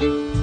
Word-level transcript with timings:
ابدیت 0.00 0.32
و 0.32 0.35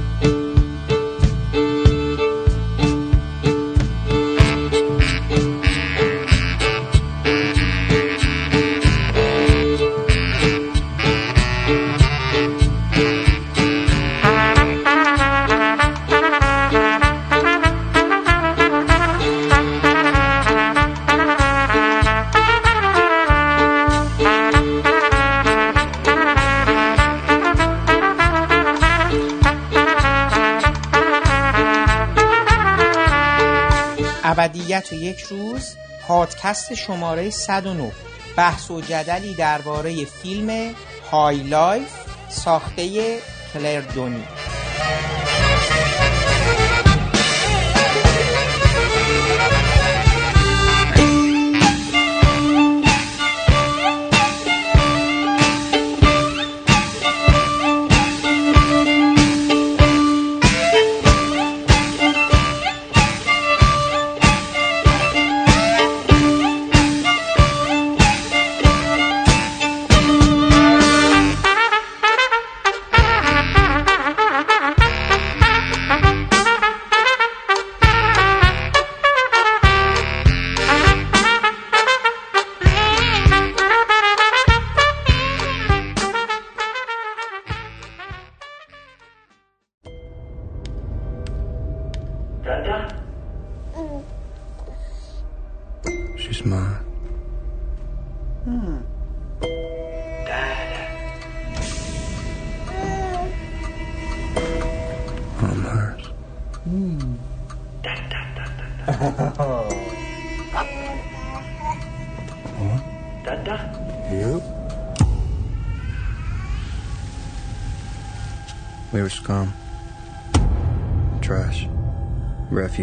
یک 35.14 35.22
روز 35.22 35.76
پادکست 36.08 36.74
شماره 36.74 37.30
109 37.30 37.92
بحث 38.38 38.72
و 38.72 38.82
جدلی 38.82 39.34
درباره 39.34 40.06
فیلم 40.06 40.76
High 41.12 41.44
Life 41.44 41.92
ساخته 42.30 43.18
کلر 43.54 43.82
دنی. 43.82 44.24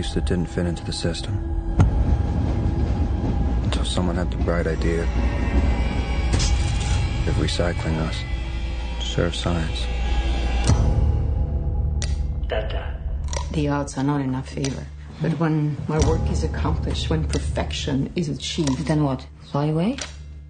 Refuse 0.01 0.15
that 0.15 0.25
didn't 0.25 0.47
fit 0.47 0.65
into 0.65 0.83
the 0.87 0.95
system. 0.95 1.35
Until 3.65 3.85
someone 3.85 4.17
had 4.17 4.31
the 4.31 4.39
bright 4.39 4.67
idea 4.67 5.03
of 7.29 7.35
recycling 7.37 7.99
us 7.99 8.17
to 8.99 9.07
serve 9.07 9.37
science. 9.37 9.85
The 13.53 13.69
odds 13.69 13.99
are 13.99 14.03
not 14.03 14.23
in 14.23 14.35
our 14.35 14.43
favor. 14.43 14.87
But 15.21 15.39
when 15.39 15.77
my 15.87 15.99
work 16.07 16.27
is 16.31 16.45
accomplished, 16.45 17.11
when 17.11 17.29
perfection 17.29 18.11
is 18.17 18.31
achieved, 18.31 18.87
then 18.87 19.05
what? 19.05 19.27
Fly 19.51 19.67
away? 19.67 19.99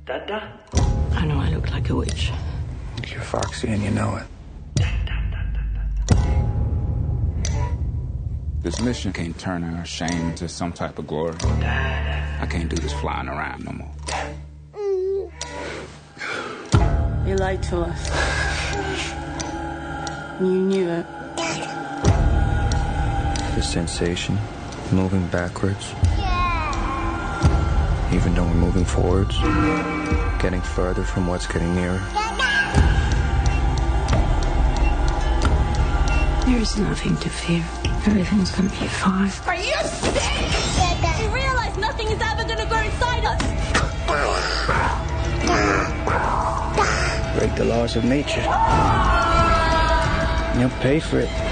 I 0.06 1.26
know 1.26 1.40
I 1.40 1.50
look 1.50 1.72
like 1.72 1.90
a 1.90 1.96
witch. 1.96 2.30
You're 3.08 3.20
foxy 3.20 3.66
and 3.66 3.82
you 3.82 3.90
know 3.90 4.14
it. 4.14 4.29
This 8.70 8.80
mission 8.80 9.12
can't 9.12 9.36
turn 9.36 9.64
our 9.64 9.84
shame 9.84 10.30
into 10.30 10.48
some 10.48 10.72
type 10.72 11.00
of 11.00 11.08
glory. 11.08 11.34
I 11.42 12.46
can't 12.48 12.68
do 12.68 12.76
this 12.76 12.92
flying 12.92 13.26
around 13.26 13.64
no 13.64 13.72
more. 13.72 13.90
You 17.26 17.34
lied 17.34 17.64
to 17.64 17.80
us. 17.80 18.10
You 20.40 20.46
knew 20.46 20.88
it. 20.88 21.04
The 23.56 23.60
sensation, 23.60 24.38
moving 24.92 25.26
backwards. 25.26 25.92
Even 28.14 28.36
though 28.36 28.44
we're 28.44 28.54
moving 28.54 28.84
forwards, 28.84 29.36
getting 30.40 30.60
further 30.60 31.02
from 31.02 31.26
what's 31.26 31.48
getting 31.48 31.74
nearer. 31.74 31.98
There 36.46 36.60
is 36.60 36.78
nothing 36.78 37.16
to 37.16 37.28
fear. 37.28 37.64
Everything's 38.06 38.50
gonna 38.50 38.70
be 38.70 38.86
fine. 38.86 39.30
Are 39.46 39.54
you 39.54 39.74
sick? 39.84 41.20
You 41.20 41.28
realize 41.28 41.76
nothing 41.76 42.08
is 42.08 42.20
ever 42.22 42.44
gonna 42.44 42.64
grow 42.66 42.80
inside 42.80 43.24
us. 43.26 43.42
Break 47.38 47.54
the 47.56 47.64
laws 47.66 47.96
of 47.96 48.04
nature. 48.04 48.40
You'll 50.58 50.70
pay 50.80 50.98
for 50.98 51.20
it. 51.20 51.49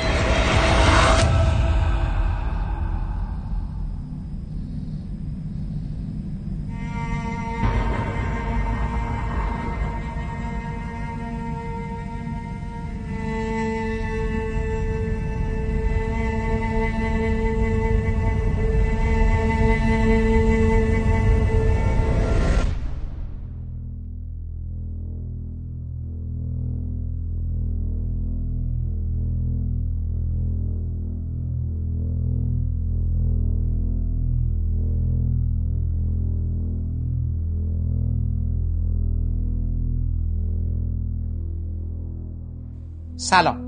سلام. 43.29 43.61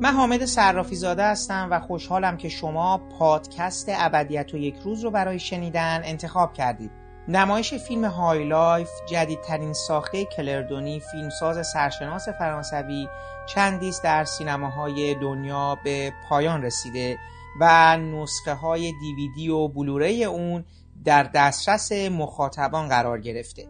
من 0.00 0.14
حامد 0.14 0.44
صرافی 0.44 0.96
زاده 0.96 1.24
هستم 1.24 1.68
و 1.70 1.80
خوشحالم 1.80 2.36
که 2.36 2.48
شما 2.48 2.98
پادکست 3.18 3.86
ابدیت 3.88 4.54
و 4.54 4.56
یک 4.56 4.76
روز 4.84 5.04
رو 5.04 5.10
برای 5.10 5.38
شنیدن 5.38 6.00
انتخاب 6.04 6.52
کردید. 6.52 6.90
نمایش 7.28 7.74
فیلم 7.74 8.04
High 8.04 8.48
Life 8.48 8.88
جدیدترین 9.08 9.72
ساخته 9.72 10.24
کلر 10.24 10.67
دنی 10.67 11.00
فیلمساز 11.00 11.66
سرشناس 11.66 12.28
فرانسوی 12.28 13.08
چندیست 13.48 14.04
در 14.04 14.24
سینماهای 14.24 15.14
دنیا 15.14 15.78
به 15.84 16.12
پایان 16.28 16.62
رسیده 16.62 17.18
و 17.60 17.96
نسخه 17.96 18.54
های 18.54 18.92
دیویدی 19.00 19.48
و 19.48 19.68
Blu-ray 19.68 20.24
اون 20.24 20.64
در 21.04 21.22
دسترس 21.22 21.92
مخاطبان 21.92 22.88
قرار 22.88 23.20
گرفته. 23.20 23.66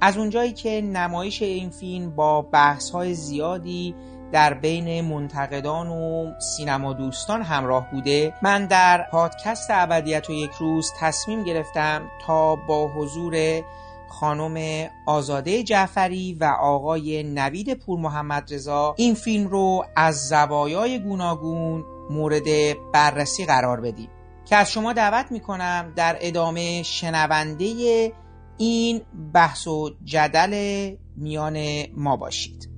از 0.00 0.16
اونجایی 0.16 0.52
که 0.52 0.80
نمایش 0.80 1.42
این 1.42 1.70
فیلم 1.70 2.10
با 2.10 2.42
بحث 2.42 2.90
های 2.90 3.14
زیادی 3.14 3.94
در 4.32 4.54
بین 4.54 5.00
منتقدان 5.00 5.88
و 5.88 6.32
سینما 6.40 6.92
دوستان 6.92 7.42
همراه 7.42 7.90
بوده 7.90 8.34
من 8.42 8.66
در 8.66 9.06
پادکست 9.10 9.70
ابدیت 9.70 10.30
و 10.30 10.32
یک 10.32 10.50
روز 10.50 10.92
تصمیم 11.00 11.44
گرفتم 11.44 12.10
تا 12.26 12.56
با 12.56 12.88
حضور 12.88 13.62
خانم 14.08 14.88
آزاده 15.06 15.62
جعفری 15.62 16.34
و 16.40 16.44
آقای 16.44 17.22
نوید 17.22 17.74
پور 17.74 17.98
محمد 17.98 18.54
رضا 18.54 18.94
این 18.98 19.14
فیلم 19.14 19.48
رو 19.48 19.84
از 19.96 20.28
زوایای 20.28 20.98
گوناگون 20.98 21.84
مورد 22.10 22.44
بررسی 22.92 23.46
قرار 23.46 23.80
بدیم. 23.80 24.08
که 24.44 24.56
از 24.56 24.72
شما 24.72 24.92
دعوت 24.92 25.32
می‌کنم 25.32 25.92
در 25.96 26.16
ادامه 26.20 26.82
شنونده 26.82 28.12
این 28.58 29.00
بحث 29.32 29.66
و 29.66 29.90
جدل 30.04 30.94
میان 31.16 31.86
ما 31.96 32.16
باشید. 32.16 32.77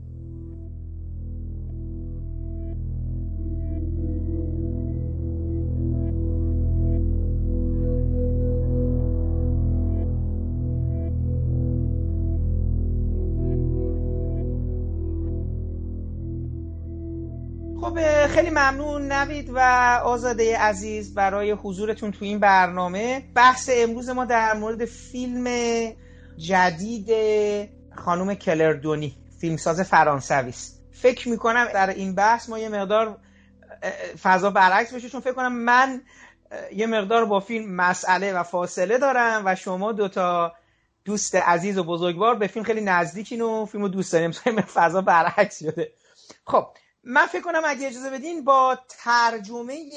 خیلی 18.51 18.61
ممنون 18.61 19.13
نوید 19.13 19.51
و 19.55 19.59
آزاده 20.05 20.59
عزیز 20.59 21.15
برای 21.15 21.51
حضورتون 21.51 22.11
تو 22.11 22.25
این 22.25 22.39
برنامه. 22.39 23.23
بحث 23.35 23.71
امروز 23.73 24.09
ما 24.09 24.25
در 24.25 24.55
مورد 24.55 24.85
فیلم 24.85 25.47
جدید 26.37 27.11
خانم 27.97 28.35
کلردونی 28.35 29.17
فیلمساز 29.41 29.81
فرانسوی 29.81 30.49
است. 30.49 30.83
فکر 30.93 31.29
می‌کنم 31.29 31.65
در 31.75 31.91
این 31.91 32.15
بحث 32.15 32.49
ما 32.49 32.59
یه 32.59 32.69
مقدار 32.69 33.19
فضا 34.23 34.51
برعکس 34.51 34.95
بشه 34.95 35.09
چون 35.09 35.21
فکر 35.21 35.33
کنم 35.33 35.53
من 35.53 36.03
یه 36.73 36.87
مقدار 36.87 37.25
با 37.25 37.41
فیلم 37.41 37.75
مسئله 37.75 38.33
و 38.33 38.43
فاصله 38.43 38.99
دارم 38.99 39.43
و 39.45 39.55
شما 39.55 39.93
دوتا 39.93 40.53
دوست 41.05 41.35
عزیز 41.35 41.79
و 41.79 41.85
بزرگوار 41.85 42.35
به 42.35 42.47
فیلم 42.47 42.65
خیلی 42.65 42.81
نزدیکین 42.81 43.41
و 43.41 43.67
فیلم 43.67 43.83
رو 43.83 43.89
دوست 43.89 44.13
داریم 44.13 44.31
فضا 44.75 45.01
برعکس 45.01 45.59
شده. 45.59 45.93
خب 46.47 46.67
من 47.05 47.27
فکر 47.27 47.43
کنم 47.43 47.63
اگه 47.65 47.87
اجازه 47.87 48.11
بدین 48.11 48.45
با 48.45 48.79
ترجمه 48.89 49.91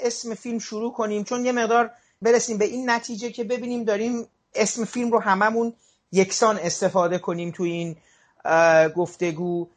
اسم 0.00 0.34
فیلم 0.34 0.58
شروع 0.58 0.92
کنیم 0.92 1.24
چون 1.24 1.44
یه 1.44 1.52
مقدار 1.52 1.90
برسیم 2.22 2.58
به 2.58 2.64
این 2.64 2.90
نتیجه 2.90 3.30
که 3.30 3.44
ببینیم 3.44 3.84
داریم 3.84 4.28
اسم 4.54 4.84
فیلم 4.84 5.10
رو 5.10 5.20
هممون 5.20 5.72
یکسان 6.12 6.58
استفاده 6.58 7.18
کنیم 7.18 7.50
تو 7.50 7.62
این 7.62 7.96
گفتگو. 8.96 9.68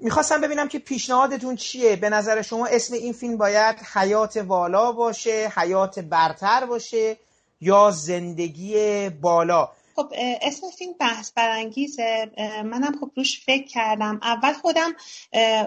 می‌خواستم 0.00 0.40
ببینم 0.40 0.68
که 0.68 0.78
پیشنهادتون 0.78 1.56
چیه؟ 1.56 1.96
به 1.96 2.10
نظر 2.10 2.42
شما 2.42 2.66
اسم 2.66 2.94
این 2.94 3.12
فیلم 3.12 3.36
باید 3.36 3.76
حیات 3.94 4.36
والا 4.36 4.92
باشه 4.92 5.52
حیات 5.56 5.98
برتر 5.98 6.66
باشه 6.66 7.16
یا 7.60 7.90
زندگی 7.90 9.08
بالا؟ 9.08 9.68
خب 9.98 10.12
اسم 10.42 10.70
فیلم 10.78 10.92
بحث 11.00 11.32
برانگیزه. 11.32 12.30
منم 12.64 12.98
خب 13.00 13.10
روش 13.16 13.44
فکر 13.44 13.66
کردم. 13.66 14.20
اول 14.22 14.52
خودم 14.52 14.92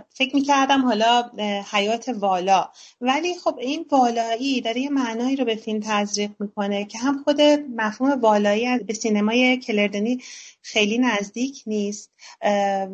فکر 0.10 0.36
می‌کردم 0.36 0.86
حالا 0.86 1.32
حیات 1.72 2.10
والا. 2.10 2.70
ولی 3.02 3.36
خب 3.36 3.58
این 3.58 3.86
والایی 3.92 4.62
داره 4.62 4.82
یه 4.82 4.90
معنایی 4.90 5.36
رو 5.36 5.46
به 5.46 5.56
فیلم 5.56 5.80
تزریق 5.84 6.32
می‌کنه 6.40 6.86
که 6.86 6.98
هم 6.98 7.24
خود 7.24 7.42
مفهوم 7.76 8.22
والایی 8.22 8.80
به 8.80 8.94
سینمای 8.94 9.58
کلردنی 9.58 10.22
خیلی 10.62 10.98
نزدیک 10.98 11.64
نیست. 11.68 12.12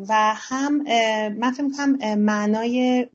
و 0.08 0.34
هم 0.36 0.82
من 1.28 1.52
فکر 1.52 1.62
می‌کنم 1.62 2.14
معنای 2.14 3.06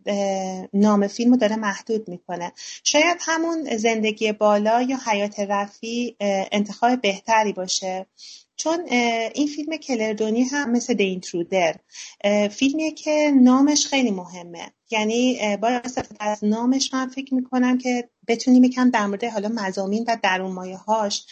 نام 0.73 1.07
فیلم 1.07 1.31
رو 1.31 1.37
داره 1.37 1.55
محدود 1.55 2.09
می‌کنه. 2.09 2.51
شاید 2.83 3.17
همون 3.21 3.77
زندگی 3.77 4.31
بالا 4.31 4.81
یا 4.81 4.97
حیات 5.05 5.39
رفی 5.39 6.15
انتخاب 6.51 7.01
بهتری 7.01 7.53
باشه. 7.53 8.05
چون 8.55 8.79
این 9.33 9.47
فیلم 9.47 9.77
کلردونی 9.77 10.43
هم 10.43 10.71
مثل 10.71 10.93
دینترودر 10.93 11.75
فیلمیه 12.51 12.91
که 12.91 13.31
نامش 13.41 13.87
خیلی 13.87 14.11
مهمه. 14.11 14.71
یعنی 14.91 15.57
با 15.57 15.81
از 16.19 16.43
نامش 16.43 16.93
من 16.93 17.07
فکر 17.07 17.33
می‌کنم 17.33 17.77
که 17.77 18.09
بتونیم 18.27 18.63
یکم 18.63 18.89
در 18.89 19.07
مورد 19.07 19.23
حالا 19.23 19.49
مزامین 19.49 20.05
و 20.07 20.17
درون 20.23 20.51
مایه 20.51 20.77
هاش 20.77 21.25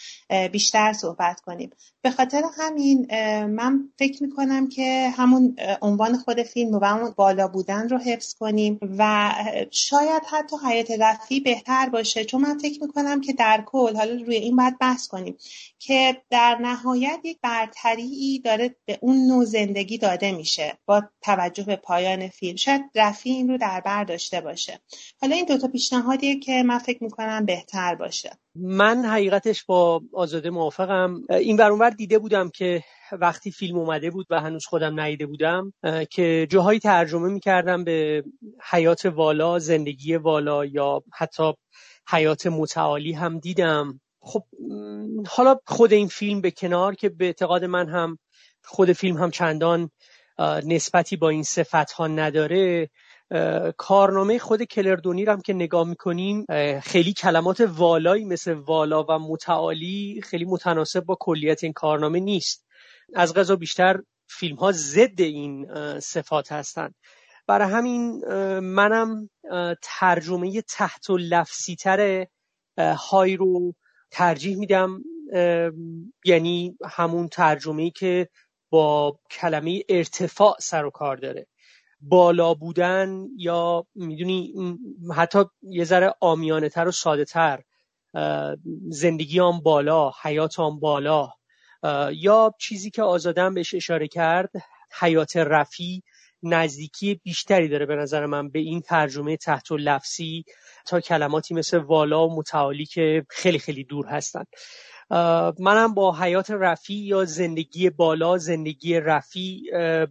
بیشتر 0.52 0.92
صحبت 0.92 1.40
کنیم. 1.40 1.70
به 2.02 2.10
خاطر 2.10 2.42
همین 2.58 3.06
من 3.46 3.88
فکر 3.98 4.22
می‌کنم 4.22 4.68
که 4.68 5.12
همون 5.16 5.56
عنوان 5.82 6.18
خود 6.18 6.42
فیلم 6.42 6.74
و 6.74 6.84
همون 6.84 7.14
بالا 7.16 7.48
بودن 7.48 7.88
رو 7.88 7.98
حفظ 7.98 8.34
کنیم 8.34 8.78
و 8.98 9.32
شاید 9.70 10.22
حتی 10.30 10.56
حیات 10.66 10.90
رفی 10.90 11.40
بهتر 11.40 11.88
باشه. 11.88 12.24
چون 12.24 12.40
من 12.40 12.58
فکر 12.58 12.82
می‌کنم 12.82 13.20
که 13.20 13.32
در 13.32 13.64
کل 13.66 13.96
حالا 13.96 14.12
روی 14.12 14.36
این 14.36 14.56
باید 14.56 14.78
بحث 14.78 15.08
کنیم 15.08 15.36
که 15.78 16.22
در 16.30 16.58
نهایت 16.60 17.20
یک 17.24 17.38
برتری 17.42 18.38
داره 18.44 18.76
به 18.84 18.98
اون 19.00 19.26
نوع 19.26 19.44
زندگی 19.44 19.98
داده 19.98 20.32
میشه 20.32 20.78
با 20.86 21.02
توجه 21.20 21.64
به 21.64 21.76
پایان 21.76 22.28
فیلم. 22.28 22.56
شاید 22.56 22.82
رفی 22.94 23.30
این 23.30 23.48
رو 23.48 23.58
در 23.58 23.80
بر 23.80 24.04
داشته 24.04 24.40
باشه. 24.40 24.80
حالا 25.20 25.36
این 25.36 25.44
دوتا 25.44 25.68
پیشنهادیه 25.68 26.38
که 26.38 26.62
من 26.62 26.78
فکر 26.82 27.04
می‌کنم 27.04 27.44
بهتر 27.44 27.94
باشه. 27.94 28.30
من 28.54 29.04
حقیقتش 29.04 29.64
با 29.64 30.00
آزاده 30.12 30.50
موافقم. 30.50 31.20
این 31.30 31.56
ور 31.56 31.90
دیده 31.90 32.18
بودم 32.18 32.48
که 32.48 32.84
وقتی 33.12 33.50
فیلم 33.50 33.78
اومده 33.78 34.10
بود 34.10 34.26
و 34.30 34.40
هنوز 34.40 34.66
خودم 34.66 35.00
ندیده 35.00 35.26
بودم 35.26 35.72
که 36.10 36.46
جاهایی 36.50 36.80
ترجمه 36.80 37.28
می‌کردم 37.28 37.84
به 37.84 38.24
حیات 38.70 39.06
والا 39.06 39.58
زندگی 39.58 40.16
والا 40.16 40.64
یا 40.64 41.02
حتی 41.12 41.52
حیات 42.08 42.46
متعالی 42.46 43.12
هم 43.12 43.38
دیدم. 43.38 44.00
خب 44.20 44.42
حالا 45.28 45.56
خود 45.66 45.92
این 45.92 46.08
فیلم 46.08 46.40
به 46.40 46.50
کنار 46.50 46.94
که 46.94 47.08
به 47.08 47.24
اعتقاد 47.24 47.64
من 47.64 47.88
هم 47.88 48.18
خود 48.64 48.92
فیلم 48.92 49.16
هم 49.16 49.30
چندان 49.30 49.90
نسبتی 50.66 51.16
با 51.16 51.28
این 51.28 51.42
صفت 51.42 51.92
ها 51.92 52.06
نداره 52.06 52.90
کارنامه 53.76 54.38
خود 54.38 54.62
کلردونی 54.62 55.24
هم 55.24 55.40
که 55.40 55.52
نگاه 55.52 55.88
می‌کنیم 55.88 56.46
خیلی 56.80 57.12
کلمات 57.12 57.60
والایی 57.60 58.24
مثل 58.24 58.52
والا 58.52 59.04
و 59.08 59.18
متعالی 59.18 60.20
خیلی 60.24 60.44
متناسب 60.44 61.00
با 61.00 61.16
کلیت 61.20 61.64
این 61.64 61.72
کارنامه 61.72 62.20
نیست. 62.20 62.66
از 63.14 63.34
غذا 63.34 63.56
بیشتر 63.56 64.00
فیلم 64.28 64.56
ها 64.56 64.72
ضد 64.72 65.20
این 65.20 65.66
صفات 66.00 66.52
هستند. 66.52 66.94
برای 67.46 67.68
همین 67.68 68.28
منم 68.58 69.30
ترجمه 69.82 70.62
تحت 70.62 71.10
و 71.10 71.16
لفظی 71.16 71.76
تر 71.76 72.26
های 72.78 73.36
رو 73.36 73.74
ترجیح 74.10 74.56
میدم. 74.56 75.02
یعنی 76.24 76.76
همون 76.90 77.28
ترجمه 77.28 77.90
که 77.90 78.28
با 78.70 79.18
کلمه 79.30 79.82
ارتفاع 79.88 80.56
سر 80.60 80.84
و 80.84 80.90
کار 80.90 81.16
داره. 81.16 81.46
بالا 82.02 82.54
بودن 82.54 83.26
یا 83.36 83.86
می‌دونی 83.94 84.54
حتی 85.16 85.44
یه 85.62 85.84
ذره 85.84 86.14
آمیانه 86.20 86.68
تر 86.68 86.88
و 86.88 86.90
ساده 86.90 87.24
تر 87.24 87.62
زندگی 88.88 89.40
آن 89.40 89.60
بالا 89.60 90.12
حیات 90.22 90.60
آن 90.60 90.80
بالا 90.80 91.28
یا 92.12 92.54
چیزی 92.60 92.90
که 92.90 93.02
آزادم 93.02 93.54
بهش 93.54 93.74
اشاره 93.74 94.08
کرد 94.08 94.50
حیات 95.00 95.36
رفی 95.36 96.02
نزدیکی 96.42 97.20
بیشتری 97.24 97.68
داره 97.68 97.86
به 97.86 97.96
نظر 97.96 98.26
من 98.26 98.48
به 98.48 98.58
این 98.58 98.80
ترجمه 98.80 99.36
تحت 99.36 99.70
و 99.70 99.76
لفظی 99.76 100.44
تا 100.86 101.00
کلماتی 101.00 101.54
مثل 101.54 101.78
والا 101.78 102.28
و 102.28 102.36
متعالی 102.36 102.86
که 102.86 103.26
خیلی 103.28 103.58
خیلی 103.58 103.84
دور 103.84 104.06
هستن. 104.06 104.44
منم 105.58 105.94
با 105.94 106.16
حیات 106.16 106.50
رفی 106.50 106.94
یا 106.94 107.24
زندگی 107.24 107.90
بالا 107.90 108.38
زندگی 108.38 109.00
رفی 109.00 109.62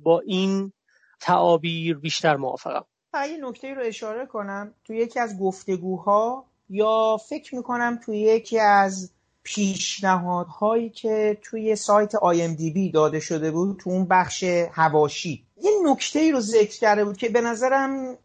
با 0.04 0.20
این 0.20 0.74
تعابیر 1.22 1.98
بیشتر 1.98 2.36
موافقم. 2.36 2.86
یه 3.14 3.38
نکته 3.42 3.74
رو 3.74 3.82
اشاره 3.86 4.26
کنم. 4.26 4.74
توی 4.86 4.98
یکی 4.98 5.20
از 5.20 5.40
گفتگوها 5.40 6.46
یا 6.70 7.18
فکر 7.30 7.56
می‌کنم 7.56 8.00
توی 8.06 8.20
یکی 8.20 8.60
از 8.60 9.12
پیشنهادهایی 9.44 10.90
که 10.90 11.38
توی 11.44 11.76
سایت 11.76 12.16
IMDb 12.16 12.94
داده 12.94 13.20
شده 13.20 13.52
بود 13.52 13.80
تو 13.80 13.90
اون 13.90 14.06
بخش 14.06 14.44
هواشی. 14.72 15.46
یه 15.62 15.72
نکته 15.84 16.32
رو 16.32 16.40
ذکر 16.40 16.80
کرده 16.80 17.06
بود 17.06 17.18
که 17.18 17.30
به 17.30 17.42
نظرم 17.42 18.18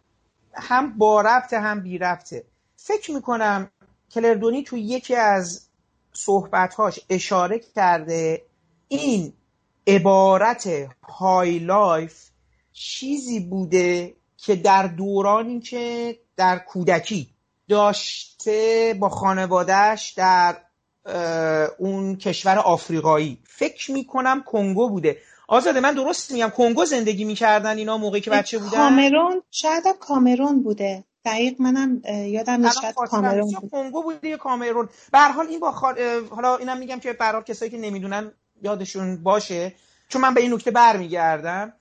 هم 0.52 0.98
با 0.98 1.20
ربط 1.20 1.52
هم 1.52 1.80
بی 1.80 1.98
ربطه. 1.98 2.44
فکر 2.76 3.12
می‌کنم 3.12 3.70
کلردونی 4.10 4.62
توی 4.62 4.80
یکی 4.80 5.14
از 5.14 5.68
صحبتهاش 6.12 7.00
اشاره 7.10 7.58
کرده 7.58 8.42
این 8.88 9.32
عبارت 9.86 10.68
های 11.02 11.58
لایف 11.58 12.30
چیزی 12.78 13.40
بوده 13.40 14.16
که 14.36 14.56
در 14.56 14.86
دورانی 14.86 15.60
که 15.60 16.16
در 16.36 16.58
کودکی 16.58 17.28
داشته 17.68 18.96
با 19.00 19.08
خانوادهش 19.08 20.10
در 20.16 20.56
اون 21.78 22.16
کشور 22.16 22.58
آفریقایی. 22.58 23.38
فکر 23.44 23.92
می‌کنم 23.92 24.42
کنگو 24.42 24.88
بوده. 24.88 25.16
آزاده 25.48 25.80
من 25.80 25.94
درست 25.94 26.32
میگم 26.32 26.50
کنگو 26.56 26.84
زندگی 26.84 27.24
می‌کردن 27.24 27.78
اینا 27.78 27.98
موقعی 27.98 28.20
که 28.20 28.30
بچه 28.30 28.58
بودن؟ 28.58 28.76
کامرون 28.76 29.42
شاید 29.50 29.84
کامرون 30.00 30.62
بوده. 30.62 31.04
دقیق 31.24 31.60
منم 31.60 32.02
یادم 32.06 32.64
نیست 32.64 32.80
کامرون 32.94 33.54
بود. 33.60 33.70
کنگو 33.70 34.02
بوده 34.02 34.28
یا 34.28 34.36
کامرون؟ 34.36 34.88
به 35.12 35.18
حال 35.18 35.46
این 35.46 35.60
با 35.60 35.70
حالا 36.30 36.56
اینم 36.56 36.78
میگم 36.78 37.00
که 37.00 37.12
برای 37.12 37.42
کسایی 37.42 37.70
که 37.70 37.78
نمی‌دونن 37.78 38.32
یادشون 38.62 39.22
باشه. 39.22 39.72
چون 40.08 40.22
من 40.22 40.34
به 40.34 40.40
این 40.40 40.52
نکته 40.52 40.70
برمیگردم. 40.70 41.72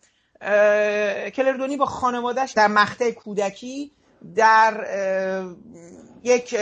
کلردونی 1.35 1.77
با 1.77 1.85
خانوادهش 1.85 2.51
در 2.51 2.67
مقطع 2.67 3.11
کودکی 3.11 3.91
در 4.35 4.87
یک 6.23 6.55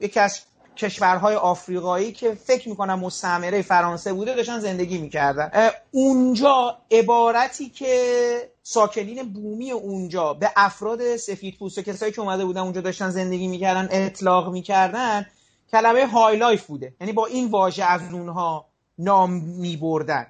یکی 0.00 0.20
از 0.20 0.40
کشورهای 0.76 1.34
آفریقایی 1.34 2.12
که 2.12 2.34
فکر 2.34 2.68
می‌کنم 2.68 2.98
مستعمره 2.98 3.62
فرانسه 3.62 4.12
بوده 4.12 4.34
داشتن 4.34 4.58
زندگی 4.58 4.98
می‌کردن. 4.98 5.70
اونجا 5.90 6.78
عبارتی 6.90 7.68
که 7.68 8.50
ساکنین 8.62 9.32
بومی 9.32 9.70
اونجا 9.70 10.34
به 10.34 10.50
افراد 10.56 11.16
سفید 11.16 11.58
پوست 11.58 11.78
و 11.78 11.82
کسایی 11.82 12.12
که 12.12 12.20
اومده 12.20 12.44
بودن 12.44 12.60
اونجا 12.60 12.80
داشتن 12.80 13.10
زندگی 13.10 13.48
می‌کردن 13.48 13.88
اطلاق 13.90 14.52
می‌کردن 14.52 15.26
کلمه 15.72 16.06
High 16.06 16.36
Life 16.36 16.66
بوده. 16.66 16.94
یعنی 17.00 17.12
با 17.12 17.26
این 17.26 17.50
واژه 17.50 17.84
از 17.84 18.00
اونها 18.12 18.66
نام 18.98 19.32
میبردن. 19.32 20.26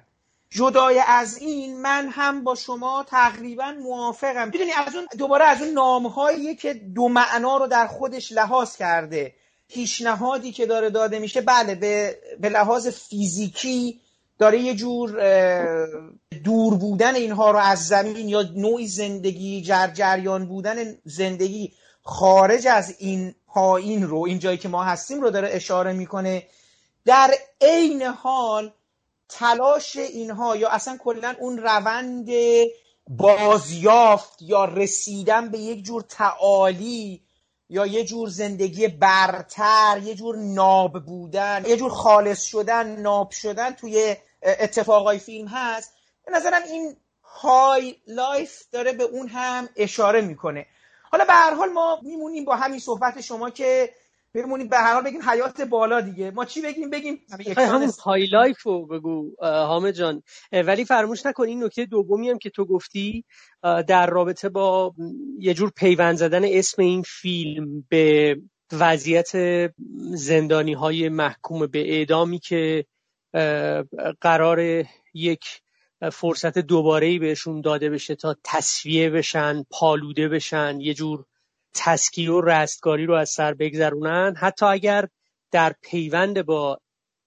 جدای 0.51 1.01
از 1.07 1.37
این 1.37 1.81
من 1.81 2.07
هم 2.11 2.43
با 2.43 2.55
شما 2.55 3.05
تقریبا 3.07 3.71
موافقم. 3.83 4.45
می‌دونی 4.45 4.71
از 4.87 4.95
اون 4.95 5.07
دوباره 5.17 5.45
از 5.45 5.61
اون 5.61 5.71
نامهایی 5.71 6.55
که 6.55 6.73
دو 6.73 7.07
معنا 7.07 7.57
رو 7.57 7.67
در 7.67 7.87
خودش 7.87 8.31
لحاظ 8.31 8.75
کرده 8.75 9.33
پیشنهادی 9.67 10.51
که 10.51 10.65
داره 10.65 10.89
داده 10.89 11.19
میشه 11.19 11.41
بله 11.41 11.75
به, 11.75 12.17
به 12.39 12.49
لحاظ 12.49 12.87
فیزیکی 12.87 14.01
داره 14.39 14.59
یه 14.59 14.75
جور 14.75 15.11
دور 16.43 16.75
بودن 16.75 17.15
اینها 17.15 17.51
رو 17.51 17.57
از 17.57 17.87
زمین 17.87 18.29
یا 18.29 18.41
نوعی 18.55 18.87
زندگی 18.87 19.61
جریان 19.93 20.45
بودن 20.45 20.97
زندگی 21.05 21.73
خارج 22.03 22.67
از 22.67 22.95
این 22.99 23.35
پایین 23.47 24.07
رو 24.07 24.23
این 24.25 24.39
جایی 24.39 24.57
که 24.57 24.69
ما 24.69 24.83
هستیم 24.83 25.21
رو 25.21 25.29
داره 25.29 25.49
اشاره 25.51 25.93
می‌کنه. 25.93 26.43
در 27.05 27.33
عین 27.61 28.01
حال 28.01 28.71
تلاش 29.31 29.95
اینها 29.95 30.55
یا 30.55 30.69
اصلا 30.69 30.97
کلا 30.97 31.35
اون 31.39 31.57
روند 31.57 32.29
بازیافت 33.07 34.41
یا 34.41 34.65
رسیدن 34.65 35.49
به 35.49 35.57
یک 35.57 35.85
جور 35.85 36.01
تعالی 36.01 37.23
یا 37.69 37.85
یه 37.85 38.03
جور 38.03 38.29
زندگی 38.29 38.87
برتر 38.87 40.01
یه 40.03 40.15
جور 40.15 40.35
ناب 40.37 41.05
بودن 41.05 41.63
یه 41.67 41.77
جور 41.77 41.91
خالص 41.91 42.43
شدن 42.43 42.95
ناب 42.95 43.31
شدن 43.31 43.71
توی 43.71 44.15
اتفاقای 44.43 45.19
فیلم 45.19 45.47
هست. 45.47 45.93
به 46.25 46.31
نظرم 46.31 46.63
این 46.63 46.95
High 47.23 47.95
Life 48.07 48.63
داره 48.71 48.91
به 48.91 49.03
اون 49.03 49.27
هم 49.27 49.69
اشاره 49.75 50.21
می‌کنه. 50.21 50.65
حالا 51.11 51.25
به 51.25 51.33
هر 51.33 51.53
حال 51.53 51.69
ما 51.69 51.99
میمونیم 52.01 52.45
با 52.45 52.55
همین 52.55 52.79
صحبت 52.79 53.21
شما 53.21 53.49
که 53.49 53.93
بمونیم 54.33 54.67
به 54.67 54.77
هر 54.77 54.93
حال 54.93 55.03
بگیم 55.03 55.29
حیات 55.29 55.61
بالا 55.61 56.01
دیگه. 56.01 56.31
ما 56.31 56.45
چی 56.45 56.61
بگیم؟ 56.61 56.89
بگیم 56.89 57.19
همون 57.57 57.91
High 58.03 58.25
Life 58.25 58.63
رو 58.63 58.85
بگو 58.85 59.31
حامد 59.41 59.93
جان. 59.93 60.23
ولی 60.51 60.85
فراموش 60.85 61.25
نکن 61.25 61.47
این 61.47 61.63
نکته 61.63 61.85
دومی 61.85 62.29
هم 62.29 62.37
که 62.37 62.49
تو 62.49 62.65
گفتی 62.65 63.25
در 63.87 64.07
رابطه 64.07 64.49
با 64.49 64.93
یه 65.39 65.53
جور 65.53 65.71
پیوند 65.75 66.17
زدن 66.17 66.41
اسم 66.45 66.81
این 66.81 67.01
فیلم 67.01 67.85
به 67.89 68.35
وضعیت 68.71 69.31
زندانی 70.13 70.73
های 70.73 71.09
محکوم 71.09 71.67
به 71.67 71.93
اعدامی 71.97 72.39
که 72.39 72.85
قرار 74.21 74.85
یک 75.13 75.45
فرصت 76.11 76.57
دوباره 76.59 77.07
ای 77.07 77.19
بهشون 77.19 77.61
داده 77.61 77.89
بشه 77.89 78.15
تا 78.15 78.35
تصفیه 78.43 79.09
بشن 79.09 79.63
پالوده 79.69 80.27
بشن 80.27 80.79
یه 80.79 80.93
جور 80.93 81.25
تسکیه 81.73 82.31
و 82.31 82.41
رستگاری 82.41 83.05
رو 83.05 83.13
از 83.13 83.29
سر 83.29 83.53
بگذرونن. 83.53 84.35
حتی 84.37 84.65
اگر 84.65 85.07
در 85.51 85.75
پیوند 85.81 86.41
با 86.41 86.79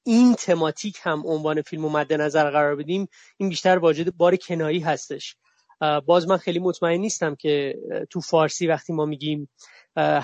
این 0.07 0.35
تماتیک 0.35 0.99
هم 1.03 1.23
عنوان 1.27 1.63
فیلم 1.63 1.85
و 1.85 1.89
مد 1.89 2.13
نظر 2.13 2.51
قرار 2.51 2.77
بدیم 2.77 3.09
این 3.37 3.49
بیشتر 3.49 3.79
واجد 3.79 4.17
بار 4.17 4.37
کنایی 4.37 4.81
هستش. 4.81 5.37
باز 6.07 6.29
من 6.29 6.37
خیلی 6.37 6.59
مطمئن 6.59 7.01
نیستم 7.01 7.35
که 7.35 7.75
تو 8.11 8.21
فارسی 8.21 8.67
وقتی 8.67 8.93
ما 8.93 9.05
میگیم 9.05 9.49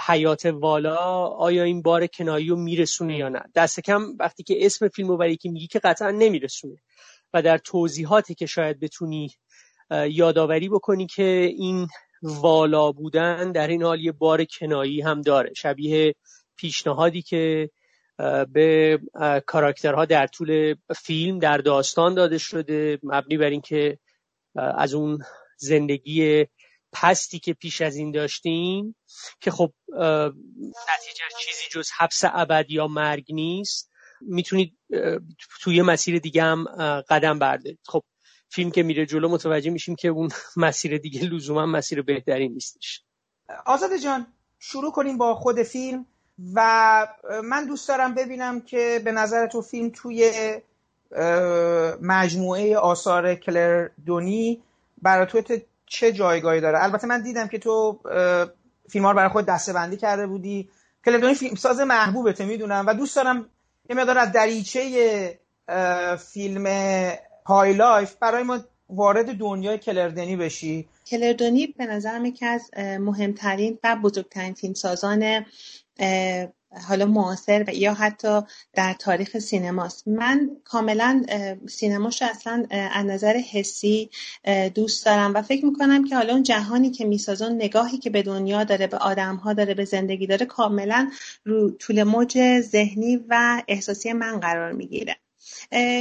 حیات 0.07 0.47
والا 0.47 0.97
آیا 1.27 1.63
این 1.63 1.83
بار 1.83 2.07
کنایی 2.07 2.49
رو 2.49 2.57
میرسونه 2.57 3.17
یا 3.17 3.29
نه؟ 3.29 3.41
دست 3.55 3.81
کم 3.81 4.03
وقتی 4.19 4.43
که 4.43 4.67
اسم 4.67 4.89
فیلم 4.89 5.09
رو 5.09 5.35
که 5.35 5.51
میگی 5.51 5.67
که 5.67 5.79
قطعا 5.79 6.11
نمیرسونه 6.11 6.77
و 7.35 7.43
در 7.43 7.59
توضیحاتی 7.59 8.35
که 8.35 8.47
شاید 8.47 8.81
بتونی 8.81 9.31
یادآوری 9.91 10.69
بکنی 10.69 11.07
که 11.07 11.53
این 11.57 11.89
والا 12.23 12.93
بودن 12.93 13.53
در 13.53 13.69
این 13.69 13.83
حال 13.83 14.01
یه 14.01 14.13
بار 14.13 14.45
کنایی 14.45 15.01
هم 15.01 15.23
داره. 15.23 15.55
شبیه 15.55 16.15
پیشنهادی 16.57 17.23
که 17.23 17.71
به 18.53 18.99
کاراکترها 19.47 20.05
در 20.05 20.27
طول 20.27 20.75
فیلم 20.97 21.39
در 21.39 21.59
داستان 21.59 22.15
داده 22.15 22.39
شده 22.39 22.99
مبنی 23.03 23.37
بر 23.39 23.51
اینکه 23.51 23.99
از 24.55 24.95
اون 24.95 25.19
زندگی 25.57 26.47
پستی 26.93 27.39
که 27.39 27.53
پیش 27.53 27.81
از 27.81 27.97
این 27.97 28.13
داشتیم 28.13 28.97
که 29.41 29.51
خب 29.51 29.73
نتیجه 29.89 31.25
چیزی 31.39 31.69
جز 31.71 31.89
حبس 31.99 32.25
ابد 32.25 32.71
یا 32.71 32.87
مرگ 32.87 33.25
نیست. 33.29 33.91
می‌تونید 34.21 34.79
توی 35.61 35.83
مسیر 35.83 36.19
دیگه 36.19 36.43
هم 36.43 36.65
قدم 37.09 37.39
بردارید. 37.39 37.81
خب 37.87 38.05
فیلم 38.51 38.71
که 38.71 38.83
میره 38.83 39.07
جلو 39.07 39.29
متوجه 39.29 39.71
میشیم 39.71 39.97
که 39.97 40.09
اون 40.09 40.31
مسیر 40.57 40.99
دیگه 40.99 41.25
لزوما 41.25 41.67
مسیر 41.67 42.03
بهتری 42.03 42.49
نیستش. 42.49 43.03
آزاده 43.67 43.99
جان 43.99 44.27
شروع 44.59 44.93
کنیم 44.93 45.19
با 45.19 45.35
خود 45.35 45.63
فیلم 45.63 46.07
و 46.55 47.09
من 47.45 47.67
دوست 47.67 47.89
دارم 47.89 48.15
ببینم 48.15 48.61
که 48.61 49.01
به 49.05 49.13
نظر 49.13 49.47
تو 49.47 49.63
فیلم 49.63 49.91
توی 49.95 50.33
مجموعه 52.03 52.77
آثار 52.77 53.35
کلر 53.35 53.89
دونی 54.07 54.63
برای 55.03 55.27
تو 55.27 55.59
چه 55.87 56.13
جایگاهی 56.13 56.61
داره؟ 56.61 56.85
البته 56.85 57.07
من 57.07 57.23
دیدم 57.23 57.49
که 57.49 57.59
تو 57.59 58.01
فیلم 58.91 59.05
ها 59.05 59.11
رو 59.11 59.17
برای 59.17 59.29
خود 59.29 59.47
دسته 59.47 59.73
بندی 59.73 59.97
کرده 59.97 60.27
بودی. 60.27 60.71
کلر 61.05 61.19
دنی 61.19 61.35
فیلم 61.35 61.55
ساز 61.55 61.81
محبوبته 61.81 62.45
می‌دونم. 62.45 62.85
و 62.87 62.95
دوست 62.95 63.17
دارم 63.17 63.49
یه 63.91 63.97
مقدار 63.97 64.19
از 64.19 64.33
دریچه 64.33 65.39
فیلم 66.19 66.67
High 67.51 67.73
Life 67.73 68.15
برای 68.15 68.43
ما 68.43 68.59
وارد 68.89 69.33
دنیای 69.33 69.79
کلر 69.79 70.12
دنی 70.12 70.37
بشی. 70.37 70.89
کلر 71.07 71.41
دنی 71.41 71.67
به 71.67 71.87
نظرم 71.87 72.25
یکی 72.25 72.47
از 72.47 72.71
مهمترین 72.77 73.79
و 73.85 73.97
بزرگترین 73.97 74.55
فیلمسازان 74.55 75.45
حالا 76.89 77.07
معاصر 77.07 77.65
و 77.69 77.75
یا 77.75 77.95
حتی 77.95 78.41
در 78.73 78.93
تاریخ 78.93 79.39
سینماست. 79.39 80.09
من 80.09 80.51
کاملا 80.65 81.23
سینماش 81.69 82.23
اصلا 82.23 82.67
از 82.71 83.07
نظر 83.07 83.37
حسی 83.37 84.11
دوست 84.75 85.07
دارم 85.07 85.35
و 85.35 85.43
فکر 85.43 85.65
می‌کنم 85.65 86.09
که 86.09 86.17
حالا 86.17 86.33
اون 86.33 86.43
جهانی 86.43 86.91
که 86.91 87.05
می‌سازه 87.05 87.49
نگاهی 87.49 87.99
که 87.99 88.11
به 88.11 88.23
دنیا 88.23 88.65
داره 88.65 88.87
به 88.87 88.97
آدم 88.97 89.37
ها 89.37 89.53
داره 89.53 89.75
به 89.75 89.85
زندگی 89.85 90.27
داره 90.27 90.47
کاملا 90.47 91.11
رو 91.45 91.71
طول 91.71 92.03
موج 92.03 92.61
ذهنی 92.61 93.25
و 93.29 93.63
احساسی 93.69 94.13
من 94.13 94.41
قرار 94.41 94.73
می‌گیره. 94.73 95.17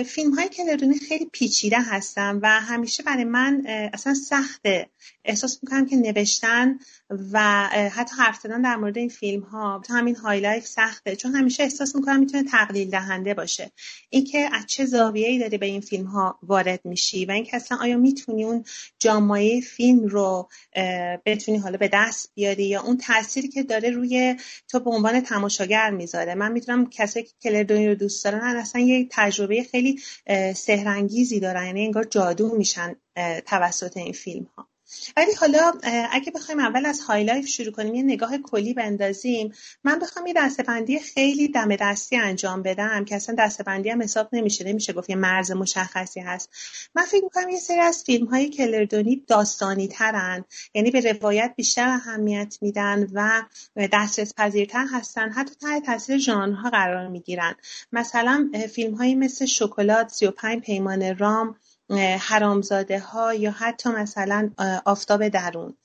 فیلم 0.06 0.34
های 0.36 0.50
کلرونی 0.50 1.00
خیلی 1.00 1.26
پیچیده 1.26 1.82
هستن 1.82 2.40
و 2.42 2.48
همیشه 2.48 3.04
برای 3.04 3.24
من 3.24 3.64
اصلا 3.94 4.14
سخته 4.14 4.90
احساس 5.30 5.60
می‌کنم 5.64 5.86
که 5.86 5.96
نوشتن 5.96 6.80
و 7.32 7.68
حتی 7.92 8.16
حرف 8.16 8.40
زدن 8.42 8.62
در 8.62 8.76
مورد 8.76 8.98
این 8.98 9.10
فیلم 9.10 9.42
ها 9.42 9.82
همین 9.90 10.16
هایلایت 10.16 10.66
سخته 10.66 11.16
چون 11.16 11.36
همیشه 11.36 11.64
احساس 11.64 11.96
می‌کنم 11.96 12.20
می‌تونه 12.20 12.44
تقلیل 12.44 12.90
دهنده 12.90 13.34
باشه. 13.34 13.72
اینکه 14.10 14.50
از 14.54 14.66
چه 14.66 14.86
زاویه‌ای 14.86 15.40
داری 15.40 15.58
به 15.58 15.66
این 15.66 15.82
فیلم 15.82 16.06
ها 16.06 16.40
وارد 16.44 16.80
میشی 16.86 17.26
و 17.26 17.32
اینکه 17.32 17.56
اصلا 17.56 17.78
آیا 17.82 17.98
می‌تونی 17.98 18.44
اون 18.44 18.66
جامعه 19.00 19.62
فیلم 19.62 20.06
رو 20.06 20.50
بتونی 21.26 21.58
حالا 21.58 21.78
به 21.78 21.90
دست 21.94 22.32
بیاری 22.36 22.64
یا 22.64 22.82
اون 22.82 22.98
تأثیری 22.98 23.48
که 23.48 23.64
داره 23.64 23.90
روی 23.90 24.36
تو 24.68 24.80
به 24.80 24.90
عنوان 24.90 25.22
تماشاگر 25.22 25.90
می‌ذاره؟ 25.90 26.36
من 26.36 26.52
می‌تونم 26.52 26.90
کسایی 26.90 27.26
که 27.26 27.32
کلر 27.42 27.68
دنی 27.68 27.88
رو 27.88 27.96
دوست 27.96 28.24
دارن 28.24 28.40
اصلا 28.42 28.82
یه 28.82 29.08
تجربه 29.12 29.64
خیلی 29.64 30.00
سحرانگیزی 30.56 31.40
دارن 31.40 31.66
یعنی 31.66 31.86
انگار 31.86 32.04
جادو 32.04 32.56
میشن 32.58 32.96
توسط 33.46 33.98
این 33.98 34.14
فیلم 34.14 34.48
ها. 34.58 34.69
ولی 35.18 35.34
حالا 35.34 35.72
اگه 36.12 36.32
بخوایم 36.32 36.60
اول 36.60 36.86
از 36.86 37.00
High 37.00 37.24
Life 37.24 37.48
شروع 37.48 37.72
کنیم 37.72 37.96
یه 37.96 38.04
نگاه 38.04 38.38
کلی 38.38 38.74
بندازیم. 38.74 39.54
من 39.84 40.00
بخوام 40.00 40.28
یه 40.28 40.34
دسته‌بندی 40.38 41.00
خیلی 41.00 41.48
دم 41.48 41.76
دستی 41.76 42.18
انجام 42.18 42.62
بدم 42.62 43.06
که 43.06 43.16
اصلا 43.16 43.36
دسته‌بندی 43.40 43.90
هم 43.90 44.02
حساب 44.02 44.30
نمیشه 44.34 44.66
نمیشه 44.66 44.94
گفت 44.94 45.10
یه 45.10 45.16
مرز 45.16 45.52
مشخصی 45.52 46.20
هست. 46.20 46.50
من 46.96 47.04
فکر 47.04 47.24
می‌کنم 47.24 47.50
یه 47.50 47.60
سری 47.60 47.80
از 47.80 48.04
فیلم 48.04 48.28
های 48.28 48.50
کلردونی 48.50 49.24
داستانی 49.28 49.88
ترن 49.88 50.46
یعنی 50.74 50.92
به 50.92 51.00
روایت 51.00 51.54
بیشتر 51.58 51.88
اهمیت 51.88 52.58
میدن 52.62 53.08
و 53.14 53.42
دسترس 53.94 54.34
پذیرتر 54.34 54.86
هستن. 54.92 55.30
حتی 55.30 55.56
تحت 55.62 55.86
تاثیر 55.86 56.18
ژانرها 56.18 56.70
قرار 56.70 57.08
می‌گیرن. 57.08 57.56
مثلا 57.92 58.52
فیلم 58.74 58.96
هایی 58.96 59.16
مثل 59.16 59.46
شکلات 59.46 60.10
35 60.10 60.62
پیمان 60.62 61.18
رام 61.18 61.56
حرامزاده 61.98 63.00
ها 63.00 63.34
یا 63.34 63.52
حتی 63.52 63.90
مثلا 63.90 64.52
آفتاب 64.86 65.28
درون. 65.28 65.78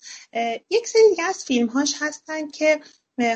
یک 0.71 0.89
سری 0.89 1.11
دیگه 1.11 1.25
از 1.25 1.45
فیلم 1.45 1.67
هاش 1.69 1.95
هستن 2.01 2.49
که 2.49 2.81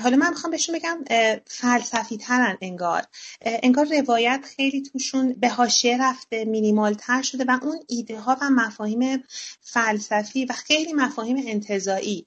حالا 0.02 0.16
من 0.16 0.30
می‌خوام 0.30 0.50
بهشون 0.50 0.74
بگم 0.74 1.04
فلسفی 1.46 2.16
ترن 2.16 2.58
انگار. 2.60 3.02
انگار 3.42 3.86
روایت 4.00 4.44
خیلی 4.56 4.82
توشون 4.82 5.32
به 5.32 5.48
حاشیه 5.48 5.98
رفته 6.02 6.44
مینیمال 6.44 6.94
تر 6.94 7.22
شده 7.22 7.44
و 7.44 7.58
اون 7.62 7.78
ایده 7.88 8.20
ها 8.20 8.36
و 8.42 8.50
مفاهیم 8.50 9.24
فلسفی 9.60 10.44
و 10.44 10.52
خیلی 10.52 10.92
مفاهیم 10.92 11.44
انتزاعی 11.46 12.26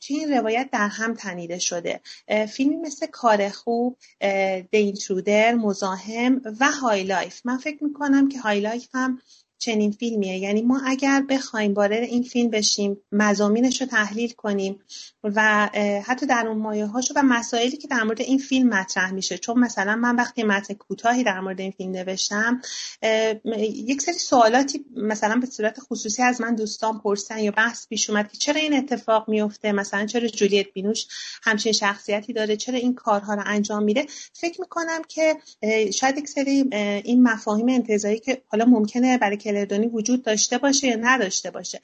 توی 0.00 0.16
این 0.16 0.32
روایت 0.32 0.68
در 0.72 0.88
هم 0.88 1.14
تنیده 1.14 1.58
شده. 1.58 2.00
فیلمی 2.48 2.76
مثل 2.76 3.06
کار 3.06 3.48
خوب 3.48 3.98
The 4.70 4.93
Intruder 4.93 5.54
مزاحم 5.54 6.40
و 6.60 6.70
High 6.70 7.02
Life 7.02 7.40
من 7.44 7.58
فکر 7.58 7.84
می‌کنم 7.84 8.28
که 8.28 8.40
High 8.40 8.60
Life 8.60 8.88
هم 8.94 9.20
چنین 9.62 9.92
فیلمیه. 9.92 10.38
یعنی 10.38 10.62
ما 10.62 10.80
اگر 10.86 11.24
بخوایم 11.28 11.74
وارد 11.74 12.02
این 12.02 12.22
فیلم 12.22 12.50
بشیم 12.50 12.96
مضامینش 13.12 13.80
رو 13.80 13.86
تحلیل 13.86 14.32
کنیم 14.32 14.80
و 15.24 15.70
حتی 16.06 16.26
در 16.26 16.46
اون 16.46 16.58
مایه 16.58 16.86
هاشو 16.86 17.14
و 17.16 17.22
مسائلی 17.22 17.76
که 17.76 17.88
در 17.88 18.02
مورد 18.02 18.20
این 18.20 18.38
فیلم 18.38 18.68
مطرح 18.68 19.12
میشه. 19.12 19.38
چون 19.38 19.58
مثلا 19.58 19.96
من 19.96 20.16
وقتی 20.16 20.42
متن 20.42 20.74
کوتاهی 20.74 21.24
در 21.24 21.40
مورد 21.40 21.60
این 21.60 21.70
فیلم 21.70 21.92
نوشتم 21.92 22.60
یک 23.74 24.02
سری 24.02 24.14
سوالاتی 24.14 24.84
مثلا 24.96 25.36
به 25.36 25.46
صورت 25.46 25.80
خصوصی 25.80 26.22
از 26.22 26.40
من 26.40 26.54
دوستان 26.54 26.98
پرسن 26.98 27.38
یا 27.38 27.50
بحث 27.50 27.88
پیش 27.88 28.10
اومد 28.10 28.32
که 28.32 28.38
چرا 28.38 28.60
این 28.60 28.74
اتفاق 28.74 29.28
میفته 29.28 29.72
مثلا 29.72 30.06
چرا 30.06 30.28
جولیت 30.28 30.66
بینوش 30.72 31.06
همچین 31.42 31.72
شخصیتی 31.72 32.32
داره 32.32 32.56
چرا 32.56 32.78
این 32.78 32.94
کارها 32.94 33.34
رو 33.34 33.42
انجام 33.46 33.82
میده. 33.82 34.06
فکر 34.32 34.60
می‌کنم 34.60 35.02
که 35.08 35.36
شاید 35.94 36.18
یک 36.18 36.28
سری 36.28 36.64
این 37.04 37.22
مفاهیم 37.22 37.68
انتظایی 37.68 38.18
که 38.18 38.42
حالا 38.48 38.64
ممکنه 38.64 39.18
برای 39.18 39.36
کلردونی 39.36 39.86
وجود 39.86 40.22
داشته 40.24 40.58
باشه 40.58 40.86
یا 40.86 40.96
نداشته 40.96 41.50
باشه. 41.50 41.80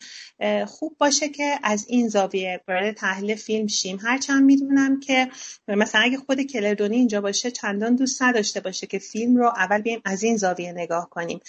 خوب 0.66 0.97
باشه 0.99 1.28
که 1.28 1.59
از 1.62 1.85
این 1.88 2.09
زاویه 2.09 2.61
برای 2.66 2.92
تحلیل 2.92 3.27
فیلم 3.35 3.66
شیم. 3.66 3.99
هرچند 4.02 4.44
می‌دونم 4.44 5.00
که 5.00 5.28
مثلا 5.68 6.00
اگه 6.00 6.16
خود 6.16 6.40
کلر 6.40 6.73
دنی 6.73 6.97
اینجا 6.97 7.20
باشه 7.20 7.50
چندان 7.50 7.97
دوست 7.97 8.23
نداشته 8.23 8.61
باشه 8.61 8.87
که 8.87 8.99
فیلم 8.99 9.37
رو 9.37 9.47
اول 9.47 9.80
بیایم 9.80 10.00
از 10.04 10.23
این 10.23 10.37
زاویه 10.37 10.73
نگاه 10.73 11.11
کنیم. 11.11 11.40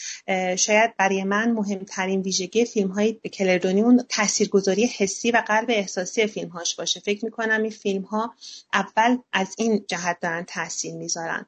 شاید 0.55 0.97
برای 0.97 1.23
من 1.23 1.51
مهمترین 1.51 2.21
ویژگی 2.21 2.65
فیلم 2.65 2.91
های 2.91 3.13
کلر 3.13 3.52
دنی 3.52 3.81
اون 3.81 4.03
تاثیرگذاری 4.09 4.85
حسی 4.85 5.31
و 5.31 5.43
قلب 5.47 5.65
احساسی 5.69 6.27
فیلم 6.27 6.49
هاش 6.49 6.75
باشه. 6.75 6.99
فکر 6.99 7.25
می‌کنم 7.25 7.61
این 7.61 7.71
فیلم 7.71 8.01
ها 8.01 8.33
اول 8.73 9.17
از 9.33 9.55
این 9.57 9.85
جهت 9.87 10.17
دارن 10.21 10.43
تاثیر 10.43 10.93
می‌ذارن. 10.93 11.45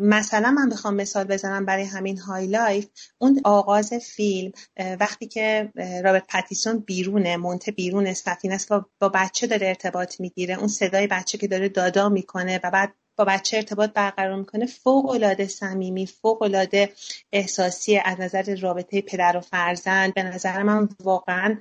مثلا 0.00 0.50
من 0.50 0.68
بخوام 0.68 0.94
مثال 0.94 1.24
بزنم 1.24 1.64
برای 1.64 1.84
همین 1.84 2.18
High 2.18 2.46
Life 2.46 2.86
اون 3.18 3.40
آغاز 3.44 3.92
فیلم 3.94 4.52
وقتی 5.00 5.26
که 5.26 5.72
رابرت 6.04 6.24
پتیسون 6.28 6.78
بیرونه 6.78 7.36
مونته 7.36 7.72
بیرون 7.72 8.14
سفینه 8.14 8.54
است 8.54 8.68
با 8.98 9.08
بچه 9.08 9.46
داره 9.58 9.68
ارتباط 9.68 10.20
می‌گیره. 10.20 10.58
اون 10.58 10.68
صدای 10.68 11.06
بچه 11.06 11.38
که 11.38 11.48
داره 11.48 11.68
دادا 11.68 12.08
می‌کنه 12.08 12.60
و 12.64 12.70
بعد 12.70 12.94
با 13.16 13.24
بچه 13.24 13.56
ارتباط 13.56 13.92
برقرار 13.92 14.36
می‌کنه 14.36 14.66
فوق 14.66 15.10
العاده 15.10 15.46
صمیمی 15.46 16.06
فوق 16.06 16.42
العاده 16.42 16.92
احساسی 17.32 17.98
از 18.04 18.20
نظر 18.20 18.56
رابطه 18.60 19.02
پدر 19.02 19.36
و 19.36 19.40
فرزند. 19.40 20.14
به 20.14 20.22
نظر 20.22 20.62
من 20.62 20.88
واقعا 21.00 21.58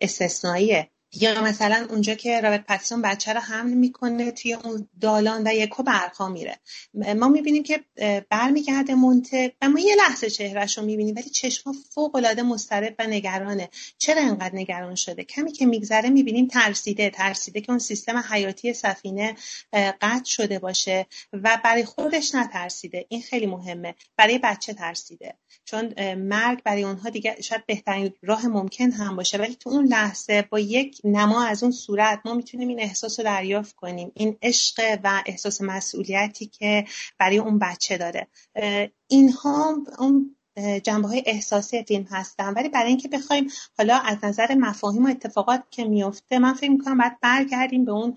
استثنائیه. 0.00 0.90
یا 1.12 1.42
مثلا 1.42 1.86
اونجا 1.90 2.14
که 2.14 2.40
رابرت 2.40 2.66
پتیسون 2.66 3.02
بچه 3.02 3.32
رو 3.32 3.40
حمل 3.40 3.72
می‌کنه 3.72 4.30
توی 4.30 4.54
اون 4.54 4.88
دالان 5.00 5.46
و 5.46 5.54
یکو 5.54 5.82
برخا 5.82 6.28
میره. 6.28 6.58
ما 6.94 7.28
می‌بینیم 7.28 7.62
که 7.62 7.84
برمیگرده 8.30 8.94
مونته 8.94 9.52
و 9.62 9.68
ما 9.68 9.80
یه 9.80 9.96
لحظه 9.96 10.30
چهرهش 10.30 10.78
رو 10.78 10.84
می‌بینیم 10.84 11.14
ولی 11.16 11.30
چشما 11.30 11.74
فوق 11.90 12.16
العاده 12.16 12.42
مضطرب 12.42 12.94
و 12.98 13.06
نگرانه. 13.06 13.68
چرا 13.98 14.22
انقدر 14.22 14.54
نگران 14.54 14.94
شده؟ 14.94 15.24
کمی 15.24 15.52
که 15.52 15.66
میگذره 15.66 16.08
می‌بینیم 16.08 16.46
ترسیده 16.46 17.10
ترسیده 17.10 17.60
که 17.60 17.70
اون 17.70 17.78
سیستم 17.78 18.24
حیاتی 18.30 18.72
سفینه 18.72 19.36
قطع 19.72 20.24
شده 20.24 20.58
باشه 20.58 21.06
و 21.32 21.60
برای 21.64 21.84
خودش 21.84 22.34
نترسیده. 22.34 23.06
این 23.08 23.22
خیلی 23.22 23.46
مهمه. 23.46 23.94
برای 24.16 24.38
بچه 24.38 24.74
ترسیده. 24.74 25.34
چون 25.64 26.14
مرگ 26.14 26.62
برای 26.62 26.82
اونها 26.82 27.08
دیگه 27.08 27.42
شاید 27.42 27.66
بهترین 27.66 28.12
راه 28.22 28.46
ممکن 28.46 28.90
هم 28.90 29.16
باشه. 29.16 29.38
ولی 29.38 29.54
تو 29.54 29.70
اون 29.70 29.86
لحظه 29.86 30.42
با 30.42 30.58
یک 30.58 30.95
نما 31.04 31.44
از 31.44 31.62
اون 31.62 31.72
صورت 31.72 32.20
ما 32.24 32.34
می‌تونیم 32.34 32.68
این 32.68 32.80
احساس 32.80 33.20
رو 33.20 33.24
دریافت 33.24 33.74
کنیم. 33.74 34.12
این 34.14 34.38
عشق 34.42 34.98
و 35.04 35.22
احساس 35.26 35.60
مسئولیتی 35.60 36.46
که 36.46 36.84
برای 37.18 37.38
اون 37.38 37.58
بچه 37.58 37.98
داره. 37.98 38.26
اینها 39.06 39.76
اون 39.98 40.36
جنبه 40.84 41.08
های 41.08 41.22
احساسی 41.26 41.82
فیلم 41.82 42.06
هستن. 42.10 42.52
ولی 42.52 42.68
برای 42.68 42.88
اینکه 42.88 43.08
بخوایم 43.08 43.50
حالا 43.78 43.96
از 43.96 44.18
نظر 44.22 44.54
مفاهیم 44.54 45.04
و 45.04 45.08
اتفاقات 45.08 45.62
که 45.70 45.84
میفته 45.84 46.38
من 46.38 46.54
فکر 46.54 46.70
می‌کنم 46.70 46.98
باید 46.98 47.20
برگردیم 47.20 47.84
به 47.84 47.92
اون 47.92 48.16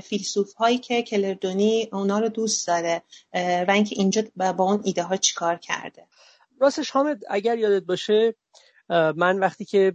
فیلسوف 0.00 0.54
هایی 0.54 0.78
که 0.78 1.02
کلردونی 1.02 1.88
اونا 1.92 2.18
رو 2.18 2.28
دوست 2.28 2.66
داره 2.66 3.02
و 3.34 3.70
اینکه 3.70 3.96
اینجا 3.98 4.22
با 4.36 4.64
اون 4.64 4.80
ایده 4.84 5.02
ها 5.02 5.16
چیکار 5.16 5.56
کرده. 5.56 6.06
راستش 6.60 6.90
حامد 6.90 7.22
اگر 7.30 7.58
یادت 7.58 7.84
باشه 7.84 8.34
من 8.90 9.38
وقتی 9.38 9.64
که 9.64 9.94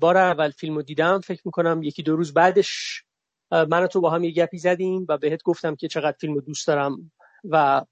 بار 0.00 0.16
اول 0.16 0.50
فیلم 0.50 0.74
رو 0.74 0.82
دیدم 0.82 1.20
فکر 1.20 1.42
می‌کنم 1.44 1.82
یکی 1.82 2.02
دو 2.02 2.16
روز 2.16 2.34
بعدش 2.34 3.02
من 3.50 3.86
تو 3.86 4.00
با 4.00 4.10
هم 4.10 4.24
یه 4.24 4.30
گپی 4.30 4.58
زدیم 4.58 5.06
و 5.08 5.18
بهت 5.18 5.42
گفتم 5.42 5.74
که 5.74 5.88
چقدر 5.88 6.16
فیلم 6.20 6.34
رو 6.34 6.40
دوست 6.40 6.66
دارم 6.66 7.12
و 7.44 7.82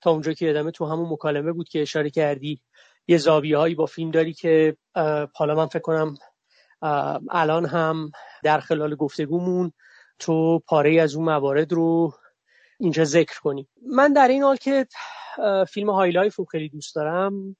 تا 0.00 0.10
اونجا 0.10 0.32
که 0.32 0.46
یادمه 0.46 0.70
تو 0.70 0.86
همون 0.86 1.12
مکالمه 1.12 1.52
بود 1.52 1.68
که 1.68 1.82
اشاره 1.82 2.10
کردی 2.10 2.60
یه 3.08 3.18
زاویه 3.18 3.58
هایی 3.58 3.74
با 3.74 3.86
فیلم 3.86 4.10
داری 4.10 4.32
که 4.32 4.76
حالا 5.34 5.54
من 5.54 5.66
فکر 5.66 5.82
کنم 5.82 6.16
الان 7.30 7.66
هم 7.66 8.10
در 8.42 8.60
خلال 8.60 8.94
گفتگومون 8.94 9.72
تو 10.18 10.58
پاره‌ای 10.58 11.00
از 11.00 11.14
اون 11.14 11.24
موارد 11.24 11.72
رو 11.72 12.12
اینجا 12.80 13.04
ذکر 13.04 13.40
کنی. 13.40 13.68
من 13.86 14.12
در 14.12 14.28
عین 14.28 14.42
حال 14.42 14.56
که 14.56 14.86
فیلم 15.68 15.90
High 15.90 16.13
Life 16.13 16.36
رو 16.36 16.44
خیلی 16.44 16.68
دوست 16.68 16.94
دارم. 16.94 17.56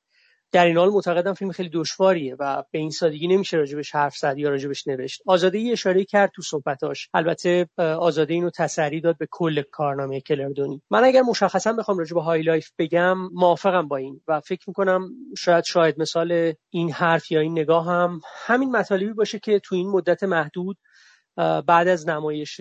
در 0.55 0.67
عین 0.67 0.77
حال 0.77 0.91
معتقدم 0.91 1.35
فیلم 1.35 1.53
خیلی 1.53 1.71
دشواریه 1.73 2.37
و 2.39 2.63
به 2.71 2.79
این 2.79 2.91
سادگی 2.91 3.29
نمیشه 3.29 3.57
راجبش 3.57 3.95
حرف 3.95 4.17
زد 4.17 4.39
یا 4.39 4.49
راجبش 4.49 4.87
نوشت. 4.87 5.23
آزاده 5.27 5.59
ای 5.59 5.73
اشاره 5.73 6.05
کرد 6.05 6.31
تو 6.35 6.43
صحبتاش. 6.43 7.09
البته 7.15 7.69
آزاده 7.79 8.35
اینو 8.35 8.51
تسری 8.51 9.01
داد 9.01 9.19
به 9.19 9.29
کل 9.31 9.63
کارنامه 9.63 10.21
کلر 10.21 10.56
دنی 10.56 10.83
من 10.91 11.05
اگر 11.05 11.23
مشخصا 11.23 11.73
بخوام 11.73 11.99
راجب 11.99 12.17
High 12.17 12.43
Life 12.43 12.71
بگم 12.79 13.19
موافقم 13.33 13.89
با 13.89 13.97
این 13.97 14.21
و 14.29 14.41
فکر 14.41 14.65
می‌کنم 14.67 15.09
شاید 15.39 15.65
شاید 15.65 16.01
مثال 16.01 16.53
این 16.71 16.93
حرف 16.93 17.33
یا 17.33 17.41
این 17.41 17.53
نگاه 17.53 17.87
هم 17.87 18.21
همین 18.47 18.71
مطالبی 18.71 19.13
باشه 19.13 19.39
که 19.39 19.59
تو 19.59 19.75
این 19.75 19.91
مدت 19.91 20.23
محدود 20.23 20.77
بعد 21.37 21.89
از 21.89 22.09
نمایش 22.09 22.61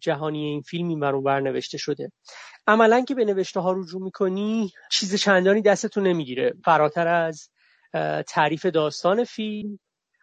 جهانی 0.00 0.44
این 0.44 0.62
فیلم 0.62 0.88
این 0.88 1.00
بر 1.00 1.40
نوشته 1.40 1.78
شده. 1.78 2.12
عملا 2.66 3.00
که 3.00 3.14
به 3.14 3.24
نوشته 3.24 3.60
ها 3.60 3.72
رجوع 3.72 4.02
می‌کنی 4.02 4.70
چیز 4.90 5.14
چندانی 5.14 5.62
دستتون 5.62 6.06
نمی‌گیره. 6.06 6.54
فراتر 6.64 7.08
از 7.08 7.50
تعریف 8.26 8.66
داستان 8.66 9.24
فیلم 9.24 9.78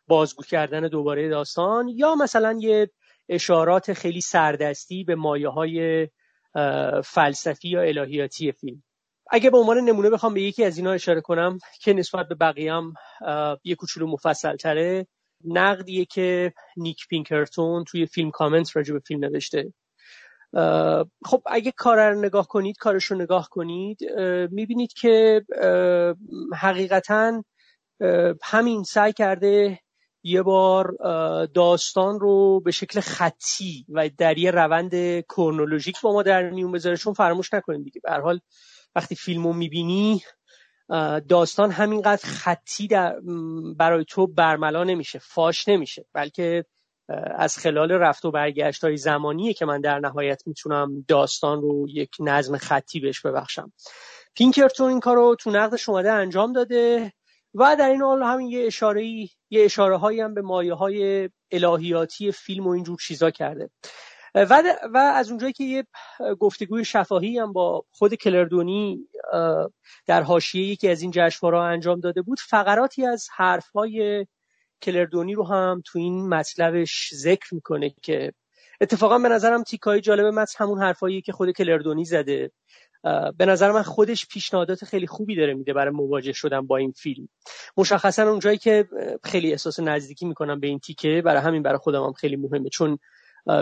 بازگو 0.07 0.43
کردن 0.43 0.87
دوباره 0.87 1.29
داستان 1.29 1.87
یا 1.87 2.15
مثلا 2.15 2.57
یه 2.59 2.89
اشارات 3.29 3.93
خیلی 3.93 4.21
سردستی 4.21 5.03
به 5.03 5.15
مایه 5.15 5.49
های 5.49 6.07
فلسفی 7.03 7.69
یا 7.69 7.81
الهیاتی 7.81 8.51
فیلم. 8.51 8.83
اگه 9.31 9.49
به 9.49 9.57
عنوان 9.57 9.77
نمونه 9.77 10.09
بخوام 10.09 10.33
به 10.33 10.41
یکی 10.41 10.63
از 10.63 10.77
اینا 10.77 10.91
اشاره 10.91 11.21
کنم 11.21 11.57
که 11.81 11.93
نسبت 11.93 12.27
به 12.27 12.35
بقیه 12.35 12.73
هم 12.73 12.93
یه 13.63 13.75
کوچولو 13.75 14.07
مفصل 14.07 14.55
تره 14.55 15.07
نقدیه 15.47 16.05
که 16.05 16.53
نیک 16.77 17.07
پینکرتون 17.07 17.83
توی 17.83 18.05
فیلم 18.05 18.31
کامنت 18.31 18.75
راجع 18.75 18.93
به 18.93 18.99
فیلم 18.99 19.25
نوشته. 19.25 19.73
خب 21.25 21.41
اگه 21.45 21.71
کار 21.71 22.09
رو 22.09 22.21
نگاه 22.21 22.47
کنید 22.47 22.77
کارش 22.77 23.05
رو 23.05 23.17
نگاه 23.17 23.49
کنید. 23.51 23.99
می‌بینید 24.51 24.93
که 24.93 25.45
حقیقتا 26.55 27.43
همین 28.43 28.83
سعی 28.83 29.13
کرده 29.13 29.79
یه 30.23 30.41
بار 30.41 30.95
داستان 31.45 32.19
رو 32.19 32.59
به 32.59 32.71
شکل 32.71 32.99
خطی 32.99 33.85
و 33.89 34.09
در 34.17 34.37
یه 34.37 34.51
روند 34.51 35.21
کرونولوژیک 35.21 36.01
با 36.01 36.13
ما 36.13 36.23
در 36.23 36.49
میون 36.49 36.71
بذاره. 36.71 36.97
چون 36.97 37.13
فراموش 37.13 37.53
نکنید 37.53 37.83
دیگه. 37.83 38.01
به 38.03 38.11
حال 38.11 38.39
وقتی 38.95 39.15
فیلم 39.15 39.47
رو 39.47 39.53
می‌بینی 39.53 40.21
داستان 41.29 41.71
همینقدر 41.71 42.27
خطی 42.27 42.87
در 42.87 43.19
برای 43.77 44.05
تو 44.07 44.27
برملا 44.27 44.83
نمیشه 44.83 45.19
فاش 45.19 45.67
نمیشه. 45.67 46.05
بلکه 46.13 46.65
از 47.37 47.57
خلال 47.57 47.91
رفت 47.91 48.25
و 48.25 48.31
برگشت 48.31 48.83
های 48.83 48.97
زمانیه 48.97 49.53
که 49.53 49.65
من 49.65 49.81
در 49.81 49.99
نهایت 49.99 50.41
می‌تونم 50.45 51.05
داستان 51.07 51.61
رو 51.61 51.89
یک 51.89 52.09
نظم 52.19 52.57
خطی 52.57 52.99
بهش 52.99 53.21
ببخشم. 53.21 53.71
پینکرتون 54.35 54.89
این 54.89 54.99
کار 54.99 55.15
رو 55.15 55.35
تو 55.39 55.51
نقدش 55.51 55.89
اومده 55.89 56.11
انجام 56.11 56.53
داده 56.53 57.13
و 57.53 57.75
در 57.79 57.89
این 57.89 58.01
حال 58.01 58.23
همین 58.23 58.47
یه 58.47 58.65
اشاره 58.65 59.05
یه 59.05 59.29
اشاره 59.51 59.97
هایی 59.97 60.21
هم 60.21 60.33
به 60.33 60.41
مایه 60.41 60.73
های 60.73 61.29
الهیاتی 61.51 62.31
فیلم 62.31 62.67
و 62.67 62.69
اینجور 62.69 62.97
چیزا 63.01 63.31
کرده. 63.31 63.69
و, 64.35 64.63
و 64.93 64.97
از 64.97 65.29
اونجایی 65.29 65.53
که 65.53 65.63
یه 65.63 65.85
گفتگوی 66.39 66.85
شفاهی 66.85 67.37
هم 67.37 67.53
با 67.53 67.85
خود 67.91 68.13
کلردونی 68.13 69.07
در 70.05 70.23
حاشیه 70.23 70.67
یکی 70.67 70.89
از 70.89 71.01
این 71.01 71.11
جشنواره‌ها 71.11 71.67
انجام 71.67 71.99
داده 71.99 72.21
بود 72.21 72.39
فقراتی 72.49 73.05
از 73.05 73.27
حرفهای 73.35 74.25
کلردونی 74.81 75.33
رو 75.33 75.47
هم 75.47 75.81
تو 75.85 75.99
این 75.99 76.29
مطلبش 76.29 77.09
ذکر 77.13 77.55
می‌کنه 77.55 77.89
که 78.03 78.33
اتفاقا 78.81 79.19
به 79.19 79.29
نظرم 79.29 79.63
تیکای 79.63 80.01
جالب 80.01 80.25
متن 80.25 80.63
همون 80.63 80.81
حرفایی 80.81 81.21
که 81.21 81.31
خود 81.31 81.51
کلردونی 81.51 82.05
زده. 82.05 82.51
به 83.37 83.45
نظر 83.45 83.71
من 83.71 83.81
خودش 83.81 84.27
پیشنهادات 84.27 84.85
خیلی 84.85 85.07
خوبی 85.07 85.35
داره 85.35 85.53
میده 85.53 85.73
برای 85.73 85.93
مواجه 85.93 86.33
شدن 86.33 86.67
با 86.67 86.77
این 86.77 86.91
فیلم. 86.91 87.27
مشخصا 87.77 88.29
اونجایی 88.29 88.57
که 88.57 88.87
خیلی 89.23 89.51
احساس 89.51 89.79
نزدیکی 89.79 90.25
می‌کنم 90.25 90.59
به 90.59 90.67
این 90.67 90.79
تیکه 90.79 91.21
برای 91.25 91.41
همین 91.41 91.63
برای 91.63 91.77
خودم 91.77 92.03
هم 92.03 92.13
خیلی 92.13 92.35
مهمه 92.35 92.69
چون 92.69 92.99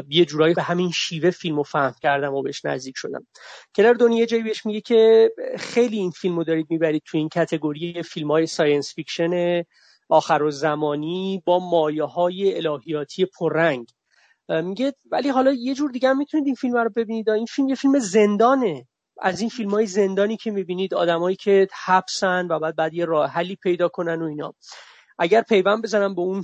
یه 0.09 0.25
جورایی 0.25 0.53
به 0.53 0.61
همین 0.61 0.91
شیوه 0.91 1.29
فیلم 1.29 1.55
رو 1.55 1.63
فهم 1.63 1.95
کردم 2.01 2.33
و 2.33 2.41
بهش 2.41 2.65
نزدیک 2.65 2.93
شدم. 2.97 3.27
کلر 3.75 3.93
دنی 3.93 4.17
یه 4.17 4.25
جایی 4.25 4.43
بهش 4.43 4.65
میگه 4.65 4.81
که 4.81 5.31
خیلی 5.57 5.97
این 5.97 6.11
فیلم 6.11 6.37
رو 6.37 6.43
دارید 6.43 6.67
می‌برید 6.69 7.03
تو 7.05 7.17
این 7.17 7.29
category 7.29 8.03
فیلم 8.03 8.31
های 8.31 8.45
science 8.45 8.93
fiction 8.93 9.63
آخرالزمانی 10.09 11.41
با 11.45 11.59
مایه 11.59 12.03
های 12.03 12.67
الهیاتی 12.67 13.25
پررنگ. 13.25 13.87
میگه 14.49 14.93
ولی 15.11 15.29
حالا 15.29 15.53
یه 15.53 15.73
جور 15.73 15.91
دیگه 15.91 16.09
هم 16.09 16.17
می‌تونید 16.17 16.45
این 16.45 16.55
فیلم 16.55 16.77
رو 16.77 16.89
ببینید. 16.95 17.29
این 17.29 17.45
فیلم 17.45 17.69
یه 17.69 17.75
فیلم 17.75 17.99
زندانه. 17.99 18.87
از 19.21 19.39
این 19.39 19.49
فیلم 19.49 19.69
های 19.69 19.85
زندانی 19.85 20.37
که 20.37 20.51
می‌بینید 20.51 20.93
آدمایی 20.93 21.35
که 21.35 21.67
حبسن 21.85 22.47
و 22.47 22.59
بعد 22.59 22.75
بعد 22.75 22.93
یه 22.93 23.05
راه 23.05 23.29
حلی 23.29 23.55
پیدا 23.55 23.87
کنن 23.87 24.21
و 24.21 24.25
اینا. 24.25 24.53
اگر 25.19 25.41
پیوند 25.41 25.83
بزنم 25.83 26.15
به 26.15 26.21
اون 26.21 26.43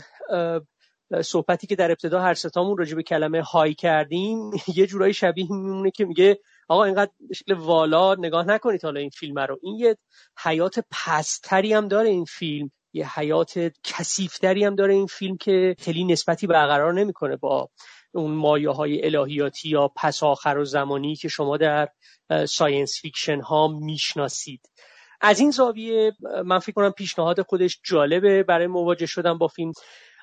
صحبتی 1.21 1.67
که 1.67 1.75
در 1.75 1.91
ابتدا 1.91 2.21
هر 2.21 2.33
سه‌تامون 2.33 2.77
راجع 2.77 2.95
به 2.95 3.03
کلمه 3.03 3.41
high 3.41 3.73
کردیم 3.73 4.51
یه 4.75 4.87
جورایی 4.87 5.13
شبیه 5.13 5.51
میمونه 5.51 5.91
که 5.91 6.05
میگه 6.05 6.39
آقا 6.67 6.83
اینقدر 6.83 7.11
به 7.27 7.33
شکل 7.33 7.53
والا 7.53 8.15
نگاه 8.15 8.45
نکنید 8.45 8.83
حالا 8.83 8.99
این 8.99 9.09
فیلم 9.09 9.39
رو. 9.39 9.59
این 9.61 9.75
یه 9.75 9.97
حیات 10.43 10.79
پست‌تری 10.91 11.73
هم 11.73 11.87
داره 11.87 12.09
این 12.09 12.25
فیلم. 12.25 12.71
یه 12.93 13.19
حیات 13.19 13.71
کثیفتری 13.83 14.63
هم 14.63 14.75
داره 14.75 14.93
این 14.93 15.07
فیلم 15.07 15.37
که 15.37 15.75
خیلی 15.79 16.03
نسبتی 16.03 16.47
برقرار 16.47 16.93
نمی‌کنه 16.93 17.35
با 17.35 17.69
اون 18.11 18.31
مایه 18.31 18.69
های 18.69 19.05
الهیاتی 19.05 19.69
یا 19.69 19.91
پس 19.95 20.23
آخر 20.23 20.57
و 20.57 20.65
زمانی 20.65 21.15
که 21.15 21.27
شما 21.27 21.57
در 21.57 21.89
science 22.47 23.01
fiction 23.01 23.41
ها 23.41 23.67
می‌شناسید. 23.67 24.61
از 25.21 25.39
این 25.39 25.51
زاویه 25.51 26.11
من 26.45 26.59
فکر 26.59 26.71
کنم 26.71 26.91
پیشنهاد 26.91 27.41
خودش 27.41 27.79
جالبه. 27.83 28.43
برای 28.43 28.67
مواجه 28.67 29.05
شدن 29.05 29.37
با 29.37 29.47
فیلم 29.47 29.71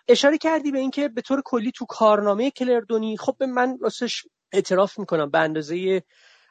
اشاره 0.09 0.38
کردی 0.38 0.71
به 0.71 0.79
اینکه 0.79 1.09
به 1.09 1.21
طور 1.21 1.42
کلی 1.45 1.73
تو 1.73 1.87
کارنامه 1.88 2.51
کلردونی 2.51 3.16
خب 3.16 3.42
من 3.42 3.79
راستش 3.81 4.27
اعتراف 4.53 4.99
می‌کنم 4.99 5.31
به 5.31 5.38
اندازه 5.38 6.03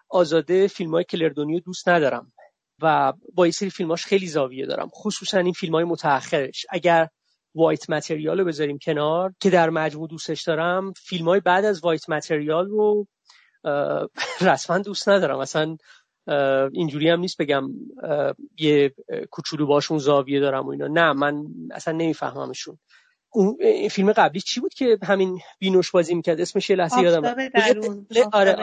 آزاده 0.10 0.68
فیلم 0.68 0.92
های 0.92 1.04
کلردونی 1.04 1.54
رو 1.54 1.60
دوست 1.60 1.90
ندارم 1.90 2.34
و 2.82 3.14
با 3.34 3.46
یه 3.46 3.52
سری 3.52 3.70
فیلماش 3.70 4.06
خیلی 4.06 4.28
زاویه 4.28 4.66
دارم. 4.66 4.90
خصوصا 4.90 5.38
این 5.38 5.54
فیلم 5.54 5.76
های 5.76 5.84
متأخرش. 5.84 6.66
اگر 6.70 7.08
وایت 7.56 7.90
متریال 7.90 8.40
رو 8.40 8.46
بذاریم 8.46 8.78
کنار 8.78 9.34
که 9.40 9.50
در 9.50 9.70
مجموع 9.70 10.08
دوستش 10.08 10.44
دارم 10.44 10.94
فیلم 10.94 11.26
های 11.26 11.40
بعد 11.40 11.66
از 11.66 11.84
وایت 11.84 12.10
متریال 12.10 12.68
رو 12.68 13.08
رسما 14.42 14.78
دوست 14.78 15.10
ندارم. 15.10 15.40
اصلا 15.40 15.78
اینجوری 16.72 17.10
هم 17.10 17.20
نیست 17.20 17.38
بگم 17.42 17.64
یه 18.60 18.96
کوچولو 19.32 19.66
باشون 19.66 19.98
زاویه 19.98 20.40
دارم 20.40 20.66
و 20.66 20.70
اینا. 20.70 20.88
نه 20.88 21.14
من 21.14 21.44
اصلا 21.72 21.94
نمیفهممشون. 21.94 22.78
اون 23.36 23.58
فیلم 23.88 24.12
قبلی 24.12 24.42
چی 24.42 24.60
بود 24.60 24.74
که 24.74 24.98
همین 25.04 25.40
بینوش 25.60 25.92
بازی 25.92 26.16
می‌کرد؟ 26.16 26.42
اسمش 26.42 26.70
یه 26.70 26.76
لحظه 26.76 27.02
یادم 27.02 27.36
آره 28.34 28.56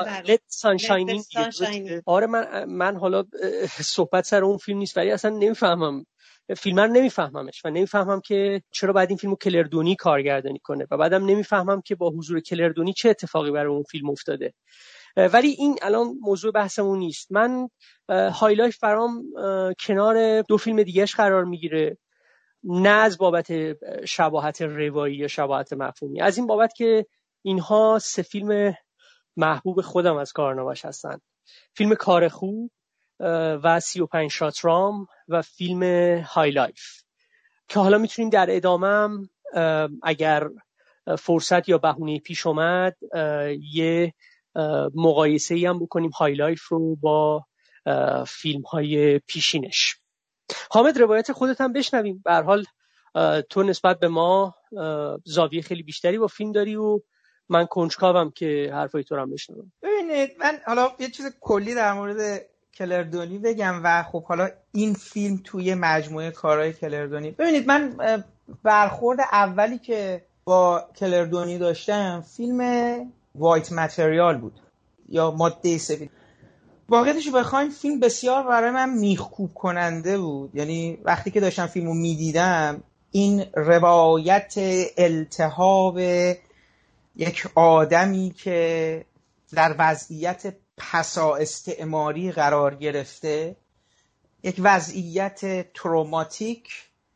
آره 2.06 2.26
من 2.26 2.64
من 2.64 2.96
حالا 2.96 3.24
صحبت 3.80 4.24
سر 4.24 4.44
اون 4.44 4.56
فیلم 4.56 4.78
نیست 4.78 4.96
ولی 4.96 5.10
اصلا 5.10 5.30
نمی‌فهمم. 5.30 6.04
فیلم 6.56 6.80
رو 6.80 6.86
نمیفهممش 6.86 7.64
و 7.64 7.70
نمی‌فهمم 7.70 8.20
که 8.20 8.62
چرا 8.70 8.92
بعد 8.92 9.10
این 9.10 9.16
فیلمو 9.16 9.36
کلردونی 9.36 9.96
کارگردانی 9.96 10.58
کنه 10.58 10.86
و 10.90 10.96
بعدم 10.96 11.24
نمی‌فهمم 11.24 11.80
که 11.80 11.94
با 11.94 12.10
حضور 12.10 12.40
کلردونی 12.40 12.92
چه 12.92 13.10
اتفاقی 13.10 13.50
برای 13.50 13.72
اون 13.72 13.82
فیلم 13.82 14.10
افتاده. 14.10 14.54
ولی 15.16 15.48
این 15.48 15.78
الان 15.82 16.06
موضوع 16.20 16.52
بحثمون 16.52 16.98
نیست. 16.98 17.32
من 17.32 17.68
High 18.10 18.44
Life 18.44 18.78
برام 18.78 19.22
کنار 19.80 20.42
دو 20.42 20.56
فیلم 20.56 20.82
دیگهش 20.82 21.14
قرار 21.14 21.44
می‌گیره. 21.44 21.98
نه 22.64 22.88
از 22.88 23.18
بابت 23.18 23.52
شباهت 24.04 24.62
روایی 24.62 25.16
یا 25.16 25.28
شباهت 25.28 25.72
مفهومی 25.72 26.20
از 26.20 26.38
این 26.38 26.46
بابت 26.46 26.74
که 26.74 27.06
اینها 27.42 27.98
سه 28.02 28.22
فیلم 28.22 28.74
محبوب 29.36 29.80
خودم 29.80 30.16
از 30.16 30.32
کارنامش 30.32 30.84
هستن. 30.84 31.18
فیلم 31.74 31.94
کار 31.94 32.28
خوب 32.28 32.70
و 33.64 33.80
سی 33.80 34.00
و 34.00 34.06
پنج 34.06 34.30
shot 34.30 34.74
rum 34.74 35.06
و 35.28 35.42
فیلم 35.42 35.82
High 36.22 36.50
Life. 36.50 37.02
که 37.68 37.80
حالا 37.80 37.98
می‌تونیم 37.98 38.30
در 38.30 38.46
ادامم 38.50 39.28
اگر 40.02 40.48
فرصت 41.18 41.68
یا 41.68 41.78
بهونه 41.78 42.18
پیش 42.18 42.46
اومد 42.46 42.96
یه 43.72 44.14
مقایسه 44.94 45.54
ای 45.54 45.66
هم 45.66 45.78
بکنیم 45.78 46.10
High 46.10 46.34
Life 46.34 46.68
رو 46.68 46.96
با 46.96 47.46
فیلم 48.26 48.62
های 48.62 49.18
پیشینش. 49.18 49.96
حامد 50.70 50.98
روایت 50.98 51.32
خودت 51.32 51.60
هم 51.60 51.72
بشنویم. 51.72 52.22
به 52.24 52.34
حال 52.34 52.64
تو 53.50 53.62
نسبت 53.62 53.98
به 53.98 54.08
ما 54.08 54.54
زاویه 55.24 55.62
خیلی 55.62 55.82
بیشتری 55.82 56.18
با 56.18 56.26
فیلم 56.26 56.52
داری 56.52 56.76
و 56.76 57.00
من 57.48 57.66
کنجکاوم 57.66 58.30
که 58.30 58.70
حرفای 58.72 59.04
تو 59.04 59.16
رو 59.16 59.22
هم 59.22 59.30
بشنوم. 59.30 59.72
ببینید 59.82 60.30
من 60.40 60.58
حالا 60.66 60.88
یه 60.98 61.10
چیز 61.10 61.26
کلی 61.40 61.74
در 61.74 61.92
مورد 61.92 62.46
کلر 62.74 63.11
دنی 63.11 63.38
بگم 63.38 63.80
و 63.84 64.02
خب 64.02 64.24
حالا 64.24 64.48
این 64.72 64.94
فیلم 64.94 65.40
توی 65.44 65.74
مجموعه 65.74 66.30
کارهای 66.30 66.72
کلر 66.72 67.05
دنی 67.05 67.30
ببینید 67.30 67.66
من 67.66 67.96
برخورد 68.62 69.20
اولی 69.32 69.78
که 69.78 70.24
با 70.44 70.88
کلردونی 70.96 71.58
داشتم 71.58 72.24
فیلم 72.36 73.12
وایت 73.34 73.72
متریال 73.72 74.38
بود 74.38 74.60
یا 75.08 75.30
ماده 75.30 75.78
سفید. 75.78 76.10
واقعیتش 76.92 77.28
بخوایم 77.28 77.70
فیلم 77.70 78.00
بسیار 78.00 78.42
برای 78.42 78.70
من 78.70 78.90
میخکوب 78.90 79.54
کننده 79.54 80.18
بود. 80.18 80.50
یعنی 80.54 80.98
وقتی 81.04 81.30
که 81.30 81.40
داشتم 81.40 81.66
فیلم 81.66 81.86
رو 81.86 81.94
می‌دیدم 81.94 82.82
این 83.10 83.44
روایت 83.54 84.54
التهاب 84.96 85.98
یک 87.16 87.46
آدمی 87.54 88.34
که 88.36 89.04
در 89.52 89.74
وضعیت 89.78 90.54
پسا 90.76 91.36
استعماری 91.36 92.32
قرار 92.32 92.74
گرفته 92.74 93.56
یک 94.42 94.56
وضعیت 94.58 95.72
تروماتیک 95.72 96.68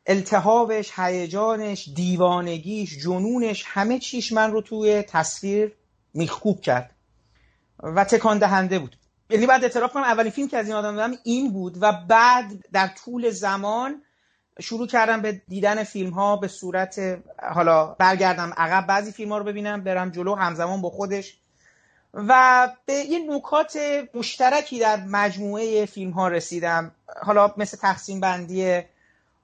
التهابش 0.06 0.92
هیجانش 0.96 1.88
دیوانگیش 1.94 2.98
جنونش 2.98 3.64
همه 3.66 3.98
چیش 3.98 4.32
من 4.32 4.52
رو 4.52 4.62
توی 4.62 5.02
تصویر 5.02 5.72
میخکوب 6.14 6.60
کرد 6.60 6.90
و 7.82 8.04
تکان 8.04 8.38
دهنده 8.38 8.78
بود. 8.78 8.96
یعنی 9.30 9.46
بعد 9.46 9.64
اعتراف 9.64 9.92
کنم 9.92 10.02
اولین 10.02 10.32
فیلم 10.32 10.48
که 10.48 10.58
از 10.58 10.66
این 10.66 10.76
آدم 10.76 10.90
دیدم 10.90 11.18
این 11.24 11.52
بود 11.52 11.82
و 11.82 11.92
بعد 12.08 12.52
در 12.72 12.88
طول 13.04 13.30
زمان 13.30 14.02
شروع 14.60 14.86
کردم 14.86 15.22
به 15.22 15.42
دیدن 15.48 15.84
فیلم 15.84 16.10
ها 16.10 16.36
به 16.36 16.48
صورت 16.48 17.18
حالا 17.52 17.86
برگردم 17.86 18.52
عقب 18.56 18.86
بعضی 18.86 19.12
فیلم 19.12 19.32
ها 19.32 19.38
رو 19.38 19.44
ببینم 19.44 19.84
برم 19.84 20.10
جلو 20.10 20.34
همزمان 20.34 20.80
با 20.80 20.90
خودش. 20.90 21.38
و 22.14 22.68
به 22.86 22.92
یه 22.92 23.18
نکات 23.30 23.78
مشترکی 24.14 24.78
در 24.78 24.96
مجموعه 24.96 25.86
فیلم 25.86 26.10
ها 26.10 26.28
رسیدم. 26.28 26.90
حالا 27.22 27.54
مثل 27.56 27.76
تقسیم 27.76 28.20
بندی 28.20 28.82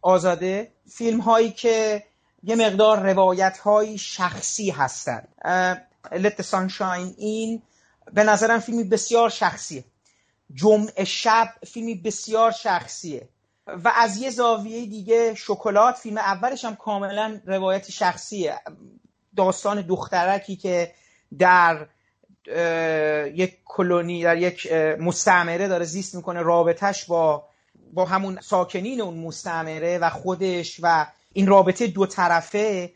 آزاده 0.02 0.72
فیلم 0.88 1.20
هایی 1.20 1.50
که 1.50 2.02
یه 2.42 2.56
مقدار 2.56 3.12
روایت 3.12 3.58
های 3.58 3.98
شخصی 3.98 4.70
هستند 4.70 5.28
the 6.12 6.42
Sunshine 6.42 7.14
این 7.16 7.62
به 8.12 8.24
نظرم 8.24 8.60
فیلمی 8.60 8.84
بسیار 8.84 9.30
شخصیه. 9.30 9.84
جمعه 10.54 11.04
شب 11.04 11.48
فیلمی 11.66 11.94
بسیار 11.94 12.50
شخصیه. 12.50 13.28
و 13.66 13.92
از 13.96 14.16
یه 14.16 14.30
زاویه 14.30 14.86
دیگه 14.86 15.34
شکلات 15.34 15.96
فیلم 15.96 16.18
اولش 16.18 16.64
هم 16.64 16.76
کاملا 16.76 17.40
روایت 17.46 17.90
شخصیه. 17.90 18.60
داستان 19.36 19.80
دخترکی 19.80 20.56
که 20.56 20.92
در 21.38 21.86
یک 23.34 23.58
کلونی 23.64 24.22
در 24.22 24.36
یک 24.36 24.72
مستعمره 25.00 25.68
داره 25.68 25.84
زیست 25.84 26.14
می‌کنه 26.14 26.42
رابطهش 26.42 27.04
با 27.04 27.44
با 27.92 28.04
همون 28.04 28.40
ساکنین 28.40 29.00
اون 29.00 29.18
مستعمره 29.18 29.98
و 29.98 30.10
خودش 30.10 30.80
و 30.82 31.06
این 31.32 31.46
رابطه 31.46 31.86
دو 31.86 32.06
طرفه. 32.06 32.92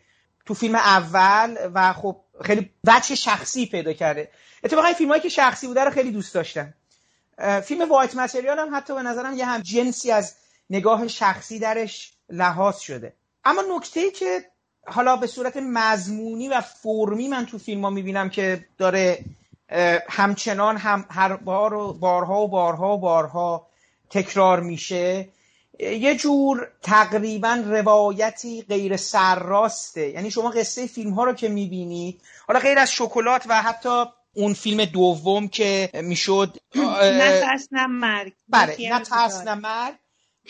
تو 0.47 0.55
فیلم 0.55 0.75
اول 0.75 1.57
و 1.75 1.93
خب 1.93 2.21
خیلی 2.45 2.71
وجه 2.85 3.15
شخصی 3.15 3.67
پیدا 3.67 3.93
کرده. 3.93 4.31
اتفاقا 4.65 4.93
فیلم 4.93 5.11
هایی 5.11 5.23
که 5.23 5.29
شخصی 5.29 5.67
بوده 5.67 5.85
رو 5.85 5.91
خیلی 5.91 6.11
دوست 6.11 6.35
داشتم. 6.35 6.75
فیلم 7.65 7.89
وایت 7.91 8.17
متریال 8.17 8.59
هم 8.59 8.77
حتی 8.77 8.95
به 8.95 9.03
نظرم 9.03 9.37
یه 9.37 9.47
هم 9.47 9.61
جنسی 9.61 10.11
از 10.11 10.35
نگاه 10.71 11.09
شخصی 11.09 11.59
درش 11.59 12.13
لحاظ 12.31 12.79
شده. 12.79 13.13
اما 13.45 13.63
نکته 13.77 14.01
ای 14.01 14.11
که 14.11 14.45
حالا 14.87 15.17
به 15.17 15.27
صورت 15.27 15.57
مضمونی 15.57 16.49
و 16.49 16.61
فرمی 16.61 17.29
من 17.29 17.47
تو 17.47 17.59
فیلم 17.59 17.85
ها 17.85 17.91
می‌بینم 17.91 18.31
که 18.31 18.67
داره 18.79 19.25
همچنان 20.09 20.77
هم 20.77 21.07
هر 21.11 21.37
بار 21.37 21.75
و 21.75 21.93
بارها 21.93 22.41
و 22.41 22.49
بارها 22.49 22.95
و 22.95 22.99
بارها 22.99 23.67
تکرار 24.11 24.61
میشه 24.61 25.29
یه 25.81 26.15
جور 26.15 26.69
تقریبا 26.83 27.63
روایتی 27.67 28.63
غیر 28.63 28.97
سرراسته. 28.97 30.11
یعنی 30.11 30.31
شما 30.31 30.51
قصه 30.51 30.87
فیلم 30.87 31.11
ها 31.11 31.25
رو 31.25 31.33
که 31.33 31.49
می‌بینید 31.49 32.21
حالا 32.49 32.61
غیر 32.61 32.79
از 32.79 32.93
شکلات 32.93 33.43
و 33.49 33.63
حتی 33.63 34.05
اون 34.35 34.55
فیلم 34.55 34.85
دوم 34.85 35.49
که 35.49 35.91
می‌شد 35.95 36.57
نه 36.75 37.41
ترس 37.41 37.69
نه 37.73 37.87
مرگ. 37.87 38.33
بله 38.49 38.77
نه 38.81 39.01
ترس 39.05 39.41
نه 39.41 39.55
مرگ 39.55 39.95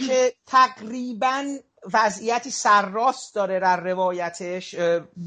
که 0.06 0.32
تقریبا 0.46 1.56
وضعیتی 1.92 2.50
سرراست 2.50 3.34
داره 3.34 3.60
در 3.60 3.80
روایتش. 3.80 4.74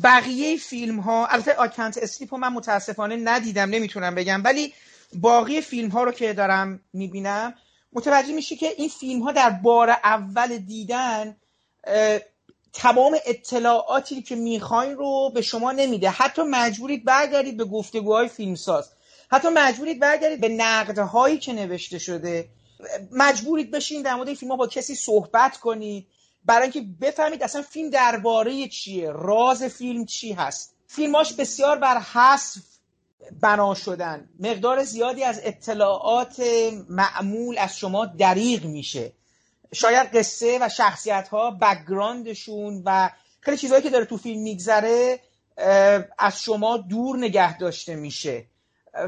بقیه 0.04 0.58
فیلم 0.58 1.00
ها 1.00 1.28
البته 1.28 1.54
آکنت 1.54 1.98
اسلیپ 1.98 2.36
من 2.36 2.54
متاسفانه 2.54 3.16
ندیدم 3.16 3.70
نمی‌تونم 3.70 4.16
بگم 4.16 4.42
ولی 4.44 4.74
باقی 5.14 5.62
فیلم 5.62 5.90
ها 5.90 6.04
رو 6.04 6.12
که 6.12 6.34
دارم 6.34 6.80
می‌بینم 6.94 7.54
متوجه 7.94 8.34
میشه 8.34 8.56
که 8.56 8.74
این 8.78 8.90
فیلم 8.90 9.22
ها 9.22 9.32
در 9.32 9.50
بار 9.50 9.90
اول 9.90 10.58
دیدن 10.58 11.38
تمام 12.74 13.18
اطلاعاتی 13.26 14.22
که 14.22 14.36
می‌خواین 14.36 14.96
رو 14.96 15.32
به 15.34 15.42
شما 15.42 15.72
نمیده. 15.72 16.10
حتی 16.10 16.42
مجبورید 16.42 17.06
برگردید 17.06 17.58
به 17.58 17.66
گفتگوهای 17.66 18.28
فیلمساز. 18.28 18.90
حتی 19.32 19.48
مجبورید 19.54 20.00
برگردید 20.00 20.42
به 20.42 20.50
نقدهایی 20.50 21.38
که 21.38 21.54
نوشته 21.54 22.00
شده. 22.00 22.50
مجبورید 23.12 23.72
بشین 23.72 24.02
در 24.02 24.16
مورد 24.16 24.34
فیلم 24.34 24.52
ها 24.52 24.58
با 24.58 24.68
کسی 24.68 24.96
صحبت 24.96 25.58
کنید. 25.58 26.08
برای 26.46 26.64
اینکه 26.64 26.82
بفهمید 27.02 27.44
اصلا 27.44 27.62
فیلم 27.62 27.90
درباره 27.90 28.68
چیه 28.68 29.12
راز 29.12 29.64
فیلم 29.64 30.06
چی 30.06 30.32
هست. 30.34 30.76
فیلماش 30.88 31.34
بسیار 31.34 31.78
بر 31.78 32.00
حذف 32.00 32.62
بنا 33.42 33.74
شدن. 33.74 34.30
مقدار 34.40 34.84
زیادی 34.84 35.24
از 35.24 35.42
اطلاعات 35.44 36.44
معمول 36.90 37.58
از 37.58 37.78
شما 37.78 38.06
دریغ 38.06 38.66
میشه. 38.66 39.12
شاید 39.74 40.18
قصه 40.18 40.58
و 40.62 40.70
شخصیت 40.70 41.28
ها 41.28 41.52
background 41.52 42.45
شون 42.45 42.82
و 42.86 43.10
خیلی 43.40 43.58
چیزهایی 43.58 43.84
که 43.84 43.90
داره 43.90 44.06
تو 44.06 44.18
فیلم 44.18 44.42
میگذره 44.42 45.20
از 46.18 46.42
شما 46.42 46.78
دور 46.78 47.18
نگه 47.18 47.58
داشته 47.58 47.96
میشه. 47.96 48.46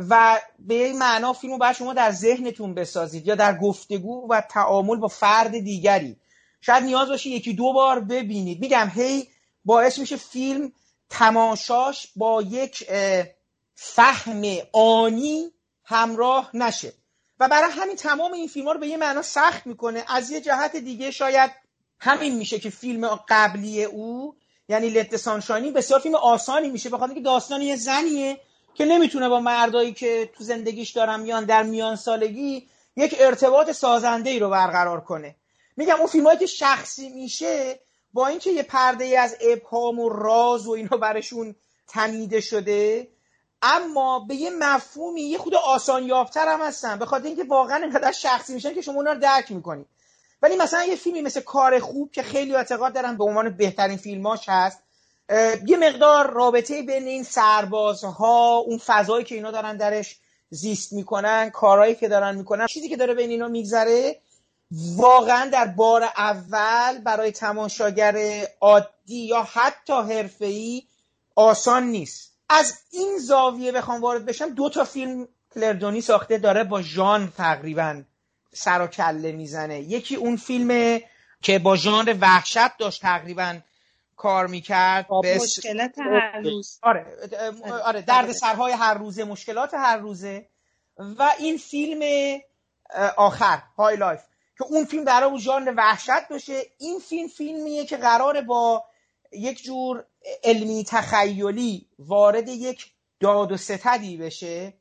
و 0.10 0.40
به 0.60 0.74
این 0.74 0.98
معنا 0.98 1.34
فیلم 1.34 1.54
رو 1.54 1.60
باید 1.60 1.76
شما 1.76 1.94
در 1.94 2.12
ذهنتون 2.12 2.74
بسازید 2.74 3.28
یا 3.28 3.36
در 3.36 3.58
گفتگو 3.58 4.28
و 4.30 4.42
تعامل 4.50 4.98
با 4.98 5.08
فرد 5.08 5.60
دیگری. 5.60 6.18
شاید 6.62 6.84
نیاز 6.84 7.10
باشه 7.10 7.30
یکی 7.30 7.54
دو 7.54 7.74
بار 7.74 8.00
ببینید. 8.00 8.62
میگم 8.62 8.92
هی 8.96 9.28
باعث 9.66 10.00
میشه 10.00 10.16
فیلم 10.16 10.72
تماشاش 11.10 12.08
با 12.16 12.42
یک 12.42 12.88
فهم 13.84 14.44
آنی 14.72 15.52
همراه 15.84 16.50
نشه. 16.54 16.94
و 17.39 17.48
برای 17.48 17.72
همین 17.72 17.96
تمام 17.96 18.34
این 18.34 18.48
فیلم 18.48 18.67
ها 18.67 18.74
رو 18.74 18.80
به 18.80 18.88
یه 18.88 18.98
معنا 18.98 19.22
سخت 19.22 19.67
می‌کنه. 19.67 20.06
از 20.08 20.32
یه 20.32 20.41
جهت 20.41 20.76
دیگه 20.76 21.12
شاید 21.12 21.52
همین 22.00 22.36
میشه 22.38 22.60
که 22.60 22.70
فیلم 22.70 23.20
قبلی 23.30 23.84
او 23.84 24.36
یعنی 24.70 24.89
لت 24.89 25.17
سانشانی 25.17 25.72
بسیار 25.72 26.00
فیلم 26.00 26.15
آسانی 26.15 26.70
میشه. 26.70 26.89
بخاطر 26.89 27.13
که 27.13 27.22
داستان 27.22 27.62
یه 27.62 27.76
زنیه 27.76 28.39
که 28.74 28.86
نمی‌تونه 28.86 29.30
با 29.30 29.39
مردایی 29.39 29.94
که 29.94 30.30
تو 30.38 30.44
زندگیش 30.44 30.91
دارن 30.91 31.20
میان 31.20 31.46
در 31.46 31.63
میان 31.63 31.96
سالگی 31.96 32.67
یک 32.96 33.15
ارتباط 33.20 33.72
سازنده 33.72 34.30
ای 34.30 34.39
رو 34.39 34.50
برقرار 34.50 35.02
کنه. 35.02 35.36
میگم 35.78 35.96
اون 35.96 36.08
فیلمایی 36.08 36.39
که 36.39 36.46
شخصی 36.46 37.10
میشه 37.10 37.80
با 38.13 38.28
اینکه 38.28 38.52
یه 38.52 38.63
پرده 38.63 39.20
از 39.20 39.38
ابهام 39.41 40.00
و 40.00 40.10
راز 40.10 40.67
و 40.67 40.72
اینا 40.72 40.98
برشون 40.98 41.56
تنیده 41.88 42.41
شده 42.41 43.08
اما 43.62 44.19
به 44.19 44.36
یه 44.36 44.50
مفهومی 44.50 45.21
یه 45.21 45.38
خود 45.38 45.56
آسان 45.56 46.04
یافتر 46.04 46.47
هم 46.47 46.62
هستن. 46.62 47.00
به 47.00 47.06
خاطر 47.06 47.26
اینکه 47.26 47.43
واقعا 47.43 47.84
انقدر 47.84 48.12
شخصی 48.12 48.54
میشن 48.54 48.74
که 48.74 48.82
شما 48.82 48.95
اونا 48.95 49.12
رو 49.12 49.19
درک 49.19 49.52
می‌کنید 49.52 49.88
ولی 50.41 50.56
مثلا 50.56 50.84
یه 50.84 50.95
فیلمی 50.95 51.21
مثل 51.21 51.41
کار 51.41 51.80
خوب 51.80 52.12
که 52.12 52.24
خیلی 52.24 52.56
اعتقاد 52.56 52.93
دارن 52.93 53.17
به 53.17 53.24
عنوان 53.24 53.50
بهترین 53.50 53.97
فیلماش 53.97 54.50
هست 54.50 54.80
یه 55.67 55.78
مقدار 55.78 56.32
رابطه 56.32 56.82
بین 56.82 57.08
این 57.08 57.24
سربازها 57.24 58.58
اون 58.58 58.78
فضایی 58.78 59.26
که 59.26 59.36
اینا 59.36 59.52
دارن 59.52 59.78
درش 59.78 60.17
زیست 60.50 60.93
می‌کنن 60.93 61.50
کارهایی 61.50 61.95
که 61.95 62.08
دارن 62.08 62.36
می‌کنن 62.36 62.67
چیزی 62.67 62.89
که 62.89 62.97
داره 62.97 63.13
بین 63.13 63.30
اینا 63.30 63.47
میگذره 63.47 64.21
واقعا 64.95 65.50
در 65.50 65.65
بار 65.65 66.04
اول 66.04 66.97
برای 66.97 67.32
تماشاگر 67.32 68.47
عادی 68.62 69.26
یا 69.28 69.43
حتی 69.43 69.93
حرفه‌ای 69.93 70.84
آسان 71.36 71.84
نیست. 71.84 72.31
از 72.54 72.80
این 72.92 73.18
زاویه 73.18 73.72
بخوام 73.72 74.02
وارد 74.02 74.26
بشم 74.26 74.50
دو 74.50 74.70
تا 74.70 74.84
فیلم 74.84 75.28
کلردونی 75.56 76.02
ساخته 76.02 76.38
داره 76.38 76.64
با 76.64 76.82
ژان 76.82 77.34
تقریبا 77.38 78.04
سر 78.54 78.82
و 78.82 78.88
کله 78.88 79.32
می‌زنه. 79.32 79.80
یکی 79.80 80.16
اون 80.16 80.36
فیلم 80.36 81.00
که 81.42 81.60
با 81.60 81.76
ژانر 81.76 82.16
وحشت 82.22 82.78
داشت 82.80 83.02
تقریبا 83.02 83.60
کار 84.16 84.48
می‌کرد 84.48 85.08
به 85.22 85.40
مشکلات 85.42 86.00
هر 86.00 86.42
روز. 86.44 86.80
آره 86.84 87.06
آره 87.84 88.02
درد 88.02 88.32
سرهای 88.32 88.74
هر 88.74 88.94
روزه 88.94 89.24
مشکلات 89.24 89.74
هر 89.74 89.98
روزه. 89.98 90.48
و 90.98 91.32
این 91.40 91.58
فیلم 91.58 92.02
آخر 93.18 93.62
High 93.78 93.96
Life 93.98 94.22
که 94.58 94.64
اون 94.64 94.86
فیلم 94.86 95.04
در 95.04 95.24
اون 95.24 95.40
ژانر 95.40 95.74
وحشت 95.78 96.28
باشه. 96.30 96.62
این 96.78 97.00
فیلم 97.00 97.28
فیلمیه 97.28 97.86
که 97.86 97.98
قراره 97.98 98.42
با 98.42 98.84
یک 99.32 99.64
جور 99.64 100.06
علمی 100.44 100.84
تخیلی 100.88 101.88
وارد 102.00 102.50
یک 102.50 102.92
داد 103.20 103.52
و 103.52 103.58
ستدی 103.58 104.18
بشه 104.18 104.74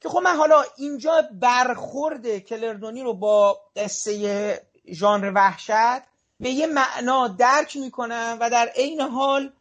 که 0.00 0.08
خب 0.08 0.18
من 0.18 0.36
حالا 0.36 0.64
اینجا 0.76 1.22
برخورد 1.32 2.38
کلر 2.38 2.75
دنی 2.75 3.02
رو 3.02 3.14
با 3.14 3.60
قصه 3.76 4.60
ژانر 4.92 5.32
وحشت 5.34 6.02
به 6.40 6.50
یه 6.50 6.66
معنا 6.66 7.28
درک 7.28 7.76
می‌کنم 7.76 8.38
و 8.40 8.50
در 8.50 8.72
عین 8.76 9.00
حال 9.00 9.52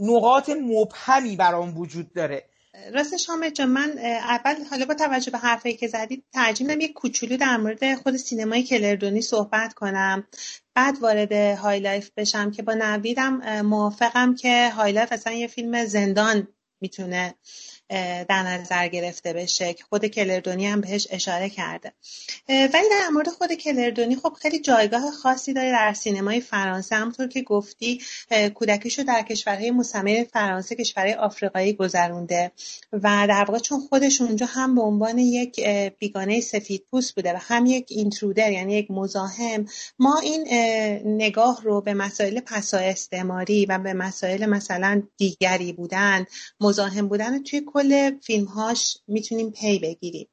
نقاط 0.00 0.50
مبهمی 0.50 1.36
برام 1.36 1.78
وجود 1.78 2.12
داره. 2.12 2.44
راستش 2.92 3.26
حامد 3.26 3.52
جان 3.52 3.68
من 3.68 3.98
اول 3.98 4.64
حالا 4.70 4.86
با 4.86 4.94
توجه 4.94 5.30
به 5.30 5.38
حرفایی 5.38 5.76
که 5.76 5.88
زدید 5.88 6.24
ترجیح 6.32 6.70
یک 6.70 6.92
کوچولو 6.92 7.36
در 7.36 7.56
مورد 7.56 7.94
خود 7.94 8.16
سینمای 8.16 8.62
کلر 8.62 8.96
دنی 8.96 9.22
صحبت 9.22 9.74
کنم. 9.74 10.26
بعد 10.78 10.98
وارد 11.00 11.32
High 11.32 11.80
Life 11.80 12.10
بشم 12.16 12.50
که 12.50 12.62
با 12.62 12.74
نویدم 12.74 13.62
موافقم 13.62 14.34
که 14.34 14.70
High 14.70 14.92
Life 14.92 15.12
اصلا 15.12 15.32
یه 15.32 15.46
فیلم 15.46 15.84
زندان 15.84 16.48
می‌تونه 16.80 17.34
در 18.28 18.42
نظر 18.42 18.88
گرفته 18.88 19.32
بشه 19.32 19.74
که 19.74 19.84
خود 19.84 20.04
کلر 20.04 20.39
دنی 20.39 20.66
هم 20.66 20.80
بهش 20.80 21.06
اشاره 21.10 21.50
کرده. 21.50 21.92
ولی 22.48 22.88
در 22.90 23.08
مورد 23.12 23.28
خود 23.28 23.52
کلردونی 23.52 24.16
خب 24.16 24.32
خیلی 24.42 24.58
جایگاه 24.60 25.10
خاصی 25.10 25.52
داره 25.52 25.70
در 25.70 25.94
سینمای 25.94 26.40
فرانسه. 26.40 26.96
همونطور 26.96 27.28
که 27.28 27.42
گفتی 27.42 28.00
کودکیشو 28.54 29.02
در 29.02 29.22
کشورهای 29.22 29.70
مستعمره 29.70 30.24
فرانسه 30.24 30.74
کشورهای 30.74 31.14
آفریقایی 31.14 31.72
گذرونده 31.72 32.52
و 32.92 33.26
در 33.28 33.44
واقع 33.48 33.58
چون 33.58 33.80
خودش 33.80 34.20
اونجا 34.20 34.46
هم 34.46 34.74
به 34.74 34.80
عنوان 34.80 35.18
یک 35.18 35.60
بیگانه 35.98 36.40
سفید 36.40 36.84
پوست 36.90 37.14
بوده 37.14 37.32
و 37.32 37.38
هم 37.40 37.66
یک 37.66 37.86
اینترودر 37.88 38.52
یعنی 38.52 38.74
یک 38.74 38.90
مزاحم 38.90 39.66
ما 39.98 40.18
این 40.18 40.48
نگاه 41.04 41.62
رو 41.62 41.80
به 41.80 41.94
مسائل 41.94 42.40
پسا 42.40 42.78
استعماری 42.78 43.66
و 43.66 43.78
به 43.78 43.92
مسائل 43.92 44.46
مثلا 44.46 45.02
دیگری 45.16 45.72
بودن 45.72 46.26
مزاحم 46.60 47.08
بودن 47.08 47.42
توی 47.42 47.60
کل 47.78 48.18
فیلمهاش 48.20 48.98
می‌تونیم 49.08 49.50
پی 49.50 49.78
بگیریم. 49.78 50.28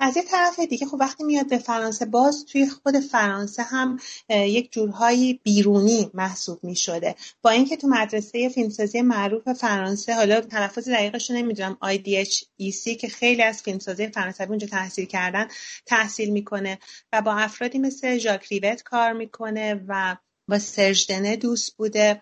از 0.00 0.16
یه 0.16 0.22
طرف 0.22 0.58
دیگه 0.58 0.86
خب 0.86 0.96
وقتی 1.00 1.24
میاد 1.24 1.48
به 1.48 1.58
فرانسه 1.58 2.04
باز 2.04 2.44
توی 2.44 2.68
خود 2.68 3.00
فرانسه 3.00 3.62
هم 3.62 3.98
یک 4.30 4.72
جورهایی 4.72 5.40
بیرونی 5.42 6.10
محسوب 6.14 6.64
می 6.64 6.76
شده 6.76 7.14
با 7.42 7.50
اینکه 7.50 7.76
تو 7.76 7.88
مدرسه 7.88 8.48
فیلمسازی 8.48 9.02
معروف 9.02 9.52
فرانسه 9.52 10.14
حالا 10.14 10.40
تلفظ 10.40 10.88
دقیقش 10.88 11.30
رو 11.30 11.36
نمی‌دونم 11.36 11.78
IDHEC 11.84 12.96
که 13.00 13.08
خیلی 13.08 13.42
از 13.42 13.62
فیلمسازی 13.62 14.08
فرانسوی 14.08 14.46
اونجا 14.46 14.66
تحصیل 14.66 15.04
کردن 15.04 15.48
تحصیل 15.86 16.30
می‌کنه 16.30 16.78
و 17.12 17.22
با 17.22 17.34
افرادی 17.34 17.78
مثل 17.78 18.18
ژاک 18.18 18.46
ریوت 18.46 18.82
کار 18.82 19.12
می‌کنه 19.12 19.84
و 19.88 20.16
با 20.50 20.58
سرژ 20.58 21.10
دوست 21.40 21.76
بوده 21.76 22.20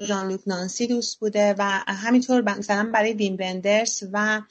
ژان 0.00 0.28
لوک 0.28 0.40
نانسی 0.46 0.86
دوست 0.86 1.20
بوده 1.20 1.54
و 1.58 1.62
همینطور 1.86 2.58
مثلا 2.58 2.90
برای 2.94 3.12
ویم 3.12 3.36
بندرس 3.36 4.02
و 4.12 4.42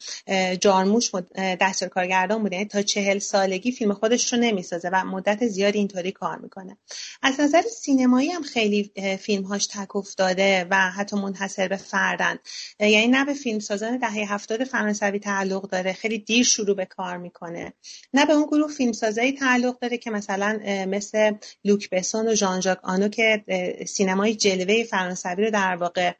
جارموش 0.62 1.12
دستور 1.38 1.89
کارگردان 1.89 2.43
بوده. 2.43 2.55
یعنی 2.55 2.67
تا 2.67 2.81
چهل 2.81 3.19
سالگی 3.19 3.71
فیلم 3.71 3.93
خودش 3.93 4.33
رو 4.33 4.39
نمی‌سازه 4.39 4.89
و 4.89 5.05
مدت 5.05 5.47
زیادی 5.47 5.77
اینطوری 5.77 6.12
کار 6.12 6.38
می‌کنه. 6.38 6.77
از 7.21 7.39
نظر 7.39 7.62
سینمایی 7.62 8.29
هم 8.29 8.41
خیلی 8.41 8.91
فیلمهاش 9.21 9.67
تک 9.67 9.95
افتاده 9.95 10.67
و 10.71 10.75
حتی 10.75 11.15
منحصر 11.15 11.67
به 11.67 11.77
فردن. 11.77 12.35
یعنی 12.79 13.07
نه 13.07 13.25
به 13.25 13.33
فیلم 13.33 13.59
سازان 13.59 13.97
دهه 13.97 14.33
هفتاد 14.33 14.63
فرانسوی 14.63 15.19
تعلق 15.19 15.69
داره 15.69 15.93
خیلی 15.93 16.17
دیر 16.17 16.43
شروع 16.43 16.75
به 16.75 16.85
کار 16.85 17.17
می‌کنه. 17.17 17.73
نه 18.13 18.25
به 18.25 18.33
اون 18.33 18.45
گروه 18.45 18.71
فیلمسازایی 18.71 19.31
تعلق 19.31 19.79
داره 19.79 19.97
که 19.97 20.12
مثلا 20.12 20.59
مثل 20.88 21.31
لوک 21.63 21.89
بسون 21.89 22.27
و 22.27 22.35
ژان 22.35 22.62
ژاک 22.62 22.79
آنو 22.89 23.08
که 23.10 23.43
سینمای 23.88 24.36
جلوه 24.36 24.84
فرانسوی 24.84 25.45
رو 25.45 25.52
در 25.52 25.75
واقع 25.75 26.13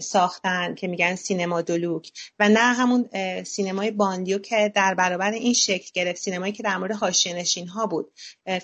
ساختن 0.00 0.74
که 0.74 0.88
میگن 0.88 1.14
cinéma 1.14 1.62
du 1.62 1.79
look 1.79 2.12
و 2.38 2.48
نه 2.48 2.60
همون 2.60 3.08
سینمای 3.44 3.90
banlieue 3.90 4.38
که 4.38 4.72
در 4.74 4.94
برابر 4.94 5.32
این 5.32 5.52
شکل 5.52 5.90
گرفت 5.94 6.20
سینمایی 6.20 6.52
که 6.52 6.62
در 6.62 6.76
مورد 6.76 6.92
حاشیه 6.92 7.44
ها 7.74 7.86
بود. 7.86 8.12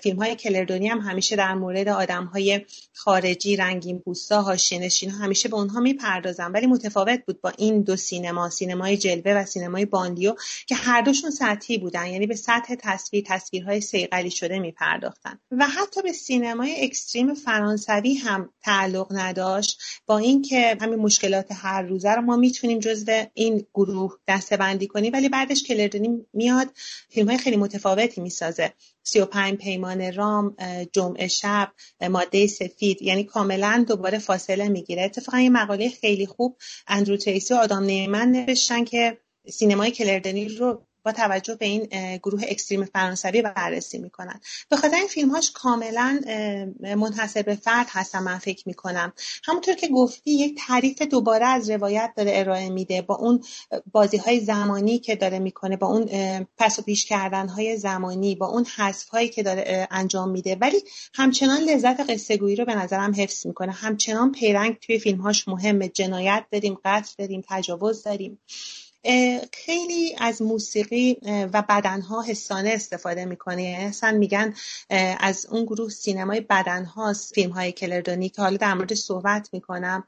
فیلم 0.03 0.17
های 0.17 0.35
کلر 0.35 0.65
دنی 0.65 0.87
هم 0.87 0.99
همیشه 0.99 1.35
در 1.35 1.53
مورد 1.53 1.87
آدم 1.87 2.25
های 2.25 2.65
خارجی 2.93 3.55
رنگین 3.55 3.99
پوستا 3.99 4.41
حاشیه 4.41 4.89
ها 5.11 5.17
همیشه 5.17 5.49
به 5.49 5.55
اونها 5.55 5.79
می‌پردازن. 5.79 6.51
ولی 6.51 6.67
متفاوت 6.67 7.25
بود 7.25 7.41
با 7.41 7.51
این 7.57 7.81
دو 7.81 7.95
سینما 7.95 8.49
سینمای 8.49 8.97
جلوه 8.97 9.31
و 9.31 9.45
سینمای 9.45 9.85
banlieue 9.85 10.35
که 10.67 10.75
هر 10.75 11.01
دوشون 11.01 11.31
سطحی 11.31 11.77
بودن. 11.77 12.07
یعنی 12.07 12.27
به 12.27 12.35
سطح 12.35 12.75
تصویر 12.79 13.23
تصویرهای 13.27 13.81
صیقلی 13.81 14.31
شده 14.31 14.59
میپرداختن. 14.59 15.39
و 15.51 15.67
حتی 15.67 16.01
به 16.01 16.11
سینمای 16.11 16.85
extreme 16.85 17.33
فرانسوی 17.33 18.13
هم 18.13 18.49
تعلق 18.63 19.07
نداشت 19.11 19.81
با 20.05 20.17
اینکه 20.17 20.77
همین 20.81 20.99
مشکلات 20.99 21.47
هر 21.51 21.81
روزه 21.81 22.11
رو 22.11 22.21
ما 22.21 22.35
می‌تونیم 22.35 22.79
جزو 22.79 23.25
این 23.33 23.65
گروه 23.73 24.17
دسته 24.27 24.57
بندی 24.57 24.87
کنیم 24.87 25.13
ولی 25.13 25.29
بعدش 25.29 25.63
کلر 25.63 25.98
دنی 25.98 26.25
میاد. 26.33 26.67
فیلم 27.09 27.27
های 27.27 27.37
خیلی 27.37 27.57
متفاوتی 27.57 28.21
می‌سازه. 28.21 28.73
سی 29.03 29.19
و 29.19 29.25
پنج 29.25 29.57
پیمان 29.57 30.13
رام 30.13 30.55
جمعه 30.93 31.27
شب 31.27 31.71
ماده 32.09 32.47
سفید. 32.47 33.01
یعنی 33.01 33.23
کاملا 33.23 33.85
دوباره 33.87 34.17
فاصله 34.19 34.67
می‌گیره. 34.69 35.03
اتفاقا 35.03 35.39
یه 35.39 35.49
مقاله 35.49 35.89
خیلی 35.89 36.25
خوب 36.25 36.57
اندرو 36.87 37.17
تریسی 37.17 37.53
و 37.53 37.57
آدام 37.57 37.83
نیمن 37.83 38.31
نوشتن 38.31 38.83
که 38.83 39.17
سینمای 39.49 39.91
کلردنی 39.91 40.49
رو 40.49 40.85
با 41.03 41.11
توجه 41.11 41.55
به 41.55 41.65
این 41.65 41.87
گروه 42.17 42.41
اکستریم 42.47 42.85
فرانسوی 42.85 43.41
بررسی 43.41 43.97
می‌کنن. 43.97 44.39
به 44.69 44.75
خاطر 44.75 44.95
این 44.95 45.07
فیلم 45.07 45.29
هاش 45.29 45.51
کاملا 45.51 46.19
منحصر 46.79 47.41
به 47.41 47.55
فرد 47.55 47.87
هستن 47.89 48.23
من 48.23 48.37
فکر 48.37 48.63
می‌کنم. 48.67 49.13
همونطور 49.43 49.75
که 49.75 49.87
گفتی 49.87 50.31
یک 50.31 50.59
تعریف 50.67 51.01
دوباره 51.01 51.45
از 51.45 51.69
روایت 51.69 52.13
داره 52.17 52.31
ارائه 52.35 52.69
میده 52.69 53.01
با 53.01 53.15
اون 53.15 53.43
بازی 53.91 54.17
های 54.17 54.39
زمانی 54.39 54.99
که 54.99 55.15
داره 55.15 55.39
می‌کنه 55.39 55.77
با 55.77 55.87
اون 55.87 56.05
پس 56.57 56.79
و 56.79 56.81
پیش 56.81 57.05
کردن 57.05 57.47
های 57.47 57.77
زمانی 57.77 58.35
با 58.35 58.47
اون 58.47 58.65
حذف 58.65 59.09
هایی 59.09 59.29
که 59.29 59.43
داره 59.43 59.87
انجام 59.91 60.29
میده. 60.29 60.55
ولی 60.55 60.83
همچنان 61.13 61.61
لذت 61.61 62.09
قصه 62.09 62.37
گویی 62.37 62.55
رو 62.55 62.65
به 62.65 62.75
نظرم 62.75 63.13
حفظ 63.17 63.47
می‌کنه. 63.47 63.71
همچنان 63.71 64.31
پیرنگ 64.31 64.77
توی 64.79 64.99
فیلم 64.99 65.21
هاش 65.21 65.47
مهمه. 65.47 65.89
جنایت 65.89 66.45
داریم 66.51 66.77
قتل 66.85 67.13
داریم 67.17 67.43
تجاوز 67.49 68.03
داریم. 68.03 68.39
خیلی 69.53 70.15
از 70.17 70.41
موسیقی 70.41 71.17
و 71.53 71.63
بدنها 71.69 72.21
حسانه 72.21 72.69
استفاده 72.69 73.25
می‌کنه 73.25 73.61
اصلا 73.79 74.11
میگن 74.11 74.53
از 75.19 75.45
اون 75.45 75.65
گروه 75.65 75.89
سینمای 75.89 76.41
بدنهاست 76.41 77.33
فیلم 77.33 77.51
های 77.51 77.71
کلردونی 77.71 78.29
که 78.29 78.41
حالا 78.41 78.57
در 78.57 78.73
مورد 78.73 78.93
صحبت 78.93 79.49
می‌کنم. 79.53 80.07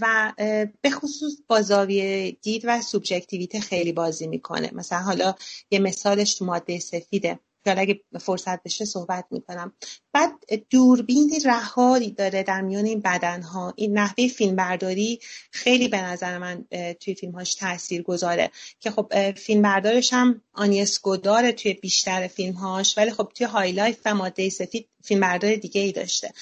و 0.00 0.32
به 0.80 0.90
خصوص 0.90 1.32
با 1.48 1.62
زاویه 1.62 2.30
دید 2.42 2.62
و 2.64 2.80
سوبژکتیویته 2.80 3.60
خیلی 3.60 3.92
بازی 3.92 4.26
می‌کنه. 4.26 4.70
مثلا 4.74 4.98
حالا 4.98 5.34
یه 5.70 5.78
مثالش 5.78 6.34
تو 6.34 6.44
ماده 6.44 6.78
سفیده. 6.78 7.38
که 7.64 7.80
اگه 7.80 8.00
فرصت 8.20 8.62
بشه 8.62 8.84
صحبت 8.84 9.24
می‌کنم. 9.30 9.72
بعد 10.16 10.32
دوربین 10.70 11.32
رهایی 11.44 12.10
داره 12.10 12.42
در 12.42 12.60
میان 12.60 12.84
این 12.84 13.00
بدنها. 13.00 13.72
این 13.76 13.98
نحوه 13.98 14.28
فیلم 14.28 14.56
برداری 14.56 15.20
خیلی 15.50 15.88
به 15.88 16.02
نظر 16.02 16.38
من 16.38 16.64
توی 17.00 17.14
فیلمهاش 17.14 17.54
تاثیر 17.54 18.02
گذاره. 18.02 18.50
که 18.80 18.90
خب 18.90 19.32
فیلم 19.32 19.62
بردارش 19.62 20.12
هم 20.12 20.42
آنیس 20.52 21.16
گوداره 21.16 21.52
توی 21.52 21.74
بیشتر 21.74 22.28
فیلمهاش 22.28 22.98
ولی 22.98 23.10
خب 23.10 23.32
توی 23.34 23.46
High 23.46 23.72
Life 23.72 23.98
و 24.04 24.14
ماده 24.14 24.50
سفید 24.50 24.88
فیلم 25.04 25.20
بردار 25.20 25.56
دیگه 25.56 25.80
ای 25.80 25.92
داشته. 25.92 26.32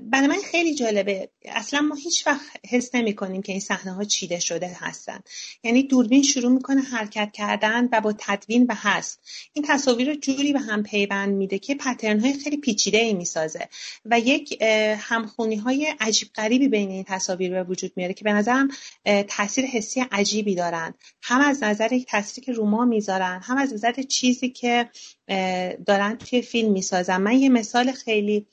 برای 0.00 0.26
من 0.26 0.38
خیلی 0.50 0.74
جالبه. 0.74 1.28
اصلا 1.44 1.80
ما 1.80 1.94
هیچ 1.94 2.26
وقت 2.26 2.40
حس 2.70 2.94
نمی 2.94 3.14
کنیم 3.14 3.42
که 3.42 3.52
این 3.52 3.60
صحنه 3.60 3.92
ها 3.92 4.04
چیده 4.04 4.38
شده 4.38 4.76
هستن. 4.80 5.20
یعنی 5.64 5.82
دوربین 5.82 6.22
شروع 6.22 6.52
می‌کنه 6.52 6.80
حرکت 6.80 7.30
کردن 7.32 7.88
و 7.92 8.00
با 8.00 8.14
تدوین 8.18 8.66
و 8.68 8.74
هست 8.76 9.20
این 9.52 9.64
تصاویر 9.68 10.08
رو 10.08 10.14
جوری 10.14 10.52
به 10.52 10.60
هم 10.60 10.82
پیوند 10.82 11.34
میده 11.34 11.58
که 11.58 11.74
پترن 11.74 12.20
های 12.20 12.32
خیلی 12.32 12.56
پیچیده 12.56 12.95
ای 12.98 13.12
می‌سازه. 13.12 13.68
و 14.04 14.18
یک 14.18 14.62
همخونی 14.98 15.56
های 15.56 15.94
عجیب 16.00 16.28
غریبی 16.34 16.68
بین 16.68 16.90
این 16.90 17.04
تصاویر 17.04 17.50
به 17.50 17.62
وجود 17.62 17.92
میاره 17.96 18.14
که 18.14 18.24
به 18.24 18.32
نظرم 18.32 18.68
تاثیر 19.28 19.64
حسی 19.64 20.00
عجیبی 20.12 20.54
دارن. 20.54 20.94
هم 21.22 21.40
از 21.40 21.62
نظر 21.62 21.92
یک 21.92 22.06
تاثیری 22.06 22.46
که 22.46 22.52
روما 22.52 22.84
می‌ذارن 22.84 23.40
هم 23.42 23.58
از 23.58 23.72
نظر 23.72 23.92
چیزی 23.92 24.48
که 24.48 24.90
دارن 25.86 26.16
توی 26.18 26.42
فیلم 26.42 26.72
می‌سازن. 26.72 27.16
من 27.16 27.36
یه 27.36 27.48
مثال 27.48 27.92
خیلی 27.92 28.46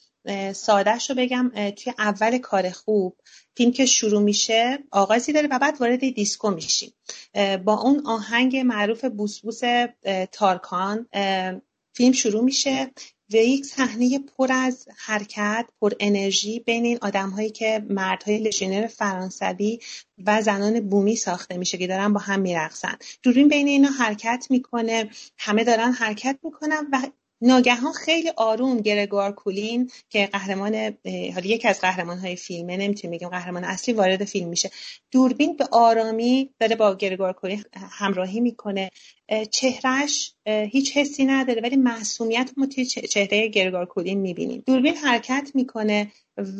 سادهش 0.53 1.10
رو 1.10 1.15
بگم 1.15 1.51
توی 1.75 1.93
اول 1.97 2.38
کار 2.38 2.69
خوب 2.69 3.15
فیلم 3.58 3.71
که 3.71 3.86
شروع 3.86 4.21
میشه 4.21 4.79
آغازی 4.91 5.34
داره 5.34 5.47
و 5.51 5.60
بعد 5.60 5.82
وارد 5.82 5.99
دیسکو 5.99 6.51
میشیم. 6.51 6.93
با 7.65 7.82
اون 7.82 8.06
آهنگ 8.06 8.58
معروف 8.58 9.06
بوسبوس 9.06 9.62
تارکان 10.32 11.08
فیلم 11.93 12.12
شروع 12.12 12.43
میشه. 12.43 12.91
و 13.34 13.36
یک 13.36 13.65
صحنه 13.65 14.19
پر 14.19 14.48
از 14.52 14.88
حرکت 14.98 15.65
پر 15.82 15.91
انرژی 16.00 16.60
بین 16.60 16.86
این 16.86 17.00
آدم 17.02 17.30
هایی 17.30 17.50
که 17.50 17.86
مردهای 17.89 18.38
لژیونر 18.38 18.88
فرانسوی 18.88 19.80
و 20.26 20.41
زنان 20.41 20.80
بومی 20.80 21.15
ساخته 21.15 21.58
میشه 21.58 21.78
که 21.78 21.88
دارن 21.88 22.13
با 22.13 22.19
هم 22.19 22.39
میرقصن. 22.39 22.98
دورین 23.24 23.48
بین 23.48 23.67
اینا 23.67 23.89
حرکت 23.89 24.48
می‌کنه. 24.50 25.10
همه 25.38 25.63
دارن 25.63 25.91
حرکت 25.91 26.39
می‌کنن 26.43 26.88
و 26.91 27.02
ناگهان 27.45 27.93
خیلی 27.93 28.32
آروم 28.38 28.82
گرگوار 28.82 29.32
کولین 29.32 29.91
که 30.10 30.29
قهرمان 30.32 30.75
حالا 31.06 31.45
یکی 31.45 31.67
از 31.67 31.82
قهرمان 31.82 32.17
های 32.17 32.36
فیلمه 32.36 32.77
نمی‌تونیم 32.77 33.17
بگیم 33.17 33.29
قهرمان 33.29 33.63
اصلی 33.63 33.93
وارد 33.93 34.25
فیلم 34.25 34.49
میشه. 34.49 34.71
دوربین 35.12 35.58
به 35.58 35.67
آرامی 35.71 36.49
داره 36.60 36.75
با 36.75 36.95
گرگوار 36.95 37.34
کولین 37.34 37.63
همراهی 37.91 38.39
می‌کنه. 38.39 38.91
چهرش 39.51 40.34
هیچ 40.47 40.97
حسی 40.97 41.25
نداره 41.25 41.62
ولی 41.62 41.75
معصومیت 41.75 42.51
ما 42.58 42.65
توی 42.65 42.86
چهره 42.86 43.47
گرگار 43.47 43.86
کولین 43.86 44.19
می‌بینیم. 44.19 44.63
دوربین 44.65 44.95
حرکت 44.95 45.51
می‌کنه 45.53 46.12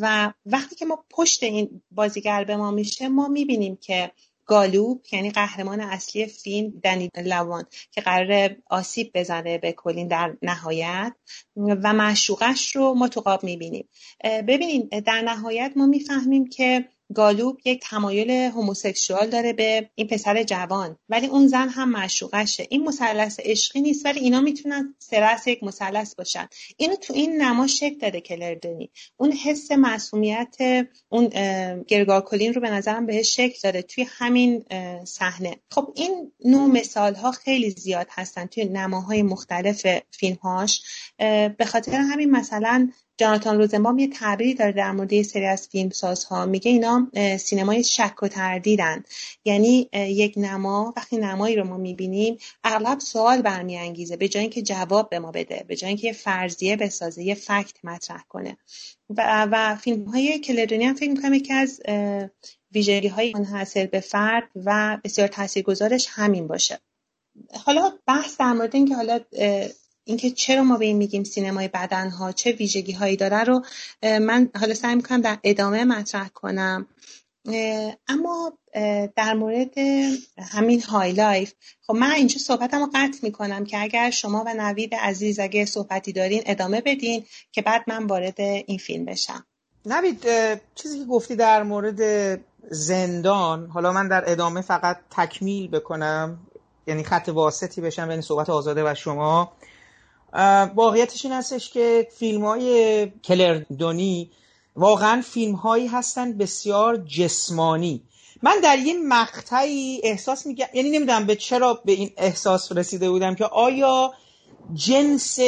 و 0.02 0.34
وقتی 0.46 0.76
که 0.76 0.86
ما 0.86 1.06
پشت 1.10 1.44
این 1.44 1.82
بازیگر 1.92 2.44
به 2.44 2.56
ما 2.58 2.72
میشه 2.72 3.08
ما 3.08 3.28
می‌بینیم 3.28 3.76
که 3.82 4.12
گالوب 4.46 5.02
یعنی 5.12 5.32
قهرمان 5.32 5.82
اصلی 5.82 6.26
فیلم 6.26 6.74
دنی 6.84 7.10
لوان 7.18 7.64
که 7.92 8.02
قرار 8.02 8.56
آسیب 8.70 9.12
بزنه 9.16 9.58
به 9.58 9.72
کلین 9.72 10.08
در 10.08 10.38
نهایت 10.42 11.14
و 11.58 11.94
معشوقش 11.94 12.76
رو 12.76 12.94
ما 12.94 13.08
تو 13.08 13.22
قاب 13.22 13.44
می‌بینیم. 13.44 13.90
ببینید 14.24 15.00
در 15.00 15.22
نهایت 15.22 15.74
ما 15.76 15.86
می‌فهمیم 15.86 16.50
که 16.50 16.90
گالوب 17.16 17.58
یک 17.66 17.82
تمایل 17.84 18.32
هموسکسوال 18.32 19.30
داره 19.30 19.54
به 19.54 19.90
این 19.96 20.08
پسر 20.08 20.44
جوان. 20.44 20.98
ولی 21.10 21.28
اون 21.28 21.48
زن 21.48 21.70
هم 21.70 21.90
معشوقشه. 21.90 22.68
این 22.70 22.84
مثلث 22.84 23.40
عشقی 23.40 23.82
نیست 23.82 24.06
ولی 24.06 24.20
اینا 24.20 24.42
می‌تونن 24.42 24.96
سرس 25.00 25.48
یک 25.48 25.64
مثلث 25.64 26.16
باشن. 26.16 26.48
اینو 26.78 26.96
تو 26.96 27.14
این 27.14 27.42
نما 27.42 27.68
شکل 27.68 27.98
داده 27.98 28.22
کلردنی 28.22 28.90
اون 29.18 29.32
حس 29.32 29.72
معصومیت 29.72 30.56
اون 31.10 31.28
گرگارکولین 31.88 32.54
رو 32.54 32.62
به 32.62 32.70
نظرم 32.70 33.06
بهش 33.06 33.36
شکل 33.36 33.60
داده 33.64 33.82
توی 33.82 34.06
همین 34.10 34.66
صحنه. 35.06 35.56
خب 35.72 35.94
این 35.96 36.32
نوع 36.46 36.68
مثال 36.68 37.16
ها 37.16 37.32
خیلی 37.32 37.70
زیاد 37.70 38.08
هستن 38.12 38.46
توی 38.46 38.66
نماهای 38.66 39.22
مختلف 39.22 39.88
فیلم 40.12 40.36
هاش 40.36 40.82
به 41.58 41.66
خاطر 41.68 41.96
همین 41.96 42.32
مثلا 42.32 42.92
جاناتان 43.18 43.58
روزنبام 43.58 44.00
یه 44.00 44.08
تعبیری 44.08 44.54
داره 44.54 44.72
در 44.72 44.92
مورد 44.92 45.14
یه 45.14 45.24
سری 45.24 45.46
از 45.46 45.68
فیلمسازها. 45.68 46.46
میگه 46.46 46.72
اینا 46.72 47.08
سینمای 47.38 47.84
شک 47.84 48.24
و 48.24 48.28
تردیدن. 48.28 49.04
یعنی 49.46 49.90
یک 49.94 50.34
نما 50.38 50.94
وقتی 50.98 51.18
نمایی 51.18 51.56
رو 51.56 51.64
ما 51.64 51.78
می‌بینیم 51.78 52.38
اغلب 52.64 53.00
سوال 53.00 53.42
برمیانگیزه. 53.42 54.18
به 54.18 54.28
جای 54.28 54.42
اینکه 54.42 54.62
جواب 54.62 55.10
به 55.10 55.20
ما 55.20 55.32
بده 55.32 55.66
به 55.68 55.76
جای 55.76 55.88
اینکه 55.88 56.08
یه 56.08 56.14
فرضیه 56.14 56.76
بسازه 56.76 57.24
یه 57.24 57.36
فکت 57.36 57.86
مطرح 57.86 58.24
کنه. 58.30 58.58
و, 59.10 59.48
و 59.52 59.76
فیلم 59.76 60.06
های 60.06 60.40
کلر 60.40 60.66
دنی 60.66 60.86
هم 60.86 60.96
فکر 60.96 61.10
می‌کنم 61.10 61.34
یکی 61.34 61.54
از 61.54 61.82
ویژگی 62.72 63.08
های 63.08 63.34
منحصر 63.34 63.86
به 63.86 64.00
فرد 64.00 64.50
و 64.56 64.98
بسیار 65.04 65.28
تاثیرگذارش 65.28 66.08
همین 66.10 66.48
باشه. 66.48 66.80
حالا 67.66 67.92
بحث 68.08 68.38
در 68.38 68.54
مورد 68.54 68.76
اینکه 68.76 68.96
حالا 68.96 69.20
اینکه 70.06 70.32
چرا 70.32 70.64
ما 70.64 70.78
به 70.78 70.86
این 70.86 70.98
میگیم 70.98 71.24
سینمای 71.24 71.68
بدنها 71.68 72.32
چه 72.32 72.52
ویژگی 72.52 72.92
هایی 72.92 73.16
داره 73.16 73.44
رو 73.44 73.66
من 74.04 74.50
حالا 74.60 74.74
سعی 74.74 74.96
می‌کنم 74.96 75.22
در 75.22 75.38
ادامه 75.44 75.86
مطرح 75.86 76.28
کنم. 76.28 76.88
اما 78.08 78.54
در 79.16 79.34
مورد 79.34 79.78
همین 80.52 80.82
High 80.82 81.12
Life 81.12 81.54
خب 81.82 81.94
من 81.94 82.12
اینجا 82.12 82.38
صحبتم 82.38 82.80
رو 82.80 82.90
قطع 82.94 83.20
می‌کنم 83.24 83.66
که 83.66 83.82
اگر 83.82 84.10
شما 84.10 84.44
و 84.48 84.54
نوید 84.54 84.96
عزیز 84.96 85.40
اگه 85.40 85.66
صحبتی 85.66 86.12
دارین 86.12 86.44
ادامه 86.46 86.82
بدین 86.82 87.26
که 87.52 87.62
بعد 87.62 87.84
من 87.88 88.06
وارد 88.06 88.42
این 88.42 88.78
فیلم 88.78 89.06
بشم. 89.06 89.46
نوید 89.86 90.26
چیزی 90.76 91.00
که 91.00 91.06
گفتی 91.06 91.36
در 91.36 91.64
مورد 91.64 92.00
زندان 92.72 93.70
حالا 93.70 93.92
من 93.92 94.08
در 94.08 94.24
ادامه 94.28 94.62
فقط 94.62 94.98
تکمیل 95.12 95.68
بکنم 95.68 96.40
یعنی 96.88 97.04
خط 97.04 97.30
واسطی 97.30 97.82
بشم 97.82 98.08
بین 98.08 98.22
صحبت 98.22 98.50
آزاده 98.50 98.92
و 98.92 98.96
شما. 98.96 99.52
واقعیتش 100.76 101.26
این 101.26 101.34
هستش 101.34 101.70
که 101.70 102.08
فیلم 102.18 102.46
های 102.46 103.08
کلر 103.24 103.62
دونی 103.78 104.32
واقعا 104.76 105.22
فیلم 105.22 105.56
هایی 105.56 105.88
هستن 105.88 106.38
بسیار 106.38 106.98
جسمانی. 106.98 108.04
من 108.44 108.56
در 108.64 108.80
یه 108.80 108.94
مقطعی 109.08 110.02
احساس 110.04 110.46
میگم 110.46 110.66
یعنی 110.74 110.90
نمی‌دونم 110.90 111.26
به 111.26 111.36
چرا 111.36 111.74
به 111.86 111.92
این 111.92 112.12
احساس 112.18 112.72
رسیده 112.72 113.10
بودم 113.10 113.36
که 113.36 113.46
آیا 113.46 114.14
جنس 114.74 115.40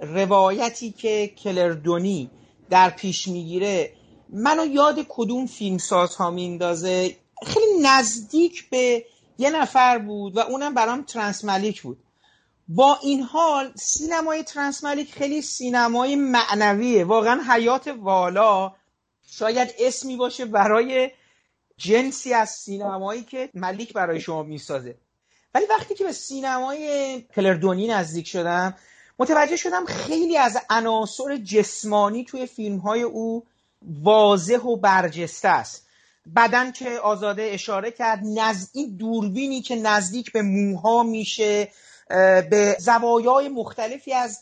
روایتی 0.00 0.90
که 0.90 1.28
کلردونی 1.28 2.30
در 2.70 2.90
پیش 2.90 3.28
می‌گیره 3.28 3.92
منو 4.28 4.66
یاد 4.66 5.06
کدوم 5.08 5.46
فیلمساز 5.46 6.16
ها 6.16 6.30
میندازه؟ 6.30 7.16
خیلی 7.46 7.82
نزدیک 7.82 8.70
به 8.70 9.04
یه 9.38 9.50
نفر 9.50 9.98
بود 9.98 10.36
و 10.36 10.40
اونم 10.40 10.74
برام 10.74 11.02
ترانسملیک 11.02 11.82
بود. 11.82 11.98
با 12.68 12.98
این 13.02 13.22
حال 13.22 13.72
سینمای 13.76 14.42
ترانسملیک 14.42 15.12
خیلی 15.12 15.42
سینمای 15.42 16.16
معنویه. 16.16 17.04
واقعا 17.04 17.42
حیات 17.48 17.88
والا. 17.88 18.72
شاید 19.26 19.74
اسمی 19.78 20.16
باشه 20.16 20.44
برای 20.44 21.10
جنسی 21.76 22.34
از 22.34 22.50
سینمایی 22.50 23.22
که 23.22 23.50
ملیک 23.54 23.92
برای 23.92 24.20
شما 24.20 24.42
می‌سازه. 24.42 24.96
ولی 25.54 25.66
وقتی 25.66 25.94
که 25.94 26.04
به 26.04 26.12
سینمای 26.12 27.20
کلردونی 27.36 27.86
نزدیک 27.86 28.28
شدم 28.28 28.74
متوجه 29.18 29.56
شدم 29.56 29.84
خیلی 29.84 30.36
از 30.36 30.58
عناصر 30.70 31.36
جسمانی 31.36 32.24
توی 32.24 32.46
فیلم 32.46 32.78
های 32.78 33.02
او 33.02 33.44
واضح 33.82 34.58
و 34.58 34.76
برجسته 34.76 35.48
است. 35.48 35.86
بدن 36.36 36.72
که 36.72 36.90
آزاده 36.90 37.42
اشاره 37.42 37.90
کرد 37.90 38.20
نزد 38.24 38.68
این 38.72 38.96
دوربینی 38.96 39.62
که 39.62 39.76
نزدیک 39.76 40.32
به 40.32 40.42
موها 40.42 41.02
میشه. 41.02 41.68
به 42.50 42.76
زوایای 42.80 43.48
مختلفی 43.48 44.12
از 44.12 44.40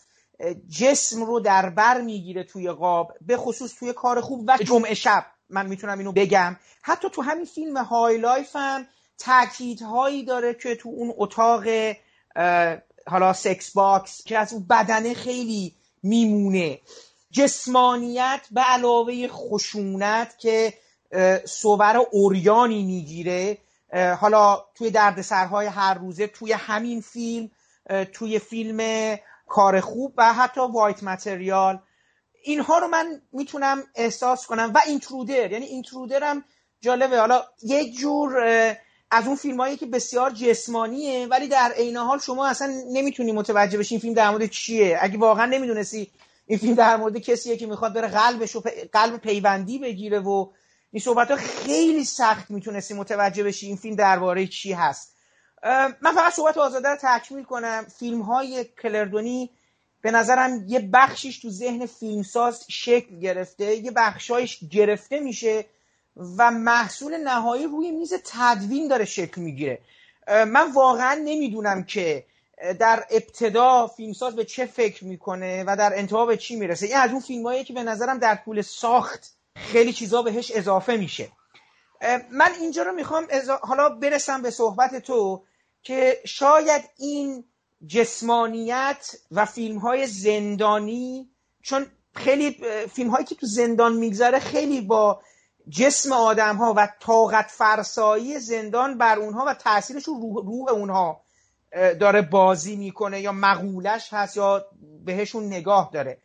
جسم 0.79 1.25
رو 1.25 1.41
در 1.41 1.71
بر 1.71 2.01
می‌گیره 2.01 2.45
توی 2.45 2.71
قاب 2.71 3.13
به 3.21 3.37
خصوص 3.37 3.75
توی 3.75 3.93
کار 3.93 4.21
خوب 4.21 4.45
و 4.49 4.59
جمعه 4.65 4.95
شب. 4.95 5.27
من 5.51 5.67
می‌تونم 5.67 5.99
اینو 5.99 6.13
بگم. 6.13 6.57
حتی 6.83 7.09
تو 7.11 7.23
همین 7.23 7.45
فیلم 7.45 7.77
High 7.77 8.19
Life 8.19 8.51
هم 8.55 8.87
تاکیدهایی 9.19 10.25
داره 10.25 10.55
که 10.55 10.75
تو 10.75 10.89
اون 10.89 11.15
اتاق 11.17 11.65
حالا 13.07 13.33
sex 13.33 13.73
box 13.73 14.25
که 14.25 14.39
از 14.39 14.53
اون 14.53 14.67
بدنه 14.71 15.15
خیلی 15.15 15.75
میمونه. 16.03 16.81
جسمانیت 17.31 18.41
به 18.51 18.61
علاوه 18.61 19.29
خشونت 19.29 20.39
که 20.39 20.75
صور 21.45 21.97
عریانی 22.11 22.83
می‌گیره 22.83 23.59
حالا 23.93 24.65
توی 24.75 24.91
دردسرهای 24.91 25.67
هر 25.67 25.95
روزه 25.95 26.27
توی 26.27 26.53
همین 26.53 27.01
فیلم 27.01 27.51
توی 28.13 28.39
فیلم 28.39 29.17
کار 29.49 29.81
خوب 29.81 30.15
و 30.17 30.33
حتی 30.33 30.61
White 30.61 31.03
Material 31.03 31.79
اینها 32.45 32.79
رو 32.79 32.89
من 32.89 33.23
می‌تونم 33.33 33.83
احساس 33.95 34.47
کنم 34.47 34.73
و 34.75 34.81
اینترودر 34.87 35.53
یعنی 35.53 35.65
اینترودر 35.65 36.25
هم 36.25 36.45
جالبه. 36.81 37.21
حالا 37.21 37.45
یک 37.63 37.99
جور 37.99 38.37
از 39.11 39.27
اون 39.27 39.37
فیلم 39.37 39.61
هایی 39.61 39.77
که 39.77 39.87
بسیار 39.87 40.31
جسمانیه 40.31 41.27
ولی 41.27 41.49
در 41.49 41.73
عین 41.77 41.97
حال 41.97 42.19
شما 42.19 42.47
اصلا 42.47 42.75
نمی‌تونی 42.93 43.33
متوجه 43.33 43.79
بشی 43.79 43.99
فیلم 43.99 44.15
در 44.15 44.31
مورد 44.31 44.47
چیه. 44.47 44.99
اگه 45.01 45.19
واقعا 45.19 45.47
نمی‌دونستی 45.47 46.11
این 46.47 46.59
فیلم 46.59 46.75
در 46.75 46.97
مورد 46.97 47.19
کسیه 47.19 47.57
که 47.57 47.67
می‌خواد 47.67 47.95
بره 47.95 48.09
قلبش 48.09 48.57
و 48.57 48.63
قلب 48.93 49.17
پیوندی 49.17 49.79
بگیره 49.79 50.21
و 50.21 50.51
این 50.93 51.03
صحبت 51.03 51.31
ها 51.31 51.37
خیلی 51.37 52.05
سخت 52.05 52.51
می‌تونستی 52.51 52.95
متوجه 52.95 53.43
بشی 53.43 53.67
این 53.67 53.77
فیلم 53.77 53.97
درباره 53.97 54.47
چی 54.47 54.73
هست. 54.73 55.15
من 56.01 56.13
فقط 56.15 56.33
صحبت 56.33 56.59
آزاده 56.59 56.89
رو 56.89 56.97
تکمیل 57.03 57.45
کنم. 57.45 57.87
فیلم 57.99 58.23
های 58.23 58.65
کلردونی 58.83 59.51
به 60.03 60.11
نظرم 60.11 60.65
یه 60.69 60.89
بخشیش 60.93 61.39
تو 61.39 61.51
ذهن 61.51 61.87
فیلمساز 61.87 62.65
شکل 62.69 63.19
گرفته 63.21 63.75
یه 63.75 63.91
بخشایش 63.91 64.59
گرفته 64.71 65.21
میشه 65.21 65.65
و 66.39 66.51
محصول 66.51 67.17
نهایی 67.17 67.67
روی 67.67 67.91
میز 67.91 68.15
تدوین 68.25 68.89
داره 68.89 69.05
شکل 69.05 69.41
می‌گیره. 69.41 69.79
من 70.29 70.73
واقعا 70.73 71.15
نمی‌دونم 71.15 71.85
که 71.85 72.25
در 72.79 73.07
ابتدا 73.11 73.87
فیلمساز 73.87 74.37
به 74.37 74.45
چه 74.45 74.67
فکر 74.67 75.05
می‌کنه 75.05 75.65
و 75.67 75.77
در 75.77 75.93
انتها 75.99 76.27
به 76.27 76.37
چی 76.37 76.57
می‌رسه. 76.57 76.87
این 76.87 76.97
از 76.97 77.11
اون 77.11 77.21
فیلمایی 77.21 77.65
که 77.65 77.73
به 77.73 77.83
نظرم 77.83 78.19
در 78.19 78.39
طول 78.45 78.63
ساخت 78.63 79.33
خیلی 79.57 79.93
چیزا 79.93 80.23
بهش 80.23 80.53
اضافه 80.55 80.97
میشه. 80.97 81.33
من 82.31 82.53
اینجا 82.61 82.83
رو 82.83 82.93
می‌خوام 82.93 83.27
حالا 83.63 83.89
برسم 83.89 84.43
به 84.43 84.51
صحبت 84.51 84.97
تو 84.97 85.45
که 85.83 86.21
شاید 86.25 86.83
این 86.99 87.45
جسمانیت 87.87 89.15
و 89.31 89.47
فیلم 89.47 89.79
های 89.79 90.07
زندانی 90.07 91.31
چون 91.63 91.87
خیلی 92.15 92.57
فیلم 92.93 93.11
هایی 93.11 93.25
که 93.25 93.35
تو 93.35 93.47
زندان 93.47 93.93
میگذره 93.97 94.39
خیلی 94.39 94.81
با 94.81 95.23
جسم 95.69 96.13
آدم 96.13 96.57
ها 96.57 96.75
و 96.77 96.89
طاقت 97.01 97.51
فرسایی 97.51 98.39
زندان 98.39 98.99
بر 98.99 99.19
اونها 99.19 99.45
و 99.47 99.55
تاثیرش 99.55 100.05
رو 100.05 100.15
روح, 100.15 100.47
روح 100.47 100.71
اونها 100.71 101.25
داره 102.01 102.23
بازی 102.23 102.77
می‌کنه 102.77 103.21
یا 103.21 103.33
مقولش 103.33 104.13
هست 104.13 104.37
یا 104.37 104.67
بهشون 105.05 105.47
نگاه 105.47 105.91
داره. 105.93 106.19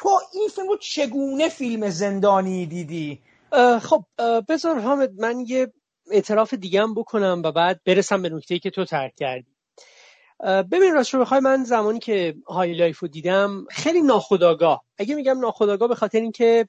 تو 0.00 0.20
این 0.32 0.48
فیلم 0.48 0.68
رو 0.68 0.76
چگونه 0.76 1.48
فیلم 1.48 1.90
زندانی 1.90 2.66
دیدی؟ 2.66 3.20
خب 3.82 4.04
بذار 4.48 4.78
حامد 4.78 5.20
من 5.20 5.44
یه 5.46 5.72
اعتراف 6.10 6.54
دیگه 6.54 6.82
هم 6.82 6.94
بکنم 6.94 7.42
و 7.44 7.52
بعد 7.52 7.80
برسم 7.84 8.22
به 8.22 8.28
نکته 8.28 8.58
که 8.58 8.70
تو 8.70 8.84
ترک 8.84 9.14
کردی 9.16 9.56
ببین 10.44 10.94
راست 10.94 11.14
رو 11.14 11.20
بخوای 11.20 11.40
من 11.40 11.64
زمانی 11.64 11.98
که 11.98 12.34
High 12.48 12.74
Life 12.74 12.98
رو 12.98 13.08
دیدم 13.08 13.64
خیلی 13.70 14.02
ناخداگاه 14.02 14.84
اگه 14.98 15.14
میگم 15.14 15.40
ناخداگاه 15.40 15.88
به 15.88 15.94
خاطر 15.94 16.20
اینکه 16.20 16.68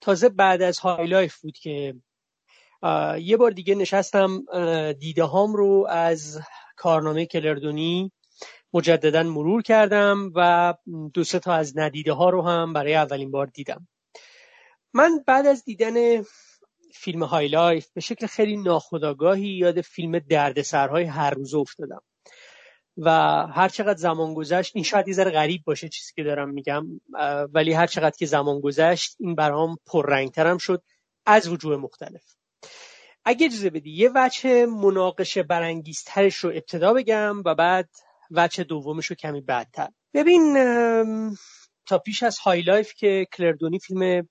تازه 0.00 0.28
بعد 0.28 0.62
از 0.62 0.78
High 0.78 1.06
Life 1.06 1.40
بود 1.40 1.58
که 1.58 1.94
یه 3.18 3.36
بار 3.36 3.50
دیگه 3.50 3.74
نشستم 3.74 4.44
دیده 4.92 5.24
هام 5.24 5.52
رو 5.52 5.86
از 5.90 6.40
کارنامه 6.76 7.26
کلر 7.26 7.75
دنی 7.75 8.12
مجددا 8.74 9.22
مرور 9.22 9.62
کردم 9.62 10.32
و 10.34 10.74
دو 11.14 11.24
سه 11.24 11.38
تا 11.38 11.52
از 11.54 11.78
ندیده 11.78 12.12
ها 12.12 12.30
رو 12.30 12.42
هم 12.42 12.72
برای 12.72 12.94
اولین 12.94 13.30
بار 13.30 13.46
دیدم. 13.46 13.88
من 14.94 15.24
بعد 15.26 15.46
از 15.46 15.64
دیدن 15.64 16.22
فیلم 16.94 17.22
High 17.22 17.48
Life 17.48 17.90
به 17.94 18.00
شکل 18.00 18.26
خیلی 18.26 18.56
ناخداگاهی 18.56 19.48
یاد 19.48 19.80
فیلم 19.80 20.18
دردسرهای 20.18 21.04
هر 21.04 21.30
روز 21.30 21.54
افتادم. 21.54 22.02
و 22.96 23.10
هر 23.46 23.68
چقدر 23.68 23.98
زمان 23.98 24.34
گذشت 24.34 24.72
این 24.74 24.84
شاید 24.84 25.08
یه 25.08 25.14
غریب 25.14 25.62
باشه 25.64 25.88
چیزی 25.88 26.12
که 26.16 26.22
دارم 26.22 26.50
میگم 26.50 26.86
ولی 27.52 27.72
هر 27.72 27.86
چقدر 27.86 28.16
که 28.18 28.26
زمان 28.26 28.60
گذشت 28.60 29.16
این 29.20 29.34
برام 29.34 29.76
پررنگترم 29.86 30.58
شد 30.58 30.82
از 31.26 31.48
وجوه 31.48 31.76
مختلف. 31.76 32.22
اگه 33.24 33.46
اجازه 33.46 33.70
بدی 33.70 33.90
یه 33.90 34.10
وجه 34.14 34.66
مناقشه 34.66 35.42
برانگیزترش 35.42 36.36
رو 36.36 36.50
ابتدا 36.50 36.92
بگم 36.92 37.42
و 37.44 37.54
بعد 37.54 37.88
وجه 38.30 38.64
دومش 38.64 39.06
رو 39.06 39.16
کمی 39.16 39.40
بعدتر 39.40 39.88
ببین 40.14 40.54
تا 41.86 41.98
پیش 41.98 42.22
از 42.22 42.38
High 42.38 42.62
Life 42.62 42.94
که 42.94 43.26
کلر 43.32 43.58
دنی 43.58 43.78
فیلم 43.78 44.28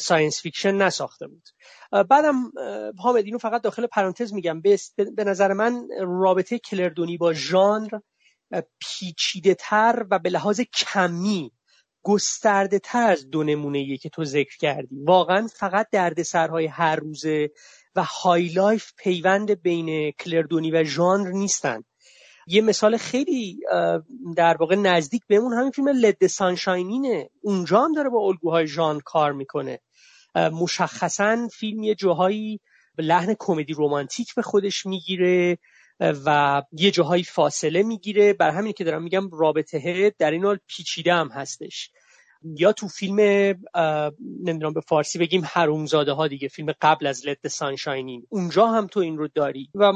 science 0.00 0.42
fiction 0.42 0.74
نساخته 0.74 1.26
بود. 1.26 1.48
بعدم 2.10 2.52
حامد 2.98 3.24
اینو 3.24 3.38
فقط 3.38 3.62
داخل 3.62 3.86
پرانتز 3.86 4.32
میگم. 4.32 4.62
به 5.16 5.24
نظر 5.24 5.52
من 5.52 5.88
رابطه 6.00 6.58
کلر 6.58 6.91
دنی 6.91 7.16
با 7.16 7.32
ژانر 7.32 7.98
پیچیده 8.80 9.54
تر 9.54 10.06
و 10.10 10.18
به 10.18 10.30
لحاظ 10.30 10.60
کمی 10.60 11.52
گسترده 12.02 12.78
تر 12.78 13.10
از 13.10 13.30
دو 13.30 13.42
نمونه 13.42 13.96
که 13.96 14.08
تو 14.08 14.24
ذکر 14.24 14.56
کردی. 14.56 14.96
واقعا 15.04 15.46
فقط 15.46 15.88
دردسرهای 15.92 16.66
هر 16.66 16.96
روزه 16.96 17.50
و 17.96 18.04
High 18.04 18.48
Life 18.48 18.92
پیوند 18.98 19.62
بین 19.62 20.10
کلر 20.10 20.44
دنی 20.44 20.70
و 20.70 20.84
ژانر 20.84 21.30
نیستن. 21.30 21.82
یه 22.46 22.60
مثال 22.60 22.96
خیلی 22.96 23.60
در 24.36 24.56
واقع 24.56 24.74
نزدیک 24.74 25.22
بهمون 25.26 25.52
همین 25.52 25.70
فیلم 25.70 25.88
لد 25.88 26.26
سانشاینینه 26.26 27.30
اونجا 27.42 27.80
هم 27.80 27.92
داره 27.92 28.10
با 28.10 28.20
الگوهای 28.20 28.66
ژان 28.66 29.00
کار 29.00 29.32
می‌کنه. 29.32 29.80
مشخصا 30.36 31.48
فیلم 31.52 31.82
یه 31.82 31.94
جاهایی 31.94 32.60
لحن 32.98 33.34
کمدی 33.38 33.72
رومانتیک 33.72 34.34
به 34.34 34.42
خودش 34.42 34.86
می‌گیره 34.86 35.58
و 36.00 36.62
یه 36.72 36.90
جاهایی 36.90 37.24
فاصله 37.24 37.82
می‌گیره. 37.82 38.32
بر 38.32 38.50
همین 38.50 38.72
که 38.72 38.84
دارم 38.84 39.02
میگم 39.02 39.30
رابطه 39.32 40.14
در 40.18 40.30
این 40.30 40.44
حال 40.44 40.58
پیچیده 40.66 41.14
هم 41.14 41.28
هستش. 41.28 41.90
یا 42.56 42.72
تو 42.72 42.88
فیلم 42.88 43.20
نمی‌دونم 44.44 44.72
به 44.72 44.80
فارسی 44.80 45.18
بگیم 45.18 45.42
حرومزاده 45.44 46.12
ها 46.12 46.28
دیگه 46.28 46.48
فیلم 46.48 46.72
قبل 46.80 47.06
از 47.06 47.26
لد 47.26 47.48
سانشاینین 47.48 48.26
اونجا 48.28 48.66
هم 48.66 48.86
تو 48.86 49.00
این 49.00 49.18
رو 49.18 49.28
داری. 49.28 49.70
و 49.74 49.92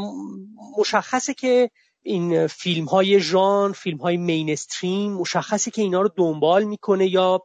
مشخصه 0.78 1.34
که 1.34 1.70
این 2.08 2.46
فیلم 2.46 2.84
های 2.84 3.20
ژانر 3.20 3.72
فیلم 3.72 3.98
های 3.98 4.16
mainstream 4.16 5.12
مشخصه 5.12 5.70
که 5.70 5.82
اینا 5.82 6.00
رو 6.00 6.10
دنبال 6.16 6.64
می‌کنه 6.64 7.06
یا 7.06 7.42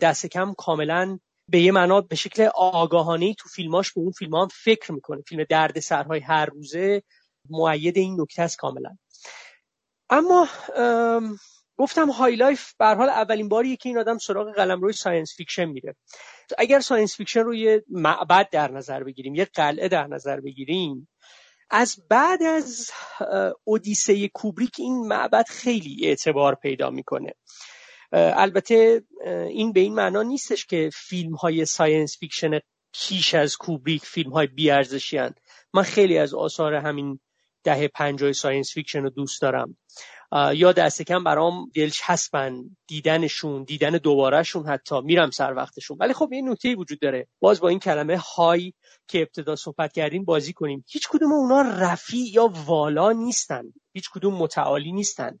دست 0.00 0.26
کم 0.26 0.54
کاملا 0.58 1.18
به 1.48 1.60
یه 1.60 1.72
معنا 1.72 2.00
به 2.00 2.16
شکل 2.16 2.48
آگاهانه 2.54 3.34
تو 3.34 3.48
فیلماش 3.48 3.92
به 3.92 4.00
اون 4.00 4.10
فیلم 4.10 4.34
هم 4.34 4.48
فکر 4.64 4.92
می‌کنه. 4.92 5.22
فیلم 5.28 5.44
دردسرهای 5.44 6.20
هر 6.20 6.46
روزه 6.46 7.02
مؤید 7.50 7.96
این 7.98 8.20
نکته 8.20 8.42
است 8.42 8.56
کاملا. 8.56 8.96
اما 10.10 10.48
گفتم 11.76 12.10
High 12.10 12.36
Life 12.36 12.72
به 12.78 12.86
حال 12.86 13.08
اولین 13.08 13.48
باریه 13.48 13.76
که 13.76 13.88
این 13.88 13.98
آدم 13.98 14.18
سراغ 14.18 14.54
قلمروی 14.54 14.92
science 14.92 15.34
fiction 15.36 15.64
میره. 15.64 15.96
اگر 16.58 16.80
science 16.80 17.16
fiction 17.16 17.40
رو 17.40 17.54
یه 17.54 17.84
معبد 17.90 18.48
در 18.50 18.70
نظر 18.70 19.02
بگیریم 19.04 19.34
یه 19.34 19.44
قلعه 19.44 19.88
در 19.88 20.06
نظر 20.06 20.40
بگیریم 20.40 21.08
از 21.70 21.96
بعد 22.08 22.42
از 22.42 22.90
اودیسه 23.64 24.28
کوبریک 24.28 24.72
این 24.78 25.06
معبد 25.06 25.44
خیلی 25.48 26.06
اعتبار 26.06 26.54
پیدا 26.54 26.90
می‌کنه. 26.90 27.32
البته 28.12 29.02
این 29.48 29.72
به 29.72 29.80
این 29.80 29.94
معنا 29.94 30.22
نیستش 30.22 30.66
که 30.66 30.90
فیلم 30.94 31.34
های 31.34 31.64
science 31.64 32.18
fiction 32.18 32.60
پیش 32.92 33.34
از 33.34 33.56
کوبریک 33.56 34.04
فیلم 34.04 34.32
های 34.32 34.46
بی‌ارزشی 34.46 35.20
من 35.74 35.82
خیلی 35.82 36.18
از 36.18 36.34
آثار 36.34 36.74
همین 36.74 37.20
دهه 37.64 37.88
پنجاه 37.88 38.32
science 38.32 38.74
fiction 38.74 39.02
رو 39.02 39.10
دوست 39.10 39.42
دارم. 39.42 39.76
یا 40.54 40.72
دست 40.72 41.02
کم 41.02 41.24
برام 41.24 41.70
دلش 41.74 42.00
هستن 42.02 42.54
دیدنشون 42.86 43.64
دیدن 43.64 43.90
دوباره‌شون 43.90 44.66
حتی. 44.66 45.00
میرم 45.00 45.30
سر 45.30 45.54
وقتشون. 45.54 45.96
ولی 46.00 46.12
خب 46.12 46.28
این 46.32 46.48
نکته 46.48 46.74
وجود 46.74 47.00
داره. 47.00 47.28
باز 47.40 47.60
با 47.60 47.68
این 47.68 47.78
کلمه 47.78 48.16
های 48.16 48.72
که 49.08 49.18
ابتدا 49.18 49.56
صحبت 49.56 49.92
کردیم 49.92 50.24
بازی 50.24 50.52
کنیم. 50.52 50.84
هیچ 50.88 51.08
کدوم 51.08 51.32
اونا 51.32 51.62
رفی 51.62 52.18
یا 52.18 52.52
والا 52.66 53.12
نیستن. 53.12 53.62
هیچ 53.92 54.10
کدوم 54.10 54.34
متعالی 54.34 54.92
نیستن. 54.92 55.38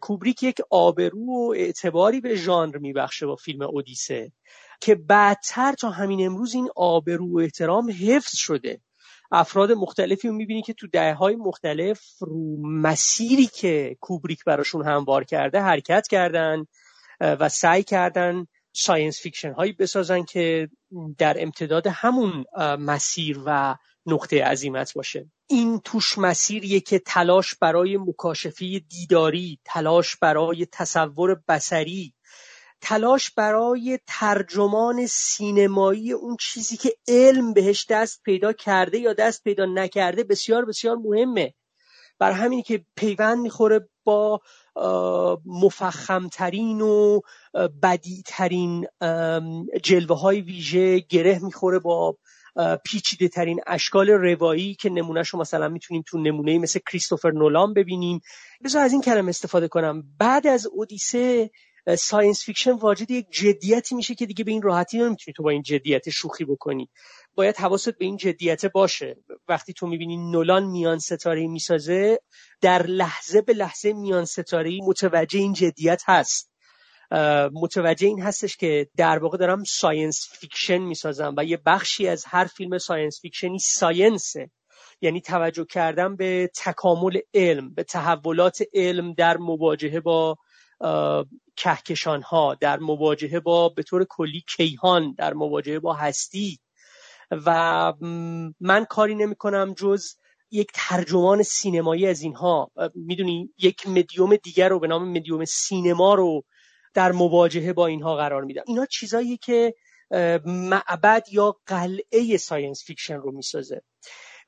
کوبریک 0.00 0.42
یک 0.42 0.60
آبرو 0.70 1.26
و 1.26 1.54
اعتباری 1.56 2.20
به 2.20 2.36
ژانر 2.36 2.78
میبخشه 2.78 3.26
با 3.26 3.36
فیلم 3.36 3.62
اودیسه 3.62 4.32
که 4.80 4.94
بعدتر 4.94 5.72
تا 5.72 5.90
همین 5.90 6.26
امروز 6.26 6.54
این 6.54 6.68
آبرو 6.76 7.32
و 7.32 7.38
احترام 7.40 7.90
حفظ 7.90 8.36
شده. 8.36 8.80
افراد 9.32 9.72
مختلفی 9.72 10.28
رو 10.28 10.34
می‌بینی 10.34 10.62
که 10.62 10.72
تو 10.72 10.86
دهه 10.86 11.14
های 11.14 11.36
مختلف 11.36 12.00
رو 12.20 12.56
مسیری 12.62 13.46
که 13.46 13.96
کوبریک 14.00 14.44
براشون 14.44 14.86
هموار 14.86 15.24
کرده 15.24 15.60
حرکت 15.60 16.06
کردن 16.10 16.64
و 17.20 17.48
سعی 17.48 17.82
کردن 17.82 18.46
science 18.72 19.20
fiction 19.20 19.52
هایی 19.52 19.72
بسازن 19.72 20.22
که 20.22 20.68
در 21.18 21.42
امتداد 21.42 21.86
همون 21.86 22.44
مسیر 22.58 23.40
و 23.46 23.76
نقطه 24.06 24.44
عزیمت 24.44 24.94
باشه. 24.94 25.30
این 25.46 25.80
توش 25.80 26.18
مسیریه 26.18 26.80
که 26.80 26.98
تلاش 26.98 27.54
برای 27.54 27.96
مکاشفه 27.96 28.78
دیداری 28.78 29.58
تلاش 29.64 30.16
برای 30.16 30.66
تصور 30.72 31.42
بصری 31.48 32.14
تلاش 32.80 33.30
برای 33.30 33.98
ترجمان 34.06 35.06
سینمایی 35.06 36.12
اون 36.12 36.36
چیزی 36.40 36.76
که 36.76 36.92
علم 37.08 37.52
بهش 37.52 37.86
دست 37.88 38.22
پیدا 38.22 38.52
کرده 38.52 38.98
یا 38.98 39.12
دست 39.12 39.44
پیدا 39.44 39.64
نکرده 39.64 40.24
بسیار 40.24 40.64
بسیار 40.64 40.96
مهمه. 40.96 41.54
بر 42.18 42.32
همینی 42.32 42.62
که 42.62 42.84
پیوند 42.96 43.38
می‌خوره 43.38 43.88
با 44.04 44.40
مفخمترین 45.46 46.80
و 46.80 47.20
بدیع‌ترین 47.82 48.86
جلوه 49.82 50.20
های 50.20 50.40
ویژه 50.40 50.98
گره 50.98 51.38
می‌خوره 51.38 51.78
با 51.78 52.16
پیچیده 52.84 53.28
ترین 53.28 53.60
اشکال 53.66 54.10
روایی 54.10 54.74
که 54.74 54.90
نمونه‌ش 54.90 55.28
رو 55.28 55.40
مثلا 55.40 55.68
می‌تونیم 55.68 56.02
تو 56.06 56.18
نمونه 56.18 56.58
مثل 56.58 56.80
کریستوفر 56.90 57.30
نولان 57.30 57.74
ببینیم. 57.74 58.20
بذار 58.64 58.82
از 58.82 58.92
این 58.92 59.02
کلمه 59.02 59.28
استفاده 59.28 59.68
کنم. 59.68 60.02
بعد 60.18 60.46
از 60.46 60.66
اودیسه 60.66 61.50
science 61.98 62.44
fiction 62.44 62.72
واجد 62.72 63.10
یک 63.10 63.26
جدیتی 63.30 63.94
میشه 63.94 64.14
که 64.14 64.26
دیگه 64.26 64.44
به 64.44 64.50
این 64.50 64.62
راحتی 64.62 64.98
نمی‌تونی 64.98 65.32
تو 65.36 65.42
با 65.42 65.50
این 65.50 65.62
جدیت 65.62 66.10
شوخی 66.10 66.44
بکنی. 66.44 66.90
باید 67.34 67.56
حواست 67.56 67.98
به 67.98 68.04
این 68.04 68.16
جدیت 68.16 68.66
باشه. 68.66 69.16
وقتی 69.48 69.72
تو 69.72 69.86
می‌بینی 69.86 70.16
نولان 70.16 70.64
میان 70.64 70.98
ستاره 70.98 71.46
می‌سازه 71.46 72.18
در 72.60 72.86
لحظه 72.86 73.42
به 73.42 73.52
لحظه 73.52 73.92
میان 73.92 74.24
ستاره 74.24 74.78
متوجه 74.82 75.38
این 75.38 75.52
جدیت 75.52 76.02
هست. 76.06 76.52
متوجه 77.52 78.06
این 78.06 78.22
هستش 78.22 78.56
که 78.56 78.88
در 78.96 79.18
واقع 79.18 79.38
دارم 79.38 79.64
science 79.64 80.28
fiction 80.32 80.78
می‌سازم 80.78 81.34
و 81.36 81.44
یه 81.44 81.56
بخشی 81.66 82.08
از 82.08 82.24
هر 82.26 82.44
فیلم 82.44 82.78
science 82.78 83.20
fiction 83.20 83.58
ی 83.58 83.67
science 83.67 84.32
ه. 84.32 84.50
یعنی 85.00 85.20
توجه 85.20 85.64
کردن 85.64 86.16
به 86.16 86.50
تکامل 86.56 87.18
علم 87.34 87.74
به 87.74 87.84
تحولات 87.84 88.62
علم 88.74 89.12
در 89.14 89.36
مواجهه 89.36 90.00
با 90.00 90.36
کهکشان 91.56 92.22
ها 92.22 92.54
در 92.54 92.78
مواجهه 92.78 93.40
با 93.40 93.68
به 93.68 93.82
طور 93.82 94.06
کلی 94.08 94.44
کیهان 94.56 95.14
در 95.18 95.34
مواجهه 95.34 95.78
با 95.78 95.94
هستی. 95.94 96.58
و 97.46 97.92
من 98.60 98.84
کاری 98.84 99.14
نمی 99.14 99.34
کنم 99.34 99.74
جز 99.74 100.04
یک 100.50 100.70
ترجمان 100.74 101.42
سینمایی 101.42 102.06
از 102.06 102.22
اینها. 102.22 102.70
می‌دونی 102.94 103.50
یک 103.58 103.88
مدیوم 103.88 104.36
دیگر 104.36 104.68
رو 104.68 104.80
به 104.80 104.86
نام 104.86 105.08
مدیوم 105.08 105.44
سینما 105.44 106.14
رو 106.14 106.44
در 106.94 107.12
مواجهه 107.12 107.72
با 107.72 107.86
اینها 107.86 108.16
قرار 108.16 108.44
میدم. 108.44 108.62
اینا 108.66 108.86
چیزایی 108.86 109.36
که 109.36 109.74
معبد 110.44 111.26
یا 111.32 111.56
قلعه 111.66 112.36
science 112.36 112.84
fiction 112.84 113.16
رو 113.16 113.32
می‌سازه. 113.32 113.82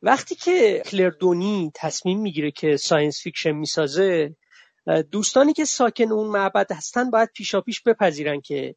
وقتی 0.03 0.35
که 0.35 0.83
کلر 0.87 1.36
دنی 1.36 1.73
تصمیم 1.75 2.21
می‌گیره 2.21 2.51
که 2.51 2.77
science 2.77 3.23
fiction 3.23 3.53
می‌سازه 3.53 4.37
دوستانی 5.11 5.53
که 5.53 5.65
ساکن 5.65 6.13
اون 6.13 6.27
معبد 6.27 6.73
هستن 6.73 7.11
باید 7.11 7.31
پیشاپیش 7.35 7.83
بپذیرن 7.83 8.41
که 8.41 8.75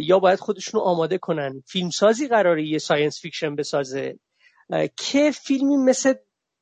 یا 0.00 0.18
باید 0.18 0.38
خودشون 0.38 0.80
رو 0.80 0.86
آماده 0.86 1.18
کنن. 1.18 1.62
فیلمسازی 1.66 2.28
قراره 2.28 2.66
یه 2.66 2.78
science 2.78 3.20
fiction 3.20 3.54
بسازه. 3.54 4.18
که 4.96 5.30
فیلمی 5.30 5.76
مثل 5.76 6.14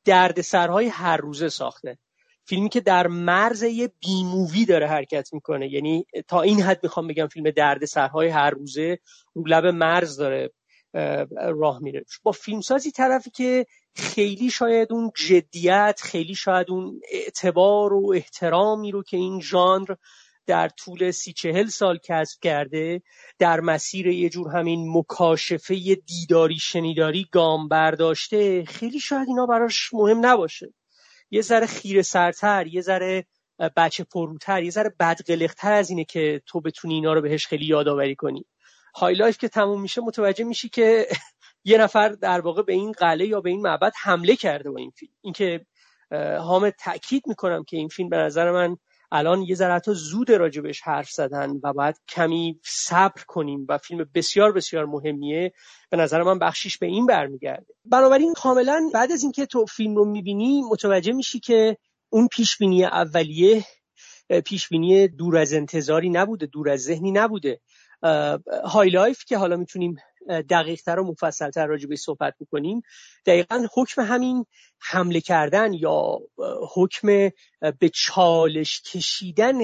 دردسرهای 0.04 0.86
هر 0.86 1.16
روزه 1.16 1.48
ساخته. 1.48 1.98
فیلمی 2.46 2.68
که 2.68 2.80
در 2.80 3.06
مرز 3.06 3.62
یه 3.62 3.92
B 4.00 4.24
movie 4.24 4.64
داره 4.64 4.86
حرکت 4.86 5.28
می‌کنه. 5.32 5.72
یعنی 5.72 6.06
تا 6.28 6.42
این 6.42 6.60
حد 6.60 6.80
می‌خوام 6.82 7.06
بگم 7.06 7.26
فیلم 7.26 7.50
دردسرهای 7.50 8.28
هر 8.28 8.50
روزه 8.50 8.98
رو 9.34 9.44
لب 9.46 9.66
مرز 9.66 10.16
داره 10.16 10.50
راه 11.34 11.78
میره. 11.82 12.04
با 12.22 12.32
فیلمسازی 12.32 12.90
طرفی 12.90 13.30
که 13.30 13.66
خیلی 13.94 14.50
شاید 14.50 14.92
اون 14.92 15.10
جدیت 15.16 16.00
خیلی 16.02 16.34
شاید 16.34 16.70
اون 16.70 17.00
اعتبار 17.12 17.92
و 17.92 18.12
احترامی 18.14 18.90
رو 18.90 19.02
که 19.02 19.16
این 19.16 19.40
ژانر 19.40 19.94
در 20.46 20.68
طول 20.68 21.10
سی 21.10 21.32
چهل 21.32 21.66
سال 21.66 21.98
کسب 22.04 22.40
کرده 22.42 23.02
در 23.38 23.60
مسیر 23.60 24.06
یه 24.06 24.28
جور 24.28 24.56
همین 24.56 24.98
مکاشفه 24.98 25.94
دیداری 25.94 26.58
شنیداری 26.58 27.28
گام 27.32 27.68
برداشته 27.68 28.64
خیلی 28.64 29.00
شاید 29.00 29.28
اینا 29.28 29.46
براش 29.46 29.94
مهم 29.94 30.26
نباشه. 30.26 30.74
یه 31.30 31.42
ذره 31.42 31.66
خیره 31.66 32.02
سرتر 32.02 32.66
یه 32.66 32.80
ذره 32.80 33.26
بچه 33.76 34.04
پرروتر 34.04 34.62
یه 34.62 34.70
ذره 34.70 34.94
بدقلقتر 35.00 35.72
از 35.72 35.90
اینه 35.90 36.04
که 36.04 36.42
تو 36.46 36.60
بتونی 36.60 36.94
اینا 36.94 37.12
رو 37.12 37.20
بهش 37.20 37.46
خیلی 37.46 37.66
یادآوری 37.66 38.14
کنی. 38.14 38.46
High 38.94 39.14
Life 39.14 39.38
که 39.38 39.48
تموم 39.48 39.80
میشه 39.80 40.00
متوجه 40.00 40.44
میشی 40.44 40.68
که 40.68 41.06
یه 41.64 41.78
نفر 41.78 42.08
در 42.08 42.40
واقع 42.40 42.62
به 42.62 42.72
این 42.72 42.92
قلعه 42.92 43.26
یا 43.26 43.40
به 43.40 43.50
این 43.50 43.62
معبد 43.62 43.92
حمله 44.02 44.36
کرده 44.36 44.70
با 44.70 44.76
این 44.78 44.90
فیلم. 44.90 45.12
اینکه 45.20 45.66
حامد 46.40 46.74
تاکید 46.84 47.22
می‌کنم 47.26 47.64
که 47.64 47.76
این 47.76 47.88
فیلم 47.88 48.08
به 48.08 48.16
نظر 48.16 48.50
من 48.50 48.76
الان 49.12 49.42
یه 49.42 49.54
ذره 49.54 49.74
حتی 49.74 49.92
زود 49.94 50.32
راجبش 50.32 50.80
حرف 50.80 51.10
زدن 51.10 51.50
و 51.62 51.72
باید 51.72 52.00
کمی 52.08 52.60
صبر 52.64 53.22
کنیم 53.26 53.66
و 53.68 53.78
فیلم 53.78 54.06
بسیار 54.14 54.52
بسیار 54.52 54.86
مهمیه. 54.86 55.52
به 55.90 55.96
نظر 55.96 56.22
من 56.22 56.38
بخشیش 56.38 56.78
به 56.78 56.86
این 56.86 57.06
برمیگرده. 57.06 57.74
بنابراین 57.84 58.34
کاملا 58.34 58.90
بعد 58.94 59.12
از 59.12 59.22
اینکه 59.22 59.46
تو 59.46 59.66
فیلم 59.66 59.96
رو 59.96 60.04
می‌بینی 60.04 60.62
متوجه 60.62 61.12
میشی 61.12 61.40
که 61.40 61.76
اون 62.10 62.28
پیشبینی 62.28 62.84
اولیه 62.84 63.64
پیشبینی 64.44 65.08
دور 65.08 65.36
از 65.36 65.52
انتظاری 65.52 66.10
نبوده 66.10 66.46
دور 66.46 66.68
از 66.68 66.80
ذهنی 66.80 67.12
نبوده. 67.12 67.60
High 68.64 68.90
Life 68.90 69.24
که 69.24 69.38
حالا 69.38 69.56
می‌تونیم 69.56 69.96
دقیقتر 70.28 70.98
و 70.98 71.04
مفصلتر 71.04 71.66
راجع 71.66 71.88
به 71.88 71.96
صحبت 71.96 72.34
می‌کنیم 72.40 72.82
دقیقا 73.26 73.66
حکم 73.74 74.02
همین 74.02 74.46
حمله 74.80 75.20
کردن 75.20 75.72
یا 75.72 76.18
حکم 76.74 77.06
به 77.78 77.88
چالش 77.94 78.82
کشیدن 78.82 79.58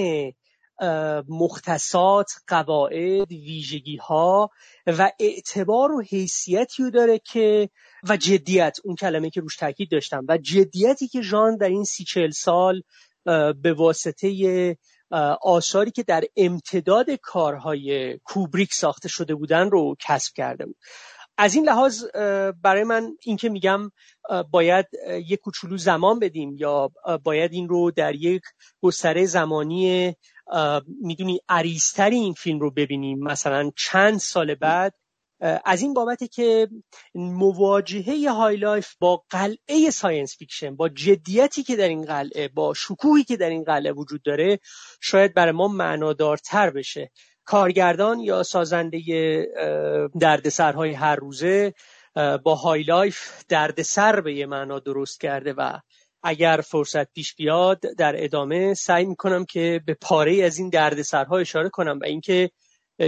مختصات 1.28 2.30
قواعد 2.46 3.32
ویژگی 3.32 3.96
ها 3.96 4.50
و 4.86 5.10
اعتبار 5.20 5.92
و 5.92 6.02
حیثیتی 6.02 6.82
رو 6.82 6.90
داره 6.90 7.18
که 7.18 7.70
و 8.08 8.16
جدیت 8.16 8.78
اون 8.84 8.96
کلمه 8.96 9.30
که 9.30 9.40
روش 9.40 9.56
تاکید 9.56 9.90
داشتم 9.90 10.24
و 10.28 10.38
جدیتی 10.38 11.08
که 11.08 11.22
ژان 11.22 11.56
در 11.56 11.68
این 11.68 11.84
سی 11.84 12.04
چل 12.04 12.30
سال 12.30 12.82
به 13.62 13.72
واسطه 13.72 14.28
آثاری 15.42 15.90
که 15.90 16.02
در 16.02 16.24
امتداد 16.36 17.10
کارهای 17.10 18.18
کوبریک 18.24 18.74
ساخته 18.74 19.08
شده 19.08 19.34
بودن 19.34 19.70
رو 19.70 19.96
کسب 20.00 20.32
کرده 20.36 20.66
بود. 20.66 20.76
از 21.38 21.54
این 21.54 21.64
لحاظ 21.64 22.04
برای 22.62 22.84
من 22.84 23.16
اینکه 23.22 23.48
میگم 23.48 23.90
باید 24.50 24.86
یک 25.28 25.40
کوچولو 25.40 25.76
زمان 25.76 26.18
بدیم 26.18 26.56
یا 26.58 26.90
باید 27.22 27.52
این 27.52 27.68
رو 27.68 27.90
در 27.90 28.14
یک 28.14 28.42
گستره 28.82 29.26
زمانی 29.26 30.14
می‌دونی 31.02 31.40
عریضتری 31.48 32.16
این 32.16 32.32
فیلم 32.32 32.60
رو 32.60 32.70
ببینیم. 32.70 33.18
مثلا 33.18 33.70
چند 33.76 34.18
سال 34.18 34.54
بعد 34.54 34.94
از 35.40 35.82
این 35.82 35.94
بابته 35.94 36.28
که 36.28 36.68
مواجهه 37.14 38.30
High 38.30 38.56
Life 38.56 38.94
با 38.98 39.22
قلعه 39.30 39.90
science 39.90 40.36
fiction 40.36 40.76
با 40.76 40.88
جدیتی 40.88 41.62
که 41.62 41.76
در 41.76 41.88
این 41.88 42.04
قلعه 42.04 42.48
با 42.48 42.74
شکوهی 42.74 43.24
که 43.24 43.36
در 43.36 43.50
این 43.50 43.64
قلعه 43.64 43.92
وجود 43.92 44.22
داره 44.22 44.58
شاید 45.00 45.34
برای 45.34 45.52
ما 45.52 45.68
معنادارتر 45.68 46.70
بشه. 46.70 47.10
کارگردان 47.44 48.20
یا 48.20 48.42
سازنده 48.42 49.00
دردسرهای 50.20 50.92
هر 50.92 51.16
روزه 51.16 51.74
با 52.42 52.54
High 52.54 52.82
Life 52.82 53.44
دردسر 53.48 54.20
به 54.20 54.34
یه 54.34 54.46
معنا 54.46 54.78
درست 54.78 55.20
کرده 55.20 55.52
و 55.52 55.78
اگر 56.22 56.60
فرصت 56.64 57.12
پیش 57.12 57.34
بیاد 57.34 57.80
در 57.98 58.24
ادامه 58.24 58.74
سعی 58.74 59.06
می‌کنم 59.06 59.44
که 59.44 59.80
به 59.86 59.94
پاره‌ای 59.94 60.44
از 60.44 60.58
این 60.58 60.68
دردسرها 60.68 61.38
اشاره 61.38 61.68
کنم 61.68 61.98
و 62.02 62.04
اینکه 62.04 62.50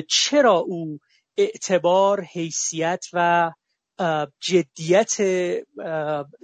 چرا 0.08 0.54
او 0.54 0.98
اعتبار 1.36 2.20
حیثیت 2.20 3.04
و 3.12 3.50
جدیت 4.40 5.16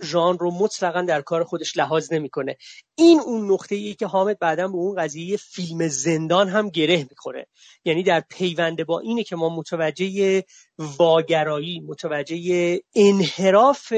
ژانر 0.02 0.38
رو 0.38 0.50
مطلقا 0.50 1.02
در 1.02 1.22
کار 1.22 1.44
خودش 1.44 1.76
لحاظ 1.76 2.12
نمی‌کنه. 2.12 2.56
این 2.94 3.20
اون 3.20 3.52
نقطه 3.52 3.74
ایه 3.74 3.94
که 3.94 4.06
حامد 4.06 4.38
بعدا 4.38 4.68
به 4.68 4.76
اون 4.76 5.02
قضیه 5.02 5.36
فیلم 5.36 5.88
زندان 5.88 6.48
هم 6.48 6.68
گره 6.68 7.06
می‌خوره. 7.10 7.46
یعنی 7.84 8.02
در 8.02 8.22
پیوند 8.30 8.84
با 8.84 9.00
اینه 9.00 9.24
که 9.24 9.36
ما 9.36 9.56
متوجه 9.56 10.44
واگرایی 10.78 11.80
متوجه 11.80 12.80
انحراف 12.94 13.92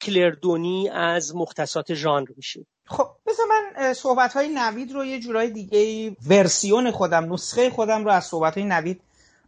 کلر 0.00 0.50
دنی 0.50 0.88
از 0.88 1.36
مختصات 1.36 1.94
ژانر 1.94 2.28
میشیم. 2.36 2.66
خب 2.86 3.06
بذار 3.26 3.46
من 3.46 3.92
صحبت 3.94 4.32
های 4.32 4.48
نوید 4.48 4.92
رو 4.92 5.04
یه 5.04 5.20
جورای 5.20 5.50
دیگه 5.50 6.10
version 6.28 6.90
خودم 6.90 7.32
نسخه 7.32 7.70
خودم 7.70 8.04
رو 8.04 8.10
از 8.10 8.24
صحبت 8.24 8.54
های 8.54 8.66
نوید 8.66 9.00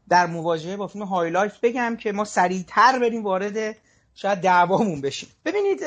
در 0.08 0.26
مواجهه 0.26 0.76
با 0.76 0.86
فیلم 0.86 1.04
High 1.04 1.32
Life 1.32 1.60
بگم 1.62 1.96
که 2.00 2.12
ما 2.12 2.24
سریعتر 2.24 2.98
بریم 2.98 3.24
وارد 3.24 3.76
شاید 4.14 4.38
دعوامون 4.38 5.00
بشیم. 5.00 5.28
ببینید 5.44 5.80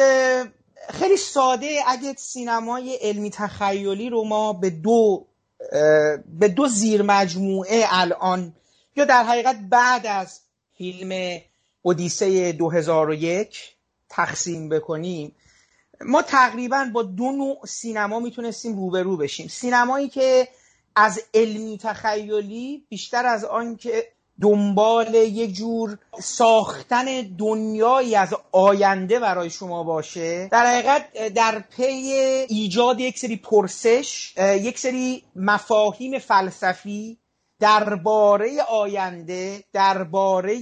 خیلی 0.90 1.18
ساده 1.18 1.80
اگه 1.88 2.14
سینمای 2.18 2.96
علمی 3.02 3.30
تخیلی 3.30 4.10
رو 4.10 4.24
ما 4.24 4.54
به 4.54 4.70
دو 4.70 5.26
به 6.40 6.48
دو 6.48 6.68
زیر 6.68 7.02
مجموعه 7.02 7.86
الان 7.90 8.54
یا 8.96 9.06
در 9.06 9.24
حقیقت 9.24 9.60
بعد 9.70 10.08
از 10.08 10.40
فیلم 10.78 11.40
اودیسه 11.82 12.52
2001 12.52 13.76
تقسیم 14.10 14.70
بکنیم 14.70 15.36
ما 16.02 16.22
تقریبا 16.22 16.90
با 16.94 17.04
دو 17.04 17.32
نوع 17.32 17.66
سینما 17.68 18.20
می‌تونستیم 18.20 18.76
روبرو 18.76 19.18
بشیم. 19.18 19.48
سینمایی 19.48 20.10
که 20.10 20.48
از 21.02 21.22
علمی 21.34 21.78
تخیلی 21.78 22.86
بیشتر 22.90 23.26
از 23.26 23.46
آن 23.46 23.76
که 23.76 24.08
دنبال 24.42 25.14
یک 25.14 25.54
جور 25.54 25.98
ساختن 26.22 27.06
دنیایی 27.22 28.16
از 28.16 28.36
آینده 28.52 29.20
برای 29.20 29.50
شما 29.50 29.84
باشه. 29.84 30.48
در 30.48 30.66
حقیقت 30.66 31.34
در 31.34 31.60
پی 31.60 31.84
ایجاد 32.50 33.00
یک 33.00 33.20
سری 33.20 33.36
پرسش 33.36 34.34
یک 34.38 34.80
سری 34.80 35.24
مفاهیم 35.36 36.20
فلسفی 36.20 37.18
درباره 37.60 38.62
آینده 38.62 39.64
درباره 39.74 40.58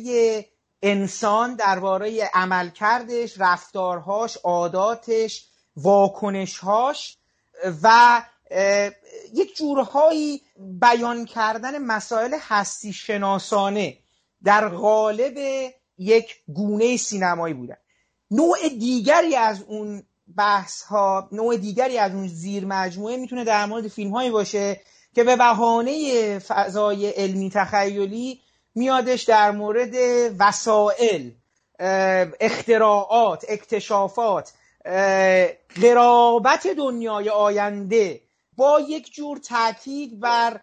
انسان 0.81 1.55
درباره 1.55 2.29
عملکردش 2.33 3.33
رفتارهاش 3.39 4.37
عاداتش 4.37 5.45
واکنشهاش 5.75 7.17
و 7.83 8.21
یک 9.33 9.57
جورهایی 9.57 10.41
بیان 10.57 11.25
کردن 11.25 11.77
مسائل 11.77 12.37
هستی 12.41 12.93
شناسانه 12.93 13.97
در 14.43 14.67
قالب 14.69 15.37
یک 15.97 16.35
گونه 16.47 16.97
سینمایی 16.97 17.53
بودن. 17.53 17.77
نوع 18.31 18.69
دیگری 18.69 19.35
از 19.35 19.61
اون 19.61 20.03
بحث 20.37 20.83
ها 20.83 21.29
نوع 21.31 21.57
دیگری 21.57 21.97
از 21.97 22.11
اون 22.11 22.27
زیر 22.27 22.65
مجموعه 22.65 23.17
می‌تونه 23.17 23.43
در 23.43 23.65
مورد 23.65 23.87
فیلم 23.87 24.11
هایی 24.11 24.31
باشه 24.31 24.81
که 25.15 25.23
به 25.23 25.35
بهانه 25.35 26.39
فضای 26.39 27.09
علمی 27.09 27.49
تخیلی 27.49 28.41
میادش 28.75 29.23
در 29.23 29.51
مورد 29.51 29.93
وسایل 30.39 31.31
اختراعات 32.39 33.45
اکتشافات 33.49 34.53
قرابت 35.81 36.67
دنیای 36.67 37.29
آینده 37.29 38.21
با 38.57 38.79
یک 38.79 39.13
جور 39.13 39.37
تاکید 39.37 40.19
بر 40.19 40.61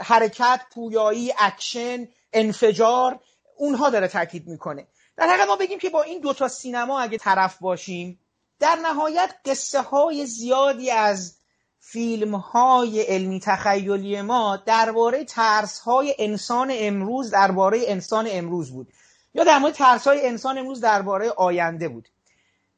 حرکت 0.00 0.60
پویایی 0.74 1.32
اکشن 1.38 2.08
انفجار 2.32 3.20
اونها 3.56 3.90
داره 3.90 4.08
تاکید 4.08 4.46
می‌کنه. 4.48 4.86
در 5.16 5.26
حقیقت 5.28 5.48
ما 5.48 5.56
بگیم 5.56 5.78
که 5.78 5.90
با 5.90 6.02
این 6.02 6.20
دوتا 6.20 6.48
سینما 6.48 7.00
اگه 7.00 7.18
طرف 7.18 7.58
باشیم 7.58 8.20
در 8.60 8.74
نهایت 8.74 9.34
قصه 9.44 9.80
های 9.82 10.26
زیادی 10.26 10.90
از 10.90 11.36
فیلم 11.80 12.34
های 12.34 13.02
علمی 13.02 13.40
تخیلی 13.40 14.22
ما 14.22 14.56
درباره 14.56 15.24
ترس 15.24 15.78
های 15.78 16.14
انسان 16.18 16.72
امروز 16.74 17.30
درباره 17.30 17.80
انسان 17.86 18.28
امروز 18.30 18.70
بود. 18.70 18.88
یا 19.34 19.44
در 19.44 19.58
مورد 19.58 19.74
ترس 19.74 20.06
های 20.06 20.26
انسان 20.26 20.58
امروز 20.58 20.80
درباره 20.80 21.30
آینده 21.30 21.88
بود. 21.88 22.08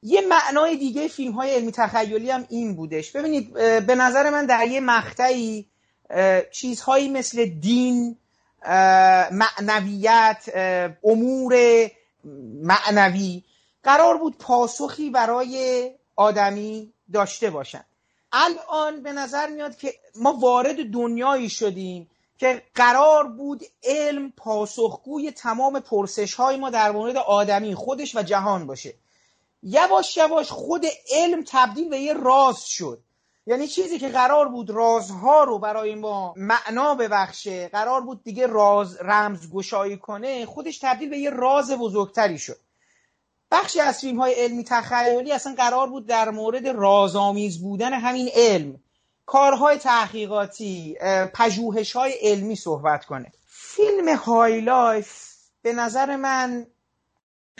یه 0.07 0.21
معنای 0.21 0.77
دیگه 0.77 1.09
فیلم 1.09 1.33
های 1.33 1.55
علمی 1.55 1.73
تخیلی 1.73 2.31
هم 2.31 2.47
این 2.49 2.77
بودش. 2.77 3.13
ببینید 3.13 3.53
به 3.87 3.95
نظر 3.95 4.31
من 4.31 4.47
در 4.47 4.67
یه 4.67 4.81
مقطعی 4.81 5.67
چیزهایی 6.53 7.09
مثل 7.09 7.45
دین 7.45 8.17
معنویت 9.31 10.49
امور 11.05 11.55
معنوی 12.63 13.45
قرار 13.83 14.19
بود 14.19 14.39
پاسخی 14.39 15.11
برای 15.11 15.91
آدمی 16.17 16.93
داشته 17.13 17.51
باشن. 17.51 17.85
الان 18.33 19.03
به 19.03 19.13
نظر 19.13 19.51
میاد 19.51 19.77
که 19.77 19.95
ما 20.17 20.33
وارد 20.33 20.91
دنیایی 20.91 21.49
شدیم 21.49 22.11
که 22.39 22.63
قرار 22.75 23.29
بود 23.29 23.63
علم 23.85 24.33
پاسخگوی 24.37 25.31
تمام 25.31 25.81
پرسش 25.81 26.35
های 26.35 26.57
ما 26.57 26.71
در 26.71 26.91
مورد 26.91 27.17
آدمی 27.17 27.75
خودش 27.75 28.17
و 28.17 28.23
جهان 28.23 28.67
باشه. 28.67 28.95
یواش 29.63 30.17
یواش 30.17 30.51
خود 30.51 30.87
علم 31.11 31.45
تبدیل 31.47 31.89
به 31.89 31.99
یه 31.99 32.13
راز 32.13 32.65
شد. 32.65 33.03
یعنی 33.47 33.69
چیزی 33.69 33.99
که 33.99 34.09
قرار 34.09 34.49
بود 34.49 34.71
رازها 34.71 35.45
رو 35.45 35.59
برای 35.59 35.95
ما 35.95 36.35
معنا 36.37 36.95
ببخشه 36.95 37.69
قرار 37.69 38.01
بود 38.01 38.23
دیگه 38.23 38.47
راز 38.47 38.97
رمز 39.01 39.51
گشایی 39.51 39.97
کنه 39.97 40.47
خودش 40.47 40.79
تبدیل 40.79 41.11
به 41.11 41.19
یه 41.19 41.31
راز 41.31 41.73
بزرگتری 41.73 42.39
شد. 42.39 42.59
بخشی 43.51 43.81
از 43.81 44.01
فیلم 44.01 44.21
های 44.21 44.35
علمی 44.35 44.65
تخیلی 44.65 45.33
اصلا 45.33 45.55
قرار 45.55 45.87
بود 45.91 46.07
در 46.07 46.31
مورد 46.31 46.69
رازآمیز 46.69 47.63
بودن 47.63 47.93
همین 47.93 48.31
علم 48.35 48.79
کارهای 49.27 49.79
تحقیقاتی 49.79 50.97
پژوهش 51.35 51.93
های 51.97 52.13
علمی 52.23 52.57
صحبت 52.57 53.05
کنه. 53.05 53.33
فیلم 53.47 54.17
های 54.17 54.61
لایف 54.61 55.37
به 55.63 55.73
نظر 55.73 56.17
من 56.17 56.67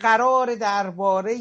قرار 0.03 0.55
درباره 0.55 1.37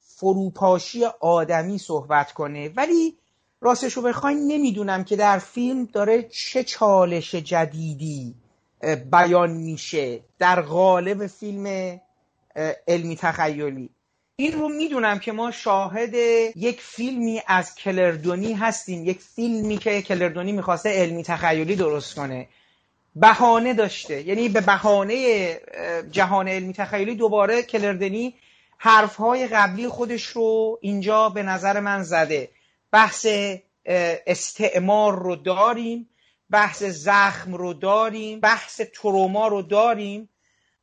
فروپاشی 0.00 1.04
آدمی 1.20 1.78
صحبت 1.78 2.32
کنه. 2.32 2.68
ولی 2.76 3.16
راستشو 3.60 4.02
بخواین 4.02 4.46
نمی‌دونم 4.46 5.04
که 5.04 5.16
در 5.16 5.38
فیلم 5.38 5.84
داره 5.84 6.22
چه 6.22 6.64
چالش 6.64 7.34
جدیدی 7.34 8.34
بیان 9.10 9.50
میشه 9.50 10.20
در 10.38 10.60
قالب 10.60 11.26
فیلم 11.26 12.00
علمی 12.88 13.16
تخیلی. 13.16 13.90
این 14.36 14.52
رو 14.52 14.68
می‌دونم 14.68 15.18
که 15.18 15.32
ما 15.32 15.50
شاهد 15.50 16.14
یک 16.56 16.80
فیلمی 16.80 17.42
از 17.46 17.74
کلردونی 17.74 18.52
هستیم 18.52 19.04
یک 19.04 19.20
فیلمی 19.20 19.78
که 19.78 20.02
کلردونی 20.02 20.52
می‌خواسته 20.52 20.90
علمی 20.90 21.22
تخیلی 21.22 21.76
درست 21.76 22.14
کنه. 22.14 22.48
بهانه 23.16 23.74
داشته. 23.74 24.22
یعنی 24.22 24.48
به 24.48 24.60
بهانه 24.60 25.60
جهان 26.10 26.48
علمی 26.48 26.72
تخیلی 26.72 27.14
دوباره 27.14 27.62
کلردنی 27.62 28.34
حرفهای 28.78 29.46
قبلی 29.46 29.88
خودش 29.88 30.26
رو 30.26 30.78
اینجا 30.82 31.28
به 31.28 31.42
نظر 31.42 31.80
من 31.80 32.02
زده. 32.02 32.50
بحث 32.92 33.26
استعمار 34.26 35.18
رو 35.18 35.36
داریم 35.36 36.08
بحث 36.50 36.82
زخم 36.82 37.54
رو 37.54 37.74
داریم 37.74 38.40
بحث 38.40 38.80
تروما 38.80 39.48
رو 39.48 39.62
داریم. 39.62 40.28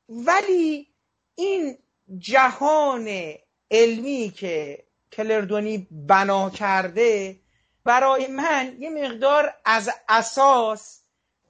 ولی 0.09 0.87
این 1.35 1.77
جهان 2.17 3.09
علمی 3.71 4.33
که 4.35 4.83
کلردونی 5.11 5.87
بنا 5.91 6.49
کرده 6.49 7.39
برای 7.85 8.27
من 8.27 8.75
یه 8.79 8.89
مقدار 8.89 9.53
از 9.65 9.89
اساس 10.09 11.00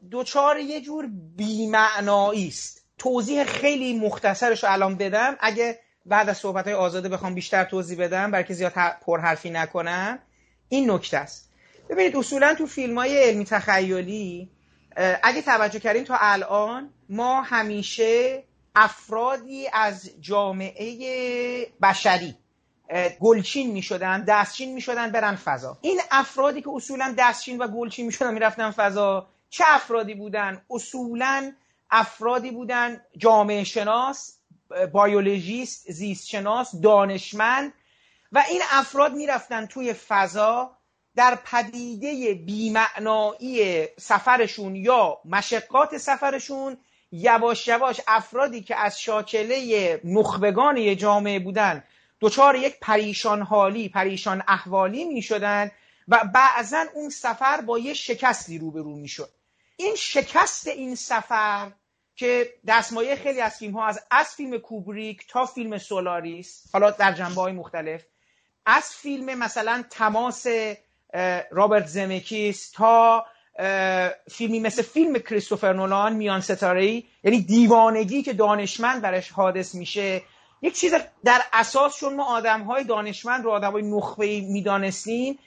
دوچار 0.09 0.59
یه 0.59 0.81
جور 0.81 1.07
بیمعنایی 1.35 2.47
است. 2.47 2.85
توضیح 2.97 3.43
خیلی 3.43 3.99
مختصرش 3.99 4.63
رو 4.63 4.71
الان 4.71 4.95
بدم. 4.95 5.37
اگه 5.39 5.79
بعد 6.05 6.29
از 6.29 6.37
صحبت 6.37 6.65
های 6.65 6.73
آزاده 6.73 7.09
بخوام 7.09 7.35
بیشتر 7.35 7.63
توضیح 7.63 7.97
بدم 7.97 8.31
برای 8.31 8.43
که 8.43 8.53
زیاد 8.53 8.73
پرحرفی 9.05 9.49
نکنم 9.49 10.19
این 10.69 10.91
نکته 10.91 11.17
است. 11.17 11.49
ببینید 11.89 12.15
اصولا 12.15 12.55
تو 12.55 12.65
فیلم 12.65 12.97
های 12.97 13.23
علمی 13.23 13.45
تخیلی 13.45 14.49
اگه 15.23 15.41
توجه 15.41 15.79
کردیم 15.79 16.03
تا 16.03 16.17
الان 16.19 16.93
ما 17.09 17.41
همیشه 17.41 18.43
افرادی 18.75 19.67
از 19.73 20.09
جامعه 20.21 21.67
بشری 21.81 22.35
گلچین 23.19 23.71
می 23.71 23.81
شدن 23.81 24.23
دستچین 24.23 24.73
می 24.73 24.81
شدن 24.81 25.11
برن 25.11 25.35
فضا. 25.35 25.77
این 25.81 25.99
افرادی 26.11 26.61
که 26.61 26.69
اصولا 26.69 27.15
دستچین 27.17 27.57
و 27.57 27.67
گلچین 27.67 28.05
می 28.05 28.11
شدن 28.11 28.33
می 28.33 28.71
فضا. 28.71 29.27
چه 29.51 29.63
افرادی 29.67 30.13
بودن؟ 30.13 30.61
اصولا 30.69 31.51
افرادی 31.91 32.51
بودن 32.51 33.01
جامعه 33.17 33.63
شناس 33.63 34.37
بایولوژیست 34.91 35.91
زیست 35.91 36.27
شناس 36.27 36.75
دانشمند 36.75 37.73
و 38.31 38.43
این 38.49 38.61
افراد 38.71 39.13
می‌رفتن 39.13 39.65
توی 39.65 39.93
فضا 39.93 40.77
در 41.15 41.39
پدیده 41.45 42.33
بیمعنایی 42.33 43.87
سفرشون 43.97 44.75
یا 44.75 45.17
مشقات 45.25 45.97
سفرشون. 45.97 46.77
یواش 47.11 47.67
یواش 47.67 48.01
افرادی 48.07 48.61
که 48.61 48.75
از 48.75 49.01
شاکله 49.01 50.01
نخبگان 50.03 50.95
جامعه 50.95 51.39
بودن 51.39 51.83
دچار 52.21 52.55
یک 52.55 52.79
پریشان 52.81 53.41
حالی 53.41 53.89
پریشان 53.89 54.43
احوالی 54.47 55.05
می 55.05 55.21
شدن 55.21 55.71
و 56.07 56.19
بعضا 56.33 56.85
اون 56.93 57.09
سفر 57.09 57.61
با 57.61 57.79
یه 57.79 57.93
شکستی 57.93 58.57
روبرو 58.57 58.95
می 58.95 59.07
شد 59.07 59.29
این 59.83 59.95
شکست 59.95 60.67
این 60.67 60.95
سفر 60.95 61.71
که 62.15 62.53
دستمایه 62.67 63.15
خیلی 63.15 63.41
از 63.41 63.57
فیلم 63.57 63.73
ها 63.73 63.87
از 63.87 63.99
از 64.11 64.27
فیلم 64.35 64.57
کوبریک 64.57 65.27
تا 65.29 65.45
فیلم 65.45 65.77
سولاریس 65.77 66.63
حالا 66.73 66.91
در 66.91 67.11
جنبه 67.11 67.41
های 67.41 67.53
مختلف 67.53 68.01
از 68.65 68.83
فیلم 68.83 69.39
مثلا 69.39 69.83
تماس 69.89 70.47
رابرت 71.51 71.87
زمکیس 71.87 72.71
تا 72.71 73.25
فیلمی 74.31 74.59
مثل 74.59 74.81
فیلم 74.81 75.19
کریستوفر 75.19 75.73
نولان 75.73 76.13
میان 76.13 76.41
ستاره 76.41 77.03
یعنی 77.23 77.41
دیوانگی 77.41 78.23
که 78.23 78.33
دانشمند 78.33 79.01
برش 79.01 79.31
حادث 79.31 79.75
میشه. 79.75 80.21
یک 80.61 80.75
چیز 80.75 80.93
در 81.23 81.41
اساس 81.53 81.97
چون 81.97 82.15
ما 82.15 82.25
آدم 82.25 82.61
های 82.61 82.83
دانشمند 82.83 83.43
رو 83.43 83.51
آدم 83.51 83.71
های 83.71 83.83
نخبه 83.83 84.41
می‌دانستیم 84.41 85.39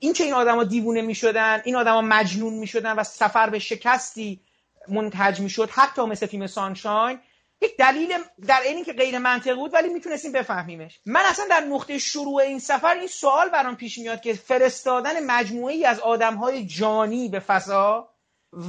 این 0.00 0.12
که 0.12 0.24
این 0.24 0.34
آدما 0.34 0.64
دیوونه 0.64 1.02
می‌شدن 1.02 1.62
این 1.64 1.76
آدما 1.76 2.00
مجنون 2.00 2.54
می‌شدن 2.54 2.92
و 2.92 3.04
سفر 3.04 3.50
به 3.50 3.58
شکستی 3.58 4.40
منتج 4.88 5.40
می‌شد 5.40 5.70
حتی 5.70 6.02
مثل 6.02 6.26
فیلم 6.26 6.46
سانشاین 6.46 7.18
یک 7.60 7.76
دلیل 7.76 8.14
در 8.46 8.60
اینی 8.60 8.84
که 8.84 8.92
غیر 8.92 9.18
منطقی 9.18 9.54
بود 9.54 9.74
ولی 9.74 9.88
می‌تونستیم 9.88 10.32
بفهمیمش. 10.32 11.00
من 11.06 11.20
اصلا 11.24 11.44
در 11.50 11.60
نقطه 11.60 11.98
شروع 11.98 12.42
این 12.42 12.58
سفر 12.58 12.94
این 12.94 13.06
سوال 13.06 13.48
برام 13.48 13.76
پیش 13.76 13.98
میاد 13.98 14.20
که 14.20 14.34
فرستادن 14.34 15.26
مجموعه 15.26 15.74
ای 15.74 15.84
از 15.84 16.00
آدم 16.00 16.34
های 16.34 16.66
جانی 16.66 17.28
به 17.28 17.40
فضا 17.40 18.08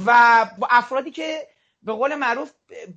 و 0.06 0.46
با 0.58 0.68
افرادی 0.70 1.10
که 1.10 1.48
به 1.82 1.92
قول 1.92 2.14
معروف 2.14 2.50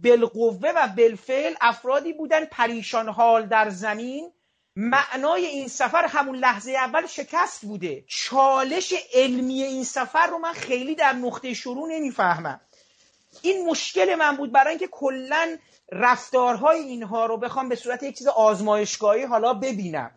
بالقوه 0.03 0.71
و 0.75 0.87
بالفعل 0.97 1.53
افرادی 1.61 2.13
بودن 2.13 2.45
پریشان 2.45 3.09
حال 3.09 3.45
در 3.45 3.69
زمین 3.69 4.31
معنای 4.75 5.45
این 5.45 5.67
سفر 5.67 6.05
همون 6.05 6.35
لحظه 6.35 6.71
اول 6.71 7.07
شکست 7.07 7.61
بوده. 7.61 8.03
چالش 8.07 8.93
علمی 9.13 9.63
این 9.63 9.83
سفر 9.83 10.27
رو 10.27 10.37
من 10.37 10.53
خیلی 10.53 10.95
در 10.95 11.13
نقطه 11.13 11.53
شروع 11.53 11.89
نمی‌فهمم. 11.89 12.61
این 13.41 13.67
مشکل 13.67 14.15
من 14.15 14.37
بود 14.37 14.51
برای 14.51 14.69
اینکه 14.69 14.87
کلا 14.87 15.57
رفتارهای 15.91 16.79
اینها 16.79 17.25
رو 17.25 17.37
بخوام 17.37 17.69
به 17.69 17.75
صورت 17.75 18.03
یک 18.03 18.17
چیز 18.17 18.27
آزمایشگاهی 18.27 19.23
حالا 19.23 19.53
ببینم. 19.53 20.11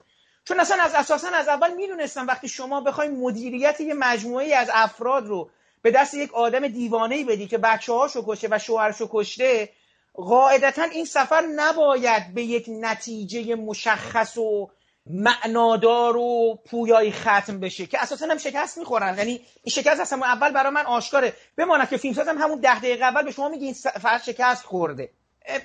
چون 0.44 0.60
اصلا 0.60 0.82
از 0.82 0.94
اساسا 0.94 1.28
از 1.28 1.48
اول 1.48 1.74
می‌دونستم 1.74 2.26
وقتی 2.26 2.48
شما 2.48 2.80
بخواید 2.80 3.10
مدیریت 3.10 3.80
یه 3.80 3.94
مجموعه 3.94 4.54
از 4.54 4.70
افراد 4.74 5.26
رو 5.26 5.50
به 5.82 5.90
دست 5.90 6.14
یک 6.14 6.34
آدم 6.34 6.68
دیوانه 6.68 7.24
بدی 7.24 7.46
که 7.46 7.58
بچه 7.58 7.92
هاشو 7.92 8.24
کشه 8.26 8.48
و 8.50 8.58
شوهرشو 8.58 9.08
کشته 9.12 9.68
قاعدتا 10.14 10.82
این 10.82 11.04
سفر 11.04 11.40
نباید 11.56 12.34
به 12.34 12.42
یک 12.42 12.66
نتیجه 12.68 13.54
مشخص 13.54 14.38
و 14.38 14.70
معنادار 15.06 16.16
و 16.16 16.58
پویایی 16.66 17.12
ختم 17.12 17.60
بشه 17.60 17.86
که 17.86 18.02
اساسا 18.02 18.26
هم 18.26 18.38
شکست 18.38 18.78
می‌خورن. 18.78 19.18
یعنی 19.18 19.30
این 19.32 19.70
شکست 19.70 20.00
اصلا 20.00 20.24
اول 20.24 20.52
برای 20.52 20.72
من 20.72 20.86
آشکاره. 20.86 21.32
بماند 21.56 21.88
که 21.88 21.96
فیلمسازم 21.96 22.38
همون 22.38 22.60
ده 22.60 22.78
دقیقه 22.78 23.04
اول 23.04 23.22
به 23.22 23.30
شما 23.30 23.48
میگه 23.48 23.64
این 23.64 23.74
سفر 23.74 24.18
شکست 24.18 24.64
خورده. 24.64 25.10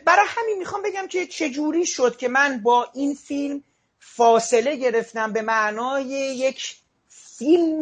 برای 0.05 0.25
همین 0.27 0.57
می‌خوام 0.57 0.81
بگم 0.81 1.07
که 1.07 1.27
چجوری 1.27 1.85
شد 1.85 2.17
که 2.17 2.27
من 2.27 2.63
با 2.63 2.87
این 2.93 3.15
فیلم 3.15 3.63
فاصله 3.99 4.75
گرفتم 4.75 5.33
به 5.33 5.41
معنای 5.41 6.05
یک 6.05 6.75
فیلم 7.39 7.79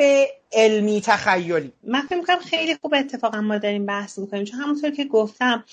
علمی 0.51 1.01
تخیلی. 1.01 1.71
من 1.83 2.01
فکر 2.01 2.15
می‌کنم 2.15 2.39
خیلی 2.39 2.75
خوب 2.75 2.93
اتفاقا 2.93 3.41
ما 3.41 3.57
داریم 3.57 3.85
بحث 3.85 4.19
می‌کنیم 4.19 4.43
چون 4.43 4.59
همونطور 4.59 4.89
که 4.89 5.05
گفتم 5.05 5.63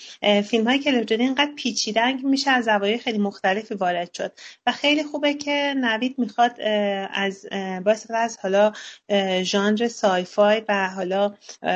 فیلم 0.49 0.67
های 0.67 0.79
کلرجانی 0.79 1.23
اینقدر 1.23 1.51
پیچیدن 1.55 2.21
میشه 2.21 2.51
از 2.51 2.65
زوایای 2.65 2.97
خیلی 2.97 3.17
مختلفی 3.17 3.73
وارد 3.73 4.13
شد. 4.13 4.31
و 4.65 4.71
خیلی 4.71 5.03
خوبه 5.03 5.33
که 5.33 5.73
نوید 5.77 6.15
می‌خواد 6.17 6.61
از 7.13 7.45
با 7.85 7.95
از 8.09 8.37
حالا 8.41 8.71
ژانر 9.43 9.87
سایفای 9.87 10.63
و 10.69 10.89
حالا 10.89 11.33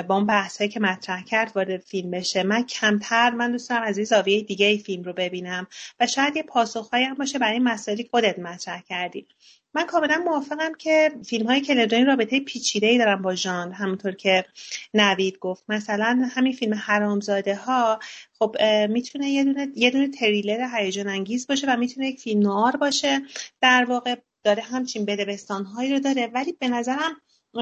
با 0.07 0.15
اون 0.15 0.25
بحث 0.25 0.57
هایی 0.57 0.69
که 0.69 0.79
مطرح 0.79 1.23
کرد 1.23 1.51
وارد 1.55 1.81
فیلم 1.81 2.11
بشه. 2.11 2.43
من 2.43 2.63
کمتر 2.63 3.29
من 3.29 3.51
دوست 3.51 3.69
دارم 3.69 3.83
از 3.83 3.97
این 3.97 4.05
زاویه 4.05 4.41
دیگه 4.41 4.65
ای 4.65 4.77
فیلم 4.77 5.03
رو 5.03 5.13
ببینم 5.13 5.67
و 5.99 6.07
شاید 6.07 6.35
یه 6.35 6.43
پاسخهایی 6.43 7.05
هم 7.05 7.13
باشه 7.13 7.39
برای 7.39 7.59
مسائلی 7.59 8.07
خودت 8.11 8.39
مطرح 8.39 8.81
کردی. 8.89 9.25
من 9.73 9.85
کاملا 9.85 10.21
موافقم 10.25 10.73
که 10.73 11.11
فیلم 11.25 11.47
های 11.47 11.61
کلردانی 11.61 12.03
رابطه 12.03 12.39
پیچیده 12.39 12.87
ای 12.87 12.97
دارن 12.97 13.21
با 13.21 13.35
ژانر 13.35 13.73
همونطور 13.73 14.11
که 14.11 14.45
نوید 14.93 15.39
گفت. 15.39 15.63
مثلا 15.69 16.29
همین 16.35 16.53
فیلم 16.53 16.73
حرامزاده 16.73 17.55
ها 17.55 17.99
خب 18.39 18.55
می‌تونه 18.89 19.29
یه 19.29 19.43
دونه 19.43 19.67
یه 19.75 19.91
دونه 19.91 20.07
تریلر 20.07 20.67
هیجان 20.75 21.07
انگیز 21.07 21.47
باشه 21.47 21.67
و 21.67 21.77
می‌تونه 21.77 22.07
یک 22.07 22.19
فیلم 22.19 22.41
نوار 22.41 22.75
باشه. 22.77 23.21
در 23.61 23.85
واقع 23.85 24.15
داره 24.43 24.63
همچین 24.63 25.05
بدبستان 25.05 25.65
هایی 25.65 25.93
رو 25.93 25.99
داره 25.99 26.27
ولی 26.33 26.53
به 26.59 26.67
نظرم 26.67 27.21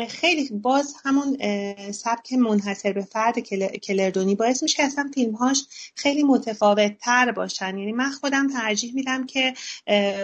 خیلی 0.09 0.49
باز 0.49 0.95
همون 1.05 1.37
سبک 1.91 2.33
منحصر 2.33 2.93
به 2.93 3.01
فرد 3.01 3.39
کلر 3.83 4.13
دنی 4.13 4.35
باعث 4.35 4.63
میشه 4.63 4.83
اصلا 4.83 5.11
فیلمهاش 5.13 5.65
خیلی 5.95 6.23
متفاوت 6.23 6.97
تر 6.97 7.31
باشن. 7.31 7.77
یعنی 7.77 7.91
من 7.91 8.11
خودم 8.11 8.47
ترجیح 8.47 8.93
میدم 8.93 9.25
که 9.25 9.53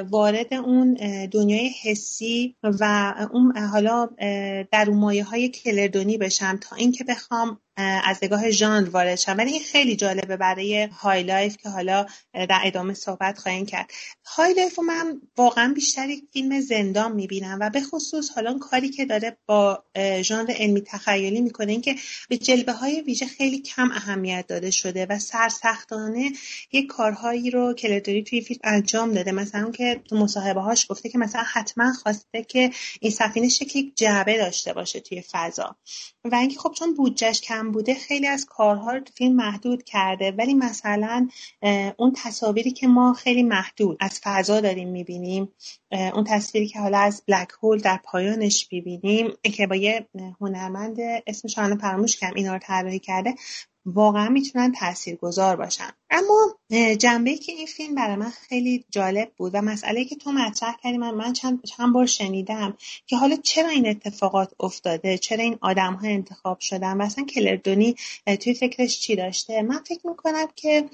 وارد 0.10 0.54
اون 0.54 0.94
دنیای 1.32 1.72
حسی 1.84 2.56
و 2.64 3.14
اون 3.32 3.58
حالا 3.58 4.10
در 4.72 4.86
اون 4.88 4.98
مایه 5.00 5.24
های 5.24 5.50
کلر 5.50 5.89
دنی 5.89 6.18
بشم 6.18 6.58
تا 6.62 6.76
اینکه 6.76 7.04
بخوام 7.04 7.60
از 7.78 8.20
نگاه 8.24 8.52
ژانر 8.52 8.90
وارد 8.90 9.16
شم. 9.16 9.36
ولی 9.38 9.52
این 9.52 9.64
خیلی 9.64 9.96
جالبه 9.96 10.38
برای 10.38 10.84
High 10.84 11.24
Life 11.24 11.58
که 11.58 11.70
حالا 11.70 12.06
در 12.34 12.60
ادامه 12.64 12.94
صحبت 12.94 13.38
خواهیم 13.38 13.66
کرد. 13.66 13.92
High 14.26 14.54
Life 14.54 14.78
رو 14.78 14.84
من 14.84 15.22
واقعا 15.38 15.74
بیشتر 15.74 16.10
یک 16.10 16.24
فیلم 16.34 16.62
زندان 16.62 17.12
می‌بینم 17.12 17.58
و 17.62 17.70
به 17.70 17.82
خصوص 17.82 18.32
حالا 18.32 18.58
کاری 18.58 18.90
که 18.90 19.06
داره 19.06 19.38
با 19.46 19.84
ژانر 20.22 20.54
علمی 20.58 20.82
تخیلی 20.82 21.42
می‌کنه. 21.42 21.72
اینکه 21.72 21.96
به 22.30 22.38
جلبه 22.38 22.72
های 22.72 23.02
ویژه 23.02 23.26
خیلی 23.26 23.60
کم 23.62 23.92
اهمیت 23.92 24.46
داده 24.48 24.72
شده 24.72 25.06
و 25.10 25.20
سرسختانه 25.20 26.32
یک 26.72 26.88
کارهایی 26.88 27.50
رو 27.50 27.74
کلدری 27.74 28.24
توی 28.24 28.42
فیلم 28.42 28.60
انجام 28.64 29.12
داده. 29.12 29.32
مثلا 29.32 29.72
که 29.72 30.02
تو 30.10 30.16
مصاحبه 30.16 30.62
هاش 30.62 30.86
گفته 30.90 31.10
که 31.10 31.18
مثلا 31.18 31.44
حتما 31.54 31.94
خواسته 31.94 32.44
که 32.44 32.72
این 33.00 33.12
سفینه 33.12 33.50
شکل 33.50 33.82
جعبه 33.96 34.38
داشته 34.38 34.74
باشه 34.74 35.00
توی 35.00 35.24
فضا. 35.32 35.76
و 36.24 36.36
اینکه 36.36 36.60
خب 36.60 36.74
چون 36.78 36.94
بودجهش 36.94 37.42
کم 37.42 37.63
بوده 37.72 37.94
خیلی 37.94 38.28
از 38.28 38.46
کارها 38.46 38.92
رو 38.92 39.00
تو 39.00 39.14
فیلم 39.14 39.36
محدود 39.36 39.84
کرده. 39.84 40.32
ولی 40.32 40.54
مثلا 40.54 41.30
اون 41.98 42.14
تصاویری 42.16 42.72
که 42.72 42.88
ما 42.88 43.14
خیلی 43.14 43.44
محدود 43.44 43.98
از 44.00 44.20
فضا 44.24 44.62
داریم 44.62 44.90
می‌بینیم 44.90 45.52
اون 45.92 46.24
تصویری 46.24 46.68
که 46.68 46.80
حالا 46.80 46.98
از 46.98 47.24
بلک 47.28 47.50
هول 47.64 47.78
در 47.80 48.00
پایانش 48.04 48.68
می‌بینیم 48.72 49.32
که 49.44 49.68
با 49.68 49.76
یه 49.76 50.08
هنرمند 50.42 50.98
اسمش 51.28 51.58
الان 51.58 51.78
فراموش 51.78 52.18
کردم 52.18 52.36
اینا 52.36 52.54
رو 52.54 52.60
طراحی 52.60 53.00
کرده. 53.00 53.36
واقعا 53.86 54.30
می‌تونن 54.30 54.72
تاثیرگذار 54.72 55.56
باشن. 55.56 55.90
اما 56.10 56.60
جنبه 57.00 57.36
که 57.36 57.52
این 57.52 57.68
فیلم 57.68 57.96
برای 57.96 58.16
من 58.16 58.30
خیلی 58.30 58.86
جالب 58.92 59.32
بود 59.38 59.52
و 59.56 59.62
مسئله 59.62 60.06
که 60.06 60.16
تو 60.16 60.32
مطرح 60.32 60.76
کردی 60.84 60.98
من 60.98 61.12
من 61.12 61.34
چند, 61.34 61.64
چند 61.64 61.94
بار 61.94 62.06
شنیدم 62.06 62.78
که 63.08 63.18
حالا 63.18 63.36
چرا 63.36 63.70
این 63.70 63.88
اتفاقات 63.88 64.54
افتاده؟ 64.60 65.18
چرا 65.18 65.44
این 65.44 65.58
آدم 65.62 65.94
ها 65.94 66.08
انتخاب 66.08 66.60
شدن؟ 66.60 66.98
و 66.98 67.02
اصلا 67.02 67.26
کلردونی 67.26 67.96
توی 68.40 68.54
فکرش 68.54 69.00
چی 69.00 69.16
داشته؟ 69.16 69.62
من 69.62 69.80
فکر 69.88 70.08
می‌کنم 70.08 70.48
که 70.56 70.90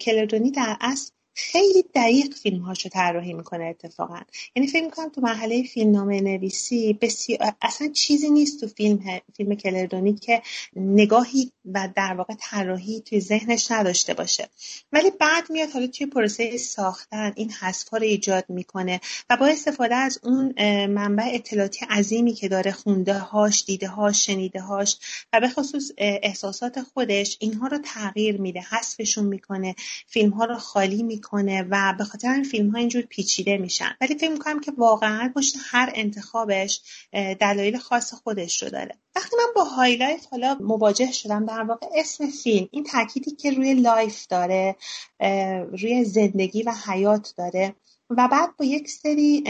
کلردونی 0.00 0.50
در 0.50 0.76
اصل 0.80 1.10
خیلی 1.40 1.84
دقیق 1.94 2.34
فیلم 2.34 2.62
هاشو 2.62 2.88
طراحی 2.88 3.32
می‌کنه 3.32 3.64
اتفاقا. 3.64 4.20
یعنی 4.56 4.68
فکر 4.68 4.84
می‌کنم 4.84 5.08
تو 5.08 5.20
مرحله 5.20 5.62
فیلمنامه 5.62 6.20
نویسی 6.20 6.92
بسیار 6.92 7.52
اصلا 7.62 7.88
چیزی 7.88 8.30
نیست 8.30 8.60
تو 8.60 8.66
فیلم 8.66 9.20
فیلم 9.36 9.54
کلردونی 9.54 10.14
که 10.14 10.42
نگاهی 10.76 11.52
و 11.74 11.88
در 11.96 12.14
واقع 12.14 12.34
طراحی 12.40 13.00
توی 13.00 13.20
ذهنش 13.20 13.70
نداشته 13.70 14.14
باشه. 14.14 14.48
ولی 14.92 15.10
بعد 15.10 15.50
میاد 15.50 15.70
حالا 15.70 15.86
توی 15.86 16.06
پروسه 16.06 16.56
ساختن 16.56 17.32
این 17.36 17.50
حذف 17.50 17.94
رو 17.94 18.02
ایجاد 18.02 18.44
می‌کنه 18.48 19.00
و 19.30 19.36
با 19.36 19.46
استفاده 19.46 19.94
از 19.94 20.18
اون 20.22 20.54
منبع 20.86 21.30
اطلاعاتی 21.32 21.86
عظیمی 21.90 22.32
که 22.32 22.48
داره 22.48 22.72
خونده 22.72 23.18
هاش 23.18 23.64
دیده 23.64 23.88
هاش 23.88 24.26
شنیده 24.26 24.60
هاش 24.60 24.98
و 25.32 25.40
به 25.40 25.48
خصوص 25.48 25.90
احساسات 25.98 26.82
خودش 26.82 27.36
اینها 27.40 27.66
رو 27.66 27.78
تغییر 27.78 28.40
میده 28.40 28.60
حذفشون 28.60 29.24
می‌کنه 29.24 29.74
فیلم 30.06 30.30
ها 30.30 30.44
رو 30.44 30.56
خالی 30.56 31.02
می‌کنه 31.02 31.27
و 31.70 31.94
به 31.98 32.04
خاطر 32.04 32.28
این 32.28 32.44
فیلم 32.44 32.70
ها 32.70 32.78
اینجور 32.78 33.02
پیچیده 33.02 33.58
میشن. 33.58 33.90
ولی 34.00 34.14
فکر 34.14 34.30
می‌کنم 34.30 34.60
که 34.60 34.72
واقعا 34.76 35.32
پشت 35.36 35.56
هر 35.70 35.92
انتخابش 35.94 36.82
دلایل 37.12 37.78
خاص 37.78 38.14
خودش 38.14 38.62
رو 38.62 38.68
داره. 38.70 38.98
وقتی 39.16 39.36
من 39.36 39.52
با 39.56 39.64
High 39.64 39.95
Life 39.95 40.26
حالا 40.30 40.56
مواجه 40.60 41.12
شدم 41.12 41.46
در 41.46 41.62
واقع 41.62 41.86
اسم 41.94 42.26
فیلم 42.26 42.68
این 42.70 42.84
تاکیدی 42.84 43.30
که 43.30 43.50
روی 43.50 43.74
life 43.74 44.26
داره 44.26 44.76
روی 45.72 46.04
زندگی 46.04 46.62
و 46.62 46.74
حیات 46.86 47.34
داره 47.36 47.74
و 48.10 48.28
بعد 48.28 48.56
با 48.56 48.64
یک 48.64 48.90
سری 48.90 49.40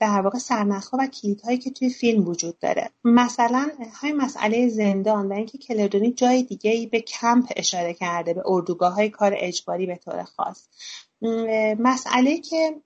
در 0.00 0.20
واقع 0.20 0.38
سرنخها 0.38 0.98
و 1.00 1.06
کلیدهایی 1.06 1.58
که 1.58 1.70
توی 1.70 1.90
فیلم 1.90 2.28
وجود 2.28 2.58
داره. 2.58 2.90
مثلا 3.04 3.70
های 4.00 4.12
مسئله 4.12 4.68
زندان 4.68 5.28
و 5.28 5.32
اینکه 5.32 5.58
کلردونی 5.58 6.12
جای 6.12 6.42
دیگه 6.42 6.70
ای 6.70 6.86
به 6.86 7.00
کمپ 7.00 7.52
اشاره 7.56 7.94
کرده 7.94 8.34
به 8.34 8.42
اردوگاه 8.46 8.94
های 8.94 9.10
کار 9.10 9.34
اجباری 9.36 9.86
به 9.86 9.96
طور 10.04 10.22
خاص. 10.22 10.68
مسئله 11.78 12.38
که 12.38 12.82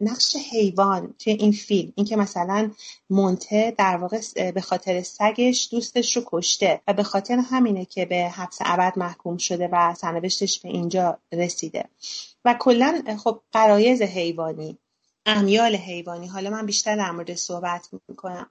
نقش 0.00 0.36
حیوان 0.52 1.14
توی 1.18 1.32
این 1.32 1.52
فیلم 1.52 1.92
اینکه 1.96 2.16
مثلا 2.16 2.70
مونته 3.10 3.74
در 3.78 3.96
واقع 3.96 4.20
به 4.50 4.60
خاطر 4.60 5.02
سگش 5.02 5.68
دوستش 5.70 6.16
رو 6.16 6.22
کشته 6.26 6.80
و 6.88 6.92
به 6.92 7.02
خاطر 7.02 7.38
همینه 7.38 7.84
که 7.84 8.04
به 8.04 8.16
حبس 8.28 8.58
ابد 8.60 8.92
محکوم 8.96 9.36
شده 9.36 9.68
و 9.72 9.94
سرنوشتش 9.94 10.60
به 10.60 10.68
اینجا 10.68 11.18
رسیده. 11.32 11.84
و 12.44 12.54
کلا 12.60 13.16
خب 13.24 13.42
قرایز 13.52 14.02
حیوانی 14.02 14.78
امیال 15.26 15.76
حیوانی. 15.76 16.26
حالا 16.26 16.50
من 16.50 16.66
بیشتر 16.66 16.96
در 16.96 17.10
مورد 17.10 17.34
صحبت 17.34 17.88
می‌کنم. 18.08 18.50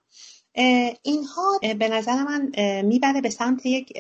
اینها 1.02 1.60
به 1.80 1.90
نظر 1.90 2.24
من 2.24 2.52
می‌بره 2.82 3.22
به 3.22 3.30
سمت 3.30 3.66
یک 3.66 3.94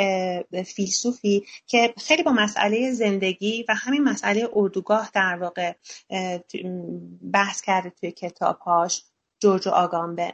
فیلسوفی 0.65 1.45
که 1.67 1.93
خیلی 1.97 2.23
با 2.23 2.31
مسئله 2.31 2.91
زندگی 2.91 3.65
و 3.69 3.73
همین 3.73 4.03
مسئله 4.03 4.49
اردوگاه 4.53 5.09
در 5.13 5.37
واقع 5.41 5.73
بحث 7.33 7.61
کرده 7.61 7.89
توی 7.89 8.11
کتابهاش 8.11 9.03
جورج 9.39 9.67
آگامبه. 9.67 10.33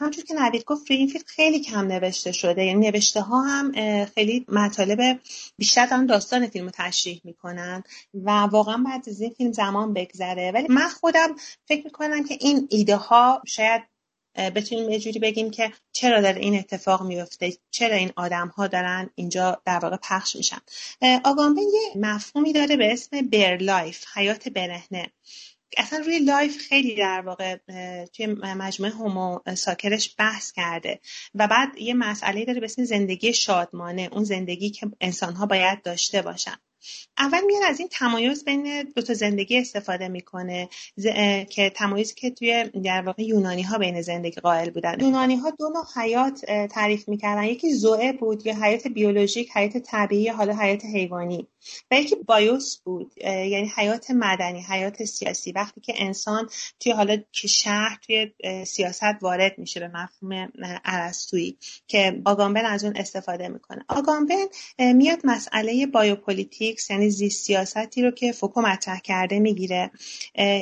همونجور 0.00 0.24
که 0.24 0.34
نوید 0.34 0.64
گفت 0.64 0.90
روی 0.90 0.98
این 0.98 1.08
فیلم 1.08 1.24
خیلی 1.26 1.60
کم 1.60 1.86
نوشته 1.86 2.32
شده. 2.32 2.64
یعنی 2.64 2.90
نوشته 2.90 3.20
ها 3.20 3.42
هم 3.42 3.72
خیلی 4.04 4.46
مطالب 4.48 5.20
بیشتر 5.58 5.86
دارن 5.86 6.06
داستان 6.06 6.46
فیلم 6.46 6.64
رو 6.64 6.70
تشریح 6.74 7.20
می‌کنن 7.24 7.82
و 8.14 8.30
واقعا 8.30 8.84
بعد 8.86 9.08
از 9.08 9.20
این 9.20 9.30
فیلم 9.30 9.52
زمان 9.52 9.92
بگذره. 9.92 10.50
ولی 10.54 10.66
من 10.68 10.88
خودم 10.88 11.36
فکر 11.64 11.84
می‌کنم 11.84 12.24
که 12.24 12.36
این 12.40 12.68
ایده 12.70 12.96
ها 12.96 13.42
شاید 13.46 13.82
بتونیم 14.36 14.90
یه 14.90 14.98
جوری 14.98 15.18
بگیم 15.18 15.50
که 15.50 15.72
چرا 15.92 16.20
داره 16.20 16.40
این 16.40 16.58
اتفاق 16.58 17.02
میفته؟ 17.02 17.52
چرا 17.70 17.96
این 17.96 18.12
آدم 18.16 18.48
ها 18.48 18.66
دارن 18.66 19.10
اینجا 19.14 19.62
در 19.64 19.78
واقع 19.78 19.96
پخش 19.96 20.36
میشن؟ 20.36 20.58
آگامبن 21.24 21.62
یه 21.62 21.96
مفهومی 21.96 22.52
داره 22.52 22.76
به 22.76 22.92
اسم 22.92 23.28
bare 23.28 23.56
life 23.56 24.04
حیات 24.14 24.48
برهنه. 24.48 25.12
اصلا 25.76 25.98
روی 25.98 26.18
life 26.18 26.56
خیلی 26.56 26.94
در 26.94 27.20
واقع 27.20 27.56
توی 28.04 28.26
مجموعه 28.26 28.92
Homo 28.92 29.38
Sacer 29.54 29.97
ش 29.97 30.14
بحث 30.18 30.52
کرده 30.52 31.00
و 31.34 31.48
بعد 31.48 31.78
یه 31.78 31.94
مسئله 31.94 32.44
داره 32.44 32.60
به 32.60 32.64
اسم 32.64 32.84
زندگی 32.84 33.32
شادمانه 33.32 34.08
اون 34.12 34.24
زندگی 34.24 34.70
که 34.70 34.86
انسان 35.00 35.34
ها 35.34 35.46
باید 35.46 35.82
داشته 35.82 36.22
باشن. 36.22 36.56
اول 37.18 37.40
میاد 37.46 37.62
از 37.66 37.78
این 37.80 37.88
تمایز 37.88 38.44
بین 38.44 38.82
دو 38.96 39.02
تا 39.02 39.14
زندگی 39.14 39.58
استفاده 39.58 40.08
می‌کنه. 40.08 40.68
که 41.50 41.70
تمایزی 41.70 42.14
که 42.14 42.30
توی 42.30 42.64
در 42.84 43.02
واقع 43.02 43.22
یونانی 43.22 43.62
ها 43.62 43.78
بین 43.78 44.02
زندگی 44.02 44.40
قائل 44.40 44.70
بودن. 44.70 45.00
یونانی 45.00 45.36
ها 45.36 45.50
دو 45.50 45.68
نوع 45.68 46.04
حیات 46.04 46.44
تعریف 46.66 47.08
می‌کردن. 47.08 47.44
یکی 47.44 47.72
زوئه 47.74 48.12
بود 48.12 48.46
یا 48.46 48.54
حیات 48.64 48.88
بیولوژیک 48.88 49.50
حیات 49.56 49.78
طبیعی 49.78 50.28
حالا 50.28 50.56
حیات 50.56 50.84
حیوانی. 50.84 51.46
و 51.90 51.94
یکی 51.94 52.16
بایوس 52.16 52.76
بود 52.76 53.12
یعنی 53.24 53.72
حیات 53.76 54.10
مدنی 54.10 54.60
حیات 54.60 55.04
سیاسی. 55.04 55.52
وقتی 55.52 55.80
که 55.80 55.94
انسان 55.96 56.48
توی 56.80 56.92
حالا 56.92 57.16
که 57.32 57.48
شهر 57.48 57.98
توی 58.06 58.32
سیاست 58.64 59.22
وارد 59.22 59.58
میشه 59.58 59.80
به 59.80 59.88
مفهوم 59.88 60.52
ارسطویی 60.84 61.58
که 61.86 62.22
آگامبن 62.24 62.66
از 62.66 62.84
اون 62.84 62.96
استفاده 62.96 63.48
می‌کنه. 63.48 63.84
آگامبن 63.88 64.44
میاد 64.78 65.18
مسئله 65.24 65.86
biopolitics 65.86 66.90
یعنی 66.90 67.10
زیست 67.10 67.44
سیاستی 67.44 68.02
رو 68.02 68.10
که 68.10 68.32
فوکو 68.32 68.60
مطرح 68.60 69.00
کرده 69.00 69.38
می‌گیره 69.38 69.90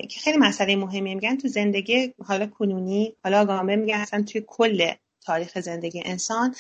که 0.09 0.21
خیلی 0.21 0.39
مسئله 0.39 0.77
مهمی 0.77 1.15
میگن 1.15 1.37
تو 1.37 1.49
زندگی 1.49 2.15
حالا 2.25 2.47
کنونی 2.47 3.15
حالا 3.25 3.41
آگامبن 3.41 3.77
میگن 3.77 3.95
اصلا 3.95 4.23
توی 4.23 4.45
کل 4.47 4.93
تاریخ 5.27 5.61
زندگی 5.61 6.03
انسان 6.05 6.55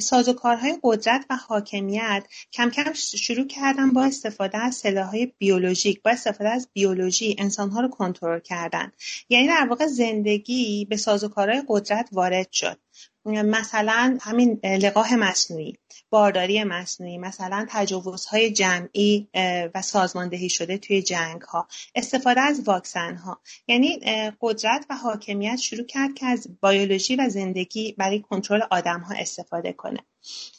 سازوکارهای 0.00 0.78
قدرت 0.82 1.26
و 1.30 1.36
حاکمیت 1.36 2.24
کم 2.52 2.70
کم 2.70 2.92
شروع 2.92 3.46
کردن 3.46 3.90
با 3.90 4.04
استفاده 4.04 4.58
از 4.58 4.74
سلاحهای 4.74 5.32
بیولوژیک 5.38 6.02
با 6.02 6.10
استفاده 6.10 6.50
از 6.50 6.68
بیولوژی 6.72 7.36
انسانها 7.38 7.80
رو 7.80 7.88
کنترل 7.88 8.40
کردن. 8.40 8.92
یعنی 9.28 9.48
در 9.48 9.66
واقع 9.68 9.86
زندگی 9.86 10.84
به 10.90 10.96
سازوکارهای 10.96 11.62
قدرت 11.68 12.08
وارد 12.12 12.52
شد. 12.52 12.78
مثلا 13.26 14.18
همین 14.20 14.60
لقاح 14.64 15.14
مصنوعی 15.14 15.78
بارداری 16.10 16.64
مصنوعی 16.64 17.18
مثلا 17.18 17.66
تجاوزهای 17.68 18.50
جمعی 18.50 19.28
و 19.74 19.82
سازماندهی 19.82 20.48
شده 20.48 20.78
توی 20.78 21.02
جنگ 21.02 21.42
ها 21.42 21.68
استفاده 21.94 22.40
از 22.40 22.68
واکسن 22.68 23.16
ها 23.16 23.40
یعنی 23.68 24.00
قدرت 24.40 24.86
و 24.90 24.96
حاکمیت 24.96 25.56
شروع 25.56 25.86
کرد 25.86 26.14
که 26.14 26.26
از 26.26 26.48
بیولوژی 26.62 27.16
و 27.16 27.28
زندگی 27.28 27.92
برای 27.98 28.20
کنترل 28.20 28.62
آدم 28.70 29.00
ها 29.00 29.14
استفاده 29.14 29.72
کنه. 29.72 30.00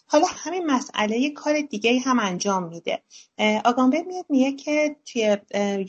حالا 0.08 0.26
همین 0.30 0.66
مسئله 0.66 1.18
یه 1.18 1.30
کار 1.30 1.62
دیگه 1.62 1.99
هم 1.99 2.20
انجام 2.20 2.64
میده. 2.64 3.01
آگامبه 3.66 4.01
میاد 4.01 4.26
میگه 4.30 4.51
که 4.51 4.95
توی 5.06 5.38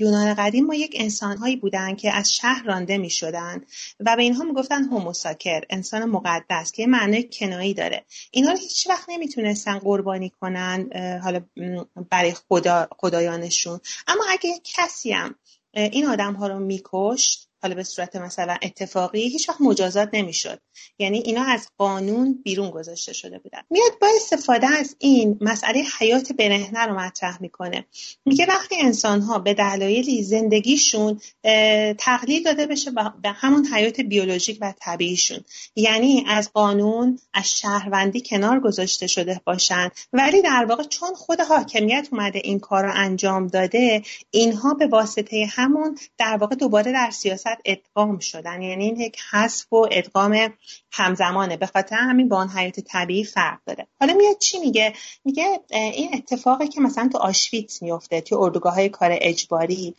یونان 0.01 0.35
قدیم 0.35 0.67
ما 0.67 0.75
یک 0.75 0.97
انسانهایی 0.99 1.57
بودن 1.57 1.95
که 1.95 2.13
از 2.13 2.35
شهر 2.35 2.65
رانده 2.65 2.99
می‌شدن 2.99 3.65
و 4.01 4.17
به 4.17 4.23
اینها 4.23 4.45
می‌گفتن 4.45 4.85
هوموساکر 4.85 5.61
انسان 5.71 6.05
مقدس 6.05 6.73
که 6.73 6.83
یه 6.83 6.89
معنای 6.89 7.29
کنایی 7.33 7.75
داره. 7.75 8.05
اینا 8.31 8.51
رو 8.51 8.59
هیچ 8.59 8.87
وقت 8.91 9.05
نمی‌تونستن 9.09 9.79
قربانی 9.79 10.33
کنن 10.41 10.89
حالا 11.23 11.41
برای 12.11 12.35
خدا 12.49 12.89
خدایانشون. 12.99 13.81
اما 14.07 14.25
اگه 14.31 14.51
کسی 14.65 15.13
هم 15.13 15.35
این 15.73 16.07
آدم 16.07 16.35
ها 16.35 16.47
رو 16.47 16.59
میکشت 16.59 17.46
حالا 17.67 17.77
به 17.77 17.85
صورت 17.85 18.17
مثلا 18.17 18.57
اتفاقی 18.63 19.29
هیچ 19.29 19.49
وقت 19.49 19.61
مجازات 19.61 20.09
نمی‌شد. 20.13 20.61
یعنی 20.99 21.19
اینا 21.19 21.45
از 21.45 21.69
قانون 21.79 22.43
بیرون 22.45 22.71
گذاشته 22.71 23.13
شده 23.13 23.39
بودن. 23.39 23.61
میاد 23.71 23.99
با 24.01 24.07
استفاده 24.17 24.67
از 24.67 24.97
این 24.99 25.39
مسئله 25.41 25.85
حیات 25.99 26.33
برهنه 26.33 26.87
رو 26.87 27.01
مطرح 27.01 27.43
می‌کنه. 27.43 27.85
میگه 28.25 28.47
وقتی 28.47 28.77
انسان 28.81 29.21
ها 29.21 29.39
به 29.39 29.55
دلایلی 29.55 30.23
زندگیشون 30.23 31.21
تقلیل 31.99 32.43
داده 32.43 32.67
بشه 32.67 32.91
به 33.23 33.31
همون 33.31 33.67
حیات 33.67 34.01
بیولوژیک 34.01 34.59
و 34.61 34.75
طبیعیشون. 34.81 35.41
یعنی 35.77 36.25
از 36.29 36.53
قانون 36.53 37.19
از 37.35 37.59
شهروندی 37.59 38.21
کنار 38.21 38.61
گذاشته 38.61 39.07
شده 39.07 39.41
باشن. 39.45 39.91
ولی 40.13 40.43
در 40.43 40.65
واقع 40.69 40.83
چون 40.83 41.15
خود 41.15 41.41
حاکمیت 41.41 42.09
اومده 42.13 42.41
این 42.45 42.61
کار 42.61 42.85
رو 42.85 42.93
انجام 42.95 43.47
داده 43.47 44.03
اینها 44.31 44.75
به 44.75 44.87
واسطه 44.87 45.49
همون 45.51 45.99
در 46.19 46.37
واقع 46.37 46.57
دوباره 46.57 46.93
در 46.93 47.11
سیاست 47.11 47.56
ادغام 47.65 48.19
شدن. 48.19 48.63
یعنی 48.63 48.85
این 48.85 49.01
یک 49.01 49.19
حذف 49.31 49.73
و 49.73 49.87
ادغام 49.91 50.55
همزمانه. 50.93 51.57
به 51.57 51.67
خاطر 51.67 51.97
همین 51.97 52.29
با 52.29 52.37
آن 52.37 52.49
حیات 52.49 52.81
طبیعی 52.81 53.25
فرق 53.25 53.59
داره. 53.67 53.87
حالا 54.01 54.15
میاد 54.15 54.39
چی 54.39 54.59
میگه؟ 54.59 54.93
میگه 55.25 55.61
این 55.71 56.11
اتفاقی 56.15 56.69
که 56.69 56.81
مثلا 56.81 57.09
تو 57.13 57.19
آشویتس 57.19 57.83
میفته 57.83 58.21
تو 58.21 58.37
اردوگاه 58.41 58.75
های 58.75 58.89
کار 58.89 59.11
اجباری 59.21 59.95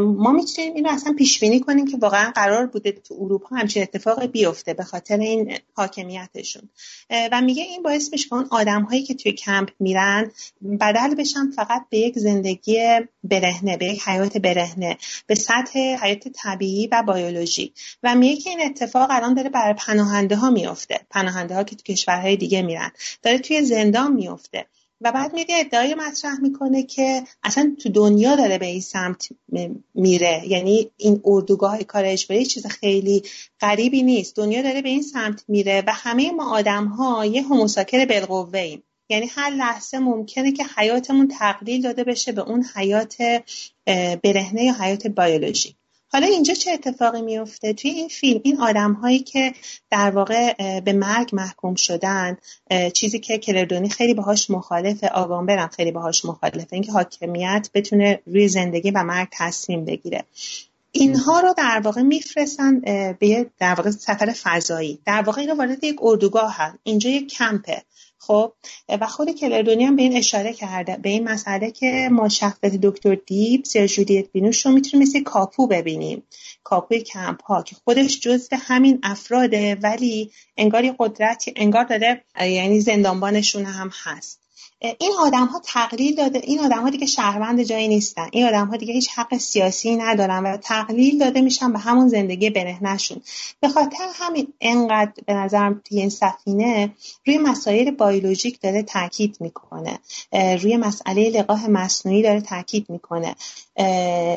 ما 0.00 0.32
می‌تونیم 0.32 0.74
اینو 0.74 0.90
اصلا 0.92 1.14
پیش 1.18 1.40
بینی 1.40 1.60
کنیم 1.60 1.86
که 1.86 1.96
واقعا 1.96 2.30
قرار 2.30 2.66
بوده 2.66 2.92
تو 2.92 3.14
اروپا 3.20 3.56
همچین 3.56 3.82
اتفاقی 3.82 4.26
بیفته 4.26 4.74
به 4.74 4.84
خاطر 4.84 5.16
این 5.18 5.58
حاکمیتشون. 5.74 6.68
و 7.10 7.40
میگه 7.40 7.62
این 7.62 7.82
باعث 7.82 8.12
میشه 8.12 8.34
اون 8.34 8.48
آدم 8.50 8.82
هایی 8.82 9.02
که 9.02 9.14
توی 9.14 9.32
کمپ 9.32 9.68
میرن 9.80 10.32
بدل 10.80 11.14
بشن 11.14 11.50
فقط 11.56 11.82
به 11.90 11.98
یک 11.98 12.18
زندگی 12.18 13.00
برهنه 13.24 13.76
به 13.76 13.86
یک 13.86 14.02
حیات 14.08 14.38
برهنه 14.38 14.98
به 15.26 15.34
سطح 15.34 15.78
حیات 15.78 16.28
طبیعی 16.28 16.71
و 16.92 17.02
بیولوژی 17.14 17.72
و 18.02 18.14
میگه 18.14 18.40
که 18.40 18.50
این 18.50 18.60
اتفاق 18.62 19.10
الان 19.10 19.34
داره 19.34 19.50
برای 19.50 19.74
پناهنده 19.74 20.36
ها 20.36 20.50
میفته 20.50 21.00
پناهنده 21.10 21.54
ها 21.54 21.64
که 21.64 21.76
تو 21.76 21.82
کشورهای 21.82 22.36
دیگه 22.36 22.62
میرن. 22.62 22.90
داره 23.22 23.38
توی 23.38 23.62
زندان 23.62 24.12
میفته 24.12 24.66
و 25.00 25.12
بعد 25.12 25.34
میره 25.34 25.54
ادعای 25.54 25.94
مطرح 25.94 26.40
می‌کنه 26.40 26.82
که 26.82 27.22
اصلا 27.42 27.76
تو 27.82 27.88
دنیا 27.88 28.36
داره 28.36 28.58
به 28.58 28.66
این 28.66 28.80
سمت 28.80 29.28
میره. 29.94 30.42
یعنی 30.46 30.90
این 30.96 31.20
اردوگاه 31.24 31.82
کار 31.82 32.04
اجباری 32.04 32.46
چیز 32.46 32.66
خیلی 32.66 33.22
غریبی 33.60 34.02
نیست. 34.02 34.36
دنیا 34.36 34.62
داره 34.62 34.82
به 34.82 34.88
این 34.88 35.02
سمت 35.02 35.44
میره 35.48 35.82
و 35.86 35.92
همه 35.94 36.30
ما 36.30 36.56
آدم 36.56 36.86
ها 36.86 37.26
یه 37.26 37.42
هموساکر 37.42 38.04
بالقوه 38.04 38.58
ایم 38.58 38.82
یعنی 39.12 39.26
هر 39.26 39.50
لحظه 39.50 39.98
ممکنه 39.98 40.52
که 40.52 40.64
حیاتمون 40.76 41.28
تقلیل 41.28 41.82
داده 41.82 42.04
بشه 42.04 42.32
به 42.32 42.42
اون 42.42 42.64
حیات 42.74 43.16
برهنه 44.22 44.64
یا 44.64 44.74
حیات 44.80 45.06
بیولوژی 45.06 45.76
حالا 46.12 46.26
اینجا 46.26 46.54
چه 46.54 46.70
اتفاقی 46.70 47.22
میفته 47.22 47.72
توی 47.72 47.90
این 47.90 48.08
فیلم 48.08 48.40
این 48.44 48.60
آدم 48.60 48.92
هایی 48.92 49.18
که 49.18 49.54
در 49.90 50.10
واقع 50.10 50.80
به 50.80 50.92
مرگ 50.92 51.30
محکوم 51.32 51.74
شدن 51.74 52.36
چیزی 52.94 53.18
که 53.18 53.38
کلردونی 53.38 53.88
خیلی 53.88 54.14
باهاش 54.14 54.50
مخالفه 54.50 55.08
آگامبرم 55.08 55.68
خیلی 55.68 55.90
باهاش 55.90 56.24
مخالفه. 56.24 56.72
اینکه 56.72 56.92
حاکمیت 56.92 57.70
بتونه 57.74 58.20
روی 58.26 58.48
زندگی 58.48 58.90
و 58.90 59.02
مرگ 59.02 59.28
تصمیم 59.32 59.84
بگیره. 59.84 60.24
اینها 60.92 61.40
رو 61.40 61.54
در 61.56 61.80
واقع 61.84 62.02
میفرستن 62.02 62.80
به 63.18 63.50
در 63.58 63.74
واقع 63.74 63.90
سفر 63.90 64.34
فضایی. 64.42 64.98
در 65.06 65.22
واقع 65.22 65.40
اینا 65.40 65.54
وارد 65.54 65.84
یک 65.84 65.96
اردوگاه 66.02 66.54
هست 66.56 66.78
اینجا 66.82 67.10
یک 67.10 67.32
کمپه. 67.32 67.82
خب 68.26 68.52
و 68.88 69.06
خود 69.06 69.30
کلردونی 69.30 69.84
هم 69.84 69.96
به 69.96 70.02
این 70.02 70.16
اشاره 70.16 70.52
کرده 70.52 70.96
به 70.96 71.08
این 71.08 71.28
مسئله 71.28 71.70
که 71.70 72.08
ما 72.12 72.28
شخصیت 72.28 72.72
دکتر 72.72 73.14
دیبز 73.14 73.76
یا 73.76 73.86
جولیت 73.86 74.32
بینوش 74.32 74.66
رو 74.66 74.72
می‌تونیم 74.72 75.08
مثل 75.08 75.22
کاپو 75.22 75.66
ببینیم. 75.66 76.22
کاپوی 76.64 77.00
کمپ 77.00 77.42
ها 77.42 77.62
که 77.62 77.76
خودش 77.84 78.20
جزو 78.20 78.56
همین 78.60 78.98
افراده 79.02 79.74
ولی 79.74 80.30
انگار 80.56 80.94
قدرتی 80.98 81.52
انگار 81.56 81.84
داره 81.84 82.24
یعنی 82.40 82.80
زندانبانشون 82.80 83.64
هم 83.64 83.90
هست. 84.02 84.41
این 84.98 85.12
آدم 85.20 85.46
ها 85.46 85.60
تقلیل 85.64 86.14
داده 86.14 86.40
این 86.44 86.60
آدم 86.60 86.82
ها 86.82 86.90
دیگه 86.90 87.06
شهروند 87.06 87.62
جایی 87.62 87.88
نیستن. 87.88 88.28
این 88.32 88.46
آدم 88.46 88.66
ها 88.66 88.76
دیگه 88.76 88.94
هیچ 88.94 89.10
حق 89.14 89.36
سیاسی 89.36 89.96
ندارن 89.96 90.46
و 90.46 90.56
تقلیل 90.56 91.18
داده 91.18 91.40
میشن 91.40 91.72
به 91.72 91.78
همون 91.78 92.08
زندگی 92.08 92.50
برهنشون 92.50 93.20
به 93.60 93.68
خاطر 93.68 94.06
همین 94.14 94.52
انقدر 94.60 95.12
به 95.26 95.34
نظرم 95.34 95.80
توی 95.84 96.00
این 96.00 96.10
سفینه 96.10 96.90
روی 97.26 97.38
مسائل 97.38 97.90
بیولوژیک 97.90 98.60
داره 98.60 98.82
تاکید 98.82 99.36
می‌کنه. 99.40 99.98
روی 100.32 100.76
مسئله 100.76 101.30
لقاح 101.30 101.70
مصنوعی 101.70 102.22
داره 102.22 102.40
تاکید 102.40 102.90
می‌کنه. 102.90 103.34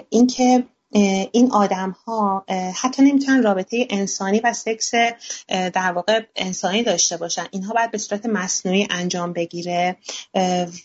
اینکه 0.10 0.64
این 1.32 1.52
آدم 1.52 1.92
ها 1.92 2.46
حتی 2.82 3.04
نمی‌تونن 3.04 3.44
رابطه 3.44 3.88
انسانی 3.90 4.40
و 4.40 4.54
سکس 4.54 4.92
در 5.48 5.92
واقع 5.92 6.22
انسانی 6.36 6.84
داشته 6.84 7.18
باشن. 7.18 7.46
اینها 7.52 7.74
باید 7.74 7.92
به 7.92 7.98
صورت 7.98 8.26
مصنوعی 8.26 8.88
انجام 8.90 9.34
بگیره. 9.34 9.96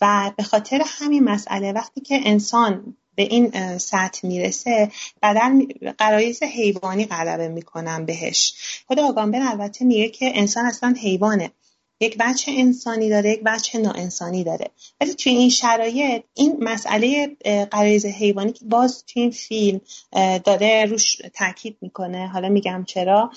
و 0.01 0.33
به 0.37 0.43
خاطر 0.43 0.83
همین 0.87 1.25
مسئله 1.25 1.73
وقتی 1.73 2.01
که 2.01 2.21
انسان 2.25 2.97
به 3.15 3.23
این 3.23 3.79
سطح 3.79 4.27
می‌رسه 4.29 4.91
بدن 5.23 5.59
قرایز 5.99 6.43
حیوانی 6.43 7.07
غلبه 7.07 7.49
می‌کنن 7.49 8.05
بهش. 8.05 8.55
خود 8.87 9.01
آگامبر 9.01 9.41
البته 9.43 9.85
میگه 9.85 10.09
که 10.09 10.33
انسان 10.35 10.67
اصلا 10.67 10.95
حیوانه. 11.01 11.51
یک 12.01 12.17
بچه 12.21 12.53
انسانی 12.55 13.09
داره 13.09 13.33
یک 13.33 13.43
بچه 13.45 13.79
ناانسانی 13.79 14.45
داره. 14.45 14.71
ولی 15.01 15.15
توی 15.15 15.33
این 15.33 15.51
شرایط 15.51 16.23
این 16.35 16.57
مسئله 16.61 17.37
قرایز 17.71 18.07
حیوانی 18.07 18.53
که 18.53 18.65
باز 18.65 19.05
توی 19.05 19.23
این 19.23 19.31
فیلم 19.31 19.81
داره 20.45 20.85
روش 20.85 21.17
تاکید 21.35 21.77
می‌کنه. 21.81 22.29
حالا 22.29 22.49
میگم 22.49 22.85
چرا. 22.87 23.31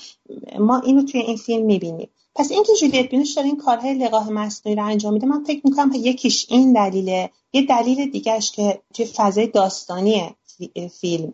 ما 0.59 0.79
اینو 0.79 1.03
توی 1.03 1.21
این 1.21 1.37
فیلم 1.37 1.65
می‌بینیم. 1.65 2.09
پس 2.35 2.51
اینکه 2.51 2.73
جولیت 2.81 3.09
بینوش 3.09 3.33
داره 3.33 3.47
این 3.47 3.57
کارهای 3.57 3.93
لقاح 3.93 4.29
مصنوعی 4.29 4.75
رو 4.75 4.85
انجام 4.85 5.13
میده 5.13 5.27
من 5.27 5.43
فکر 5.43 5.61
می‌کنم 5.63 5.91
یکیش 5.95 6.45
این 6.49 6.73
دلیله. 6.73 7.29
یه 7.53 7.65
دلیل 7.65 8.11
دیگهش 8.11 8.51
که 8.51 8.79
توی 8.93 9.05
فضای 9.05 9.47
داستانی 9.47 10.35
فیلم 11.01 11.33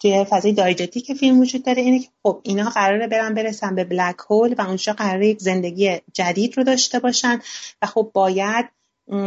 توی 0.00 0.24
فضای 0.24 0.74
که 0.74 1.14
فیلم 1.14 1.40
وجود 1.40 1.64
داره 1.64 1.82
اینه 1.82 1.98
که 1.98 2.08
خب 2.22 2.40
اینا 2.42 2.70
قراره 2.70 3.06
برن 3.06 3.34
برسن 3.34 3.74
به 3.74 3.84
بلک 3.84 4.16
هول 4.30 4.54
و 4.58 4.62
اونجا 4.62 4.92
قراره 4.92 5.28
یک 5.28 5.40
زندگی 5.40 6.00
جدید 6.12 6.56
رو 6.56 6.64
داشته 6.64 6.98
باشن 6.98 7.40
و 7.82 7.86
خب 7.86 8.10
باید 8.14 8.66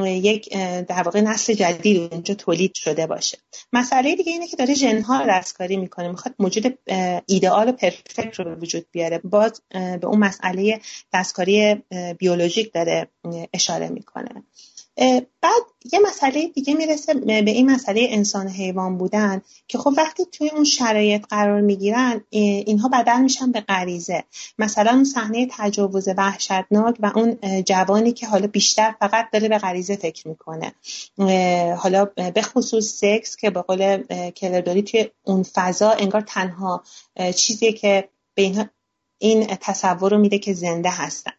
یک 0.05 0.53
در 0.87 1.03
واقع 1.03 1.21
نسل 1.21 1.53
جدید 1.53 2.13
اونجا 2.13 2.33
تولید 2.33 2.73
شده 2.73 3.07
باشه. 3.07 3.37
مسئله 3.73 4.15
دیگه 4.15 4.31
اینه 4.31 4.47
که 4.47 4.57
داره 4.57 4.73
ژنها 4.73 5.19
رو 5.19 5.25
دستکاری 5.29 5.77
می‌کنه 5.77 6.07
می‌خواد 6.07 6.35
موجود 6.39 6.79
ایدئال 7.27 7.69
و 7.69 7.71
پرفکت 7.71 8.39
رو 8.39 8.45
به 8.45 8.55
وجود 8.55 8.85
بیاره. 8.91 9.21
باز 9.23 9.61
به 9.71 10.05
اون 10.05 10.19
مسئله 10.19 10.81
دستکاری 11.13 11.75
بیولوژیک 12.17 12.73
داره 12.73 13.07
اشاره 13.53 13.89
می‌کنه. 13.89 14.43
بعد 15.41 15.61
یه 15.93 15.99
مسئله 15.99 16.47
دیگه 16.47 16.73
می‌رسه 16.73 17.13
به 17.13 17.51
این 17.51 17.71
مسئله 17.71 18.07
انسان 18.09 18.47
حیوان 18.47 18.97
بودن 18.97 19.41
که 19.67 19.77
خب 19.77 19.93
وقتی 19.97 20.25
توی 20.25 20.49
اون 20.49 20.63
شرایط 20.63 21.25
قرار 21.29 21.61
می‌گیرن 21.61 22.23
اینها 22.29 22.87
بدل 22.87 23.21
میشن 23.21 23.51
به 23.51 23.61
غریزه. 23.61 24.23
مثلا 24.57 24.91
اون 24.91 25.03
صحنه 25.03 25.47
تجاوز 25.51 26.07
وحشتناک 26.17 26.95
و 26.99 27.11
اون 27.15 27.37
جوانی 27.61 28.11
که 28.11 28.27
حالا 28.27 28.47
بیشتر 28.47 28.95
فقط 28.99 29.31
داره 29.33 29.47
به 29.49 29.57
غریزه 29.57 29.95
فکر 29.95 30.27
می‌کنه. 30.27 30.73
حالا 31.75 32.05
به 32.05 32.41
خصوص 32.41 32.85
سکس 32.85 33.35
که 33.35 33.49
به 33.49 33.61
قول 33.61 34.03
کلردوری 34.31 34.81
توی 34.81 35.09
اون 35.23 35.43
فضا 35.43 35.91
انگار 35.91 36.21
تنها 36.21 36.83
چیزیه 37.35 37.73
که 37.73 38.09
به 38.35 38.69
این 39.17 39.47
تصور 39.61 40.11
رو 40.11 40.17
میده 40.17 40.39
که 40.39 40.53
زنده 40.53 40.89
هستن. 40.89 41.31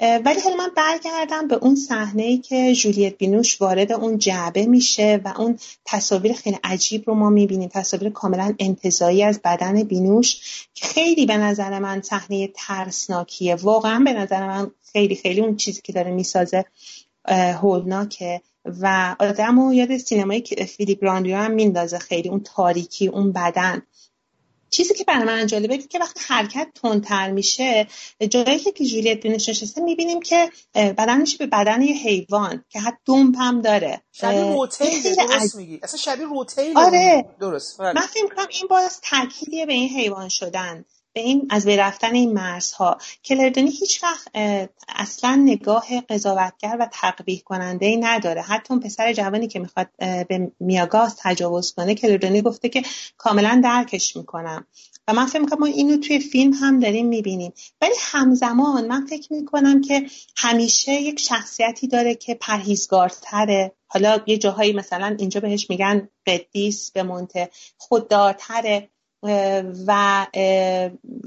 ولی 0.00 0.40
حالا 0.40 0.56
من 0.56 0.70
برگردم 0.76 1.48
به 1.48 1.54
اون 1.56 1.74
صحنه 1.74 2.22
ای 2.22 2.38
که 2.38 2.74
جولیت 2.74 3.18
بینوش 3.18 3.60
وارد 3.62 3.92
اون 3.92 4.18
جعبه 4.18 4.66
میشه 4.66 5.20
و 5.24 5.34
اون 5.38 5.58
تصاویر 5.84 6.32
خیلی 6.32 6.58
عجیب 6.64 7.04
رو 7.06 7.14
ما 7.14 7.30
می‌بینیم. 7.30 7.68
تصاویر 7.68 8.10
کاملا 8.10 8.54
انتظایی 8.58 9.22
از 9.22 9.40
بدن 9.44 9.82
بینوش 9.82 10.40
که 10.74 10.86
خیلی 10.86 11.26
به 11.26 11.36
نظر 11.36 11.78
من 11.78 12.02
صحنه 12.02 12.48
ترسناکیه. 12.54 13.54
واقعا 13.54 13.98
به 14.04 14.12
نظر 14.12 14.46
من 14.46 14.70
خیلی 14.92 15.14
خیلی 15.14 15.40
اون 15.40 15.56
چیزی 15.56 15.80
که 15.84 15.92
داره 15.92 16.10
می‌سازه 16.10 16.64
هولناکه. 17.62 18.40
و 18.80 19.16
آدم 19.18 19.58
و 19.58 19.74
یاد 19.74 19.96
سینمای 19.96 20.42
فیلیپ 20.76 21.04
راندیو 21.04 21.36
هم 21.36 21.50
میندازه 21.50 21.98
خیلی 21.98 22.28
اون 22.28 22.40
تاریکی 22.40 23.06
اون 23.06 23.32
بدن. 23.32 23.82
چیزی 24.70 24.94
که 24.94 25.04
برای 25.04 25.24
من 25.24 25.46
جالبه 25.46 25.78
که 25.78 25.98
وقتی 25.98 26.20
حرکت 26.28 26.68
تندتر 26.82 27.30
میشه 27.30 27.86
جایی 28.30 28.58
که 28.58 28.84
جولیت 28.84 29.20
بینش 29.20 29.48
نشسته 29.48 29.80
می‌بینیم 29.80 30.20
که 30.20 30.50
بدن 30.74 31.20
میشه 31.20 31.38
به 31.38 31.46
بدن 31.46 31.82
یه 31.82 31.94
حیوان 31.94 32.64
که 32.68 32.80
حتی 32.80 32.98
دومپ 33.04 33.36
هم 33.38 33.60
داره. 33.60 34.02
شبیه 34.12 34.40
روتیل 34.40 35.14
درست 35.14 35.56
میگی. 35.56 35.80
اصلا 35.82 35.98
شبیه 35.98 36.26
روتیل 36.26 36.78
آره. 36.78 37.24
درست. 37.40 37.80
من 37.80 37.94
فکر 37.94 38.34
کنم 38.36 38.46
این 38.50 38.66
باز 38.70 39.00
تأکیدیه 39.02 39.66
به 39.66 39.72
این 39.72 39.88
حیوان 39.88 40.28
شدن. 40.28 40.84
به 41.18 41.24
این 41.24 41.46
از 41.50 41.66
بین 41.66 41.78
رفتن 41.78 42.14
این 42.14 42.32
مرزها. 42.32 42.98
کلردونی 43.24 43.70
هیچ 43.70 44.02
وقت 44.02 44.28
اصلا 44.88 45.34
نگاه 45.34 45.86
قضاوتگر 46.00 46.76
و 46.80 46.88
تقبیح 46.92 47.42
کننده 47.44 47.86
ای 47.86 47.96
نداره. 47.96 48.42
حتی 48.42 48.74
اون 48.74 48.80
پسر 48.80 49.12
جوانی 49.12 49.48
که 49.48 49.58
می‌خواد 49.58 49.88
به 49.98 50.52
میاگاز 50.60 51.16
تجاوز 51.18 51.74
کنه 51.74 51.94
کلردونی 51.94 52.42
گفته 52.42 52.68
که 52.68 52.82
کاملا 53.16 53.60
درکش 53.64 54.16
می‌کنم. 54.16 54.66
و 55.08 55.12
من 55.12 55.26
فکر 55.26 55.38
می‌کنم 55.38 55.60
ما 55.60 55.66
اینو 55.66 55.96
توی 55.96 56.18
فیلم 56.18 56.52
هم 56.52 56.80
داریم 56.80 57.06
می‌بینیم. 57.06 57.52
ولی 57.80 57.94
همزمان 58.00 58.86
من 58.86 59.06
فکر 59.06 59.32
می‌کنم 59.32 59.80
که 59.80 60.06
همیشه 60.36 60.92
یک 60.92 61.20
شخصیتی 61.20 61.88
داره 61.88 62.14
که 62.14 62.34
پرهیزگارتره. 62.34 63.72
حالا 63.86 64.18
یه 64.26 64.38
جاهایی 64.38 64.72
مثلا 64.72 65.16
اینجا 65.18 65.40
بهش 65.40 65.70
میگن 65.70 66.08
قدیس 66.26 66.90
به 66.90 67.02
منته 67.02 67.50
خوددارتره. 67.76 68.90
و 69.86 70.26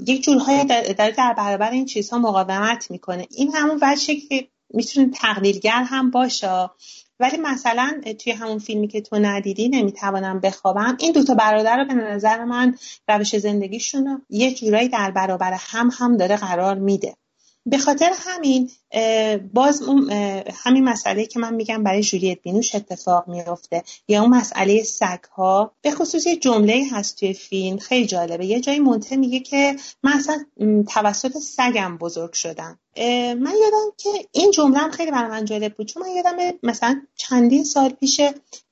یک 0.06 0.22
جورهای 0.22 0.64
داره 0.64 1.10
در 1.10 1.34
برابر 1.38 1.70
این 1.70 1.84
چیزها 1.84 2.18
مقاومت 2.18 2.90
می‌کنه. 2.90 3.26
این 3.30 3.54
همون 3.54 3.78
وجهی 3.82 4.20
که 4.20 4.48
می‌تونه 4.74 5.10
تقلیلگر 5.14 5.82
هم 5.82 6.10
باشه. 6.10 6.70
ولی 7.20 7.36
مثلا 7.36 8.00
توی 8.18 8.32
همون 8.32 8.58
فیلمی 8.58 8.88
که 8.88 9.00
تو 9.00 9.18
ندیدی 9.18 9.68
نمی‌توانم 9.68 10.40
بخوابم. 10.40 10.96
این 11.00 11.12
دوتا 11.12 11.34
برادر 11.34 11.76
رو 11.76 11.84
به 11.84 11.94
نظر 11.94 12.44
من 12.44 12.76
روش 13.08 13.36
زندگیشون 13.36 14.06
رو 14.06 14.20
یه 14.30 14.54
جورایی 14.54 14.88
در 14.88 15.10
برابر 15.10 15.56
هم 15.58 15.90
هم 15.98 16.16
داره 16.16 16.36
قرار 16.36 16.78
میده. 16.78 17.16
به 17.66 17.78
خاطر 17.78 18.10
همین 18.18 18.70
باز 19.54 19.82
همین 20.64 20.84
مسئله 20.84 21.26
که 21.26 21.38
من 21.40 21.54
میگم 21.54 21.82
برای 21.82 22.02
جولیت 22.02 22.42
بینوش 22.42 22.74
اتفاق 22.74 23.28
میفته 23.28 23.82
یا 24.08 24.20
اون 24.20 24.30
مسئله 24.30 24.82
سگ 24.82 25.24
ها 25.36 25.72
به 25.82 25.90
خصوص 25.90 26.26
یه 26.26 26.36
جمله 26.36 26.84
هست 26.92 27.18
توی 27.18 27.32
فیلم 27.32 27.78
خیلی 27.78 28.06
جالبه. 28.06 28.46
یه 28.46 28.60
جایی 28.60 28.80
مونته 28.80 29.16
میگه 29.16 29.40
که 29.40 29.76
من 30.02 30.12
اصلا 30.12 30.44
توسط 30.88 31.38
سگم 31.38 31.98
بزرگ 31.98 32.32
شدم. 32.32 32.78
من 32.96 33.52
یادم 33.62 33.92
که 33.96 34.10
این 34.32 34.50
جمله 34.50 34.78
هم 34.78 34.90
خیلی 34.90 35.10
برای 35.10 35.30
من 35.30 35.44
جالب 35.44 35.74
بود. 35.74 35.86
چون 35.86 36.02
من 36.02 36.08
یادم 36.08 36.36
مثلا 36.62 37.02
چندین 37.16 37.64
سال 37.64 37.88
پیش 37.88 38.20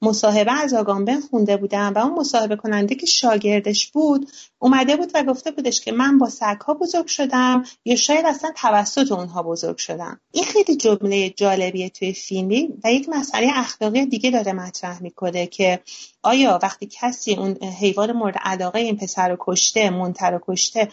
مصاحبه 0.03 0.53
از 0.53 0.75
آگامبن 0.75 1.21
خونده 1.21 1.57
بودم 1.57 1.93
و 1.97 1.99
اون 1.99 2.13
مصاحبه 2.13 2.57
کننده 2.57 2.95
که 2.95 3.07
شاگردش 3.07 3.87
بود 3.87 4.31
اومده 4.59 4.97
بود 4.97 5.11
و 5.15 5.23
گفته 5.25 5.51
بودش 5.51 5.81
که 5.81 5.93
من 5.93 6.19
با 6.19 6.29
سگها 6.29 6.75
بزرگ 6.75 7.07
شدم 7.07 7.65
یا 7.85 7.97
شاید 7.97 8.27
اصلا 8.27 8.53
توسط 8.57 9.13
اونها 9.13 9.43
بزرگ 9.43 9.77
شدم. 9.77 10.10
این 10.33 10.45
خیلی 10.45 10.77
جمله 10.77 11.31
جالبیه 11.31 11.89
توی 11.89 12.13
فیلمی 12.13 12.69
و 12.85 12.93
یک 12.93 13.09
مسئله 13.09 13.51
اخلاقی 13.55 14.07
دیگه 14.07 14.31
داره 14.31 14.53
مطرح 14.53 15.03
می‌کنه 15.03 15.47
که 15.47 15.81
آیا 16.23 16.59
وقتی 16.63 16.89
کسی 16.91 17.35
اون 17.35 17.57
حیوان 17.65 18.13
مورد 18.13 18.39
علاقه 18.39 18.79
این 18.79 18.97
پسر 18.97 19.29
رو 19.29 19.37
کشته 19.41 19.91
منتر 19.91 20.31
رو 20.31 20.41
کشته 20.43 20.89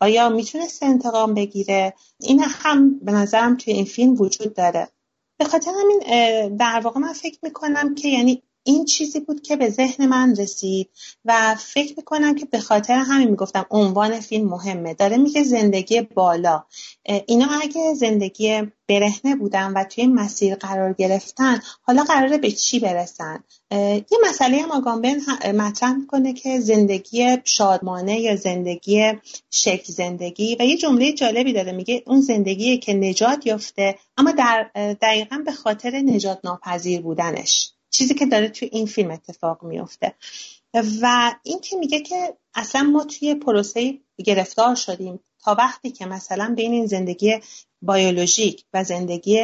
آیا 0.00 0.28
می‌تونست 0.28 0.82
انتقام 0.82 1.34
بگیره؟ 1.34 1.94
این 2.20 2.40
هم 2.40 2.98
به 2.98 3.12
نظرم 3.12 3.56
توی 3.56 3.72
این 3.72 3.84
فیلم 3.84 4.20
وجود 4.20 4.54
داره. 4.54 4.88
به 5.38 5.44
خاطر 5.44 5.70
همین 5.80 5.98
در 6.56 6.80
واقع 6.84 7.00
من 7.00 7.12
فکر 7.12 7.38
می‌کنم 7.42 7.94
که 7.94 8.08
یعنی 8.08 8.42
این 8.62 8.84
چیزی 8.84 9.20
بود 9.20 9.42
که 9.42 9.56
به 9.56 9.70
ذهن 9.70 10.06
من 10.06 10.36
رسید 10.36 10.90
و 11.24 11.54
فکر 11.54 11.94
می‌کنم 11.96 12.34
که 12.34 12.46
به 12.46 12.60
خاطر 12.60 12.94
همین 12.94 13.30
می‌گفتم 13.30 13.66
عنوان 13.70 14.20
فیلم 14.20 14.48
مهمه. 14.48 14.94
داره 14.94 15.16
میگه 15.16 15.42
زندگی 15.42 16.00
بالا. 16.00 16.64
اینا 17.26 17.46
اگه 17.62 17.94
زندگی 17.94 18.62
برهنه 18.88 19.36
بودن 19.36 19.72
و 19.72 19.84
توی 19.84 20.06
مسیر 20.06 20.54
قرار 20.54 20.92
گرفتن 20.92 21.60
حالا 21.82 22.02
قراره 22.02 22.38
به 22.38 22.50
چی 22.50 22.80
برسن؟ 22.80 23.44
یه 23.70 24.18
مسئله 24.28 24.62
هم 24.62 24.70
آگامبن 24.70 25.20
مطرح 25.54 25.92
می‌کنه 25.92 26.32
که 26.32 26.60
زندگی 26.60 27.36
شادمانه 27.44 28.20
یا 28.20 28.36
زندگی 28.36 29.12
شکل 29.50 29.92
زندگی 29.92 30.56
و 30.60 30.62
یه 30.62 30.76
جمله 30.76 31.12
جالبی 31.12 31.52
داره. 31.52 31.72
میگه 31.72 32.02
اون 32.06 32.20
زندگی 32.20 32.78
که 32.78 32.94
نجات 32.94 33.46
یافته 33.46 33.98
اما 34.16 34.32
در 34.32 34.70
دقیقا 35.02 35.42
به 35.46 35.52
خاطر 35.52 35.90
نجات 36.00 36.40
ناپذیر 36.44 37.00
بودنش. 37.00 37.72
چیزی 37.90 38.14
که 38.14 38.26
داره 38.26 38.48
توی 38.48 38.68
این 38.72 38.86
فیلم 38.86 39.10
اتفاق 39.10 39.62
میفته. 39.62 40.14
و 40.74 41.34
این 41.42 41.60
که 41.60 41.76
میگه 41.76 42.00
که 42.00 42.36
اصلا 42.54 42.82
ما 42.82 43.04
توی 43.04 43.34
پروسه 43.34 43.98
گرفتار 44.24 44.74
شدیم 44.74 45.20
تا 45.44 45.54
وقتی 45.54 45.90
که 45.90 46.06
مثلا 46.06 46.54
بین 46.56 46.72
این 46.72 46.86
زندگی 46.86 47.40
بیولوژیک 47.82 48.64
و 48.74 48.84
زندگی 48.84 49.40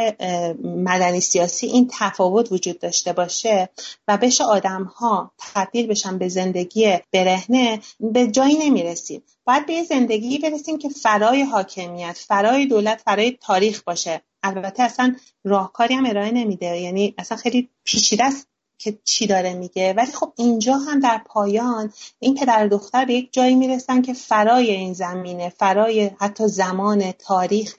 مدنی 0.64 1.20
سیاسی 1.20 1.66
این 1.66 1.90
تفاوت 1.92 2.52
وجود 2.52 2.78
داشته 2.78 3.12
باشه 3.12 3.68
و 4.08 4.16
بشه 4.16 4.44
آدم 4.44 4.84
ها 4.84 5.30
تبدیل 5.38 5.86
بشن 5.86 6.18
به 6.18 6.28
زندگی 6.28 6.98
برهنه 7.12 7.80
به 8.00 8.26
جایی 8.26 8.58
نمی‌رسیم. 8.58 9.22
باید 9.44 9.66
به 9.66 9.82
زندگی 9.82 10.38
برسیم 10.38 10.78
که 10.78 10.88
فرای 10.88 11.42
حاکمیت 11.42 12.18
فرای 12.18 12.66
دولت 12.66 13.00
فرای 13.00 13.38
تاریخ 13.40 13.82
باشه. 13.82 14.22
البته 14.46 14.82
اصلا 14.82 15.16
راهکاری 15.44 15.94
هم 15.94 16.06
ارائه 16.06 16.30
نمیده. 16.30 16.80
یعنی 16.80 17.14
اصلا 17.18 17.38
خیلی 17.38 17.70
پیچیده 17.84 18.24
است 18.24 18.48
که 18.78 18.98
چی 19.04 19.26
داره 19.26 19.54
میگه. 19.54 19.92
ولی 19.92 20.12
خب 20.12 20.32
اینجا 20.36 20.76
هم 20.76 21.00
در 21.00 21.20
پایان 21.26 21.92
این 22.18 22.34
پدر 22.34 22.66
و 22.66 22.68
دختر 22.68 23.04
به 23.04 23.14
یک 23.14 23.32
جایی 23.32 23.54
می‌رسن 23.54 24.02
که 24.02 24.12
فرای 24.12 24.70
این 24.70 24.92
زمینه 24.92 25.48
فرای 25.48 26.10
حتی 26.20 26.48
زمان 26.48 27.12
تاریخ 27.12 27.76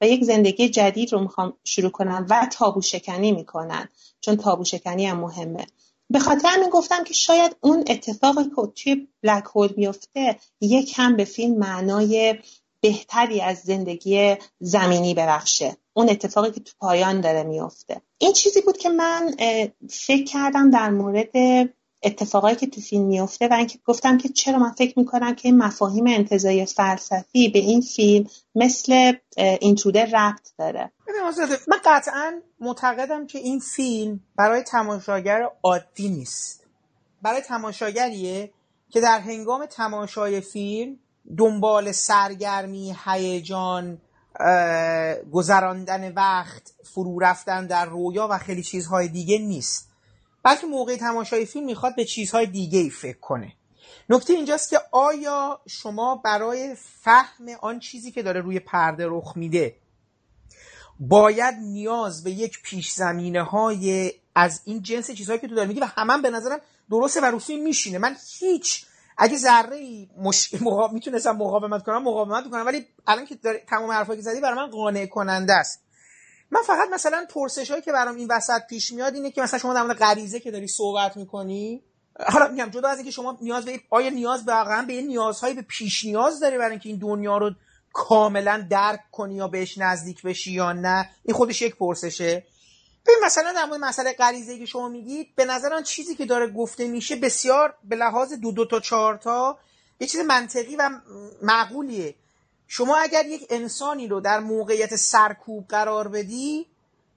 و 0.00 0.06
یک 0.06 0.24
زندگی 0.24 0.68
جدید 0.68 1.12
رو 1.12 1.20
می‌خوام 1.20 1.52
شروع 1.64 1.90
کنن 1.90 2.26
و 2.30 2.46
تابو 2.52 2.82
شکنی 2.82 3.32
می‌کنن. 3.32 3.88
چون 4.20 4.36
تابو 4.36 4.64
شکنی 4.64 5.06
هم 5.06 5.20
مهمه. 5.20 5.66
به 6.12 6.18
خاطر 6.18 6.48
همین 6.48 6.70
گفتم 6.70 7.04
که 7.04 7.14
شاید 7.14 7.56
اون 7.60 7.84
اتفاقی 7.88 8.44
که 8.44 8.72
توی 8.76 9.08
بلک 9.22 9.44
هول 9.44 9.68
بیفته 9.68 10.36
یک 10.60 10.94
هم 10.96 11.16
به 11.16 11.24
فیلم 11.24 11.58
معنای 11.58 12.34
بهتری 12.80 13.40
از 13.40 13.58
زندگی 13.58 14.36
زمینی 14.58 15.14
ببخشه. 15.14 15.76
اون 15.92 16.08
اتفاقی 16.08 16.50
که 16.50 16.60
تو 16.60 16.72
پایان 16.80 17.20
داره 17.20 17.42
میفته. 17.42 18.00
این 18.18 18.32
چیزی 18.32 18.60
بود 18.60 18.76
که 18.76 18.88
من 18.88 19.34
فکر 19.90 20.24
کردم 20.24 20.70
در 20.70 20.90
مورد 20.90 21.30
اتفاقایی 22.02 22.56
که 22.56 22.66
تو 22.66 22.80
فیلم 22.80 23.04
میفته 23.04 23.48
و 23.48 23.52
اینکه 23.52 23.78
گفتم 23.84 24.18
که 24.18 24.28
چرا 24.28 24.58
من 24.58 24.70
فکر 24.70 24.98
می‌کنم 24.98 25.34
که 25.34 25.48
این 25.48 25.58
مفاهیم 25.58 26.06
انتظایی 26.06 26.66
فلسفی 26.66 27.48
به 27.48 27.58
این 27.58 27.80
فیلم 27.80 28.26
مثل 28.54 29.12
اینتروده 29.36 30.04
ربط 30.04 30.50
داره. 30.58 30.92
من 31.68 31.78
قطعا 31.84 32.40
معتقدم 32.60 33.26
که 33.26 33.38
این 33.38 33.60
فیلم 33.60 34.20
برای 34.36 34.62
تماشاگر 34.62 35.48
عادی 35.62 36.08
نیست. 36.08 36.66
برای 37.22 37.40
تماشاگریه 37.40 38.50
که 38.90 39.00
در 39.00 39.20
هنگام 39.20 39.66
تماشای 39.66 40.40
فیلم 40.40 40.96
دنبال 41.38 41.92
سرگرمی 41.92 42.96
هیجان 43.04 43.98
گذراندن 45.32 46.12
وقت 46.12 46.72
فرو 46.84 47.18
رفتن 47.18 47.66
در 47.66 47.86
رویا 47.86 48.28
و 48.30 48.38
خیلی 48.38 48.62
چیزهای 48.62 49.08
دیگه 49.08 49.38
نیست. 49.38 49.88
بلکه 50.42 50.66
موقع 50.66 50.96
تماشای 50.96 51.46
فیلم 51.46 51.66
می‌خواد 51.66 51.96
به 51.96 52.04
چیزهای 52.04 52.46
دیگه 52.46 52.78
ای 52.78 52.90
فکر 52.90 53.18
کنه. 53.18 53.52
نکته 54.10 54.32
اینجاست 54.32 54.70
که 54.70 54.80
آیا 54.92 55.60
شما 55.68 56.16
برای 56.24 56.74
فهم 57.02 57.48
آن 57.60 57.78
چیزی 57.78 58.12
که 58.12 58.22
داره 58.22 58.40
روی 58.40 58.60
پرده 58.60 59.06
رخ 59.08 59.36
میده 59.36 59.76
باید 61.00 61.54
نیاز 61.54 62.24
به 62.24 62.30
یک 62.30 62.62
پیش 62.62 62.92
زمینه 62.92 63.42
های 63.42 64.12
از 64.34 64.60
این 64.64 64.82
جنس 64.82 65.10
چیزهایی 65.10 65.40
که 65.40 65.48
تو 65.48 65.54
داری 65.54 65.68
میگی 65.68 65.80
و 65.80 65.84
همه 65.84 66.22
به 66.22 66.30
نظرم 66.30 66.60
درسته 66.90 67.20
و 67.20 67.24
روسی 67.24 67.56
میشینه. 67.56 67.98
من 67.98 68.16
هیچ 68.38 68.86
اگه 69.18 69.36
ذره 69.36 69.76
ای 69.76 70.08
مش... 70.16 70.54
مقا... 70.64 70.88
می‌تونستم 70.88 71.36
مقاومت 71.36 71.82
کنم 71.84 72.02
مقاومت 72.02 72.50
کنم 72.50 72.66
ولی 72.66 72.86
الان 73.06 73.26
که 73.26 73.34
داری... 73.34 73.58
تمام 73.58 73.90
حرفایی 73.90 74.18
که 74.18 74.22
زدی 74.22 74.40
برای 74.40 74.56
من 74.56 74.70
قانع 74.70 75.06
کننده 75.06 75.52
است. 75.52 75.82
من 76.50 76.60
فقط 76.62 76.88
مثلا 76.92 77.26
پرسش 77.34 77.70
هایی 77.70 77.82
که 77.82 77.92
برام 77.92 78.16
این 78.16 78.28
وسط 78.30 78.66
پیش 78.68 78.92
میاد 78.92 79.14
اینه 79.14 79.30
که 79.30 79.42
مثلا 79.42 79.58
شما 79.58 79.74
در 79.74 79.82
مورد 79.82 79.96
غریزه 79.96 80.40
که 80.40 80.50
داری 80.50 80.68
صحبت 80.68 81.16
می‌کنی 81.16 81.82
حالا 82.26 82.48
میگم 82.48 82.70
جدا 82.70 82.88
از 82.88 82.96
اینکه 82.96 83.10
شما 83.10 83.38
نیاز 83.40 83.64
به 83.64 83.80
آیا 83.90 84.10
نیاز 84.10 84.44
به 84.44 84.52
واقعا 84.52 84.82
به 84.82 84.92
این 84.92 85.06
نیازهایی 85.06 85.54
به 85.54 85.62
پیش 85.62 86.04
نیاز 86.04 86.40
داری 86.40 86.58
برای 86.58 86.70
اینکه 86.70 86.88
این 86.88 86.98
دنیا 86.98 87.38
رو 87.38 87.50
کاملا 87.92 88.66
درک 88.70 89.00
کنی 89.12 89.34
یا 89.34 89.48
بهش 89.48 89.78
نزدیک 89.78 90.22
بشی 90.22 90.52
یا 90.52 90.72
نه؟ 90.72 91.10
این 91.24 91.36
خودش 91.36 91.62
یک 91.62 91.76
پرسشه. 91.76 92.44
ببین 93.06 93.18
مثلا 93.24 93.52
در 93.52 93.64
مورد 93.64 93.80
مسئله 93.80 94.12
غریزه 94.12 94.58
که 94.58 94.66
شما 94.66 94.88
میگید 94.88 95.34
به 95.36 95.44
نظر 95.44 95.74
آن 95.74 95.82
چیزی 95.82 96.14
که 96.14 96.26
داره 96.26 96.50
گفته 96.50 96.88
میشه 96.88 97.16
بسیار 97.16 97.74
به 97.84 97.96
لحاظ 97.96 98.32
دو 98.32 98.52
دو 98.52 98.64
تا 98.64 98.80
چهار 98.80 99.16
تا 99.16 99.58
یه 100.00 100.06
چیز 100.06 100.20
منطقی 100.20 100.76
و 100.76 100.90
معقولیه. 101.42 102.14
شما 102.66 102.96
اگر 102.96 103.26
یک 103.26 103.46
انسانی 103.50 104.08
رو 104.08 104.20
در 104.20 104.40
موقعیت 104.40 104.96
سرکوب 104.96 105.68
قرار 105.68 106.08
بدی 106.08 106.66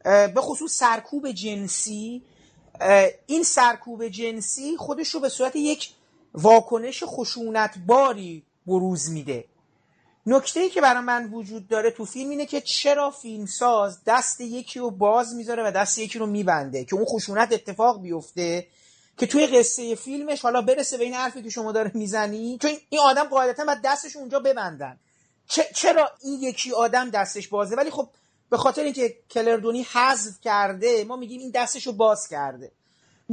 به 0.03 0.41
خصوص 0.41 0.77
سرکوب 0.77 1.31
جنسی 1.31 2.23
این 3.25 3.43
سرکوب 3.43 4.07
جنسی 4.07 4.77
خودش 4.77 5.09
رو 5.09 5.19
به 5.19 5.29
صورت 5.29 5.55
یک 5.55 5.89
واکنش 6.34 7.03
خشونتباری 7.05 8.43
بروز 8.67 9.09
میده. 9.09 9.45
نکته 10.26 10.59
ای 10.59 10.69
که 10.69 10.82
برای 10.82 11.03
من 11.03 11.30
وجود 11.30 11.67
داره 11.67 11.91
تو 11.91 12.05
فیلم 12.05 12.30
اینه 12.30 12.45
که 12.45 12.61
چرا 12.61 13.11
فیلمساز 13.11 13.99
دست 14.05 14.41
یکی 14.41 14.80
رو 14.80 14.91
باز 14.91 15.36
می‌ذاره 15.36 15.67
و 15.67 15.71
دست 15.71 15.97
یکی 15.97 16.19
رو 16.19 16.26
میبنده 16.26 16.86
که 16.86 16.95
اون 16.95 17.05
خشونت 17.05 17.51
اتفاق 17.51 18.01
بیفته 18.01 18.67
که 19.17 19.28
توی 19.28 19.47
قصه 19.47 19.95
فیلمش 19.95 20.41
حالا 20.41 20.61
برسه 20.61 20.97
به 20.97 21.03
این 21.03 21.13
حرفی 21.13 21.41
که 21.41 21.49
شما 21.49 21.71
داره 21.71 21.91
می‌زنی؟ 21.93 22.57
چون 22.61 22.71
این 22.89 23.01
آدم 23.01 23.24
قاعدتا 23.24 23.65
باید 23.65 23.82
دستش 23.84 24.15
اونجا 24.15 24.39
ببندن. 24.39 24.99
چرا 25.76 26.11
این 26.21 26.41
یکی 26.41 26.71
آدم 26.71 27.09
دستش 27.09 27.47
بازه؟ 27.47 27.76
ولی 27.76 27.91
خب 27.91 28.09
به 28.49 28.57
خاطر 28.57 28.84
اینکه 28.84 29.17
کلردونی 29.30 29.84
حذف 29.84 30.41
کرده 30.41 31.03
ما 31.03 31.15
میگیم 31.15 31.39
این 31.39 31.51
دستش 31.51 31.88
رو 31.88 31.93
باز 31.93 32.28
کرده. 32.28 32.71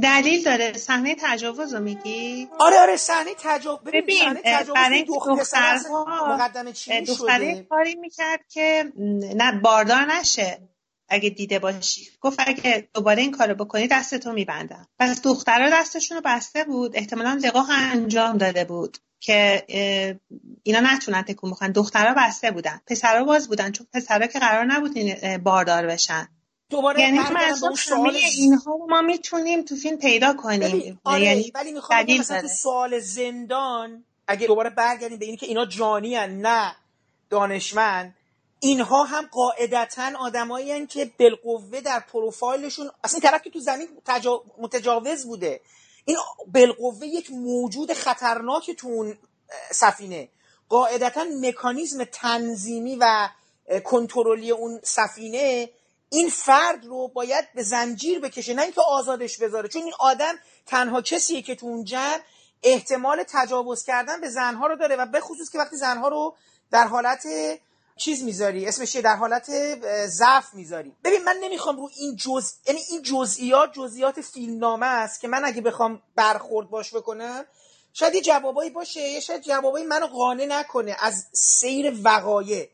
دلیل 0.01 0.43
داره. 0.43 0.73
صحنه 0.73 1.15
تجاوز 1.19 1.73
رو 1.73 1.79
میگی؟ 1.79 2.47
آره 2.59 2.79
آره 2.79 2.95
صحنه 2.97 3.31
تجاوز 3.39 3.79
ببین 3.79 4.17
صحنه 4.19 4.41
تجاوز 4.45 5.39
دخترها 5.39 6.35
مقدمه 6.35 6.71
چی 6.71 7.05
کاری 7.69 7.95
می‌کرد 7.95 8.39
که 8.49 8.91
نه 9.35 9.51
باردار 9.51 10.05
نشه. 10.05 10.59
اگه 11.09 11.29
دیده 11.29 11.59
باشی. 11.59 12.07
گفت 12.21 12.39
اگه 12.47 12.89
دوباره 12.93 13.21
این 13.21 13.31
کارو 13.31 13.55
بکنی 13.55 13.87
دستتو 13.87 14.33
میبندم. 14.33 14.87
پس 14.99 15.21
دخترها 15.21 15.69
دستشون 15.73 16.17
رو 16.17 16.23
بسته 16.25 16.63
بود. 16.63 16.91
احتمالا 16.95 17.39
لقاح 17.43 17.67
انجام 17.71 18.37
داده 18.37 18.63
بود 18.63 18.97
که 19.19 19.65
اینا 20.63 20.79
نتونن 20.79 21.21
تکون 21.21 21.51
بخورن. 21.51 21.71
دخترها 21.71 22.13
بسته 22.17 22.51
بودن. 22.51 22.81
پسرها 22.87 23.23
باز 23.23 23.47
بودن 23.47 23.71
چون 23.71 23.87
پسرها 23.93 24.27
که 24.27 24.39
قرار 24.39 24.65
نبود 24.65 24.97
باردار 25.43 25.87
بشن. 25.87 26.27
دوباره 26.71 27.01
یعنی 27.01 27.19
سوال 27.77 28.15
اینها 28.15 28.71
رو 28.71 28.87
ما 28.89 29.01
می‌تونیم 29.01 29.65
تو 29.65 29.75
فیلم 29.75 29.97
پیدا 29.97 30.33
کنیم. 30.33 31.01
آره 31.03 31.21
یعنی 31.21 31.51
ولی 31.55 31.71
می‌خوام 31.71 32.05
مثلا 32.19 32.41
تو 32.41 32.47
سوال 32.47 32.99
زندان 32.99 34.03
اگه 34.27 34.47
دوباره 34.47 34.69
برگردیم 34.69 35.17
به 35.17 35.25
اینکه 35.25 35.45
اینا 35.45 35.65
جانی 35.65 36.15
هن 36.15 36.29
نه 36.29 36.75
دانشمند 37.29 38.15
اینها 38.59 39.03
هم 39.03 39.29
قاعدتا 39.31 40.11
آدمایی 40.19 40.87
که 40.87 41.11
بالقوه 41.19 41.81
در 41.81 41.99
پروفایلشون 41.99 42.91
اصلا 43.03 43.19
این 43.21 43.31
طرف 43.31 43.41
که 43.41 43.49
تو 43.49 43.59
زمین 43.59 43.87
تجا... 44.05 44.43
متجاوز 44.57 45.25
بوده. 45.25 45.61
این 46.05 46.17
بالقوه 46.47 47.07
یک 47.07 47.31
موجود 47.31 47.93
خطرناک 47.93 48.71
تو 48.71 48.87
اون 48.87 49.17
سفینه. 49.71 50.29
قاعدتا 50.69 51.25
مکانیزم 51.41 52.03
تنظیمی 52.03 52.95
و 52.95 53.29
کنترلی 53.83 54.51
اون 54.51 54.79
سفینه 54.83 55.69
این 56.13 56.29
فرد 56.29 56.85
رو 56.85 57.07
باید 57.07 57.45
به 57.55 57.63
زنجیر 57.63 58.19
بکشه 58.19 58.53
نه 58.53 58.61
اینکه 58.61 58.81
آزادش 58.87 59.37
بذاره. 59.37 59.69
چون 59.69 59.81
این 59.81 59.93
آدم 59.99 60.35
تنها 60.65 61.01
کسیه 61.01 61.41
که 61.41 61.55
تو 61.55 61.65
اون 61.65 61.83
جمع 61.83 62.19
احتمال 62.63 63.23
تجاوز 63.27 63.83
کردن 63.83 64.21
به 64.21 64.29
زنها 64.29 64.67
رو 64.67 64.75
داره 64.75 64.95
و 64.95 65.05
به 65.05 65.19
خصوص 65.19 65.49
که 65.49 65.57
وقتی 65.57 65.77
زنها 65.77 66.07
رو 66.07 66.35
در 66.71 66.87
حالت 66.87 67.27
چیز 67.97 68.23
می‌ذاری 68.23 68.67
اسمش 68.67 68.95
در 68.95 69.15
حالت 69.15 69.51
ضعف 70.05 70.53
می‌ذاری. 70.53 70.95
ببین 71.03 71.23
من 71.23 71.37
نمی‌خوام 71.41 71.77
رو 71.77 71.89
این 71.97 72.15
جز 72.15 72.53
یعنی 72.67 72.79
این 72.89 73.01
جزئیات 73.01 73.73
جزئیات 73.73 74.21
فیلمنامه 74.21 74.85
است 74.85 75.21
که 75.21 75.27
من 75.27 75.45
اگه 75.45 75.61
بخوام 75.61 76.01
برخورد 76.15 76.69
باش 76.69 76.95
بکنم 76.95 77.45
شاید 77.93 78.19
جوابایی 78.23 78.69
باشه 78.69 79.01
یا 79.01 79.19
شاید 79.19 79.41
جوابایی 79.41 79.85
منو 79.85 80.07
قانع 80.07 80.45
نکنه 80.45 80.95
از 80.99 81.25
سیر 81.33 81.93
وقایع. 82.03 82.69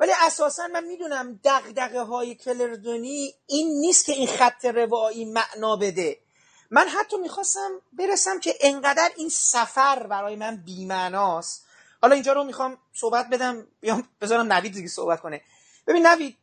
ولی 0.00 0.12
اساسا 0.26 0.66
من 0.66 0.84
می‌دونم 0.84 1.40
دغدغه 1.44 2.00
های 2.00 2.34
کلردونی 2.34 3.34
این 3.46 3.80
نیست 3.80 4.06
که 4.06 4.12
این 4.12 4.26
خط 4.26 4.64
روایی 4.64 5.24
معنا 5.24 5.76
بده. 5.76 6.18
من 6.70 6.88
حتی 6.88 7.16
می‌خواستم 7.16 7.70
برسم 7.92 8.40
که 8.40 8.54
انقدر 8.60 9.10
این 9.16 9.28
سفر 9.28 10.06
برای 10.06 10.36
من 10.36 10.56
بیمعناست. 10.56 11.64
حالا 12.02 12.14
اینجا 12.14 12.32
رو 12.32 12.44
می‌خوام 12.44 12.78
صحبت 12.92 13.28
بدم 13.28 13.66
بیام 13.80 14.08
بذارم 14.20 14.52
نوید 14.52 14.72
دیگه 14.72 14.88
صحبت 14.88 15.20
کنه. 15.20 15.42
ببین 15.86 16.06
نوید 16.06 16.36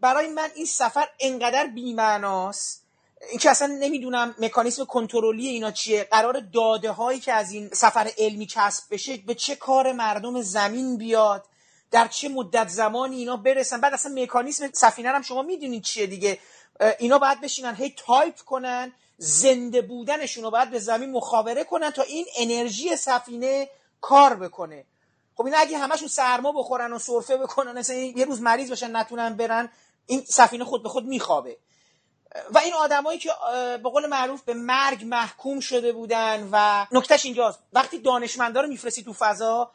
برای 0.00 0.28
من 0.28 0.50
این 0.54 0.66
سفر 0.66 1.08
انقدر 1.20 1.66
بیمعناست. 1.66 2.84
این 3.30 3.38
که 3.38 3.50
اصلا 3.50 3.66
نمی‌دونم 3.66 4.34
مکانیسم 4.38 4.84
کنترلی 4.84 5.48
اینا 5.48 5.70
چیه 5.70 6.04
قرار 6.04 6.40
داده 6.40 6.90
هایی 6.90 7.20
که 7.20 7.32
از 7.32 7.52
این 7.52 7.68
سفر 7.72 8.10
علمی 8.18 8.46
کسب 8.46 8.84
بشه 8.90 9.16
به 9.16 9.34
چه 9.34 9.56
کار 9.56 9.92
مردم 9.92 10.42
زمین 10.42 10.98
بیاد. 10.98 11.46
در 11.94 12.08
چه 12.08 12.28
مدت 12.28 12.68
زمانی 12.68 13.16
اینا 13.16 13.36
برسن. 13.36 13.80
بعد 13.80 13.94
اصلا 13.94 14.12
مکانیسم 14.22 14.70
سفینه 14.72 15.08
هم 15.08 15.22
شما 15.22 15.42
می‌دونید 15.42 15.82
چیه 15.82 16.06
دیگه. 16.06 16.38
اینا 16.98 17.18
باید 17.18 17.40
بشینن 17.40 17.74
هی 17.74 17.94
تایپ 18.06 18.36
کنن 18.36 18.92
زنده 19.16 19.82
بودنشون 19.82 20.44
رو 20.44 20.50
باید 20.50 20.70
به 20.70 20.78
زمین 20.78 21.10
مخابره 21.10 21.64
کنن 21.64 21.90
تا 21.90 22.02
این 22.02 22.26
انرژی 22.36 22.96
سفینه 22.96 23.68
کار 24.00 24.34
بکنه. 24.34 24.84
خب 25.36 25.44
اینا 25.44 25.58
اگه 25.58 25.78
همشون 25.78 26.08
سرما 26.08 26.52
بخورن 26.52 26.92
و 26.92 26.98
سرفه 26.98 27.36
بکنن 27.36 27.78
مثلا 27.78 27.96
یه 27.96 28.24
روز 28.24 28.40
مریض 28.40 28.72
بشن 28.72 28.96
نتونن 28.96 29.36
برن 29.36 29.68
این 30.06 30.24
سفینه 30.28 30.64
خود 30.64 30.82
به 30.82 30.88
خود 30.88 31.06
میخوابه. 31.06 31.56
و 32.50 32.58
این 32.58 32.74
آدمایی 32.74 33.18
که 33.18 33.30
به 33.82 33.90
قول 33.90 34.06
معروف 34.06 34.42
به 34.42 34.54
مرگ 34.54 35.04
محکوم 35.04 35.60
شده 35.60 35.92
بودن 35.92 36.48
و 36.52 36.86
نکتهش 36.92 37.24
اینجاست. 37.24 37.58
وقتی 37.72 37.98
دانشمندا 37.98 38.60
رو 38.60 38.68
میفرستی 38.68 39.02
تو 39.02 39.12
فضا 39.12 39.70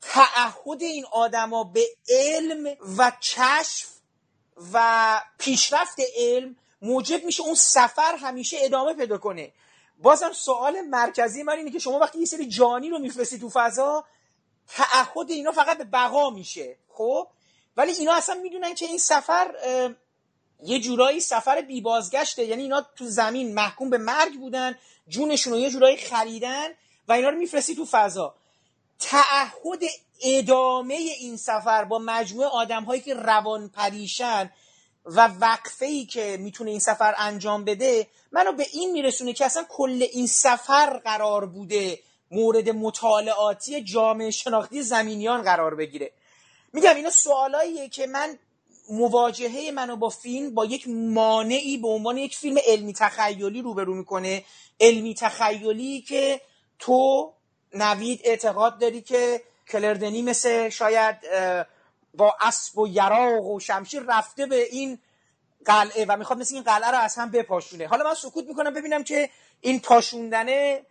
تعهد 0.00 0.82
این 0.82 1.04
آدما 1.12 1.64
به 1.64 1.84
علم 2.08 2.76
و 2.98 3.12
کشف 3.22 3.88
و 4.72 5.20
پیشرفت 5.38 6.00
علم 6.16 6.56
موجب 6.82 7.24
میشه 7.24 7.42
اون 7.42 7.54
سفر 7.54 8.16
همیشه 8.16 8.56
ادامه 8.60 8.94
پیدا 8.94 9.18
کنه. 9.18 9.52
بازم 9.98 10.32
سوال 10.32 10.80
مرکزی 10.80 11.42
من 11.42 11.56
اینه 11.56 11.70
که 11.70 11.78
شما 11.78 11.98
وقتی 11.98 12.18
یه 12.18 12.26
سری 12.26 12.48
جانی 12.48 12.90
رو 12.90 12.98
میفرستی 12.98 13.38
تو 13.38 13.50
فضا 13.52 14.04
تعهد 14.68 15.30
اینا 15.30 15.52
فقط 15.52 15.78
به 15.78 15.84
بقا 15.84 16.30
میشه 16.30 16.76
خب؟ 16.88 17.28
ولی 17.76 17.92
اینا 17.92 18.14
اصلا 18.14 18.34
می‌دونن 18.34 18.74
که 18.74 18.86
این 18.86 18.98
سفر 18.98 19.54
یه 20.62 20.80
جورایی 20.80 21.20
سفر 21.20 21.60
بی 21.60 21.80
بازگشته 21.80 22.44
یعنی 22.44 22.62
اینا 22.62 22.86
تو 22.96 23.06
زمین 23.06 23.54
محکوم 23.54 23.90
به 23.90 23.98
مرگ 23.98 24.38
بودن 24.38 24.78
جونشون 25.08 25.52
رو 25.52 25.58
یه 25.58 25.70
جورایی 25.70 25.96
خریدن 25.96 26.68
و 27.08 27.12
اینا 27.12 27.28
رو 27.28 27.36
میفرستی 27.36 27.74
تو 27.74 27.84
فضا. 27.90 28.34
تعهد 29.00 29.80
ادامه 30.22 30.94
این 30.94 31.36
سفر 31.36 31.84
با 31.84 31.98
مجموعه 31.98 32.48
آدم 32.48 32.84
هایی 32.84 33.00
که 33.00 33.14
روان 33.14 33.68
پریشن 33.68 34.50
و 35.04 35.26
وقفه 35.40 35.86
ای 35.86 36.06
که 36.06 36.36
می‌تونه 36.40 36.70
این 36.70 36.80
سفر 36.80 37.14
انجام 37.18 37.64
بده 37.64 38.06
منو 38.32 38.52
به 38.52 38.66
این 38.72 38.92
میرسونه 38.92 39.32
که 39.32 39.44
اصلا 39.44 39.64
کل 39.68 40.06
این 40.12 40.26
سفر 40.26 40.98
قرار 40.98 41.46
بوده 41.46 41.98
مورد 42.30 42.70
مطالعاتی 42.70 43.82
جامعه 43.82 44.30
شناختی 44.30 44.82
زمینیان 44.82 45.42
قرار 45.42 45.74
بگیره. 45.74 46.12
میگم 46.72 46.96
اینا 46.96 47.10
سوالاییه 47.10 47.88
که 47.88 48.06
من 48.06 48.38
مواجهه 48.90 49.70
منو 49.70 49.96
با 49.96 50.08
فیلم 50.08 50.54
با 50.54 50.64
یک 50.64 50.88
مانعی 50.88 51.76
به 51.78 51.88
عنوان 51.88 52.16
یک 52.16 52.36
فیلم 52.36 52.58
علمی 52.66 52.92
تخیلی 52.92 53.62
روبرو 53.62 53.94
می‌کنه. 53.94 54.44
علمی 54.80 55.14
تخیلی 55.14 56.00
که 56.00 56.40
تو 56.78 57.32
نوید 57.74 58.20
اعتقاد 58.24 58.78
داری 58.78 59.00
که 59.00 59.40
کلردنی 59.68 60.22
مثل 60.22 60.68
شاید 60.68 61.16
با 62.14 62.34
اسب 62.40 62.78
و 62.78 62.88
یراق 62.88 63.46
و 63.46 63.60
شمشیر 63.60 64.02
رفته 64.08 64.46
به 64.46 64.64
این 64.64 64.98
قلعه 65.64 66.04
و 66.08 66.16
می‌خواد 66.16 66.38
مثل 66.38 66.54
این 66.54 66.64
قلعه 66.64 66.90
رو 66.90 66.98
از 66.98 67.16
هم 67.16 67.30
بپاشونه. 67.30 67.86
حالا 67.86 68.04
من 68.04 68.14
سکوت 68.14 68.46
می‌کنم 68.46 68.74
ببینم 68.74 69.04
که 69.04 69.30
این 69.60 69.80
پاشوندنه 69.80 70.82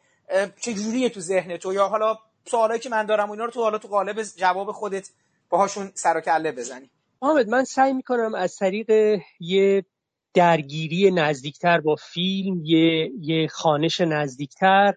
چجوریه 0.61 1.09
تو 1.09 1.19
ذهن 1.19 1.57
تو 1.57 1.73
یا 1.73 1.87
حالا 1.87 2.17
سوالایی 2.45 2.79
که 2.79 2.89
من 2.89 3.05
دارم 3.05 3.29
و 3.29 3.31
اینا 3.31 3.45
رو 3.45 3.51
تو 3.51 3.61
حالا 3.61 3.77
تو 3.77 3.87
قالب 3.87 4.21
جواب 4.23 4.71
خودت 4.71 5.09
باهاشون 5.49 5.91
سر 5.95 6.17
و 6.17 6.21
کله 6.21 6.51
بزنی. 6.51 6.89
محمد 7.21 7.49
من 7.49 7.63
سعی 7.63 7.93
می‌کنم 7.93 8.35
از 8.35 8.55
طریق 8.55 9.19
یه 9.39 9.85
درگیری 10.33 11.11
نزدیکتر 11.11 11.79
با 11.79 11.95
فیلم 11.95 12.65
یه, 12.65 13.11
یه 13.21 13.47
خانش 13.47 14.01
نزدیکتر 14.01 14.93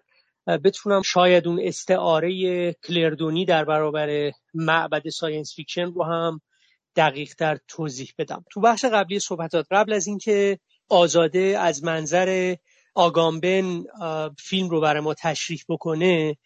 بتونم 0.47 1.01
شاید 1.01 1.47
اون 1.47 1.59
استعاره 1.63 2.73
کلر 2.73 3.14
دنی 3.14 3.45
در 3.45 3.65
برابر 3.65 4.31
معبد 4.53 5.09
science 5.09 5.55
fiction 5.55 5.85
رو 5.85 6.03
هم 6.03 6.41
دقیق 6.95 7.33
تر 7.33 7.57
توضیح 7.67 8.13
بدم. 8.17 8.45
تو 8.51 8.61
بخش 8.61 8.85
قبلی 8.85 9.19
صحبتات 9.19 9.65
قبل 9.71 9.93
از 9.93 10.07
اینکه 10.07 10.59
آزاده 10.89 11.57
از 11.59 11.83
منظر 11.83 12.55
آگامبن 12.95 13.83
فیلم 14.39 14.69
رو 14.69 14.81
برای 14.81 15.01
ما 15.01 15.13
تشریح 15.13 15.63
بکنه 15.69 16.37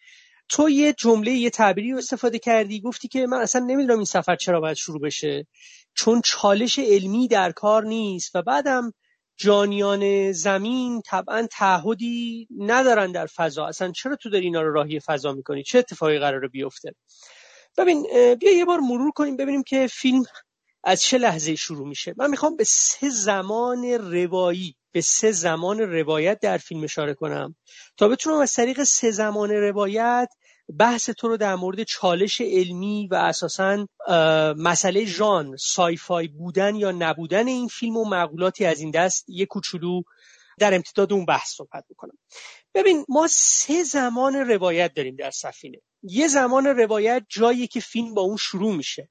تو 0.48 0.70
یه 0.70 0.92
جمله 0.92 1.30
یه 1.30 1.50
تعبیری 1.50 1.92
رو 1.92 1.98
استفاده 1.98 2.38
کردی 2.38 2.80
گفتی 2.80 3.08
که 3.08 3.26
من 3.26 3.38
اصلا 3.38 3.64
نمی‌دونم 3.64 3.98
این 3.98 4.04
سفر 4.04 4.36
چرا 4.36 4.60
باید 4.60 4.76
شروع 4.76 5.00
بشه 5.00 5.46
چون 5.94 6.20
چالش 6.24 6.78
علمی 6.78 7.28
در 7.28 7.52
کار 7.52 7.84
نیست 7.84 8.36
و 8.36 8.42
بعدم 8.42 8.92
جانیان 9.38 10.32
زمین 10.32 11.02
طبعا 11.02 11.46
تعهدی 11.50 12.48
ندارن 12.58 13.12
در 13.12 13.26
فضا. 13.26 13.66
اصلا 13.66 13.92
چرا 13.92 14.16
تو 14.16 14.30
داری 14.30 14.44
اینا 14.44 14.62
رو 14.62 14.72
راهی 14.72 15.00
فضا 15.00 15.32
می‌کنی؟ 15.32 15.62
چه 15.62 15.78
اتفاقی 15.78 16.18
قراره 16.18 16.48
بیفته؟ 16.48 16.94
ببین 17.76 18.06
بیا 18.34 18.56
یه 18.56 18.64
بار 18.64 18.80
مرور 18.80 19.10
کنیم 19.10 19.36
ببینیم 19.36 19.62
که 19.62 19.86
فیلم 19.86 20.22
از 20.84 21.02
چه 21.02 21.18
لحظه 21.18 21.54
شروع 21.54 21.88
میشه. 21.88 22.14
من 22.16 22.30
می‌خوام 22.30 22.56
به 22.56 22.64
سه 22.64 23.10
زمان 23.10 23.84
روایی 23.84 24.76
به 24.92 25.00
سه 25.00 25.32
زمان 25.32 25.78
روایت 25.80 26.38
در 26.40 26.58
فیلم 26.58 26.84
اشاره 26.84 27.14
کنم 27.14 27.56
تا 27.96 28.08
بتونم 28.08 28.38
از 28.38 28.52
طریق 28.52 28.82
سه 28.82 29.10
زمان 29.10 29.50
روایت 29.50 30.28
بحث 30.78 31.10
تو 31.10 31.28
رو 31.28 31.36
در 31.36 31.54
مورد 31.54 31.82
چالش 31.82 32.40
علمی 32.40 33.08
و 33.10 33.14
اساسا 33.14 33.86
مسئله 34.56 35.04
ژان 35.04 35.56
سایفای 35.56 36.28
بودن 36.28 36.76
یا 36.76 36.90
نبودن 36.90 37.48
این 37.48 37.68
فیلم 37.68 37.96
و 37.96 38.04
معقولاتی 38.04 38.64
از 38.64 38.80
این 38.80 38.90
دست 38.90 39.24
یه 39.28 39.46
کوچولو 39.46 40.02
در 40.58 40.74
امتداد 40.74 41.12
اون 41.12 41.24
بحث 41.24 41.54
صحبت 41.54 41.84
بکنم. 41.90 42.18
ببین 42.74 43.04
ما 43.08 43.26
سه 43.30 43.82
زمان 43.82 44.34
روایت 44.34 44.94
داریم 44.94 45.16
در 45.16 45.30
سفینه. 45.30 45.78
یه 46.02 46.28
زمان 46.28 46.66
روایت 46.66 47.22
جایی 47.28 47.66
که 47.66 47.80
فیلم 47.80 48.14
با 48.14 48.22
اون 48.22 48.36
شروع 48.36 48.74
میشه. 48.76 49.10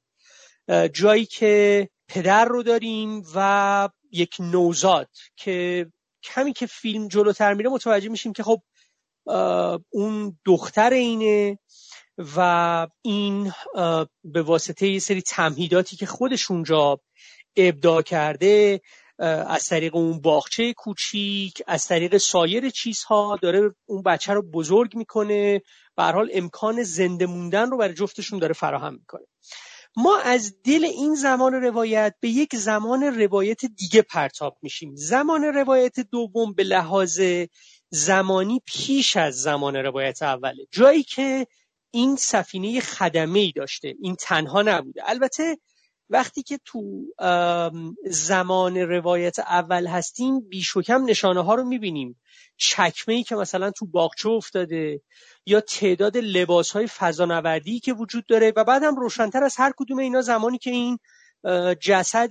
جایی 0.94 1.26
که 1.26 1.90
پدر 2.08 2.46
رو 2.46 2.64
داریم 2.64 3.24
و 3.36 3.90
یک 4.12 4.36
نوزاد 4.40 5.10
که 5.36 5.88
کمی 6.24 6.54
که 6.54 6.66
فیلم 6.66 7.08
جلوتر 7.08 7.54
میره 7.54 7.70
متوجه 7.70 8.10
میشیم 8.10 8.34
که 8.34 8.44
خب 8.44 8.62
اون 9.90 10.40
دختر 10.46 10.94
اینه 10.94 11.60
و 12.36 12.88
این 13.02 13.52
به 14.24 14.42
واسطه 14.42 14.88
یه 14.88 15.00
سری 15.00 15.22
تمهیداتی 15.22 15.96
که 15.96 16.06
خودش 16.06 16.52
اونجا 16.52 17.00
ابداع 17.56 18.02
کرده 18.02 18.82
از 19.20 19.66
طریق 19.66 19.96
اون 19.96 20.22
باغچه 20.22 20.74
کوچیک 20.74 21.64
از 21.68 21.88
طریق 21.88 22.18
سایر 22.18 22.70
چیزها 22.70 23.40
داره 23.42 23.76
اون 23.86 24.02
بچه 24.02 24.34
رو 24.34 24.52
بزرگ 24.52 24.96
می‌کنه. 24.96 25.62
به 25.96 26.04
حال 26.04 26.30
امکان 26.34 26.84
زنده 26.84 27.26
موندن 27.26 27.70
رو 27.70 27.78
برای 27.78 27.94
جفتشون 27.94 28.40
داره 28.40 28.54
فراهم 28.54 28.94
می‌کنه. 28.94 29.26
ما 29.96 30.18
از 30.18 30.62
دل 30.64 30.86
این 30.86 31.16
زمان 31.16 31.54
روایت 31.54 32.16
به 32.20 32.30
یک 32.30 32.56
زمان 32.56 33.04
روایت 33.04 33.66
دیگه 33.66 34.02
پرتاب 34.02 34.58
میشیم. 34.62 34.96
زمان 34.96 35.44
روایت 35.44 36.00
دوم 36.00 36.54
به 36.54 36.64
لحاظ 36.64 37.22
زمانی 37.90 38.62
پیش 38.66 39.18
از 39.18 39.42
زمان 39.42 39.76
روایت 39.76 40.24
اوله. 40.24 40.68
جایی 40.72 41.04
که 41.04 41.48
این 41.92 42.16
سفینه 42.16 42.80
خدمه 42.80 43.40
ای 43.40 43.52
داشته 43.52 43.96
این 44.02 44.16
تنها 44.16 44.62
نبوده. 44.62 45.02
البته 45.06 45.58
وقتی 46.10 46.44
که 46.44 46.60
تو 46.66 47.06
زمان 48.06 48.78
روایت 48.78 49.40
اول 49.40 49.88
هستیم 49.88 50.40
بیش 50.40 50.76
و 50.76 50.82
نشانه 51.06 51.44
ها 51.44 51.56
رو 51.56 51.64
می‌بینیم. 51.64 52.22
چکمه 52.58 53.16
ای 53.16 53.24
که 53.24 53.36
مثلا 53.36 53.72
تو 53.72 53.86
باغچه 53.86 54.30
افتاده 54.30 55.02
یا 55.46 55.62
تعداد 55.62 56.18
لباس 56.18 56.72
های 56.72 56.88
فضانوردی 56.88 57.80
که 57.80 57.94
وجود 57.94 58.26
داره 58.26 58.54
و 58.56 58.64
بعد 58.64 58.84
هم 58.84 58.96
روشنتر 58.96 59.44
از 59.44 59.56
هر 59.58 59.74
کدوم 59.78 60.00
اینا 60.00 60.22
زمانی 60.22 60.58
که 60.58 60.70
این 60.70 61.00
جسد 61.82 62.30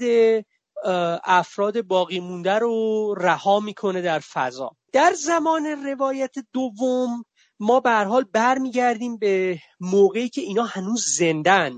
افراد 1.25 1.83
باقی 1.83 2.21
مونده 2.21 2.59
رو 2.59 3.15
رها 3.19 3.61
می‌کنه 3.61 4.03
در 4.03 4.19
فضا. 4.19 4.71
در 4.93 5.13
زمان 5.13 5.67
روایت 5.67 6.35
دوم 6.53 7.25
ما 7.61 7.81
به 7.81 7.91
حال 7.91 8.25
برمیگردیم 8.33 9.19
به 9.19 9.59
موقعی 9.81 10.29
که 10.29 10.41
اینا 10.41 10.65
هنوز 10.65 11.05
زندن 11.19 11.73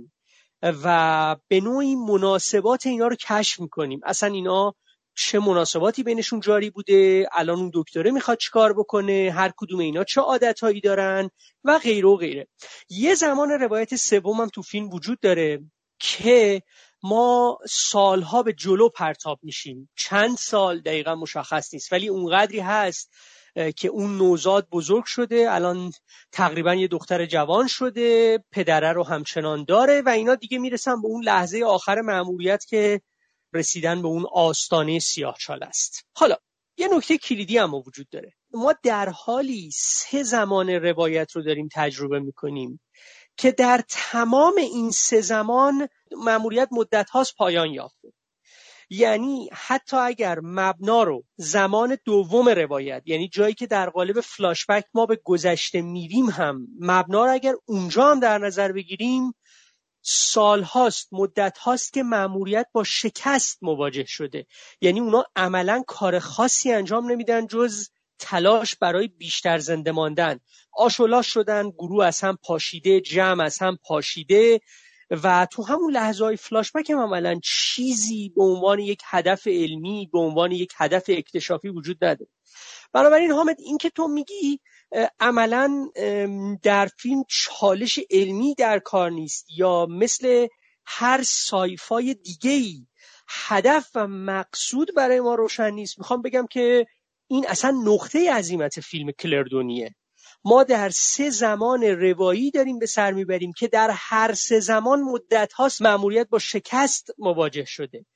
و 0.63 1.37
به 1.49 1.61
نوعی 1.61 1.97
مناسبات 1.97 2.87
اینا 2.87 3.07
رو 3.07 3.17
کشف 3.17 3.61
می‌کنیم. 3.61 4.01
اصلا 4.05 4.33
اینا 4.33 4.75
چه 5.17 5.39
مناسباتی 5.39 6.03
بینشون 6.03 6.41
جاری 6.41 6.71
بوده 6.71 7.29
الان 7.33 7.59
اون 7.59 7.71
دکتره 7.75 8.11
می‌خواد 8.11 8.39
چیکار 8.39 8.73
بکنه 8.73 9.33
هر 9.35 9.53
کدوم 9.57 9.81
اینا 9.81 10.05
چه 10.05 10.21
عادتهایی 10.21 10.81
دارن 10.81 11.31
و 11.65 11.79
غیره 11.79 12.09
و 12.09 12.17
غیره. 12.17 12.49
یه 12.91 13.15
زمان 13.15 13.51
روایت 13.51 13.97
سوم 13.97 14.41
هم 14.41 14.49
تو 14.49 14.63
فیلم 14.63 14.91
وجود 14.91 15.21
داره 15.21 15.61
که 15.99 16.63
ما 17.03 17.59
سالها 17.71 18.43
به 18.43 18.53
جلو 18.53 18.89
پرتاب 18.89 19.39
میشیم. 19.43 19.91
چند 19.97 20.37
سال 20.37 20.81
دقیقا 20.81 21.15
مشخص 21.15 21.75
نیست. 21.75 21.93
ولی 21.93 22.09
اونقدری 22.09 22.61
هست 22.61 23.13
که 23.77 23.89
اون 23.89 24.19
نوزاد 24.19 24.69
بزرگ 24.73 25.05
شده 25.05 25.47
الان 25.51 25.93
تقریبا 26.33 26.75
یه 26.75 26.89
دختر 26.89 27.27
جوان 27.27 27.67
شده 27.67 28.39
پدره 28.53 28.93
رو 28.93 29.05
همچنان 29.05 29.65
داره 29.65 30.03
و 30.03 30.09
اینا 30.09 30.35
دیگه 30.35 30.59
می‌رسن 30.59 31.03
به 31.03 31.09
اون 31.09 31.25
لحظه 31.25 31.65
آخر 31.65 32.01
معمولیت 32.01 32.65
که 32.65 33.01
رسیدن 33.53 34.03
به 34.03 34.09
اون 34.09 34.27
آستانه 34.33 34.99
سیاهچال 34.99 35.63
است. 35.63 36.05
حالا 36.17 36.37
یه 36.77 36.89
نکته 36.93 37.19
کلیدی 37.19 37.59
هم 37.59 37.75
وجود 37.75 38.09
داره. 38.11 38.33
ما 38.53 38.75
در 38.83 39.09
حالی 39.09 39.71
سه 39.75 40.23
زمان 40.23 40.71
روایت 40.71 41.33
رو 41.33 41.43
داریم 41.43 41.69
تجربه 41.75 42.21
می‌کنیم. 42.21 42.81
که 43.39 43.53
در 43.53 43.85
تمام 43.89 44.55
این 44.57 44.91
سه 44.91 45.21
زمان 45.21 45.89
معمولیت 46.11 46.69
مدت 46.73 47.11
هاست 47.11 47.37
پایان 47.37 47.71
یافته. 47.71 48.13
یعنی 48.91 49.51
حتی 49.53 49.97
اگر 49.97 50.39
مبنا 50.43 51.03
رو 51.03 51.25
زمان 51.37 51.99
دوم 52.05 52.49
روایت 52.49 53.03
یعنی 53.07 53.29
جایی 53.29 53.55
که 53.55 53.67
در 53.67 53.91
قالب 53.91 54.21
فلاشبک 54.21 54.85
ما 54.95 55.07
به 55.07 55.21
گذشته 55.25 55.83
میریم 55.83 56.31
هم 56.31 56.67
مبنا 56.81 57.25
رو 57.25 57.33
اگر 57.33 57.55
اونجا 57.65 58.11
هم 58.11 58.21
در 58.21 58.39
نظر 58.39 58.73
بگیریم 58.73 59.35
سال 60.03 60.63
هاست 60.63 61.09
مدت 61.13 61.59
هاست 61.59 61.93
که 61.93 62.03
مأموریت 62.03 62.67
با 62.73 62.85
شکست 62.85 63.59
مواجه 63.63 64.05
شده. 64.05 64.47
یعنی 64.81 65.01
اونا 65.01 65.25
عملا 65.37 65.83
کار 65.87 66.19
خاصی 66.19 66.73
انجام 66.73 67.11
نمیدن 67.11 67.47
جز 67.47 67.89
تلاش 68.19 68.77
برای 68.77 69.09
بیشتر 69.09 69.59
زنده 69.59 69.93
ماندن. 69.93 70.41
آشولا 70.73 71.23
شدن 71.23 71.71
گروه 71.71 72.05
از 72.05 72.21
هم 72.21 72.39
پاشیده 72.43 73.01
جمع 73.01 73.45
از 73.45 73.59
هم 73.59 73.79
پاشیده 73.83 74.61
و 75.11 75.47
تو 75.51 75.63
همون 75.63 75.93
لحظه 75.93 76.25
های 76.25 76.37
فلاشبک 76.37 76.91
هم 76.91 76.99
عملا 76.99 77.41
چیزی 77.45 78.33
به 78.37 78.43
عنوان 78.43 78.79
یک 78.79 79.01
هدف 79.05 79.47
علمی 79.47 80.11
به 80.13 80.19
عنوان 80.19 80.53
یک 80.53 80.73
هدف 80.77 81.05
اکتشافی 81.09 81.69
وجود 81.69 82.05
نداره. 82.05 82.31
بنابراین 82.93 83.31
حامد 83.31 83.57
این 83.59 83.79
که 83.79 83.91
تو 83.91 84.09
میگی 84.09 84.61
عملا 85.21 85.89
در 86.63 86.87
فیلم 86.87 87.25
چالش 87.29 87.99
علمی 88.11 88.55
در 88.55 88.79
کار 88.79 89.11
نیست 89.11 89.47
یا 89.57 89.87
مثل 89.87 90.47
هر 90.85 91.23
سایفای 91.23 92.15
دیگه 92.15 92.87
هدف 93.29 93.91
و 93.95 94.07
مقصود 94.07 94.95
برای 94.95 95.21
ما 95.21 95.35
روشن 95.35 95.71
نیست. 95.71 95.99
می‌خوام 95.99 96.23
بگم 96.23 96.47
که 96.47 96.87
این 97.29 97.47
اصلا 97.49 97.71
نقطه 97.71 98.33
عظیمت 98.33 98.81
فیلم 98.81 99.11
کلردونیه 99.13 99.95
ما 100.45 100.65
در 100.65 100.91
سه 100.91 101.31
زمان 101.31 101.83
روایی 101.83 102.51
داریم 102.51 102.79
به 102.79 102.87
سر 102.87 103.13
می‌بریم 103.13 103.53
که 103.53 103.69
در 103.69 103.91
هر 103.93 104.35
سه 104.35 104.61
زمان 104.61 105.01
مدت 105.01 105.53
هاست 105.53 105.83
معمولیت 105.83 106.29
با 106.29 106.39
شکست 106.39 107.11
مواجه 107.19 107.65
شده. 107.65 108.07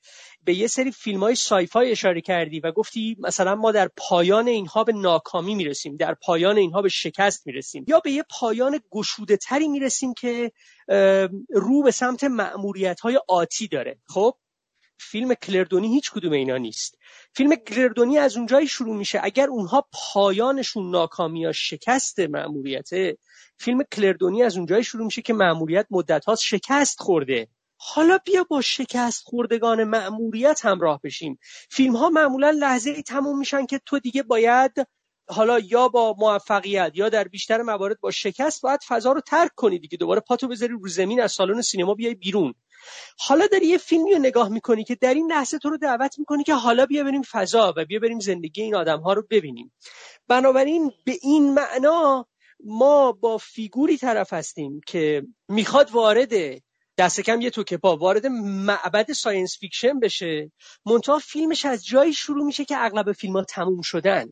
به 0.43 0.53
یه 0.53 0.67
سری 0.67 0.91
فیلم 0.91 1.19
های 1.19 1.35
سایفای 1.35 1.91
اشاره 1.91 2.21
کردی 2.21 2.59
و 2.59 2.71
گفتی 2.71 3.17
مثلا 3.19 3.55
ما 3.55 3.71
در 3.71 3.89
پایان 3.97 4.47
اینها 4.47 4.83
به 4.83 4.93
ناکامی 4.93 5.55
می‌رسیم 5.55 5.97
در 5.97 6.13
پایان 6.13 6.57
اینها 6.57 6.81
به 6.81 6.89
شکست 6.89 7.47
می‌رسیم. 7.47 7.85
یا 7.87 7.99
به 7.99 8.11
یه 8.11 8.23
پایان 8.39 8.79
گشوده 8.91 9.37
تری 9.37 9.67
می‌رسیم 9.67 10.13
که 10.13 10.51
رو 11.49 11.83
به 11.83 11.91
سمت 11.91 12.23
معمولیت 12.23 12.99
های 12.99 13.19
آتی 13.27 13.67
داره. 13.67 13.97
خب؟ 14.07 14.33
فیلم 15.03 15.33
کلردونی 15.33 15.87
هیچ 15.87 16.11
کدوم 16.11 16.31
اینا 16.31 16.57
نیست. 16.57 16.97
فیلم 17.33 17.55
کلردونی 17.55 18.17
از 18.17 18.37
اونجایی 18.37 18.67
شروع 18.67 18.95
میشه 18.95 19.19
اگر 19.23 19.47
اونها 19.47 19.87
پایانشون 19.93 20.91
ناکامی 20.91 21.39
یا 21.41 21.51
شکست 21.51 22.19
مأموریته 22.19 23.17
فیلم 23.57 23.83
کلردونی 23.91 24.43
از 24.43 24.57
اونجایی 24.57 24.83
شروع 24.83 25.05
میشه 25.05 25.21
که 25.21 25.33
مأموریت 25.33 25.87
مدت 25.91 26.25
هاست 26.25 26.43
شکست 26.43 26.99
خورده. 26.99 27.47
حالا 27.77 28.17
بیا 28.17 28.43
با 28.43 28.61
شکست 28.61 29.23
خوردگان 29.25 29.83
مأموریت 29.83 30.65
همراه 30.65 30.99
بشیم. 31.03 31.39
فیلم 31.69 31.95
ها 31.95 32.09
معمولا 32.09 32.49
لحظه 32.49 32.89
ای 32.89 33.03
تموم 33.03 33.39
میشن 33.39 33.65
که 33.65 33.79
تو 33.85 33.99
دیگه 33.99 34.23
باید 34.23 34.71
حالا 35.27 35.59
یا 35.59 35.87
با 35.87 36.15
موفقیت 36.17 36.91
یا 36.95 37.09
در 37.09 37.23
بیشتر 37.23 37.61
موارد 37.61 37.99
با 37.99 38.11
شکست 38.11 38.61
باید 38.61 38.79
فضا 38.87 39.11
رو 39.11 39.21
ترک 39.21 39.51
کنی 39.55 39.79
دیگه. 39.79 39.97
دوباره 39.97 40.19
پاتو 40.19 40.47
بذاری 40.47 40.73
رو 40.73 40.87
زمین 40.87 41.21
از 41.21 41.31
سالن 41.31 41.61
سینما 41.61 41.93
بیای 41.93 42.15
بیرون. 42.15 42.53
حالا 43.17 43.47
داری 43.47 43.67
یه 43.67 43.77
فیلمی 43.77 44.11
رو 44.11 44.19
نگاه 44.19 44.49
می‌کنی 44.49 44.83
که 44.83 44.95
در 44.95 45.13
این 45.13 45.31
لحظه 45.31 45.57
تو 45.57 45.69
رو 45.69 45.77
دعوت 45.77 46.19
می‌کنی 46.19 46.43
که 46.43 46.53
حالا 46.53 46.85
بیا 46.85 47.03
بریم 47.03 47.21
فضا 47.21 47.73
و 47.77 47.85
بیا 47.85 47.99
بریم 47.99 48.19
زندگی 48.19 48.61
این 48.61 48.75
آدم 48.75 48.99
ها 48.99 49.13
رو 49.13 49.23
ببینیم. 49.29 49.71
بنابراین 50.27 50.91
به 51.05 51.17
این 51.21 51.53
معنا 51.53 52.25
ما 52.63 53.11
با 53.11 53.37
فیگوری 53.37 53.97
طرف 53.97 54.33
هستیم 54.33 54.81
که 54.87 55.23
می‌خواد 55.47 55.91
وارد 55.91 56.61
دست 56.97 57.21
کم 57.21 57.41
یه 57.41 57.49
تک 57.49 57.63
پا 57.63 57.97
وارد 57.97 58.25
معبد 58.27 59.11
science 59.11 59.57
fiction 59.59 59.99
بشه. 59.99 60.51
منتها 60.85 61.19
فیلمش 61.19 61.65
از 61.65 61.85
جایی 61.85 62.13
شروع 62.13 62.45
میشه 62.45 62.65
که 62.65 62.85
اغلب 62.85 63.11
فیلم 63.11 63.33
ها 63.33 63.43
تموم 63.43 63.81
شدن. 63.81 64.31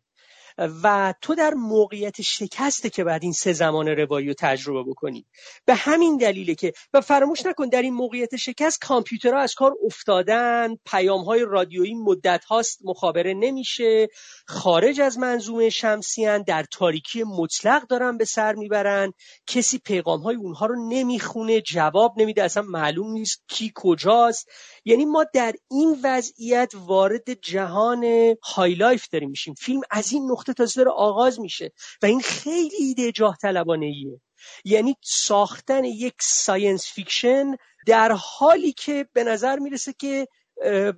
و 0.57 1.14
تو 1.22 1.36
در 1.36 1.53
موقعیت 1.53 2.22
شکسته 2.22 2.90
که 2.90 3.03
بعد 3.03 3.23
این 3.23 3.34
سه 3.34 3.53
زمان 3.53 3.88
روایی 3.88 4.28
رو 4.28 4.34
تجربه 4.40 4.90
بکنی. 4.90 5.26
به 5.65 5.76
همین 5.76 6.18
دلیله 6.18 6.56
که 6.56 6.73
و 6.94 7.02
فراموش 7.02 7.45
نکن 7.45 7.69
در 7.69 7.82
این 7.82 7.94
موقعیت 7.94 8.36
شکست 8.36 8.82
کامپیوترها 8.82 9.40
از 9.40 9.53
کار 9.53 9.73
افتادن 9.86 10.76
پیام 10.86 11.23
های 11.23 11.45
رادیویی 11.48 11.94
مدت 11.94 12.45
هاست 12.45 12.80
مخابره 12.84 13.34
نمیشه 13.34 14.07
خارج 14.48 15.02
از 15.02 15.18
منظومه 15.18 15.69
شمسیان 15.69 16.44
در 16.44 16.65
تاریکی 16.72 17.23
مطلق 17.23 17.88
دارن 17.88 18.18
به 18.18 18.26
سر 18.26 18.53
می‌برن 18.53 19.14
کسی 19.48 19.78
پیغام 19.78 20.19
های 20.19 20.36
اونها 20.36 20.65
رو 20.65 20.90
نمی‌خونه 20.90 21.61
جواب 21.61 22.14
نمیده 22.18 22.44
اصلا 22.44 22.64
معلوم 22.64 23.11
نیست 23.11 23.44
کی 23.48 23.72
کجاست. 23.76 24.49
یعنی 24.86 25.06
ما 25.06 25.26
در 25.34 25.53
این 25.72 25.99
وضعیت 26.03 26.74
وارد 26.76 27.34
جهان 27.34 28.36
High 28.43 28.76
Life 28.76 29.10
داریم 29.10 29.30
میشیم. 29.30 29.53
فیلم 29.53 29.82
از 29.91 30.12
این 30.12 30.32
نقطه 30.32 30.53
تازه 30.53 30.84
داره 30.84 30.91
آغاز 30.91 31.40
میشه 31.40 31.72
و 32.02 32.06
این 32.06 32.22
خیلی 32.22 32.76
ایده 32.80 33.12
جاه 33.12 33.38
طلبانه 33.41 33.86
ایه 33.86 34.22
یعنی 34.66 34.95
ساختن 35.02 35.84
یک 35.84 36.14
science 36.22 36.91
fiction 36.93 37.56
در 37.88 38.12
حالی 38.12 38.74
که 38.74 39.08
به 39.14 39.24
نظر 39.24 39.60
می‌رسه 39.60 39.94
که 39.94 40.28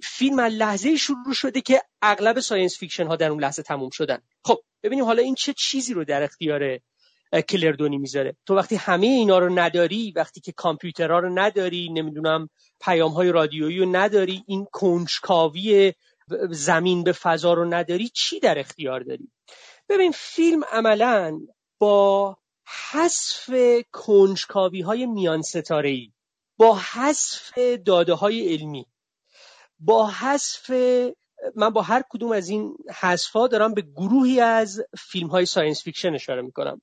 فیلم 0.04 0.40
از 0.40 0.54
لحظه 0.54 0.96
شروع 0.96 1.34
شده 1.34 1.62
که 1.62 1.82
اغلب 2.02 2.40
science 2.40 2.78
fiction 2.78 3.08
ها 3.08 3.16
در 3.16 3.30
اون 3.30 3.42
لحظه 3.44 3.64
تموم 3.64 3.90
شدن. 3.90 4.22
خب 4.46 4.60
ببینیم 4.84 5.06
حالا 5.06 5.22
این 5.22 5.36
چه 5.36 5.54
چیزی 5.58 5.94
رو 5.94 6.04
در 6.04 6.24
اختیار 6.24 6.80
کلر 7.42 7.74
دنی 7.74 7.98
می‌ذاره. 7.98 8.36
تو 8.46 8.56
وقتی 8.56 8.76
همه 8.76 9.08
اینا 9.08 9.40
رو 9.40 9.60
نداری 9.60 10.14
وقتی 10.16 10.42
که 10.42 10.52
کامپیوترها 10.52 11.20
رو 11.20 11.40
نداری 11.40 11.90
نمی‌دونم 11.94 12.50
پیام 12.82 13.12
های 13.12 13.32
رادیویی 13.32 13.80
رو 13.80 13.96
نداری 13.96 14.44
این 14.48 14.68
کنجکاوی 14.72 15.94
زمین 16.50 17.04
به 17.04 17.12
فضا 17.12 17.54
رو 17.54 17.74
نداری 17.74 18.10
چی 18.10 18.40
در 18.40 18.60
اختیار 18.60 19.00
داری؟ 19.00 19.32
ببین 19.90 20.12
فیلم 20.12 20.64
عملا 20.72 21.40
با 21.80 22.38
حذف 22.92 23.50
کنجکاوی 23.92 24.82
های 24.82 25.06
میان 25.06 25.42
ستاره 25.42 25.90
ای 25.90 26.12
با 26.58 26.76
حذف 26.76 27.58
داده 27.86 28.14
های 28.14 28.54
علمی 28.54 28.86
با 29.80 30.08
حذف 30.08 30.70
من 31.56 31.70
با 31.70 31.82
هر 31.82 32.04
کدوم 32.10 32.32
از 32.32 32.50
این 32.50 32.78
حذف 33.02 33.34
دارم 33.34 33.74
به 33.74 33.82
گروهی 33.82 34.40
از 34.40 34.82
فیلم 35.00 35.28
های 35.28 35.46
science 35.46 35.84
fiction 35.84 36.14
اشاره 36.14 36.42
می‌کنم. 36.42 36.82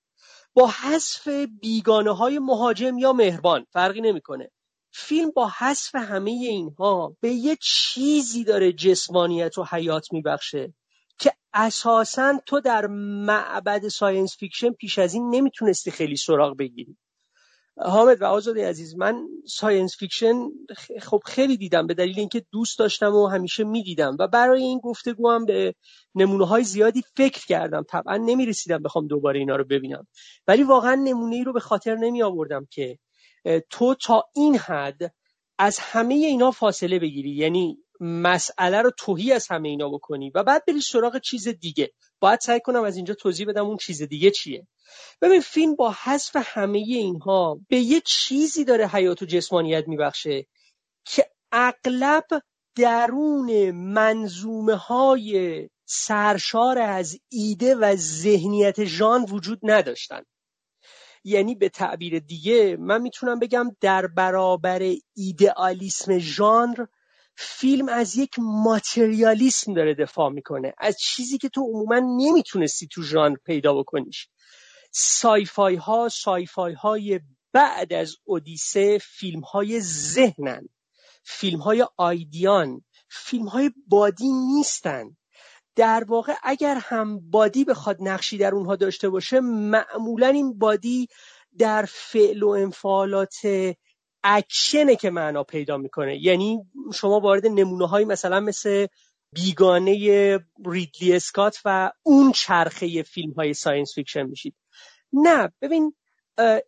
با 0.54 0.66
حذف 0.66 1.28
بیگانه 1.60 2.16
های 2.16 2.38
مهاجم 2.38 2.98
یا 2.98 3.12
مهربان 3.12 3.66
فرقی 3.70 4.00
نمی‌کنه. 4.00 4.50
فیلم 4.92 5.30
با 5.30 5.48
حذف 5.58 5.94
همه 5.94 6.30
اینها 6.30 7.16
به 7.20 7.30
یه 7.30 7.56
چیزی 7.60 8.44
داره 8.44 8.72
جسمانیت 8.72 9.58
و 9.58 9.64
حیات 9.64 10.12
میبخشه 10.12 10.74
که 11.18 11.32
اساسا 11.54 12.40
تو 12.46 12.60
در 12.60 12.86
معبد 13.26 13.88
science 13.88 14.36
fiction 14.36 14.72
پیش 14.72 14.98
از 14.98 15.14
این 15.14 15.30
نمی‌تونستی 15.34 15.90
خیلی 15.90 16.16
سراغ 16.16 16.56
بگیری. 16.56 16.96
حامد 17.82 18.22
و 18.22 18.24
آزاده 18.24 18.60
عزیز 18.60 18.96
من 18.96 19.28
science 19.46 19.96
fiction 19.98 20.34
خب 21.00 21.20
خیلی 21.26 21.56
دیدم 21.56 21.86
به 21.86 21.94
دلیل 21.94 22.18
اینکه 22.18 22.44
دوست 22.52 22.78
داشتم 22.78 23.14
و 23.14 23.26
همیشه 23.26 23.64
می‌دیدم 23.64 24.16
و 24.18 24.28
برای 24.28 24.62
این 24.62 24.78
گفتگو 24.78 25.30
هم 25.30 25.44
به 25.44 25.74
نمونه 26.14 26.46
های 26.46 26.64
زیادی 26.64 27.02
فکر 27.16 27.46
کردم. 27.46 27.84
طبعا 27.88 28.16
نمی‌رسیدم 28.16 28.82
بخوام 28.82 29.06
دوباره 29.06 29.38
اینا 29.38 29.56
رو 29.56 29.64
ببینم. 29.64 30.06
ولی 30.46 30.62
واقعا 30.62 30.94
نمونه 30.94 31.36
ای 31.36 31.44
رو 31.44 31.52
به 31.52 31.60
خاطر 31.60 31.94
نمی 31.94 32.22
آوردم 32.22 32.66
که 32.70 32.98
تو 33.70 33.94
تا 33.94 34.24
این 34.34 34.56
حد 34.56 35.14
از 35.58 35.78
همه 35.78 36.14
اینا 36.14 36.50
فاصله 36.50 36.98
بگیری. 36.98 37.30
یعنی 37.30 37.78
مسئله 38.00 38.82
رو 38.82 38.90
توهی 38.98 39.32
از 39.32 39.46
همه 39.50 39.68
اینا 39.68 39.88
بکنی 39.88 40.30
و 40.34 40.42
بعد 40.42 40.64
بری 40.66 40.80
سراغ 40.80 41.18
چیز 41.18 41.48
دیگه. 41.48 41.90
باید 42.20 42.40
سعی 42.40 42.60
کنم 42.60 42.82
از 42.82 42.96
اینجا 42.96 43.14
توضیح 43.14 43.46
بدم 43.46 43.66
اون 43.66 43.76
چیز 43.76 44.02
دیگه 44.02 44.30
چیه. 44.30 44.66
ببین 45.22 45.40
فیلم 45.40 45.76
با 45.76 45.94
حذف 46.02 46.36
همه 46.36 46.78
اینها 46.78 47.60
به 47.68 47.76
یه 47.76 48.00
چیزی 48.00 48.64
داره 48.64 48.86
حیات 48.86 49.22
و 49.22 49.26
جسمانیت 49.26 49.88
میبخشه 49.88 50.46
که 51.04 51.30
اغلب 51.52 52.26
درون 52.76 53.70
منظومه 53.70 54.74
های 54.74 55.68
سرشار 55.84 56.78
از 56.78 57.18
ایده 57.28 57.74
و 57.74 57.96
ذهنیت 57.96 58.84
ژان 58.84 59.24
وجود 59.24 59.60
نداشتن. 59.62 60.22
یعنی 61.24 61.54
به 61.54 61.68
تعبیر 61.68 62.18
دیگه 62.18 62.76
من 62.76 63.02
می‌تونم 63.02 63.38
بگم 63.38 63.76
در 63.80 64.06
برابر 64.06 64.92
ایدئالیسم 65.16 66.18
ژانر 66.18 66.86
فیلم 67.36 67.88
از 67.88 68.16
یک 68.16 68.30
ماتریالیسم 68.38 69.74
داره 69.74 69.94
دفاع 69.94 70.30
می‌کنه. 70.30 70.74
از 70.78 70.96
چیزی 70.98 71.38
که 71.38 71.48
تو 71.48 71.60
عموما 71.60 71.98
نمی‌تونستی 71.98 72.88
تو 72.92 73.02
ژانر 73.02 73.36
پیدا 73.44 73.74
بکنیش. 73.74 74.28
sci-fi 74.92 75.76
ها 75.76 76.08
sci-fi 76.08 76.72
های 76.72 77.20
بعد 77.52 77.92
از 77.92 78.16
اودیسه 78.24 78.98
فیلم 78.98 79.40
های 79.40 79.80
ذهنن. 79.80 80.68
فیلم 81.24 81.60
های 81.60 81.86
idea 81.96 82.55
ان. 82.55 82.84
فیلم 83.08 83.48
های 83.48 83.70
body 83.86 84.28
نیستن. 84.28 85.16
در 85.76 86.04
واقع 86.08 86.34
اگر 86.42 86.78
هم 86.82 87.30
body 87.30 87.64
بخواد 87.64 87.96
نقشی 88.00 88.38
در 88.38 88.54
اونها 88.54 88.76
داشته 88.76 89.08
باشه 89.08 89.40
معمولا 89.40 90.26
این 90.26 90.58
body 90.58 91.08
در 91.58 91.84
فعل 91.88 92.42
و 92.42 92.48
انفعالات 92.48 93.36
اکشنه 94.24 94.96
که 94.96 95.10
معنا 95.10 95.44
پیدا 95.44 95.76
می‌کنه. 95.76 96.22
یعنی 96.22 96.60
شما 96.94 97.20
وارد 97.20 97.46
نمونه 97.46 97.88
های 97.88 98.04
مثلا 98.04 98.40
مثل 98.40 98.86
بیگانه 99.34 99.92
ریدلی 100.66 101.12
اسکات 101.12 101.60
و 101.64 101.90
اون 102.02 102.32
چرخه 102.32 103.02
فیلم 103.02 103.32
های 103.32 103.54
science 103.54 103.94
fiction 103.94 104.22
میشید. 104.22 104.54
نه 105.12 105.52
ببین 105.62 105.94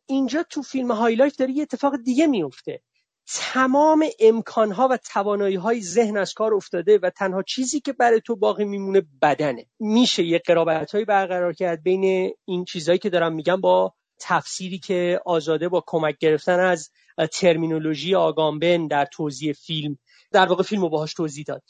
اینجا 0.06 0.42
تو 0.42 0.62
فیلم 0.62 0.92
High 0.92 1.14
Life 1.14 1.36
داره 1.36 1.52
یه 1.52 1.62
اتفاق 1.62 1.96
دیگه 1.96 2.26
میفته 2.26 2.82
تمام 3.26 4.04
امکانها 4.20 4.88
و 4.88 4.96
توانایی 4.96 5.56
های 5.56 5.80
ذهن 5.80 6.16
از 6.16 6.34
کار 6.34 6.54
افتاده 6.54 6.98
و 6.98 7.10
تنها 7.10 7.42
چیزی 7.42 7.80
که 7.80 7.92
برای 7.92 8.20
تو 8.20 8.36
باقی 8.36 8.64
میمونه 8.64 9.02
بدنه. 9.22 9.66
میشه 9.80 10.22
یه 10.22 10.38
قرابت 10.38 10.94
های 10.94 11.04
برقرار 11.04 11.52
کرد 11.52 11.82
بین 11.82 12.34
این 12.44 12.64
چیزهایی 12.64 12.98
که 12.98 13.10
دارم 13.10 13.34
میگم 13.34 13.60
با 13.60 13.94
تفسیری 14.20 14.78
که 14.78 15.20
آزاده 15.26 15.68
با 15.68 15.84
کمک 15.86 16.18
گرفتن 16.18 16.60
از 16.60 16.90
ترمینولوژی 17.32 18.14
آگامبن 18.14 18.86
در 18.86 19.04
توضیح 19.04 19.52
فیلم 19.52 19.98
در 20.32 20.46
واقع 20.46 20.62
فیلم 20.62 20.82
رو 20.82 20.88
باهاش 20.88 21.14
توضیح 21.14 21.44
داد. 21.44 21.62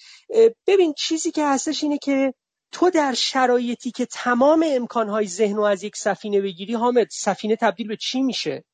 ببین 0.67 0.95
چیزی 0.99 1.31
که 1.31 1.47
هستش 1.47 1.83
اینه 1.83 1.99
که 1.99 2.35
تو 2.73 2.91
در 2.91 3.15
شرایطی 3.15 3.91
که 3.91 4.07
تمام 4.07 4.65
امکانهای 4.69 5.27
ذهن 5.27 5.57
رو 5.57 5.63
از 5.63 5.85
یک 5.85 5.97
سفینه 5.97 6.41
بگیری 6.41 6.75
حامد 6.75 7.07
سفینه 7.11 7.57
تبدیل 7.57 7.89
به 7.89 7.97
چی 7.97 8.23
میشه؟ 8.23 8.65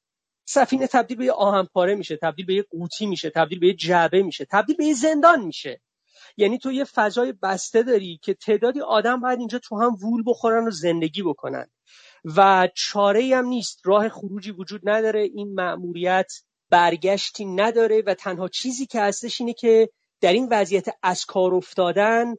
سفینه 0.44 0.86
تبدیل 0.86 1.16
به 1.16 1.24
یه 1.24 1.32
آهنپاره 1.32 1.94
میشه 1.94 2.16
تبدیل 2.16 2.46
به 2.46 2.54
یه 2.54 2.64
قوطی 2.70 3.06
میشه 3.06 3.30
تبدیل 3.30 3.58
به 3.58 3.66
یه 3.66 3.74
جعبه 3.74 4.22
میشه 4.22 4.44
تبدیل 4.44 4.76
به 4.76 4.84
یه 4.84 4.94
زندان 4.94 5.44
میشه. 5.44 5.80
یعنی 6.36 6.58
تو 6.58 6.72
یه 6.72 6.84
فضای 6.84 7.32
بسته 7.32 7.82
داری 7.82 8.20
که 8.22 8.34
تعدادی 8.34 8.80
آدم 8.80 9.20
باید 9.20 9.38
اینجا 9.38 9.58
تو 9.58 9.80
هم 9.80 9.94
وول 9.94 10.22
بخورن 10.26 10.66
و 10.66 10.70
زندگی 10.70 11.22
بکنن. 11.22 11.70
و 12.36 12.68
چاره 12.74 13.36
هم 13.36 13.46
نیست. 13.46 13.80
راه 13.84 14.08
خروجی 14.08 14.50
وجود 14.50 14.88
نداره. 14.88 15.20
این 15.20 15.54
مأموریت 15.54 16.32
برگشتی 16.70 17.44
نداره 17.44 18.02
و 18.06 18.14
تنها 18.14 18.48
چیزی 18.48 18.86
که 18.86 19.00
هستش 19.00 19.40
اینه 19.40 19.52
که 19.52 19.88
در 20.20 20.32
این 20.32 20.48
وضعیت 20.50 20.86
از 21.02 21.24
کار 21.24 21.54
افتادن 21.54 22.34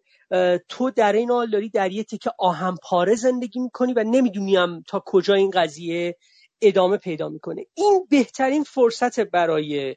تو 0.69 0.91
در 0.91 1.14
این 1.14 1.31
حال 1.31 1.49
داری 1.49 1.69
در 1.69 1.91
یه 1.91 2.03
تکه 2.03 2.31
آهنپاره 2.39 3.15
زندگی 3.15 3.60
می‌کنی 3.60 3.93
و 3.93 4.03
نمی‌دونیم 4.03 4.81
تا 4.81 5.03
کجا 5.06 5.34
این 5.34 5.49
قضیه 5.49 6.18
ادامه 6.61 6.97
پیدا 6.97 7.30
می‌کنه. 7.30 7.65
این 7.73 8.07
بهترین 8.10 8.64
فرصت 8.64 9.19
برای 9.19 9.95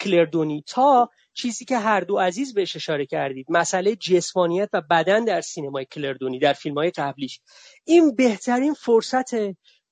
کلردونی 0.00 0.64
تا 0.66 1.10
چیزی 1.34 1.64
که 1.64 1.78
هر 1.78 2.00
دو 2.00 2.18
عزیز 2.18 2.54
بهش 2.54 2.76
اشاره 2.76 3.06
کردید 3.06 3.46
مسئله 3.48 3.96
جسمانیت 3.96 4.68
و 4.72 4.82
بدن 4.90 5.24
در 5.24 5.40
سینمای 5.40 5.84
کلردونی 5.84 6.38
در 6.38 6.52
فیلم 6.52 6.74
های 6.74 6.90
قبلیش. 6.90 7.40
این 7.84 8.14
بهترین 8.14 8.74
فرصت 8.74 9.30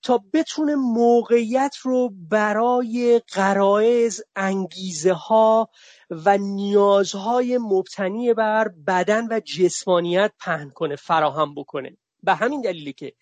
تا 0.05 0.25
بتونه 0.33 0.75
موقعیت 0.75 1.77
رو 1.83 2.11
برای 2.31 3.21
قرائز 3.33 4.23
انگیزه 4.37 5.13
ها 5.13 5.69
و 6.11 6.39
نیازهای 6.39 7.59
مبتنی 7.59 8.35
بر 8.35 8.69
بدن 8.87 9.27
و 9.31 9.41
جسمانیت 9.41 10.33
پهن 10.41 10.71
کنه 10.71 10.97
فراهم 10.97 11.55
بکنه. 11.55 11.97
به 12.23 12.35
همین 12.35 12.61
دلیلی 12.61 12.93
که 12.93 13.13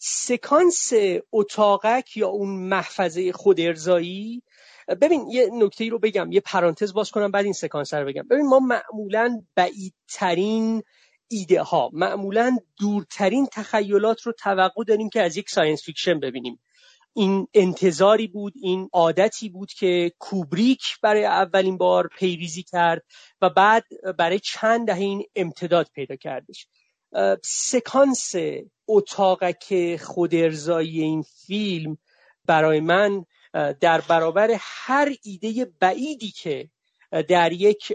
سکانس 0.00 0.92
اتاقک 1.32 2.16
یا 2.16 2.28
اون 2.28 2.48
محفظه 2.48 3.32
خود 3.32 3.60
ارزایی 3.60 4.42
ببین 5.00 5.28
یه 5.30 5.48
نکته 5.52 5.84
ای 5.84 5.90
رو 5.90 5.98
بگم 5.98 6.32
یه 6.32 6.40
پرانتز 6.40 6.92
باز 6.92 7.10
کنم 7.10 7.30
بعد 7.30 7.44
این 7.44 7.52
سکانس 7.52 7.94
رو 7.94 8.06
بگم. 8.06 8.22
ببین 8.30 8.46
ما 8.46 8.58
معمولا 8.58 9.42
بعیدترین 9.54 10.82
ایده 11.28 11.62
ها 11.62 11.90
معمولا 11.92 12.58
دورترین 12.80 13.46
تخیلات 13.52 14.22
رو 14.22 14.32
توقع 14.32 14.84
داریم 14.84 15.08
که 15.08 15.22
از 15.22 15.36
یک 15.36 15.50
science 15.50 15.84
fiction 15.84 16.20
ببینیم. 16.20 16.60
این 17.14 17.48
انتظاری 17.54 18.26
بود 18.26 18.52
این 18.62 18.88
عادتی 18.92 19.48
بود 19.48 19.72
که 19.72 20.12
کوبریک 20.18 20.82
برای 21.02 21.24
اولین 21.24 21.76
بار 21.76 22.08
پیریزی 22.18 22.62
کرد 22.62 23.04
و 23.42 23.50
بعد 23.50 23.84
برای 24.18 24.40
چند 24.40 24.86
دهه 24.86 24.98
این 24.98 25.24
امتداد 25.36 25.90
پیدا 25.94 26.16
کردش. 26.16 26.66
سکانس 27.44 28.32
اتاقک 28.88 29.96
خودارضایی 29.96 31.02
این 31.02 31.22
فیلم 31.22 31.98
برای 32.44 32.80
من 32.80 33.24
در 33.80 34.00
برابر 34.00 34.56
هر 34.60 35.14
ایده 35.22 35.72
بعیدی 35.80 36.30
که 36.30 36.70
در 37.28 37.52
یک 37.52 37.92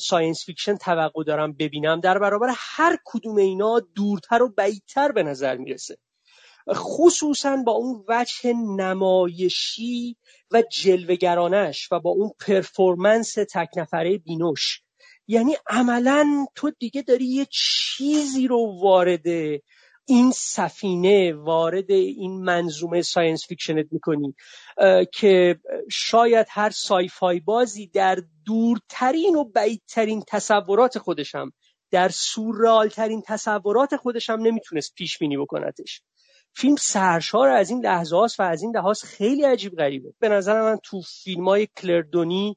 science 0.00 0.44
fiction 0.44 0.76
توقع 0.76 1.24
دارم 1.24 1.52
ببینم. 1.52 2.00
در 2.00 2.18
برابر 2.18 2.48
هر 2.56 2.98
کدوم 3.04 3.36
اینا 3.36 3.80
دورتر 3.94 4.42
و 4.42 4.52
بعیدتر 4.56 5.12
به 5.12 5.22
نظر 5.22 5.56
می‌رسه. 5.56 5.96
خصوصا 6.74 7.56
با 7.56 7.72
اون 7.72 8.04
وجه 8.08 8.52
نمایشی 8.76 10.16
و 10.50 10.62
جلوگرانش 10.72 11.88
و 11.92 12.00
با 12.00 12.10
اون 12.10 12.30
performance 12.46 13.34
تک 13.34 13.68
نفره 13.76 14.18
بینوش. 14.18 14.80
یعنی 15.28 15.56
عملا 15.66 16.46
تو 16.54 16.70
دیگه 16.70 17.02
داری 17.02 17.24
یه 17.24 17.46
چیزی 17.50 18.46
رو 18.46 18.78
وارد 18.82 19.26
این 20.10 20.30
سفینه 20.30 21.32
وارد 21.32 21.90
این 21.90 22.44
منظومه 22.44 23.02
science 23.02 23.46
fiction 23.48 23.81
ت 23.81 23.86
می‌کنی 23.90 24.34
که 25.12 25.60
شاید 25.90 26.46
هر 26.50 26.70
سایفای 26.70 27.40
بازی 27.40 27.86
در 27.86 28.18
دورترین 28.44 29.36
و 29.36 29.44
بعیدترین 29.44 30.22
تصورات 30.28 30.98
خودشم 30.98 31.52
در 31.90 32.08
سورالترین 32.08 33.22
تصورات 33.26 33.96
خودشم 33.96 34.38
نمی‌تونست 34.42 34.94
پیش 34.94 35.18
بینی 35.18 35.36
بکنتش. 35.36 36.02
فیلم 36.54 36.76
سرشار 36.76 37.48
از 37.48 37.70
این 37.70 37.86
لحظه 37.86 38.16
و 38.38 38.42
از 38.42 38.62
این 38.62 38.76
لحاظ 38.76 39.02
خیلی 39.04 39.44
عجیب 39.44 39.76
غریبه. 39.76 40.12
به 40.18 40.28
نظر 40.28 40.62
من 40.62 40.78
تو 40.84 41.02
فیلم 41.22 41.48
های 41.48 41.68
کلردونی 41.82 42.56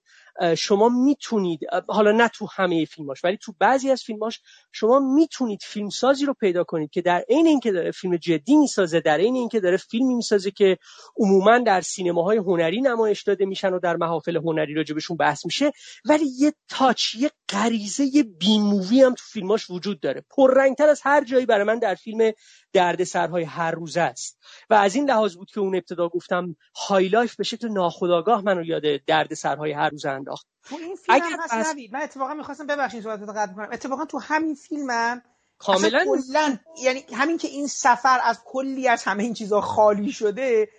شما 0.57 0.89
می‌تونید 0.89 1.60
حالا 1.88 2.11
نه 2.11 2.27
تو 2.27 2.47
همه 2.55 2.85
فیلماش 2.85 3.23
ولی 3.23 3.38
تو 3.38 3.53
بعضی 3.60 3.91
از 3.91 4.03
فیلماش 4.03 4.41
شما 4.72 4.99
می‌تونید 4.99 5.60
فیلمسازی 5.64 6.26
رو 6.26 6.34
پیدا 6.34 6.64
کنید 6.64 6.89
که 6.89 7.01
در 7.01 7.23
عین 7.30 7.47
اینکه 7.47 7.72
داره 7.72 7.91
فیلم 7.91 8.18
جدی 8.18 8.55
می‌سازه 8.55 8.99
در 8.99 9.18
عین 9.18 9.35
اینکه 9.35 9.60
داره 9.60 9.77
فیلمی 9.77 10.15
می‌سازه 10.15 10.51
که 10.51 10.77
عموما 11.18 11.60
در 11.60 11.81
سینماهای 11.81 12.38
هنری 12.38 12.81
نمایش 12.81 13.23
داده 13.23 13.45
میشن 13.45 13.73
و 13.73 13.80
در 13.80 13.95
محافل 13.95 14.38
هنری 14.38 14.73
راجبشون 14.73 15.18
بحث 15.18 15.45
میشه 15.45 15.72
ولی 16.05 16.26
یه 16.39 16.53
touch 16.69 17.15
یه 17.15 17.31
غریزه 17.53 18.23
B 18.23 18.60
movie 18.60 19.01
هم 19.01 19.13
تو 19.13 19.23
فیلماش 19.25 19.69
وجود 19.69 19.99
داره. 19.99 20.25
پررنگتر 20.30 20.89
از 20.89 21.01
هر 21.03 21.23
جایی 21.23 21.45
برای 21.45 21.63
من 21.63 21.80
در 21.80 21.95
فیلم 21.95 22.31
دردسرهای 22.73 23.43
هر 23.43 23.71
روزه 23.71 24.01
است. 24.01 24.38
و 24.69 24.73
از 24.73 24.95
این 24.95 25.09
لحاظ 25.09 25.35
بود 25.35 25.51
که 25.51 25.59
اون 25.59 25.75
ابتدا 25.75 26.09
گفتم 26.09 26.55
High 26.88 27.07
Life 27.07 27.35
به 27.35 27.43
شکل 27.43 27.67
ناخودآگاه 27.67 28.41
منو 28.41 28.63
یاد 28.63 28.84
دردسرهای 29.07 29.71
هر 29.71 29.89
روزه 29.89 30.09
انداخت. 30.09 30.47
تو 30.63 30.75
این 30.75 30.95
فیلم 30.95 31.15
اگر 31.15 31.38
هست 31.43 31.53
بس... 31.53 31.75
من 31.91 32.01
اتفاقا 32.01 32.34
می‌خواستم 32.34 32.67
ببخشید 32.67 33.03
صحبتتو 33.03 33.31
قطع 33.31 33.53
کنم. 33.53 33.69
اتفاقا 33.71 34.05
تو 34.05 34.19
همین 34.19 34.55
فیلمم 34.55 35.21
کاملا 35.57 36.05
یعنی 36.84 37.05
همین 37.13 37.38
که 37.38 37.47
این 37.47 37.67
سفر 37.67 38.19
از 38.23 38.39
کلی 38.45 38.88
از 38.88 39.03
همه 39.03 39.23
این 39.23 39.34
چیزا 39.34 39.61
خالی 39.61 40.11
شده 40.11 40.69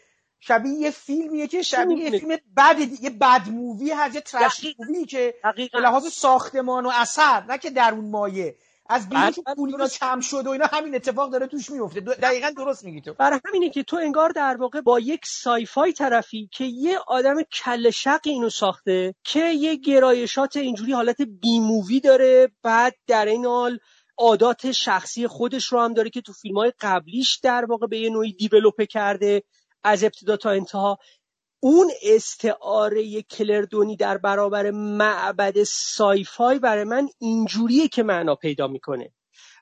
شبیه 0.47 0.73
یه 0.73 0.91
فیلمیه 0.91 1.47
که 1.47 1.63
شبیه 1.63 1.99
یه 1.99 2.11
فیلم 2.19 2.37
بد 2.57 2.77
یه 3.03 3.11
بد 3.11 3.49
مووی 3.49 3.91
هست 3.91 4.15
یه 4.15 4.21
ترش 4.21 4.67
مووی 4.79 5.05
که 5.05 5.35
به 5.73 5.81
لحاظ 5.81 6.07
ساختمان 6.07 6.87
و 6.87 6.91
اثر 6.95 7.45
نه 7.49 7.59
که 7.59 7.71
درون 7.71 8.11
مایه. 8.11 8.57
از 8.89 9.09
بیرونش 9.09 9.39
پولینا 9.57 9.89
کم 9.89 10.21
شد 10.21 10.47
و 10.47 10.51
اینا 10.51 10.67
همین 10.73 10.95
اتفاق 10.95 11.33
داره 11.33 11.47
توش 11.47 11.71
میفته. 11.71 12.01
دقیقا 12.01 12.51
درست 12.51 12.85
میگی 12.85 13.01
تو. 13.01 13.15
برای 13.15 13.41
همینه 13.45 13.71
که 13.71 13.83
تو 13.83 13.97
انگار 13.97 14.31
در 14.31 14.57
واقع 14.57 14.81
با 14.81 15.01
یک 15.01 15.27
سایفای 15.27 15.93
طرفی 15.93 16.49
که 16.53 16.65
یه 16.65 16.99
آدم 17.07 17.43
کل 17.43 17.91
شق 17.91 18.21
اینو 18.25 18.51
ساخته 18.51 19.15
که 19.25 19.49
یه 19.49 19.77
گرایشات 19.77 20.57
اینجوری 20.57 20.93
حالت 20.93 21.23
بی 21.23 21.61
مووی 21.61 22.01
داره 22.01 22.51
بعد 22.63 22.95
در 23.07 23.27
این 23.27 23.45
حال 23.45 23.79
عادات 24.19 24.73
شخصی 24.73 25.27
خودش 25.27 25.65
رو 25.67 25.81
هم 25.81 25.95
داره 25.95 26.11
که 26.11 26.21
تو 26.21 26.33
فیلم 26.33 26.57
های 26.57 26.73
قبلیش 26.81 27.37
در 27.43 27.65
واقع 27.65 27.87
به 27.87 27.99
یه 27.99 28.11
نوعی 28.11 28.33
دیولوپه 28.33 28.87
کرده. 28.87 29.43
از 29.85 30.05
ابتدا 30.05 30.37
تا 30.37 30.51
انتها 30.51 30.99
اون 31.61 31.91
استعاره 32.03 33.23
کلردونی 33.23 33.97
در 33.97 34.19
برابر 34.19 34.71
معبد 34.71 35.63
سایفای 35.63 36.59
برای 36.59 36.85
من 36.85 37.09
اینجوریه 37.19 37.89
که 37.89 38.03
معنا 38.03 38.35
پیدا 38.35 38.67
می‌کنه. 38.67 39.13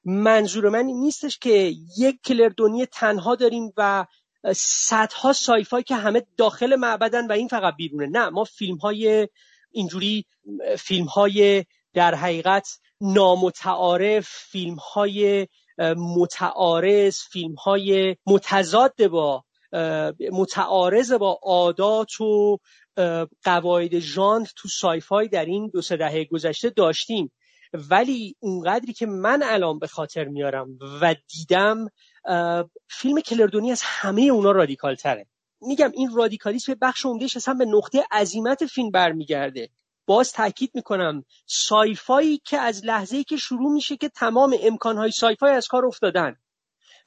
منظور 0.04 0.68
من 0.68 0.86
این 0.86 1.00
نیستش 1.00 1.38
که 1.38 1.74
یک 1.98 2.18
کلردونی 2.24 2.86
تنها 2.86 3.34
داریم 3.34 3.72
و 3.76 4.06
صدها 4.56 5.32
سایفای 5.32 5.82
که 5.82 5.94
همه 5.96 6.26
داخل 6.36 6.76
معبدن 6.76 7.26
و 7.26 7.32
این 7.32 7.48
فقط 7.48 7.76
بیرونه. 7.76 8.06
نه 8.06 8.28
ما 8.28 8.44
فیلم 8.44 8.76
های 8.76 9.28
اینجوری 9.70 10.24
فیلم 10.78 11.06
های 11.06 11.64
در 11.94 12.14
حقیقت 12.14 12.68
نامتعارف 13.00 14.28
فیلم 14.28 14.74
های 14.74 15.48
متعارض 15.96 17.18
فیلم 17.20 17.54
های 17.54 18.16
متضاد 18.26 19.06
با 19.06 19.44
متعارض 20.32 21.12
با 21.12 21.38
عادات 21.42 22.20
و 22.20 22.58
قواعد 23.44 23.98
ژانر 23.98 24.46
تو 24.56 24.68
سایفای 24.68 25.28
در 25.28 25.44
این 25.44 25.70
دو 25.72 25.82
سه 25.82 25.96
دهه 25.96 26.24
گذشته 26.24 26.70
داشتیم. 26.70 27.32
ولی 27.90 28.36
اونقدری 28.40 28.92
که 28.92 29.06
من 29.06 29.42
الان 29.42 29.78
به 29.78 29.86
خاطر 29.86 30.24
میارم 30.24 30.78
و 31.00 31.14
دیدم 31.28 31.88
فیلم 32.88 33.20
کلردونی 33.20 33.72
از 33.72 33.82
همه 33.84 34.22
اونا 34.22 34.50
رادیکال 34.50 34.94
تره 34.94 35.26
میگم 35.60 35.90
این 35.94 36.10
رادیکالیسم 36.14 36.74
بخش 36.82 37.06
عمدهش 37.06 37.36
اصلا 37.36 37.54
به 37.54 37.64
نقطه 37.64 38.04
عظیمت 38.10 38.66
فیلم 38.66 38.90
برمیگرده. 38.90 39.68
باز 40.06 40.32
تاکید 40.32 40.70
می‌کنم 40.74 41.24
سایفایی 41.46 42.38
که 42.44 42.58
از 42.58 42.84
لحظه 42.84 43.24
که 43.24 43.36
شروع 43.36 43.72
میشه 43.72 43.96
که 43.96 44.08
تمام 44.08 44.56
امکانهای 44.62 45.10
سایفای 45.10 45.52
از 45.52 45.68
کار 45.68 45.86
افتادن 45.86 46.36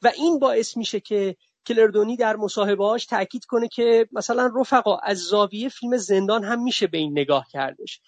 و 0.01 0.11
این 0.15 0.39
باعث 0.39 0.77
میشه 0.77 0.99
که 0.99 1.35
کلردونی 1.67 2.17
در 2.17 2.35
مصاحبهاش 2.35 3.05
تاکید 3.05 3.45
کنه 3.45 3.67
که 3.67 4.07
مثلا 4.11 4.51
رفقا 4.55 4.97
از 4.97 5.17
زاویه 5.17 5.69
فیلم 5.69 5.97
زندان 5.97 6.43
هم 6.43 6.63
میشه 6.63 6.87
به 6.87 6.97
این 6.97 7.11
نگاه 7.11 7.47
کردش. 7.51 8.01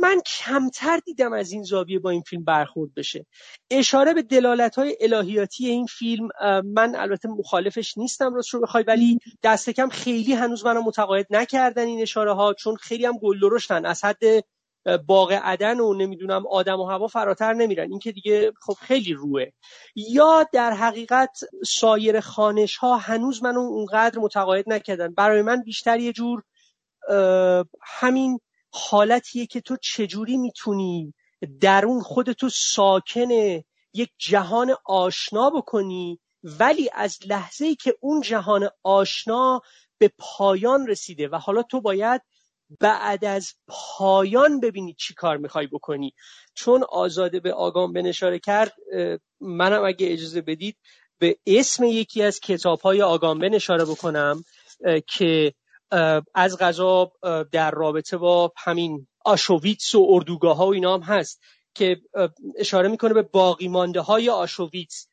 من 0.00 0.20
کمتر 0.26 1.00
دیدم 1.04 1.32
از 1.32 1.52
این 1.52 1.62
زاویه 1.62 1.98
با 1.98 2.10
این 2.10 2.22
فیلم 2.22 2.44
برخورد 2.44 2.94
بشه. 2.94 3.26
اشاره 3.70 4.14
به 4.14 4.22
دلالت 4.22 4.74
های 4.78 4.96
الهیاتی 5.00 5.66
این 5.66 5.86
فیلم 5.86 6.28
من 6.64 6.96
البته 6.96 7.28
مخالفش 7.28 7.98
نیستم 7.98 8.34
راست 8.34 8.54
رو 8.54 8.60
بخوای 8.60 8.84
ولی 8.86 9.18
دست 9.42 9.70
کم 9.70 9.88
خیلی 9.88 10.32
هنوز 10.32 10.64
منو 10.64 10.82
متقاعد 10.82 11.26
نکردن 11.30 11.86
این 11.86 12.02
اشاره 12.02 12.32
ها 12.32 12.54
چون 12.54 12.76
خیلی 12.76 13.06
هم 13.06 13.18
گل 13.18 13.40
درشتن. 13.40 13.86
از 13.86 14.04
حد 14.04 14.44
باغ 15.06 15.32
عدن 15.32 15.80
و 15.80 15.94
نمی‌دونم 15.94 16.46
آدم 16.46 16.80
و 16.80 16.84
هوا 16.84 17.06
فراتر 17.06 17.52
نمیرن. 17.52 17.90
این 17.90 17.98
که 17.98 18.12
دیگه 18.12 18.52
خب 18.60 18.72
خیلی 18.80 19.12
روه. 19.12 19.44
یا 19.96 20.46
در 20.52 20.70
حقیقت 20.70 21.38
سایر 21.66 22.20
خانش 22.20 22.76
ها 22.76 22.96
هنوز 22.96 23.42
منو 23.42 23.60
اونقدر 23.60 24.18
متقاعد 24.18 24.64
نکردن. 24.72 25.14
برای 25.14 25.42
من 25.42 25.62
بیشتر 25.62 25.98
یه 25.98 26.12
جور 26.12 26.42
همین 27.82 28.40
حالتیه 28.70 29.46
که 29.46 29.60
تو 29.60 29.76
چجوری 29.76 30.36
می‌تونی 30.36 31.14
درون 31.60 32.00
خودتو 32.00 32.48
ساکن 32.48 33.30
یک 33.94 34.10
جهان 34.18 34.76
آشنا 34.84 35.50
بکنی 35.50 36.20
ولی 36.42 36.90
از 36.92 37.18
لحظه 37.26 37.64
ای 37.64 37.74
که 37.74 37.96
اون 38.00 38.20
جهان 38.20 38.68
آشنا 38.82 39.60
به 39.98 40.10
پایان 40.18 40.86
رسیده 40.86 41.28
و 41.28 41.36
حالا 41.36 41.62
تو 41.62 41.80
باید 41.80 42.22
بعد 42.80 43.24
از 43.24 43.54
پایان 43.68 44.60
ببینید 44.60 44.96
چی 44.96 45.14
کار 45.14 45.36
می‌خوای 45.36 45.66
بکنی. 45.66 46.14
چون 46.54 46.84
آزاده 46.88 47.40
به 47.40 47.52
آگام 47.52 47.92
به 47.92 48.02
نشاره 48.02 48.38
کرد 48.38 48.72
منم 49.40 49.84
اگه 49.84 50.12
اجازه 50.12 50.40
بدید 50.40 50.76
به 51.18 51.36
اسم 51.46 51.84
یکی 51.84 52.22
از 52.22 52.40
کتاب 52.40 52.80
های 52.80 53.02
آگامبه 53.02 53.48
نشاره 53.48 53.84
بکنم 53.84 54.44
که 55.08 55.54
از 56.34 56.58
غذا 56.58 57.12
در 57.52 57.70
رابطه 57.70 58.16
با 58.16 58.52
همین 58.56 59.06
آشویتس 59.24 59.94
و 59.94 60.06
اردوگاه 60.08 60.56
ها 60.56 60.66
و 60.66 60.74
اینا 60.74 60.94
هم 60.94 61.02
هست 61.02 61.40
که 61.74 61.96
اشاره 62.58 62.88
می‌کنه 62.88 63.14
به 63.14 63.22
باقی 63.22 63.68
مانده 63.68 64.00
های 64.00 64.30
آشویتس 64.30 65.08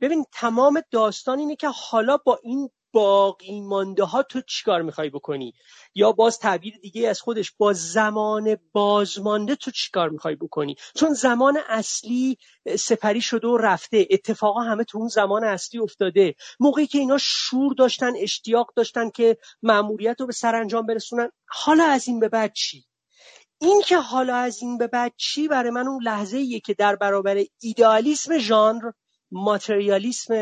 ببین 0.00 0.24
تمام 0.32 0.82
داستان 0.90 1.38
اینه 1.38 1.56
که 1.56 1.68
حالا 1.68 2.16
با 2.16 2.38
این 2.42 2.70
باقی 2.92 3.60
مانده 3.60 4.04
ها 4.04 4.22
تو 4.22 4.40
چیکار 4.40 4.82
می‌خوای 4.82 5.10
بکنی؟ 5.10 5.54
یا 5.94 6.12
باز 6.12 6.38
تعبیر 6.38 6.74
دیگه 6.82 7.08
از 7.08 7.20
خودش 7.20 7.52
با 7.58 7.72
زمان 7.72 8.56
بازمانده 8.72 9.54
تو 9.54 9.70
چیکار 9.70 10.08
می‌خوای 10.08 10.34
بکنی؟ 10.34 10.76
چون 10.94 11.12
زمان 11.12 11.58
اصلی 11.68 12.38
سپری 12.78 13.20
شده 13.20 13.48
و 13.48 13.56
رفته 13.56 14.06
اتفاقا 14.10 14.60
همه 14.60 14.84
تو 14.84 14.98
اون 14.98 15.08
زمان 15.08 15.44
اصلی 15.44 15.80
افتاده. 15.80 16.34
موقعی 16.60 16.86
که 16.86 16.98
اینا 16.98 17.18
شور 17.20 17.74
داشتن 17.74 18.12
اشتیاق 18.16 18.72
داشتن 18.76 19.10
که 19.10 19.36
مأموریت 19.62 20.16
رو 20.20 20.26
به 20.26 20.32
سرانجام 20.32 20.86
برسونن 20.86 21.30
حالا 21.46 21.84
از 21.84 22.08
این 22.08 22.20
به 22.20 22.28
بعد 22.28 22.52
چی؟ 22.52 22.84
این 23.60 23.82
که 23.86 23.96
حالا 23.96 24.36
از 24.36 24.62
این 24.62 24.78
به 24.78 24.86
بعد 24.86 25.12
چی 25.16 25.48
برای 25.48 25.70
من 25.70 25.88
اون 25.88 26.02
لحظه 26.02 26.36
ایه 26.36 26.60
که 26.60 26.74
در 26.74 26.96
برابر 26.96 27.44
ایدئالیسم 27.60 28.38
ژانر 28.38 28.90
ماتریالیسم 29.30 30.34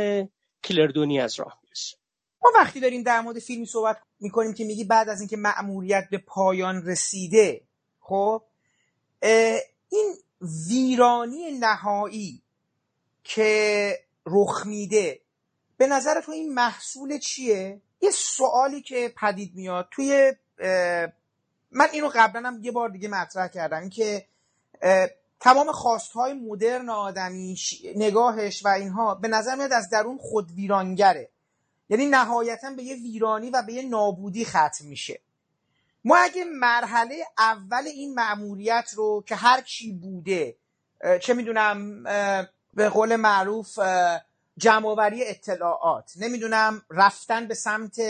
کلردونی 0.65 1.21
از 1.21 1.41
راه. 1.41 1.60
ما 2.43 2.51
وقتی 2.55 2.81
داریم 2.81 3.03
در 3.03 3.21
مورد 3.21 3.39
فیلمی 3.39 3.67
صحبت 3.67 3.97
می‌کنیم 4.21 4.55
که 4.55 4.65
میگی 4.65 4.85
بعد 4.85 5.09
از 5.09 5.21
اینکه 5.21 5.37
مأموریت 5.37 6.09
به 6.11 6.19
پایان 6.19 6.87
رسیده 6.87 7.61
خب 8.01 8.43
این 9.89 10.15
ویرانی 10.69 11.59
نهایی 11.59 12.43
که 13.25 13.99
رخ 14.27 14.67
میده 14.67 15.21
به 15.77 15.87
نظر 15.87 16.21
تو 16.21 16.33
این 16.33 16.55
محصول 16.55 17.19
چیه؟ 17.19 17.81
یه 18.01 18.11
سوالی 18.11 18.83
که 18.83 19.15
پدید 19.17 19.55
میاد 19.55 19.89
توی 19.91 20.33
من 21.71 21.89
اینو 21.93 22.11
قبلا 22.15 22.49
هم 22.49 22.59
یه 22.63 22.73
بار 22.73 22.89
دیگه 22.89 23.09
مطرح 23.09 23.49
کردم 23.49 23.81
اینکه 23.81 24.27
تمام 25.41 25.73
خواستهای 25.73 26.33
مدرن 26.33 26.89
آدمی 26.89 27.57
نگاهش 27.97 28.65
و 28.65 28.69
اینها 28.69 29.15
به 29.15 29.29
نظر 29.29 29.55
میاد 29.55 29.73
از 29.73 29.91
درون 29.91 30.19
خود 30.19 30.51
ویرانگره 30.51 31.31
یعنی 31.91 32.07
نهایتا 32.07 32.71
به 32.71 32.83
یه 32.83 32.97
ویرانی 32.97 33.51
و 33.51 33.63
به 33.63 33.73
یه 33.73 33.83
نابودی 33.83 34.45
ختم 34.45 34.85
میشه. 34.85 35.21
ما 36.05 36.17
اگه 36.17 36.45
مرحله 36.45 37.25
اول 37.39 37.87
این 37.87 38.15
مأموریت 38.15 38.91
رو 38.97 39.25
که 39.27 39.37
هر 39.37 39.61
چی 39.61 39.93
بوده 39.93 40.57
چه 41.21 41.35
می‌دونم 41.35 42.03
به 42.75 42.89
قول 42.89 43.17
معروف 43.17 43.79
جمعآوری 44.59 45.25
اطلاعات 45.25 46.13
نمی‌دونم 46.17 46.83
رفتن 46.91 47.49
به 47.49 47.55
سمت 47.55 48.01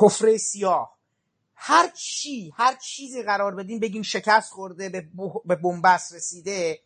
حفره 0.00 0.36
سیاه 0.36 0.98
هر 1.54 1.88
چی 1.88 2.52
هر 2.56 2.74
چیزی 2.74 3.22
قرار 3.22 3.54
بدیم 3.54 3.80
بگیم 3.80 4.02
شکست 4.02 4.52
خورده 4.52 4.88
به 5.44 5.56
بنبست 5.56 6.14
رسیده 6.14 6.80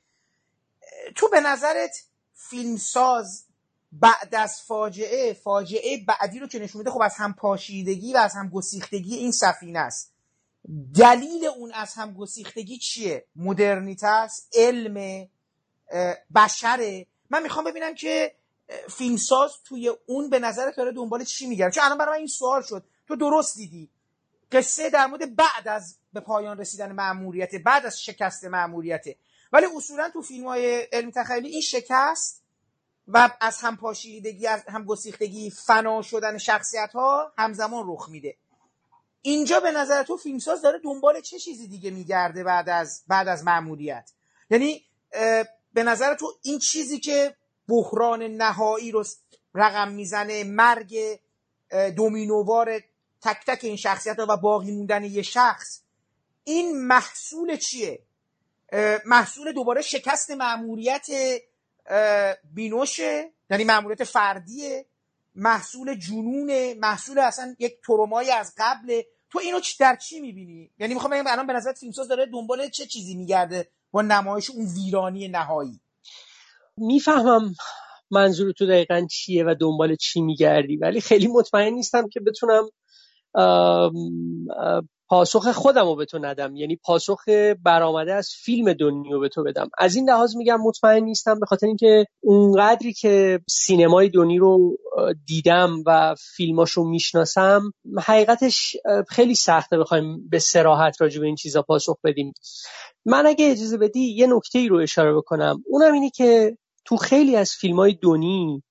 تو 1.14 1.28
به 1.28 1.40
نظرت 1.40 2.05
فیلمساز 2.37 3.45
بعد 3.93 4.35
از 4.35 4.63
فاجعه 4.63 5.33
فاجعه 5.33 6.05
بعدی 6.05 6.39
رو 6.39 6.47
که 6.47 6.59
نشون 6.59 6.79
میده 6.79 6.91
خب 6.91 7.03
از 7.03 7.15
هم 7.17 7.35
پاشیدگی 7.35 8.13
و 8.13 8.17
از 8.17 8.35
هم 8.35 8.49
گسیختگی 8.49 9.17
این 9.17 9.33
سفینه 9.33 9.79
است. 9.79 10.13
دلیل 10.95 11.45
اون 11.45 11.73
از 11.73 11.95
هم 11.95 12.15
گسیختگی 12.15 12.79
چیه؟ 12.79 13.27
مدرنیت 13.37 14.05
است 14.05 14.49
علم 14.55 15.29
بشره. 16.35 17.07
من 17.31 17.43
می‌خوام 17.43 17.65
ببینم 17.65 17.95
که 17.95 18.35
فیلمساز 18.91 19.53
توی 19.65 19.93
اون 20.07 20.31
به 20.31 20.39
نظر 20.39 20.71
داره 20.71 20.93
دنبال 20.93 21.25
چی 21.25 21.47
میگرده؟ 21.47 21.75
چون 21.75 21.85
الان 21.85 21.99
برای 21.99 22.13
من 22.13 22.19
این 22.19 22.27
سوال 22.27 22.63
شد. 22.63 22.85
تو 23.09 23.17
درست 23.17 23.57
دیدی. 23.57 23.91
قصه 24.53 24.91
در 24.91 25.07
مورد 25.07 25.37
بعد 25.37 25.69
از 25.69 25.97
به 26.13 26.21
پایان 26.21 26.59
رسیدن 26.59 26.93
معموریت 26.93 27.55
بعد 27.55 27.87
از 27.87 28.03
شکست 28.03 28.45
معموریته 28.45 29.17
ولی 29.52 29.66
اصولا 29.77 30.10
تو 30.10 30.23
فیلم 30.23 30.47
های 30.47 30.81
علم 30.93 31.10
تخیلی 31.10 31.48
این 31.48 31.60
شکست 31.60 32.43
و 33.09 33.31
از 33.40 33.60
هم 33.60 33.77
پاشیدگی 33.77 34.47
از 34.47 34.62
هم 34.68 34.85
گسیختگی 34.85 35.51
فنا 35.51 36.02
شدن 36.02 36.39
شخصیت 36.39 36.90
ها 36.93 37.32
همزمان 37.39 37.85
رخ 37.86 38.09
میده. 38.09 38.36
اینجا 39.23 39.60
به 39.60 39.70
نظر 39.70 40.02
تو 40.02 40.16
فیلمساز 40.16 40.62
داره 40.62 40.78
دنبال 40.78 41.20
چه 41.20 41.39
چیزی 41.39 41.68
دیگه 41.68 41.90
میگرده 41.90 42.44
بعد 42.44 42.68
از 42.68 43.02
بعد 43.09 43.28
از 43.28 43.44
مأموریت 43.44 44.12
یعنی 44.51 44.85
به 45.73 45.82
نظر 45.82 46.14
تو 46.14 46.32
این 46.43 46.59
چیزی 46.59 47.01
که 47.01 47.36
بحران 47.68 48.23
نهایی 48.23 48.90
رو 48.90 49.05
رقم 49.55 49.93
می‌زنه 49.93 50.44
مرگ 50.44 51.20
دومینووار 51.97 52.81
تک 53.23 53.47
تک 53.47 53.64
این 53.64 53.77
شخصیت 53.77 54.18
ها 54.18 54.27
و 54.28 54.36
باقی 54.36 54.73
موندن 54.73 55.05
یه 55.05 55.23
شخص 55.23 55.81
این 56.44 56.86
محصول 56.86 57.56
چیه؟ 57.56 58.02
محصول 59.07 59.53
دوباره 59.53 59.83
شکست 59.83 60.31
معمولیت 60.31 61.07
بینوشه 62.55 63.33
یعنی 63.51 63.65
معمولیت 63.65 64.05
فردیه. 64.05 64.87
محصول 65.35 65.95
جنونه 65.95 66.75
محصول 66.75 67.19
اصلا 67.19 67.57
یک 67.59 67.73
ترومایی 67.87 68.31
از 68.31 68.55
قبل 68.59 69.03
تو 69.31 69.39
اینو 69.39 69.61
در 69.81 69.97
چی 69.97 70.21
می‌بینی؟ 70.21 70.71
یعنی 70.79 70.95
می‌خوام 70.95 71.13
بگم 71.13 71.25
الان 71.27 71.47
به 71.47 71.53
نظر 71.53 71.73
فیلمساز 71.73 72.09
داره 72.09 72.27
دنبال 72.27 72.69
چه 72.69 72.87
چیزی 72.87 73.15
میگرده 73.15 73.69
با 73.91 74.03
نمایش 74.03 74.51
اون 74.51 74.67
ویرانی 74.67 75.29
نهایی؟ 75.29 75.81
می‌فهمم 76.77 77.55
منظور 78.11 78.53
تو 78.53 78.67
دقیقا 78.67 79.07
چیه 79.11 79.45
و 79.45 79.55
دنبال 79.61 79.95
چی 79.95 80.21
میگردی 80.21 80.77
ولی 80.77 81.01
خیلی 81.01 81.27
مطمئن 81.27 81.73
نیستم 81.73 82.09
که 82.09 82.21
بتونم 82.21 82.69
پاسخ 85.09 85.49
خودم 85.53 85.85
رو 85.85 85.97
به 85.97 86.05
تو 86.05 86.19
ندم. 86.19 86.57
یعنی 86.57 86.77
پاسخ 86.77 87.24
برآمده 87.62 88.15
از 88.15 88.31
فیلم 88.45 88.73
دنیا 88.73 89.12
رو 89.12 89.20
به 89.20 89.28
تو 89.28 89.43
بدم. 89.43 89.69
از 89.78 89.97
این 89.97 90.11
لحاظ 90.11 90.37
میگم 90.37 90.61
مطمئن 90.61 91.05
نیستم 91.05 91.41
به 91.41 91.47
خاطر 91.47 91.66
اینکه 91.66 92.05
اونقدری 92.20 92.93
که 92.93 93.41
سینمای 93.51 94.09
دنیا 94.09 94.39
رو 94.39 94.77
دیدم 95.27 95.83
و 95.87 96.15
فیلماشو 96.37 96.85
می‌شناسم 96.85 97.73
حقیقتش 97.99 98.77
خیلی 99.09 99.35
سخته 99.35 99.78
بخوایم 99.78 100.28
به 100.28 100.39
سراحت 100.39 101.01
راجع 101.01 101.20
به 101.20 101.27
این 101.27 101.37
چیزا 101.37 101.62
پاسخ 101.62 101.97
بدیم. 102.05 102.33
من 103.05 103.27
اگه 103.27 103.51
اجازه 103.51 103.78
بدی 103.78 104.01
یه 104.01 104.27
نکته 104.27 104.59
ای 104.59 104.69
رو 104.69 104.78
اشاره 104.78 105.15
بکنم. 105.15 105.62
اونم 105.66 105.93
اینه 105.93 106.11
که 106.11 106.59
تو 106.85 106.97
خیلی 106.97 107.37
از 107.37 107.53
فیلم 107.53 107.77
های 107.77 107.95
دونی 107.95 108.62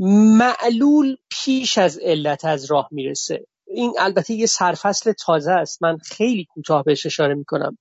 معلول 0.00 1.16
پیش 1.30 1.78
از 1.78 1.98
علت 1.98 2.44
از 2.44 2.64
راه 2.64 2.88
می‌رسه. 2.90 3.46
این 3.70 3.94
البته 3.98 4.34
یه 4.34 4.46
سرفصل 4.46 5.12
تازه 5.12 5.52
است. 5.52 5.82
من 5.82 5.98
خیلی 5.98 6.44
کوتاه 6.44 6.82
بهش 6.82 7.06
اشاره 7.06 7.34
می‌کنم. 7.34 7.78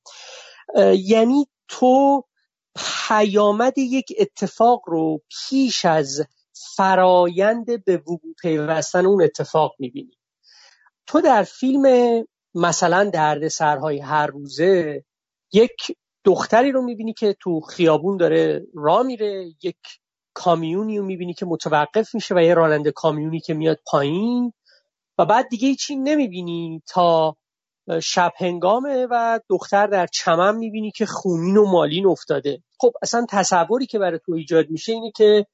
یعنی 0.95 1.48
تو 1.68 2.24
پیامد 3.07 3.78
یک 3.78 4.14
اتفاق 4.20 4.82
رو 4.86 5.22
پیش 5.30 5.86
از 5.86 6.26
فرایند 6.76 7.84
به 7.86 7.98
وقوع 7.98 8.34
پیوستن 8.41 9.06
اون 9.06 9.24
اتفاق 9.24 9.76
می‌بینی. 9.80 10.18
تو 11.07 11.22
در 11.22 11.44
فیلم 11.44 12.26
مثلا 12.56 13.10
درد 13.14 13.48
سرهای 13.48 13.99
هر 13.99 14.28
روزه 14.28 15.03
یک 15.53 15.98
دختری 16.24 16.72
رو 16.72 16.82
می‌بینی 16.82 17.14
که 17.14 17.36
تو 17.41 17.60
خیابون 17.60 18.18
داره 18.18 18.66
را 18.76 19.03
میره 19.03 19.45
یک 19.64 19.78
کامیونی 20.34 20.98
رو 20.98 21.06
می‌بینی 21.06 21.34
که 21.34 21.45
متوقف 21.45 22.16
میشه 22.16 22.36
و 22.36 22.40
یه 22.40 22.53
راننده 22.53 22.91
کامیونی 22.91 23.40
که 23.40 23.53
میاد 23.53 23.80
پایین. 23.91 24.53
و 25.20 25.26
بعد 25.26 25.48
دیگه 25.50 25.68
هیچی 25.68 25.96
نمی‌بینی 25.96 26.84
تا 26.88 27.36
شب 28.04 28.32
هنگامه 28.38 29.08
و 29.12 29.40
دختر 29.50 29.88
در 29.88 30.08
چمن 30.08 30.56
می‌بینی 30.56 30.91
که 30.91 31.06
خونین 31.06 31.58
و 31.58 31.66
مالین 31.66 32.08
افتاده. 32.08 32.64
خب 32.80 32.91
اصلا 33.02 33.26
تصوری 33.30 33.86
که 33.86 34.00
برای 34.00 34.20
تو 34.26 34.34
ایجاد 34.34 34.70
میشه 34.70 34.91
اینه 34.91 35.12
که 35.16 35.46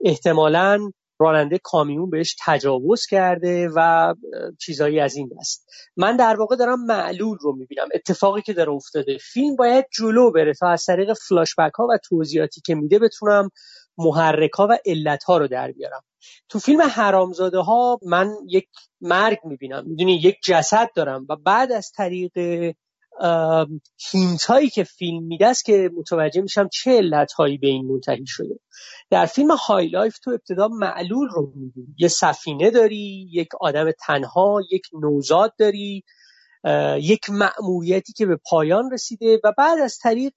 احتمالا 0.00 0.90
راننده 1.18 1.58
کامیون 1.62 2.10
بهش 2.10 2.36
تجاوز 2.44 3.06
کرده 3.06 3.68
و 3.76 4.14
چیزایی 4.60 5.00
از 5.00 5.16
این 5.16 5.30
دست. 5.40 5.66
من 5.96 6.16
در 6.16 6.36
واقع 6.38 6.56
دارم 6.56 6.86
معلول 6.86 7.38
رو 7.40 7.56
می‌بینم. 7.56 7.88
اتفاقی 7.94 8.42
که 8.42 8.52
داره 8.52 8.72
افتاده. 8.72 9.18
فیلم 9.32 9.56
باید 9.56 9.84
جلو 9.98 10.30
بره 10.32 10.54
تا 10.54 10.68
از 10.68 10.84
طریق 10.84 11.12
فلاشبک 11.28 11.72
ها 11.78 11.86
و 11.86 11.98
توضیحاتی 12.08 12.60
که 12.60 12.74
میده 12.74 12.98
بتونم 12.98 13.50
محرک 13.98 14.52
ها 14.52 14.66
و 14.70 14.78
علت 14.86 15.24
ها 15.24 15.38
رو 15.38 15.48
در 15.48 15.72
بیارم. 15.72 16.02
تو 16.48 16.58
فیلم 16.58 16.82
حرامزاده 16.82 17.58
ها 17.58 17.98
من 18.06 18.30
یک 18.48 18.68
مرگ 19.00 19.38
می‌بینم. 19.44 19.84
می‌دونی 19.86 20.14
یک 20.14 20.36
جسد 20.44 20.88
دارم 20.94 21.26
و 21.28 21.36
بعد 21.36 21.72
از 21.72 21.90
طریق 21.96 22.32
هینت 24.10 24.44
هایی 24.48 24.70
که 24.70 24.84
فیلم 24.84 25.22
میده 25.22 25.46
است 25.46 25.64
که 25.64 25.90
متوجه 25.96 26.40
میشم 26.40 26.68
چه 26.72 26.90
علت 26.90 27.32
هایی 27.32 27.58
به 27.58 27.66
این 27.66 27.86
منتهی 27.86 28.26
شده. 28.26 28.60
در 29.10 29.26
فیلم 29.26 29.50
High 29.50 29.88
Life 29.88 30.18
تو 30.18 30.30
ابتدا 30.30 30.68
معلول 30.68 31.28
رو 31.28 31.52
می‌بینی. 31.56 31.94
یه 31.98 32.08
سفینه 32.08 32.70
داری 32.70 33.28
یک 33.32 33.48
آدم 33.60 33.90
تنها 34.06 34.60
یک 34.70 34.82
نوزاد 35.02 35.54
داری 35.58 36.04
یک 37.00 37.30
مأموریتی 37.30 38.12
که 38.12 38.26
به 38.26 38.38
پایان 38.50 38.90
رسیده 38.92 39.40
و 39.44 39.52
بعد 39.58 39.78
از 39.78 39.98
طریق 40.02 40.32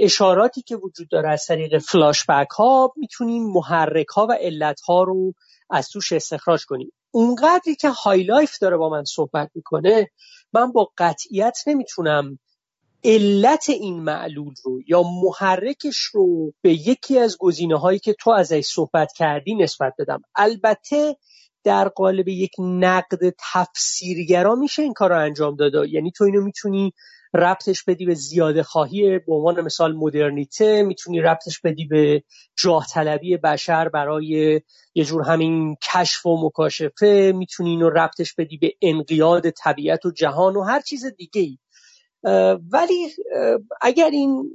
اشاراتی 0.00 0.62
که 0.62 0.76
وجود 0.76 1.08
داره 1.08 1.30
از 1.30 1.46
طریق 1.46 1.78
فلاشبک 1.78 2.50
ها 2.50 2.92
می‌تونیم 2.96 3.42
محرک 3.42 4.08
ها 4.08 4.26
و 4.30 4.32
علت 4.32 4.80
ها 4.80 5.02
رو 5.02 5.32
از 5.70 5.88
توش 5.88 6.12
استخراج 6.12 6.64
کنیم. 6.64 6.92
اونقدری 7.10 7.74
که 7.74 7.88
High 7.88 8.22
Life 8.22 8.58
داره 8.58 8.76
با 8.76 8.88
من 8.88 9.04
صحبت 9.04 9.50
می‌کنه 9.54 10.10
من 10.52 10.72
با 10.72 10.90
قطعیت 10.98 11.58
نمی‌تونم 11.66 12.38
علت 13.04 13.70
این 13.70 14.02
معلول 14.02 14.54
رو 14.64 14.80
یا 14.86 15.02
محرکش 15.02 15.98
رو 15.98 16.52
به 16.62 16.72
یکی 16.72 17.18
از 17.18 17.36
گزینه 17.38 17.78
هایی 17.78 17.98
که 17.98 18.14
تو 18.20 18.30
ازش 18.30 18.66
صحبت 18.66 19.12
کردی 19.12 19.54
نسبت 19.54 19.94
بدم. 19.98 20.22
البته 20.36 21.16
در 21.64 21.88
قالب 21.88 22.28
یک 22.28 22.52
نقد 22.58 23.34
تفسیرگرا 23.52 24.54
میشه 24.54 24.82
این 24.82 24.92
کار 24.92 25.10
رو 25.10 25.18
انجام 25.20 25.56
داده. 25.56 25.88
یعنی 25.88 26.10
تو 26.10 26.24
اینو 26.24 26.42
می‌تونی 26.42 26.92
ربطش 27.36 27.84
بدی 27.84 28.06
به 28.06 28.14
زیاده 28.14 28.62
خواهی 28.62 29.18
به 29.18 29.34
عنوان 29.34 29.60
مثال 29.60 29.96
مدرنیته 29.96 30.82
می‌تونی 30.82 31.20
ربطش 31.20 31.60
بدی 31.60 31.84
به 31.84 32.22
جاه 32.58 32.86
طلبی 32.94 33.36
بشر 33.36 33.88
برای 33.88 34.60
یه 34.94 35.04
جور 35.04 35.22
همین 35.22 35.76
کشف 35.92 36.26
و 36.26 36.46
مکاشفه 36.46 37.32
می‌تونی 37.34 37.70
اینو 37.70 37.90
ربطش 37.90 38.34
بدی 38.34 38.56
به 38.56 38.72
انقیاد 38.82 39.50
طبیعت 39.50 40.06
و 40.06 40.10
جهان 40.10 40.56
و 40.56 40.62
هر 40.62 40.80
چیز 40.80 41.04
دیگه 41.06 41.40
ای 41.40 41.58
ولی 42.72 43.08
اگر 43.80 44.10
این 44.10 44.50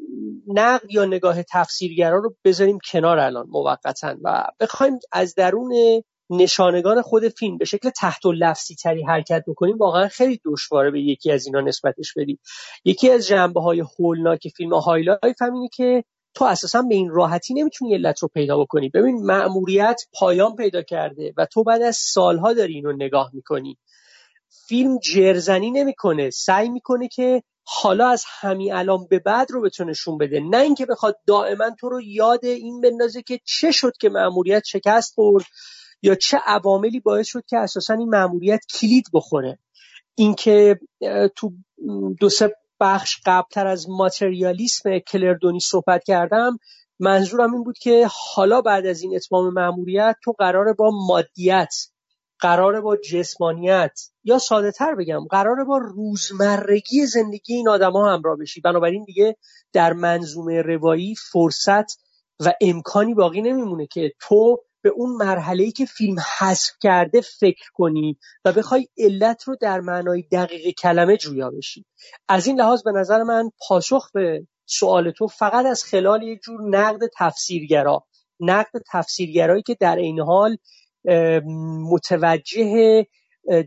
نقد 0.48 0.92
یا 0.92 1.06
نگاه 1.06 1.44
تفسیرگرا 1.44 2.18
رو 2.18 2.36
بذاریم 2.46 2.78
کنار 2.92 3.20
الان 3.20 3.48
موقتا 3.50 4.16
و 4.24 4.44
بخوایم 4.60 5.00
از 5.12 5.36
درون 5.36 6.02
نشانگان 6.32 7.02
خود 7.02 7.28
فیلم 7.28 7.58
به 7.58 7.66
شکل 7.66 7.90
تحت 7.90 8.26
اللفظی 8.26 8.76
تری 8.76 9.04
حرکت 9.04 9.44
بکنیم 9.48 9.78
واقعا 9.78 10.08
خیلی 10.08 10.40
دشواره 10.46 10.92
به 10.92 11.02
یکی 11.02 11.32
از 11.32 11.46
اینا 11.46 11.62
نسبتش 11.62 12.14
بدیم. 12.18 12.40
یکی 12.86 13.10
از 13.10 13.28
جنبه 13.28 13.62
های 13.62 13.84
هولناک 14.00 14.48
فیلم 14.58 14.74
High 14.74 15.04
Life 15.04 15.42
هم 15.42 15.54
اینه 15.54 15.70
که 15.74 16.04
تو 16.34 16.46
اساسا 16.46 16.82
به 16.82 16.96
این 16.96 17.10
راحتی 17.10 17.54
نمی‌تونی 17.54 17.94
علت 17.94 18.20
رو 18.20 18.28
پیدا 18.28 18.58
بکنی. 18.60 18.90
ببین 18.90 19.26
مأموریت 19.26 20.02
پایان 20.14 20.56
پیدا 20.56 20.82
کرده 20.82 21.34
و 21.38 21.46
تو 21.46 21.64
بعد 21.64 21.82
از 21.82 21.98
سالها 21.98 22.54
داری 22.54 22.74
اینو 22.74 22.92
نگاه 22.92 23.30
می‌کنی. 23.34 23.78
فیلم 24.68 25.00
جرزنی 25.00 25.72
نمی‌کنه 25.72 26.30
سعی 26.30 26.70
می‌کنه 26.70 27.08
که 27.08 27.44
حالا 27.64 28.08
از 28.08 28.24
همین 28.28 28.74
الان 28.74 29.08
به 29.10 29.20
بعد 29.20 29.52
رو 29.52 29.62
به 29.62 29.70
نشون 29.86 30.18
بده. 30.18 30.40
نه 30.40 30.58
اینکه 30.58 30.86
بخواد 30.86 31.18
دائما 31.28 31.70
تو 31.80 31.90
رو 31.90 32.02
یاد 32.02 32.46
این 32.46 32.82
بندازه 32.82 33.22
که 33.22 33.40
چه 33.46 33.72
شد 33.72 33.94
که 34.00 34.10
مأموریت 34.10 34.64
شکست 34.66 35.14
خورد 35.14 35.46
یا 36.02 36.16
چه 36.16 36.38
عواملی 36.46 37.00
باعث 37.00 37.28
شد 37.28 37.44
که 37.48 37.58
اساسا 37.58 37.94
این 37.94 38.10
مأموریت 38.10 38.60
کلید 38.80 39.06
بخوره. 39.14 39.60
اینکه 40.16 40.80
تو 41.36 41.52
دو 42.20 42.30
سه 42.30 42.56
بخش 42.80 43.22
قبلتر 43.26 43.68
از 43.68 43.90
ماتریالیسم 43.90 45.00
کلردونی 45.00 45.60
صحبت 45.60 46.04
کردم 46.04 46.58
منظورم 47.00 47.54
این 47.54 47.64
بود 47.64 47.78
که 47.78 48.08
حالا 48.34 48.62
بعد 48.62 48.86
از 48.86 49.02
این 49.02 49.16
اتمام 49.16 49.54
مأموریت 49.54 50.16
تو 50.24 50.32
قراره 50.32 50.74
با 50.74 50.92
مادیت 51.08 51.74
قراره 52.40 52.82
با 52.82 52.98
جسمانیت 52.98 54.00
یا 54.24 54.40
ساده 54.40 54.72
تر 54.72 54.96
بگم 54.96 55.28
قراره 55.30 55.64
با 55.64 55.78
روزمرگی 55.78 57.06
زندگی 57.06 57.54
این 57.54 57.70
آدما 57.70 58.14
همراه 58.14 58.38
بشی. 58.38 58.62
بنابراین 58.62 59.04
دیگه 59.04 59.38
در 59.74 59.94
منظومه 59.94 60.62
روایی 60.62 61.16
فرصت 61.32 62.02
و 62.40 62.54
امکانی 62.62 63.14
باقی 63.14 63.42
نمیمونه 63.42 63.88
که 63.88 64.14
تو 64.20 64.58
به 64.82 64.90
اون 64.90 65.16
مرحله 65.16 65.72
که 65.72 65.86
فیلم 65.86 66.16
حذف 66.40 66.70
کرده 66.82 67.22
فکر 67.22 67.72
کنی 67.74 68.18
و 68.46 68.52
بخوای 68.52 68.88
علت 68.98 69.44
رو 69.44 69.56
در 69.62 69.80
معنای 69.80 70.22
دقیق 70.32 70.76
کلمه 70.76 71.18
جویا 71.18 71.50
بشی. 71.50 71.86
از 72.28 72.48
این 72.48 72.60
لحاظ 72.60 72.84
به 72.84 72.92
نظر 72.92 73.24
من 73.24 73.50
پاسخ 73.68 74.12
به 74.12 74.48
سوال 74.66 75.12
تو 75.12 75.28
فقط 75.28 75.66
از 75.66 75.84
خلال 75.84 76.24
یک 76.24 76.40
جور 76.42 76.62
نقد 76.70 77.00
تفسیرگرا 77.18 78.06
نقد 78.40 78.82
تفسیرگرایی 78.92 79.64
که 79.64 79.78
در 79.80 79.96
عین 79.96 80.20
حال 80.20 80.58
متوجه 81.92 83.06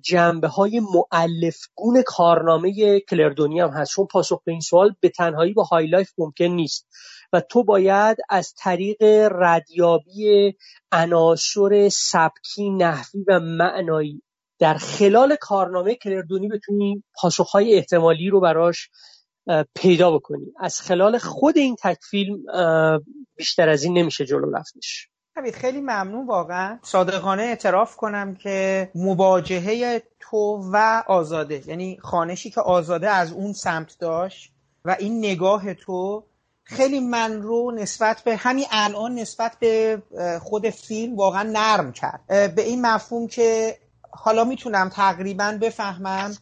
جنبه 0.02 0.48
های 0.48 0.80
مؤلف‌گون 0.80 2.02
کارنامه 2.06 3.00
کلر 3.00 3.35
دنی 3.35 3.60
هم 3.60 3.70
هست. 3.70 3.92
چون 3.92 4.06
پاسخ 4.06 4.42
به 4.44 4.52
این 4.52 4.60
سوال 4.60 4.94
به 5.00 5.08
تنهایی 5.08 5.52
با 5.52 5.62
High 5.62 5.86
Life 5.86 6.10
ممکن 6.18 6.44
نیست. 6.44 6.88
و 7.34 7.40
تو 7.40 7.64
باید 7.64 8.16
از 8.28 8.54
طریق 8.56 9.02
ردیابی 9.32 10.52
عناصر 10.92 11.88
سبکی 11.88 12.70
نحوی 12.70 13.24
و 13.28 13.40
معنایی 13.40 14.22
در 14.58 14.74
خلال 14.74 15.36
کارنامه 15.40 15.94
کلر 15.94 16.25
دنی 16.25 16.48
بتونی 16.48 17.04
پاسخهای 17.14 17.74
احتمالی 17.74 18.28
رو 18.28 18.40
براش 18.40 18.90
پیدا 19.74 20.10
بکنی. 20.10 20.46
از 20.58 20.80
خلال 20.80 21.18
خود 21.18 21.58
این 21.58 21.76
تک 21.82 21.98
فیلم 22.10 22.36
بیشتر 23.36 23.68
از 23.68 23.84
این 23.84 23.98
نمیشه 23.98 24.26
جلو 24.26 24.50
رفتش. 24.50 25.08
نوید 25.36 25.54
خیلی 25.54 25.80
ممنون 25.80 26.26
واقعا. 26.26 26.78
صادقانه 26.82 27.42
اعتراف 27.42 27.96
کنم 27.96 28.34
که 28.34 28.90
مواجهه 28.94 30.02
تو 30.20 30.70
و 30.72 31.02
آزاده 31.06 31.68
یعنی 31.68 31.98
خانشی 32.02 32.50
که 32.50 32.60
آزاده 32.60 33.10
از 33.10 33.32
اون 33.32 33.52
سمت 33.52 33.96
داشت 34.00 34.52
و 34.84 34.96
این 34.98 35.18
نگاه 35.18 35.74
تو 35.74 36.24
خیلی 36.64 37.00
من 37.00 37.42
رو 37.42 37.70
نسبت 37.70 38.20
به 38.20 38.36
همین 38.36 38.66
الان 38.70 39.14
نسبت 39.14 39.56
به 39.60 40.02
خود 40.42 40.70
فیلم 40.70 41.16
واقعا 41.16 41.42
نرم 41.42 41.92
کرد. 41.92 42.20
به 42.54 42.62
این 42.62 42.86
مفهوم 42.86 43.28
که 43.28 43.76
حالا 44.10 44.44
می‌تونم 44.44 44.88
تقریبا 44.88 45.58
بفهمم 45.60 46.36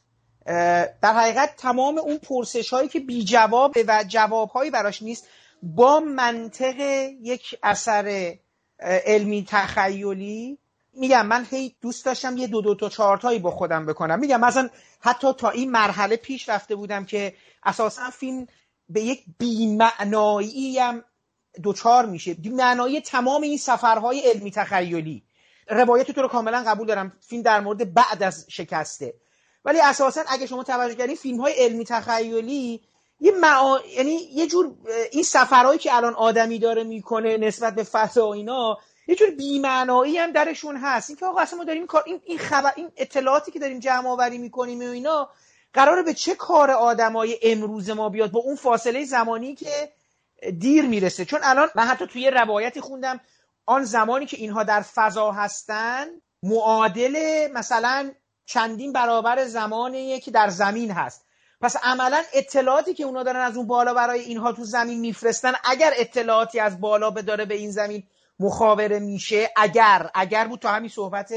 در 1.02 1.14
حقیقت 1.14 1.56
تمام 1.56 1.98
اون 1.98 2.18
پرسش 2.18 2.70
هایی 2.70 2.88
که 2.88 3.00
بی 3.00 3.24
جواب 3.24 3.74
و 3.88 4.04
جواب 4.08 4.48
هایی 4.48 4.70
براش 4.70 5.02
نیست 5.02 5.26
با 5.62 6.00
منطق 6.00 6.80
یک 7.20 7.58
اثر 7.62 8.34
علمی 8.80 9.44
تخیلی 9.48 10.58
میگم 10.94 11.26
من 11.26 11.46
هی 11.50 11.76
دوست 11.80 12.04
داشتم 12.04 12.36
یه 12.36 12.46
دو 12.46 12.60
دو 12.60 12.74
تا 12.74 12.88
چارتایی 12.88 13.38
با 13.38 13.50
خودم 13.50 13.86
بکنم. 13.86 14.18
میگم 14.18 14.40
مثلا 14.40 14.68
حتی 15.00 15.32
تا 15.32 15.50
این 15.50 15.70
مرحله 15.70 16.16
پیش 16.16 16.48
رفته 16.48 16.74
بودم 16.74 17.04
که 17.04 17.34
اساسا 17.64 18.10
فیلم 18.10 18.46
به 18.92 19.00
یک 19.00 19.24
بیمعنایی 19.38 20.78
هم 20.78 21.04
دوچار 21.62 22.06
میشه. 22.06 22.34
بیمعنایی 22.34 23.00
تمام 23.00 23.42
این 23.42 23.58
سفرهای 23.58 24.20
علمی 24.20 24.50
تخیلی. 24.50 25.24
روایت 25.68 26.10
تو 26.10 26.22
رو 26.22 26.28
کاملا 26.28 26.64
قبول 26.66 26.86
دارم. 26.86 27.12
فیلم 27.20 27.42
در 27.42 27.60
مورد 27.60 27.94
بعد 27.94 28.22
از 28.22 28.46
شکسته. 28.48 29.14
ولی 29.64 29.80
اساسا 29.80 30.22
اگه 30.28 30.46
شما 30.46 30.62
توجه 30.62 30.94
کردین 30.94 31.16
فیلم 31.16 31.40
های 31.40 31.52
علمی 31.52 31.84
تخیلی 31.84 32.80
یه 33.20 33.32
معا... 33.32 33.78
یعنی 33.96 34.12
یه 34.12 34.46
جور 34.46 34.74
این 35.12 35.22
سفرهایی 35.22 35.78
که 35.78 35.96
الان 35.96 36.14
آدمی 36.14 36.58
داره 36.58 36.84
می‌کنه 36.84 37.36
نسبت 37.36 37.74
به 37.74 37.82
فضا 37.82 38.28
و 38.28 38.32
اینا 38.32 38.78
یه 39.06 39.14
جور 39.14 39.30
بی‌معنایی 39.30 40.18
هم 40.18 40.32
درشون 40.32 40.76
هست. 40.76 41.10
اینکه 41.10 41.26
آقا 41.26 41.40
اصلا 41.40 41.58
ما 41.58 41.64
داریم 41.64 41.86
کار 41.86 42.02
این 42.06 42.20
این 42.24 42.38
خبر 42.38 42.72
این 42.76 42.90
اطلاعاتی 42.96 43.50
که 43.50 43.58
داریم 43.58 43.78
جمع 43.78 44.08
آوری 44.08 44.38
می‌کنیم 44.38 44.78
و 44.78 44.90
اینا 44.90 45.28
قراره 45.74 46.02
به 46.02 46.14
چه 46.14 46.34
کار 46.34 46.70
آدمای 46.70 47.38
امروز 47.42 47.90
ما 47.90 48.08
بیاد 48.08 48.30
با 48.30 48.40
اون 48.40 48.56
فاصله 48.56 49.04
زمانی 49.04 49.54
که 49.54 49.92
دیر 50.58 50.84
می‌رسه. 50.86 51.24
چون 51.24 51.40
الان 51.42 51.68
من 51.74 51.86
حتی 51.86 52.06
توی 52.06 52.30
روایتی 52.30 52.80
خوندم 52.80 53.20
آن 53.66 53.84
زمانی 53.84 54.26
که 54.26 54.36
اینها 54.36 54.64
در 54.64 54.80
فضا 54.80 55.32
هستن 55.32 56.06
معادل 56.42 57.46
مثلا 57.54 58.12
چندین 58.46 58.92
برابر 58.92 59.44
زمانیه 59.44 60.20
که 60.20 60.30
در 60.30 60.48
زمین 60.48 60.90
هست. 60.90 61.26
پس 61.60 61.76
عملا 61.82 62.22
اطلاعاتی 62.34 62.94
که 62.94 63.04
اونا 63.04 63.22
دارن 63.22 63.40
از 63.40 63.56
اون 63.56 63.66
بالا 63.66 63.94
برای 63.94 64.20
اینها 64.20 64.52
تو 64.52 64.64
زمین 64.64 65.00
میفرستن 65.00 65.52
اگر 65.64 65.92
اطلاعاتی 65.96 66.60
از 66.60 66.80
بالا 66.80 67.10
به 67.10 67.22
داره 67.22 67.44
به 67.44 67.54
این 67.54 67.70
زمین 67.70 68.02
مخابره 68.38 68.98
میشه 68.98 69.50
اگر 69.56 70.10
اگر 70.14 70.48
بود 70.48 70.60
تا 70.60 70.68
همین 70.68 70.88
صحبت 70.88 71.32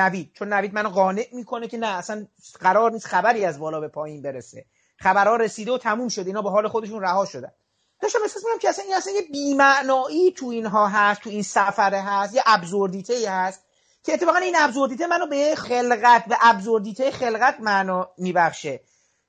نوید. 0.00 0.32
چون 0.34 0.52
نوید 0.52 0.74
منو 0.74 0.88
قانع 0.88 1.26
می‌کنه 1.32 1.68
که 1.68 1.78
نه 1.78 1.86
اصلا 1.86 2.26
قرار 2.60 2.92
نیست 2.92 3.06
خبری 3.06 3.44
از 3.44 3.58
بالا 3.58 3.80
به 3.80 3.88
پایین 3.88 4.22
برسه. 4.22 4.64
خبرها 4.96 5.36
رسیده 5.36 5.72
و 5.72 5.78
تموم 5.78 6.08
شده. 6.08 6.26
اینا 6.26 6.42
به 6.42 6.50
حال 6.50 6.68
خودشون 6.68 7.02
رها 7.02 7.24
شدن. 7.24 7.52
داشتم 8.00 8.18
احساس 8.22 8.44
می‌کنم 8.44 8.58
که 8.58 8.68
اصلا 8.68 8.84
این 8.84 8.94
اصلا 8.94 9.12
یه 9.12 9.22
بیمعنایی 9.32 10.32
تو 10.32 10.46
اینها 10.46 10.88
هست 10.88 11.20
تو 11.20 11.30
این 11.30 11.42
سفره 11.42 12.00
هست 12.00 12.34
یه 12.34 12.42
ابزوردیته 12.46 13.30
هست 13.30 13.62
که 14.02 14.14
اتفاقا 14.14 14.38
این 14.38 14.56
ابزوردیته 14.58 15.06
منو 15.06 15.26
به 15.26 15.54
خلقت 15.54 16.24
به 16.24 16.36
ابزوردیته 16.40 17.10
خلقت 17.10 17.60
معنا 17.60 18.10
میبخشه. 18.18 18.80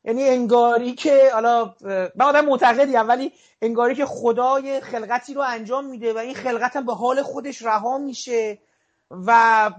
یعنی 0.04 0.24
انگاری 0.24 0.94
که 0.94 1.30
حالا 1.34 1.76
من 2.16 2.26
آدم 2.26 2.46
معتقدی 2.46 2.94
ولی 2.94 3.32
انگاری 3.62 3.96
که 3.96 4.06
خدای 4.06 4.82
خلقتی 4.82 5.34
رو 5.34 5.42
انجام 5.42 5.86
میده 5.86 6.14
و 6.14 6.18
این 6.18 6.36
خلقت 6.36 6.76
هم 6.76 6.86
به 6.86 6.94
حال 6.94 7.22
خودش 7.22 7.62
رها 7.62 7.98
میشه. 7.98 8.60
و 9.12 9.72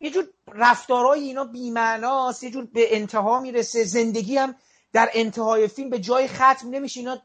یه 0.00 0.10
جور 0.10 0.24
رفتارهای 0.54 1.20
اینا 1.20 1.44
بیمعناست 1.44 2.42
یه 2.42 2.50
جور 2.50 2.64
به 2.64 2.96
انتها 2.96 3.40
می‌رسه 3.40 3.84
زندگی 3.84 4.36
هم 4.36 4.54
در 4.92 5.10
انتهای 5.14 5.68
فیلم 5.68 5.90
به 5.90 5.98
جای 5.98 6.28
ختم 6.28 6.68
نمیشه 6.70 7.00
اینا 7.00 7.18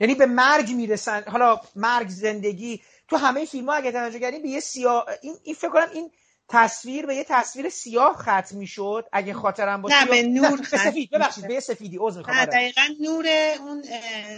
یعنی 0.00 0.14
به 0.14 0.26
مرگ 0.26 0.70
می‌رسن. 0.74 1.22
حالا 1.26 1.60
مرگ 1.76 2.08
زندگی 2.08 2.82
تو 3.08 3.16
همه 3.16 3.44
فیلم 3.44 3.68
ها 3.68 3.74
اگه 3.74 3.92
توجه 3.92 4.18
کردیم 4.18 4.42
به 4.42 4.48
یه 4.48 4.60
سیاه 4.60 5.06
این, 5.22 5.34
این 5.42 5.54
فکر 5.54 5.70
کنم 5.70 5.88
این 5.92 6.10
تصویر 6.48 7.06
به 7.06 7.14
یه 7.16 7.24
تصویر 7.28 7.68
سیاه 7.68 8.16
ختم 8.16 8.56
می‌شد 8.56 9.04
اگه 9.12 9.34
خاطرم 9.34 9.82
باشه. 9.82 10.00
نه 10.00 10.06
به 10.06 10.22
نور 10.22 10.56
به 10.56 10.64
سفید 10.66 11.10
ببخشید 11.10 11.48
به 11.48 11.60
سفیدی 11.60 11.98
عذر 12.00 12.18
می‌خوام 12.18 12.36
نه 12.36 12.46
دقیقا 12.46 12.82
نور 13.00 13.26
اون 13.60 13.82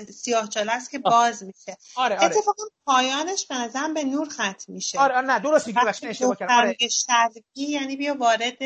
سیاه 0.05 0.49
چاله 0.49 0.73
است 0.73 0.91
که 0.91 0.99
باز 0.99 1.43
میشه. 1.43 1.77
آره 1.97 2.17
آره. 2.17 2.25
اتفاقا 2.25 2.63
پایانش 2.87 3.47
به 3.47 3.55
نظرم 3.55 3.95
به 3.95 4.05
نور 4.05 4.29
ختم 4.29 4.65
میشه. 4.69 4.99
آره, 4.99 5.15
آره 5.15 5.27
نه 5.27 5.39
درست 5.39 5.67
میگی 5.67 5.79
اشتباه 5.87 6.37
کردم. 6.37 6.55
آره. 6.55 6.77
یعنی 7.55 7.97
بیا 7.97 8.15
وارد 8.19 8.59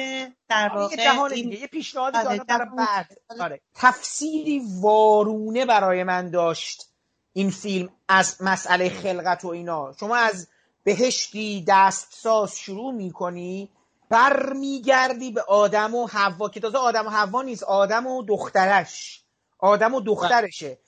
در 0.48 0.68
آره، 0.68 0.80
واقع 0.80 0.96
یه 0.96 1.04
جهان 1.04 1.34
دیگه 1.34 1.60
یه 1.60 1.66
پیشنهادی 1.66 2.18
آره، 2.18 2.38
برای 2.38 2.68
بعد. 2.76 3.06
آره. 3.40 3.60
تفسیری 3.74 4.62
وارونه 4.80 5.66
برای 5.66 6.04
من 6.04 6.30
داشت 6.30 6.88
این 7.32 7.50
فیلم 7.50 7.88
از 8.08 8.36
مسئله 8.40 8.88
خلقت 8.88 9.44
و 9.44 9.48
اینا. 9.48 9.92
شما 10.00 10.16
از 10.16 10.48
بهشتی 10.84 11.64
دستساز 11.68 12.58
شروع 12.58 12.92
می‌کنی 12.92 13.70
برمیگردی 14.10 15.30
به 15.30 15.42
آدم 15.42 15.94
و 15.94 16.06
حوا 16.06 16.48
که 16.48 16.60
تازه 16.60 16.78
آدم 16.78 17.06
و 17.06 17.10
حوا 17.10 17.42
نیست 17.42 17.62
آدم 17.62 18.06
و 18.06 18.22
دخترش. 18.22 19.22
آدم 19.58 19.94
و 19.94 20.00
دخترشه. 20.00 20.78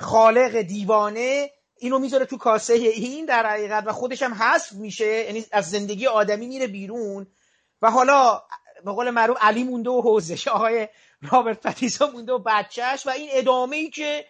خالق 0.00 0.60
دیوانه 0.60 1.50
اینو 1.78 1.98
می‌ذاره 1.98 2.24
تو 2.24 2.36
کاسه 2.36 2.74
این 2.74 3.24
در 3.24 3.46
حقیقت 3.46 3.84
و 3.86 3.92
خودش 3.92 4.22
هم 4.22 4.34
حذف 4.34 4.72
میشه 4.72 5.06
یعنی 5.06 5.44
از 5.52 5.70
زندگی 5.70 6.06
آدمی 6.06 6.46
میره 6.46 6.66
بیرون. 6.66 7.26
و 7.82 7.90
حالا 7.90 8.42
به 8.84 8.92
قول 8.92 9.10
معروف 9.10 9.36
علی 9.40 9.64
مونده 9.64 9.90
و 9.90 10.02
حوزش 10.02 10.48
آقای 10.48 10.88
رابرت 11.22 11.60
پتیسون 11.60 12.10
مونده 12.10 12.32
و 12.32 12.38
بچهش 12.38 13.06
و 13.06 13.10
این 13.10 13.28
ادامه 13.32 13.76
ای 13.76 13.90
که 13.90 14.24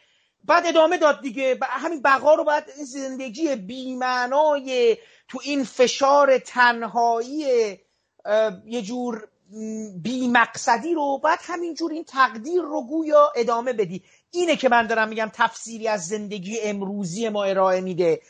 بعد 0.44 0.66
ادامه 0.66 0.98
داد 0.98 1.20
دیگه. 1.20 1.58
همین 1.62 2.02
بقا 2.02 2.34
رو 2.34 2.44
باید 2.44 2.64
این 2.76 2.84
زندگی 2.84 3.56
بیمعنای 3.56 4.96
تو 5.28 5.38
این 5.42 5.64
فشار 5.64 6.38
تنهایی 6.38 7.78
یه 8.66 8.82
جور 8.82 9.28
بی 10.02 10.28
مقصدی 10.28 10.94
رو 10.94 11.18
باید 11.22 11.38
همینجور 11.42 11.92
این 11.92 12.04
تقدیر 12.04 12.62
رو 12.62 12.86
گویا 12.86 13.32
ادامه 13.36 13.72
بدی. 13.72 14.02
اینه 14.30 14.56
که 14.56 14.68
من 14.68 14.86
دارم 14.86 15.08
میگم 15.08 15.30
تفسیری 15.34 15.88
از 15.88 16.06
زندگی 16.06 16.60
امروزی 16.60 17.28
ما 17.28 17.44
ارائه 17.44 17.80
میده. 17.80 18.20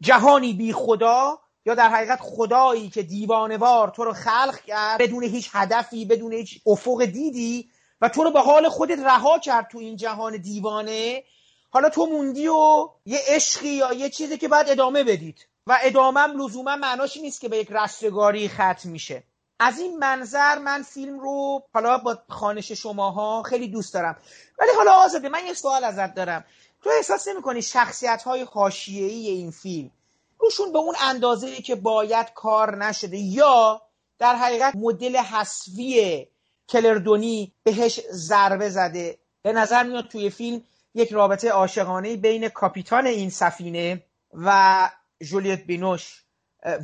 جهانی 0.00 0.52
بی 0.52 0.72
خدا 0.72 1.38
یا 1.66 1.74
در 1.74 1.88
حقیقت 1.88 2.18
خدایی 2.22 2.88
که 2.88 3.02
دیوانوار 3.02 3.88
تو 3.88 4.04
رو 4.04 4.12
خلق 4.12 4.60
کرد 4.60 5.00
بدون 5.00 5.22
هیچ 5.22 5.50
هدفی 5.52 6.04
بدون 6.04 6.32
هیچ 6.32 6.60
افق 6.66 7.04
دیدی 7.04 7.70
و 8.00 8.08
تو 8.08 8.24
رو 8.24 8.30
به 8.30 8.40
حال 8.40 8.68
خودت 8.68 8.98
رها 8.98 9.38
کرد 9.38 9.68
تو 9.68 9.78
این 9.78 9.96
جهان 9.96 10.36
دیوانه. 10.36 11.24
حالا 11.70 11.88
تو 11.88 12.06
موندی 12.06 12.48
و 12.48 12.88
یه 13.06 13.20
عشقی 13.28 13.68
یا 13.68 13.92
یه 13.92 14.10
چیزی 14.10 14.38
که 14.38 14.48
باید 14.48 14.68
ادامه 14.68 15.04
بدید. 15.04 15.46
و 15.66 15.78
ادامم 15.82 16.42
لزوما 16.42 16.76
معناش 16.76 17.16
نیست 17.16 17.40
که 17.40 17.48
به 17.48 17.56
یک 17.56 17.68
رستگاری 17.70 18.48
ختم 18.48 18.88
میشه. 18.88 19.22
از 19.60 19.78
این 19.78 19.98
منظر 19.98 20.58
من 20.58 20.82
فیلم 20.82 21.20
رو 21.20 21.62
حالا 21.74 21.98
با 21.98 22.18
خانش 22.28 22.72
شماها 22.72 23.42
خیلی 23.42 23.68
دوست 23.68 23.94
دارم. 23.94 24.16
ولی 24.58 24.70
حالا 24.76 24.92
آزاده 24.92 25.28
من 25.28 25.46
یه 25.46 25.54
سوال 25.54 25.84
ازت 25.84 26.14
دارم. 26.14 26.44
تو 26.82 26.90
احساس 26.96 27.28
نمی‌کنی 27.28 27.62
شخصیت 27.62 28.22
های 28.22 28.42
حاشیه‌ای 28.42 29.28
این 29.28 29.50
فیلم 29.50 29.90
روشون 30.38 30.72
به 30.72 30.78
اون 30.78 30.94
اندازه 31.02 31.56
که 31.56 31.74
باید 31.74 32.32
کار 32.34 32.76
نشده 32.76 33.16
یا 33.16 33.82
در 34.18 34.34
حقیقت 34.34 34.74
مدل 34.76 35.16
حسفی 35.16 36.28
کلردونی 36.68 37.52
بهش 37.62 38.00
ضربه 38.10 38.68
زده؟ 38.68 39.18
به 39.42 39.52
نظر 39.52 39.82
میاد 39.82 40.08
توی 40.08 40.30
فیلم 40.30 40.62
یک 40.94 41.12
رابطه 41.12 41.48
عاشقانه 41.48 42.16
بین 42.16 42.48
کاپیتان 42.48 43.06
این 43.06 43.30
سفینه 43.30 44.02
و 44.32 44.90
جولیت 45.24 45.64
بینوش 45.64 46.24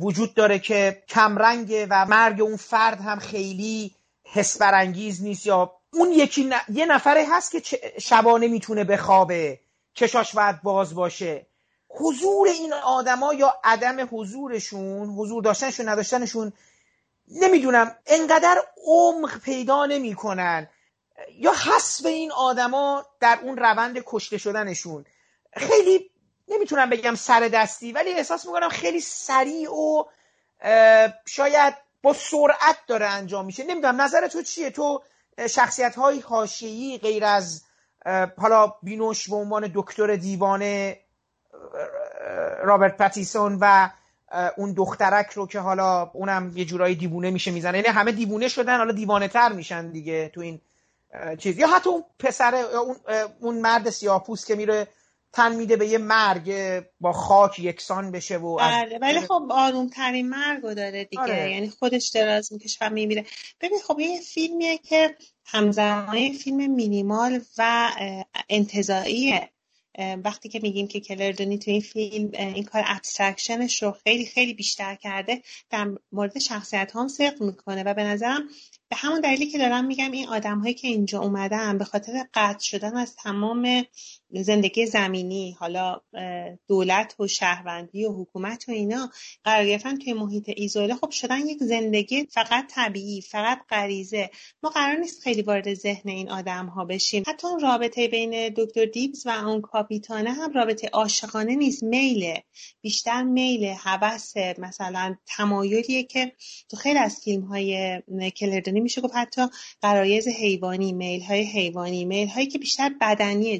وجود 0.01 0.33
داره 0.33 0.59
که 0.59 1.03
کمرنگه 1.09 1.87
و 1.89 2.05
مرگ 2.05 2.41
اون 2.41 2.57
فرد 2.57 3.01
هم 3.01 3.19
خیلی 3.19 3.95
حس 4.23 4.57
برانگیز 4.57 5.23
نیست 5.23 5.45
یا 5.45 5.71
اون 5.93 6.11
یکی 6.11 6.43
ن... 6.43 6.53
یه 6.73 6.85
نفره 6.85 7.25
هست 7.29 7.51
که 7.51 7.61
شبانه 7.99 8.47
می‌تونه 8.47 8.83
بخوابه 8.83 9.59
چشاش 9.93 10.35
باید 10.35 10.61
باز 10.61 10.95
باشه. 10.95 11.45
حضور 11.89 12.47
این 12.47 12.73
آدما 12.73 13.33
یا 13.33 13.55
عدم 13.63 14.09
حضورشون 14.11 15.09
حضور 15.09 15.43
داشتنشون 15.43 15.89
نداشتنشون 15.89 16.53
نمی‌دونم 17.27 17.95
انقدر 18.07 18.57
عمق 18.85 19.39
پیدا 19.39 19.85
نمی‌کنن. 19.85 20.67
یا 21.37 21.51
حذف 21.51 22.05
این 22.05 22.31
آدما 22.31 23.05
در 23.19 23.39
اون 23.43 23.57
روند 23.57 24.03
کشته 24.05 24.37
شدنشون. 24.37 25.05
خیلی 25.53 26.11
نمی‌تونم 26.51 26.89
بگم 26.89 27.15
سر 27.15 27.49
دستی 27.53 27.91
ولی 27.91 28.13
احساس 28.13 28.45
می‌کنم 28.45 28.69
خیلی 28.69 28.99
سریع 28.99 29.71
و 29.71 30.03
شاید 31.25 31.73
با 32.03 32.13
سرعت 32.13 32.77
داره 32.87 33.05
انجام 33.05 33.45
میشه. 33.45 33.63
نمی‌دونم 33.63 34.01
نظر 34.01 34.27
تو 34.27 34.41
چیه؟ 34.41 34.69
تو 34.69 35.01
شخصیت 35.49 35.95
های 35.95 36.19
حاشیه‌ای 36.19 36.97
غیر 36.97 37.25
از 37.25 37.63
حالا 38.37 38.73
بینوش 38.83 39.29
به 39.29 39.35
عنوان 39.35 39.71
دکتر 39.75 40.15
دیوانه 40.15 40.99
رابرت 42.63 42.97
پتیسون 42.97 43.57
و 43.61 43.89
اون 44.57 44.73
دخترک 44.73 45.29
رو 45.29 45.47
که 45.47 45.59
حالا 45.59 46.11
اونم 46.13 46.51
یه 46.55 46.65
جورایی 46.65 46.95
دیوونه 46.95 47.31
میشه 47.31 47.51
می‌زنه. 47.51 47.77
یعنی 47.77 47.89
همه 47.89 48.11
دیوونه 48.11 48.47
شدن 48.47 48.77
حالا 48.77 48.91
دیوانه 48.91 49.27
تر 49.27 49.51
میشن 49.51 49.91
دیگه 49.91 50.29
تو 50.29 50.41
این 50.41 50.61
چیز. 51.37 51.57
یا 51.57 51.67
حتی 51.67 51.89
اون 51.89 52.03
پسر 52.19 52.55
اون, 52.55 52.95
اون 53.39 53.59
مرد 53.59 53.89
سیاپوست 53.89 54.47
که 54.47 54.55
میره 54.55 54.87
تن 55.33 55.55
میده 55.55 55.75
به 55.75 55.87
یه 55.87 55.97
مرگ 55.97 56.53
با 56.99 57.13
خاک 57.13 57.59
یکسان 57.59 58.11
بشه 58.11 58.37
و 58.37 58.55
بله 58.55 58.97
ولی 58.97 59.19
خب 59.19 59.47
آروم 59.49 59.89
ترین 59.89 60.29
مرگ 60.29 60.61
داره 60.61 61.03
دیگه. 61.03 61.21
آره. 61.21 61.51
یعنی 61.51 61.69
خودش 61.69 62.09
دراز 62.09 62.53
می‌کشه 62.53 62.85
و 62.85 62.89
میمیره. 62.89 63.25
ببین 63.61 63.79
خب 63.87 63.99
یه 63.99 64.19
فیلمیه 64.19 64.77
که 64.77 65.15
همزمان 65.45 66.33
فیلم 66.33 66.71
مینیمال 66.71 67.41
و 67.57 67.91
انتظاییه 68.49 69.49
وقتی 70.23 70.49
که 70.49 70.59
میگیم 70.63 70.87
که 70.87 70.99
کلردونی 70.99 71.57
تو 71.57 71.71
این 71.71 71.81
فیلم 71.81 72.31
این 72.33 72.63
کار 72.63 72.83
ابسترکشنش 72.85 73.83
رو 73.83 73.91
خیلی 73.91 74.25
خیلی 74.25 74.53
بیشتر 74.53 74.95
کرده 74.95 75.41
در 75.69 75.87
مورد 76.11 76.39
شخصیت 76.39 76.91
هم 76.95 77.07
صدق 77.07 77.41
می‌کنه 77.41 77.83
و 77.83 77.93
به 77.93 78.03
نظرم 78.03 78.47
به 78.89 78.95
همون 78.95 79.21
دلیلی 79.21 79.47
که 79.47 79.57
دارم 79.57 79.85
میگم 79.85 80.11
این 80.11 80.27
آدم 80.27 80.59
هایی 80.59 80.73
که 80.73 80.87
اینجا 80.87 81.19
اومدن 81.19 81.77
به 81.77 81.85
خاطر 81.85 82.25
قطع 82.33 82.63
شدن 82.63 82.97
از 82.97 83.15
تمام 83.15 83.85
زندگی 84.33 84.85
زمینی 84.85 85.51
حالا 85.59 86.01
دولت 86.67 87.15
و 87.19 87.27
شهروندی 87.27 88.05
و 88.05 88.11
حکومت 88.11 88.69
و 88.69 88.71
اینا 88.71 89.09
قرار 89.43 89.65
گرفتن 89.65 89.97
توی 89.97 90.13
محیط 90.13 90.51
ایزوله 90.55 90.95
خب 90.95 91.09
شدن 91.09 91.47
یک 91.47 91.63
زندگی 91.63 92.25
فقط 92.25 92.65
طبیعی 92.69 93.21
فقط 93.21 93.59
غریزه. 93.69 94.29
ما 94.63 94.69
قرار 94.69 94.95
نیست 94.95 95.21
خیلی 95.21 95.41
وارد 95.41 95.73
ذهن 95.73 96.09
این 96.09 96.29
آدم 96.29 96.65
ها 96.65 96.85
بشیم. 96.85 97.23
حتی 97.27 97.47
اون 97.47 97.59
رابطه 97.59 98.07
بین 98.07 98.53
دکتر 98.57 98.85
دیبز 98.85 99.27
و 99.27 99.29
اون 99.29 99.61
کاپیتانه 99.61 100.31
هم 100.33 100.53
رابطه 100.53 100.87
عاشقانه 100.87 101.55
نیست. 101.55 101.83
میله 101.83 102.43
بیشتر 102.81 103.23
میله 103.23 103.75
هوس 103.79 104.37
مثلا 104.57 105.15
تمایلیه 105.25 106.03
که 106.03 106.31
تو 106.69 106.77
خیلی 106.77 106.99
از 106.99 107.19
فیلم 107.23 107.43
های 107.43 108.01
کلردنی 108.35 108.79
میشه 108.79 109.01
گفت 109.01 109.15
حتی 109.15 109.41
قرایز 109.81 110.27
حیوانی 110.27 110.93
میل 110.93 111.21
های 111.21 111.43
حیوانی 111.43 112.05
میل 112.05 112.27
هایی 112.27 112.47
که 112.47 112.59
بیشتر 112.59 112.91
بدنی 113.01 113.59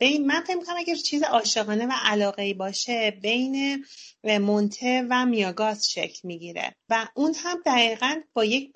بین 0.00 0.26
من 0.26 0.40
فکر 0.40 0.56
می‌کنم 0.56 0.76
اگر 0.78 0.94
چیز 0.94 1.22
عاشقانه 1.22 1.86
و 1.86 1.92
علاقه 2.02 2.54
باشه 2.54 3.10
بین 3.22 3.84
مونته 4.24 5.06
و 5.10 5.26
میاگاس 5.26 5.86
شکل 5.88 6.20
می‌گیره. 6.24 6.76
و 6.88 7.08
اون 7.14 7.34
هم 7.36 7.62
دقیقا 7.66 8.20
با 8.34 8.44
یک 8.44 8.72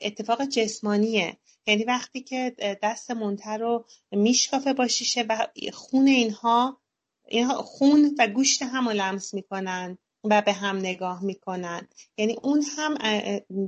اتفاق 0.00 0.44
جسمانیه. 0.44 1.36
یعنی 1.66 1.84
وقتی 1.84 2.20
که 2.20 2.56
دست 2.82 3.10
مونته 3.10 3.50
رو 3.50 3.86
میشکافه 4.10 4.72
با 4.72 4.88
شیشه 4.88 5.22
و 5.28 5.46
خون 5.72 6.06
اینها 6.06 6.80
اینها 7.28 7.62
خون 7.62 8.14
و 8.18 8.26
گوشت 8.26 8.62
هم 8.62 8.88
رو 8.88 8.94
لمس 8.94 9.34
می‌کنن. 9.34 9.98
و 10.24 10.42
به 10.42 10.52
هم 10.52 10.76
نگاه 10.76 11.24
می‌کنن. 11.24 11.88
یعنی 12.16 12.36
اون 12.42 12.64
هم 12.78 12.94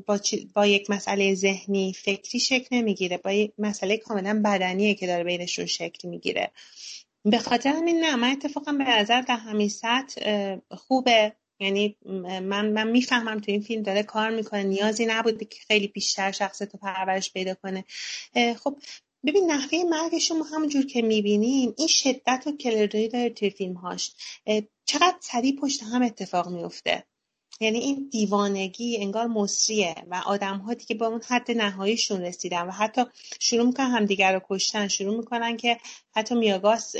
با, 0.06 0.20
با 0.54 0.66
یک 0.66 0.90
مسئله 0.90 1.34
ذهنی 1.34 1.92
فکری 1.92 2.40
شکل 2.40 2.76
نمی‌گیره 2.76 3.16
با 3.16 3.32
یک 3.32 3.52
مسئله 3.58 3.96
کاملا 3.96 4.42
بدنیه 4.44 4.94
که 4.94 5.06
داره 5.06 5.24
بینش 5.24 5.58
رو 5.58 5.66
شکل 5.66 6.08
می‌گیره. 6.08 6.50
به 7.24 7.38
خاطر 7.38 7.70
همین 7.70 8.00
نه 8.00 8.16
من 8.16 8.30
اتفاقا 8.30 8.72
به 8.72 8.84
نظر 8.84 9.20
در 9.20 9.36
همین 9.36 9.68
سطح 9.68 10.56
خوبه. 10.70 11.32
یعنی 11.60 11.96
من 12.42 12.72
من 12.72 12.88
می‌فهمم 12.88 13.40
تو 13.40 13.52
این 13.52 13.60
فیلم 13.60 13.82
داره 13.82 14.02
کار 14.02 14.30
می‌کنه. 14.30 14.62
نیازی 14.62 15.06
نبوده 15.06 15.44
که 15.44 15.58
خیلی 15.66 15.88
بیشتر 15.88 16.32
شخصیت 16.32 16.72
رو 16.72 16.80
پرورش 16.82 17.32
پیدا 17.32 17.54
کنه. 17.54 17.84
خب 18.56 18.76
ببین 19.26 19.50
نحوه 19.50 19.78
مرگشون 19.90 20.42
همونجور 20.42 20.86
که 20.86 21.02
می‌بینیم 21.02 21.74
این 21.78 21.88
شدت 21.88 22.44
و 22.46 22.56
کلردوی 22.56 23.08
داره 23.08 23.30
توی 23.30 23.50
فیلمهاش. 23.50 24.14
چقدر 24.84 25.16
سریع 25.20 25.56
پشت 25.60 25.82
هم 25.82 26.02
اتفاق 26.02 26.48
میفته 26.48 27.04
یعنی 27.60 27.78
این 27.78 28.08
دیوانگی 28.12 28.96
انگار 29.00 29.26
مصریه 29.26 29.94
و 30.10 30.22
آدم 30.26 30.58
ها 30.58 30.74
دیگه 30.74 30.96
با 30.96 31.06
اون 31.06 31.20
حد 31.28 31.50
نهاییشون 31.50 32.20
رسیدن 32.20 32.62
و 32.62 32.70
حتی 32.70 33.02
شروع 33.40 33.66
می‌کنن 33.66 33.86
همدیگر 33.86 34.32
رو 34.34 34.40
کشتن. 34.48 34.88
شروع 34.88 35.16
می‌کنن 35.16 35.56
که 35.56 35.78
حتی 36.16 36.34
میاگاس 36.34 36.94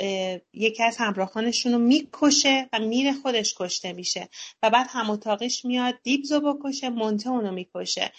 یکی 0.52 0.82
از 0.82 0.96
همراهانشون 0.96 1.72
رو 1.72 1.78
می‌کشه 1.78 2.68
و 2.72 2.78
میره 2.78 3.12
خودش 3.12 3.54
کشته 3.58 3.92
میشه 3.92 4.28
و 4.62 4.70
بعد 4.70 4.86
هم 4.90 5.10
میاد 5.64 5.94
دیبزو 6.02 6.40
بکشه 6.40 6.88
مونته 6.88 7.30
اونو 7.30 7.52
می‌کشه. 7.52 8.12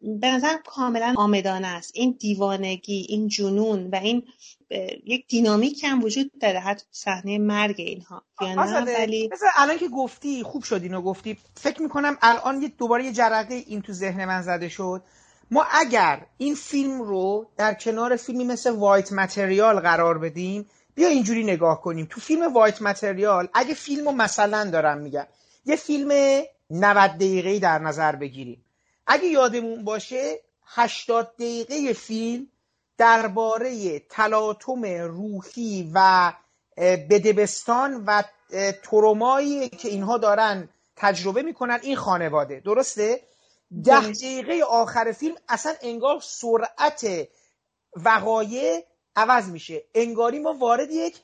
به 0.00 0.30
نظر 0.30 0.56
کاملا 0.66 1.14
آمدانه 1.16 1.66
است. 1.66 1.92
این 1.94 2.16
دیوانگی 2.20 3.06
این 3.08 3.28
جنون 3.28 3.90
و 3.90 3.96
این 3.96 4.22
یک 5.06 5.26
دینامیک 5.28 5.84
هم 5.84 6.02
وجود 6.04 6.30
داره 6.40 6.60
حتی 6.60 6.84
صحنه 6.90 7.38
مرگ 7.38 7.76
اینها. 7.78 8.22
ولی 8.86 9.30
الان 9.56 9.78
که 9.78 9.88
گفتی 9.88 10.42
خوب 10.42 10.64
شد 10.64 10.82
اینو 10.82 11.02
گفتی. 11.02 11.38
فکر 11.54 11.82
می‌کنم 11.82 12.18
الان 12.22 12.62
یه 12.62 12.68
دوباره 12.68 13.04
یه 13.04 13.12
جرقه 13.12 13.54
این 13.54 13.82
تو 13.82 13.92
ذهن 13.92 14.24
من 14.24 14.42
زده 14.42 14.68
شد. 14.68 15.02
ما 15.50 15.66
اگر 15.70 16.26
این 16.38 16.54
فیلم 16.54 17.02
رو 17.02 17.46
در 17.56 17.74
کنار 17.74 18.16
فیلمی 18.16 18.44
مثل 18.44 18.70
وایت 18.70 19.12
متریال 19.12 19.80
قرار 19.80 20.18
بدیم 20.18 20.66
بیا 20.94 21.08
اینجوری 21.08 21.44
نگاه 21.44 21.80
کنیم. 21.80 22.06
تو 22.10 22.20
فیلم 22.20 22.52
وایت 22.52 22.82
متریال 22.82 23.48
اگه 23.54 23.74
فیلم 23.74 24.04
رو 24.04 24.12
مثلا 24.12 24.70
دارم 24.70 24.98
میگم 24.98 25.26
یه 25.64 25.76
فیلم 25.76 26.42
90 26.70 27.10
دقیقه‌ای 27.10 27.58
در 27.58 27.78
نظر 27.78 28.16
بگیریم. 28.16 28.64
اگه 29.06 29.26
یادمون 29.26 29.84
باشه 29.84 30.40
80 30.66 31.34
دقیقه 31.38 31.92
فیلم 31.92 32.46
درباره 33.00 33.98
تلاطم 33.98 34.84
روحی 34.84 35.90
و 35.94 36.32
بدبستان 37.10 38.04
و 38.06 38.22
ترومایی 38.82 39.68
که 39.68 39.88
اینها 39.88 40.18
دارن 40.18 40.68
تجربه 40.96 41.42
می‌کنن 41.42 41.78
این 41.82 41.96
خانواده. 41.96 42.60
درسته؟ 42.60 43.20
ده 43.84 44.00
دقیقه 44.00 44.60
آخر 44.68 45.12
فیلم 45.12 45.34
اصلا 45.48 45.72
انگار 45.82 46.20
سرعت 46.22 47.28
وقایع 47.96 48.84
عوض 49.16 49.48
میشه. 49.48 49.82
انگاری 49.94 50.38
ما 50.38 50.52
وارد 50.52 50.90
یک 50.90 51.16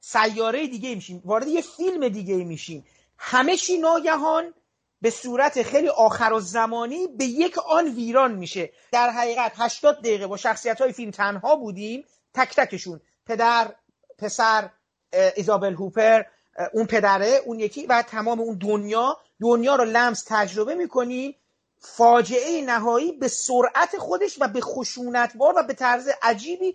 سیاره 0.00 0.66
دیگه 0.66 0.94
میشیم 0.94 1.22
وارد 1.24 1.48
یک 1.48 1.64
فیلم 1.64 2.08
دیگه 2.08 2.34
میشیم. 2.34 2.86
همه 3.18 3.56
چی 3.56 3.78
ناگهان 3.78 4.54
به 5.02 5.10
صورت 5.10 5.62
خیلی 5.62 5.88
آخر 5.88 6.32
و 6.32 6.40
زمانی 6.40 7.06
به 7.06 7.24
یک 7.24 7.58
آن 7.58 7.88
ویران 7.88 8.34
میشه. 8.34 8.72
در 8.92 9.10
حقیقت 9.10 9.52
80 9.56 9.98
دقیقه 9.98 10.26
با 10.26 10.36
شخصیت 10.36 10.80
های 10.80 10.92
فیلم 10.92 11.10
تنها 11.10 11.56
بودیم. 11.56 12.04
تک 12.34 12.56
تکشون. 12.56 13.00
پدر 13.26 13.74
پسر 14.18 14.70
ایزابل 15.36 15.74
هوپر 15.74 16.22
اون 16.72 16.86
پدره 16.86 17.40
اون 17.46 17.60
یکی 17.60 17.86
و 17.86 18.02
تمام 18.02 18.40
اون 18.40 18.58
دنیا. 18.58 19.16
دنیا 19.40 19.76
رو 19.76 19.84
لمس 19.84 20.24
تجربه 20.28 20.74
می‌کنیم. 20.74 21.36
فاجعه 21.78 22.62
نهایی 22.62 23.12
به 23.12 23.28
سرعت 23.28 23.98
خودش 23.98 24.36
و 24.40 24.48
به 24.48 24.60
خشونتبار 24.60 25.54
و 25.56 25.62
به 25.62 25.74
طرز 25.74 26.08
عجیبی 26.22 26.74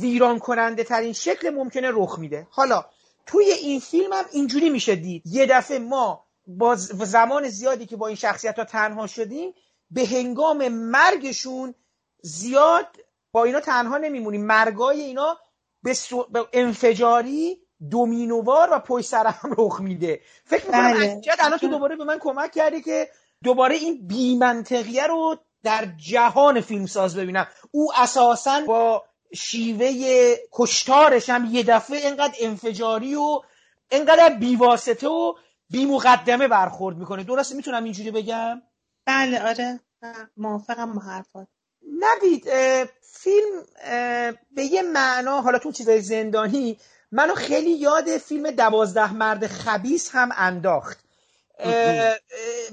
ویران 0.00 0.38
کننده 0.38 0.84
ترین 0.84 1.12
شکل 1.12 1.50
ممکنه 1.50 1.90
رخ 1.92 2.18
میده. 2.18 2.46
حالا 2.50 2.84
توی 3.26 3.44
این 3.44 3.80
فیلم 3.80 4.12
هم 4.12 4.24
اینجوری 4.32 4.70
میشه 4.70 4.96
دید. 4.96 5.22
یه 5.26 5.46
دفعه 5.46 5.78
ما 5.78 6.24
با 6.48 6.74
زمان 6.76 7.48
زیادی 7.48 7.86
که 7.86 7.96
با 7.96 8.06
این 8.06 8.16
شخصیت 8.16 8.58
ها 8.58 8.64
تنها 8.64 9.06
شدیم 9.06 9.54
به 9.90 10.06
هنگام 10.06 10.68
مرگشون 10.68 11.74
زیاد 12.22 12.86
با 13.32 13.44
اینا 13.44 13.60
تنها 13.60 13.98
نمیمونیم. 13.98 14.46
مرگای 14.46 15.00
اینا 15.00 15.38
به, 15.82 15.94
انفجاری 16.52 17.58
دومینووار 17.90 18.68
و 18.72 18.78
پشت 18.78 19.06
سر 19.06 19.26
هم 19.26 19.54
رخ 19.58 19.80
میده. 19.80 20.20
فکر 20.44 20.66
می‌کنم 20.66 20.94
بله. 20.94 21.22
الان 21.40 21.58
تو 21.58 21.68
دوباره 21.68 21.96
به 21.96 22.04
من 22.04 22.18
کمک 22.18 22.52
کردی 22.52 22.82
که 22.82 23.08
دوباره 23.44 23.74
این 23.74 24.06
بیمنطقیه 24.06 25.06
رو 25.06 25.36
در 25.62 25.88
جهان 25.96 26.60
فیلمساز 26.60 27.16
ببینم. 27.16 27.46
او 27.70 27.92
اساسا 27.96 28.60
با 28.66 29.04
شیوه 29.34 29.92
کشتارش 30.52 31.30
هم 31.30 31.48
یه 31.52 31.62
دفعه 31.62 31.98
اینقدر 31.98 32.34
انفجاری 32.40 33.14
و 33.14 33.40
اینقدر 33.90 34.28
بیواسطه 34.28 35.08
و 35.08 35.34
بی 35.70 35.86
مقدمه 35.86 36.48
برخورد 36.48 36.96
می‌کنه. 36.96 37.24
درسته 37.24 37.56
می‌تونم 37.56 37.84
اینجوری 37.84 38.10
بگم؟ 38.10 38.62
بله 39.06 39.48
آره. 39.48 39.80
موافقم 40.36 40.92
با 40.92 41.00
حرفات. 41.00 41.48
نبید 41.98 42.44
فیلم 43.02 43.64
به 44.50 44.64
یه 44.64 44.82
معنا 44.82 45.40
حالا 45.40 45.58
تو 45.58 45.72
چیزای 45.72 46.00
زندانی 46.00 46.78
منو 47.12 47.34
خیلی 47.34 47.70
یاد 47.70 48.16
فیلم 48.16 48.50
دوازده 48.50 49.12
مرد 49.12 49.46
خبیس 49.46 50.10
هم 50.12 50.28
انداخت. 50.36 51.04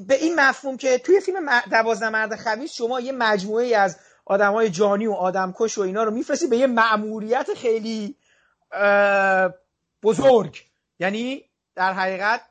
به 0.08 0.16
این 0.22 0.36
مفهوم 0.40 0.78
که 0.78 0.98
توی 0.98 1.20
فیلم 1.20 1.62
دوازده 1.72 2.10
مرد 2.10 2.36
خبیس 2.36 2.74
شما 2.74 3.00
یه 3.00 3.12
مجموعه 3.12 3.78
از 3.78 3.98
های 4.28 4.70
جانی 4.70 5.08
و 5.08 5.12
آدمکش 5.12 5.78
و 5.78 5.82
اینا 5.82 6.04
رو 6.04 6.12
میفرستی 6.12 6.48
به 6.48 6.58
یه 6.58 6.68
معمولیت 6.68 7.54
خیلی 7.54 8.18
بزرگ. 10.04 10.64
یعنی 11.00 11.44
در 11.76 11.94
حقیقت 11.94 12.42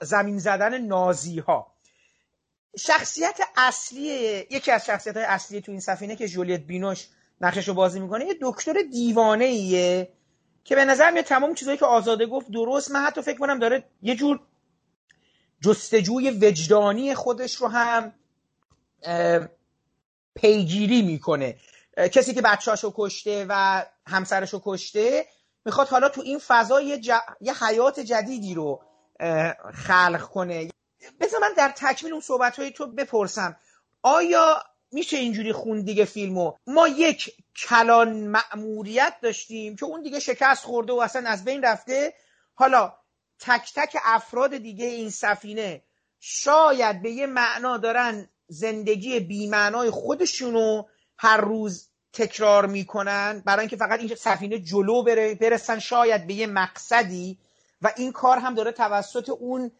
زمین 0.00 0.38
زدن 0.38 0.78
نازی 0.78 1.38
ها 1.38 1.74
شخصیت 2.78 3.40
اصلی 3.56 4.08
یکی 4.50 4.70
از 4.70 4.86
شخصیت 4.86 5.16
های 5.16 5.26
اصلی 5.26 5.60
تو 5.60 5.72
این 5.72 5.80
سفینه 5.80 6.16
که 6.16 6.28
جولیت 6.28 6.60
بینوش 6.60 7.08
نقشش 7.40 7.68
رو 7.68 7.74
بازی 7.74 8.00
می‌کنه 8.00 8.24
یه 8.24 8.34
دکتر 8.42 8.74
دیوانه 8.92 9.44
ایه 9.44 10.12
که 10.64 10.74
به 10.74 10.84
نظر 10.84 11.10
میاد 11.10 11.24
تمام 11.24 11.54
چیزایی 11.54 11.78
که 11.78 11.86
آزاده 11.86 12.26
گفت 12.26 12.50
درست. 12.50 12.90
من 12.90 13.00
حتی 13.00 13.22
فکر 13.22 13.38
کنم 13.38 13.58
داره 13.58 13.84
یه 14.02 14.14
جور 14.14 14.40
جستجوی 15.60 16.30
وجدانی 16.30 17.14
خودش 17.14 17.54
رو 17.54 17.68
هم 17.68 18.12
پیگیری 20.34 21.02
می‌کنه. 21.02 21.56
کسی 22.12 22.34
که 22.34 22.42
بچهاشو 22.42 22.92
کشته 22.96 23.46
و 23.48 23.84
همسرشو 24.06 24.60
کشته 24.64 25.26
می‌خواد 25.64 25.88
حالا 25.88 26.08
تو 26.08 26.20
این 26.20 26.38
فضا 26.38 26.80
یه, 26.80 27.00
یه 27.40 27.64
حیات 27.64 28.00
جدیدی 28.00 28.54
رو 28.54 28.80
خلق 29.74 30.22
کنه. 30.22 30.68
بذار 31.20 31.40
من 31.40 31.52
در 31.56 31.72
تکمیل 31.76 32.12
اون 32.12 32.22
صحبت 32.22 32.58
های 32.58 32.70
تو 32.70 32.86
بپرسم. 32.86 33.56
آیا 34.02 34.62
میشه 34.92 35.16
اینجوری 35.16 35.52
خون 35.52 35.82
دیگه 35.82 36.04
فیلمو؟ 36.04 36.52
ما 36.66 36.88
یک 36.88 37.30
کلان 37.56 38.26
مأموریت 38.26 39.14
داشتیم 39.22 39.76
که 39.76 39.84
اون 39.84 40.02
دیگه 40.02 40.20
شکست 40.20 40.64
خورده 40.64 40.92
و 40.92 40.96
اصلا 40.96 41.30
از 41.30 41.44
بین 41.44 41.62
رفته. 41.62 42.14
حالا 42.54 42.92
تک 43.38 43.72
تک 43.76 43.96
افراد 44.04 44.56
دیگه 44.56 44.86
این 44.86 45.10
سفینه 45.10 45.82
شاید 46.20 47.02
به 47.02 47.10
یه 47.10 47.26
معنا 47.26 47.76
دارن 47.76 48.28
زندگی 48.48 49.20
بیمعنای 49.20 49.90
خودشونو 49.90 50.82
هر 51.18 51.36
روز 51.36 51.88
تکرار 52.12 52.66
می‌کنن 52.66 53.42
برای 53.46 53.60
اینکه 53.60 53.76
فقط 53.76 54.00
این 54.00 54.14
سفینه 54.14 54.58
جلو 54.58 55.02
بره 55.02 55.34
برسن 55.34 55.78
شاید 55.78 56.26
به 56.26 56.34
یه 56.34 56.46
مقصدی. 56.46 57.38
و 57.84 57.92
این 57.96 58.12
کار 58.12 58.38
هم 58.38 58.54
داره 58.54 58.72
توسط 58.72 59.28
اون 59.28 59.70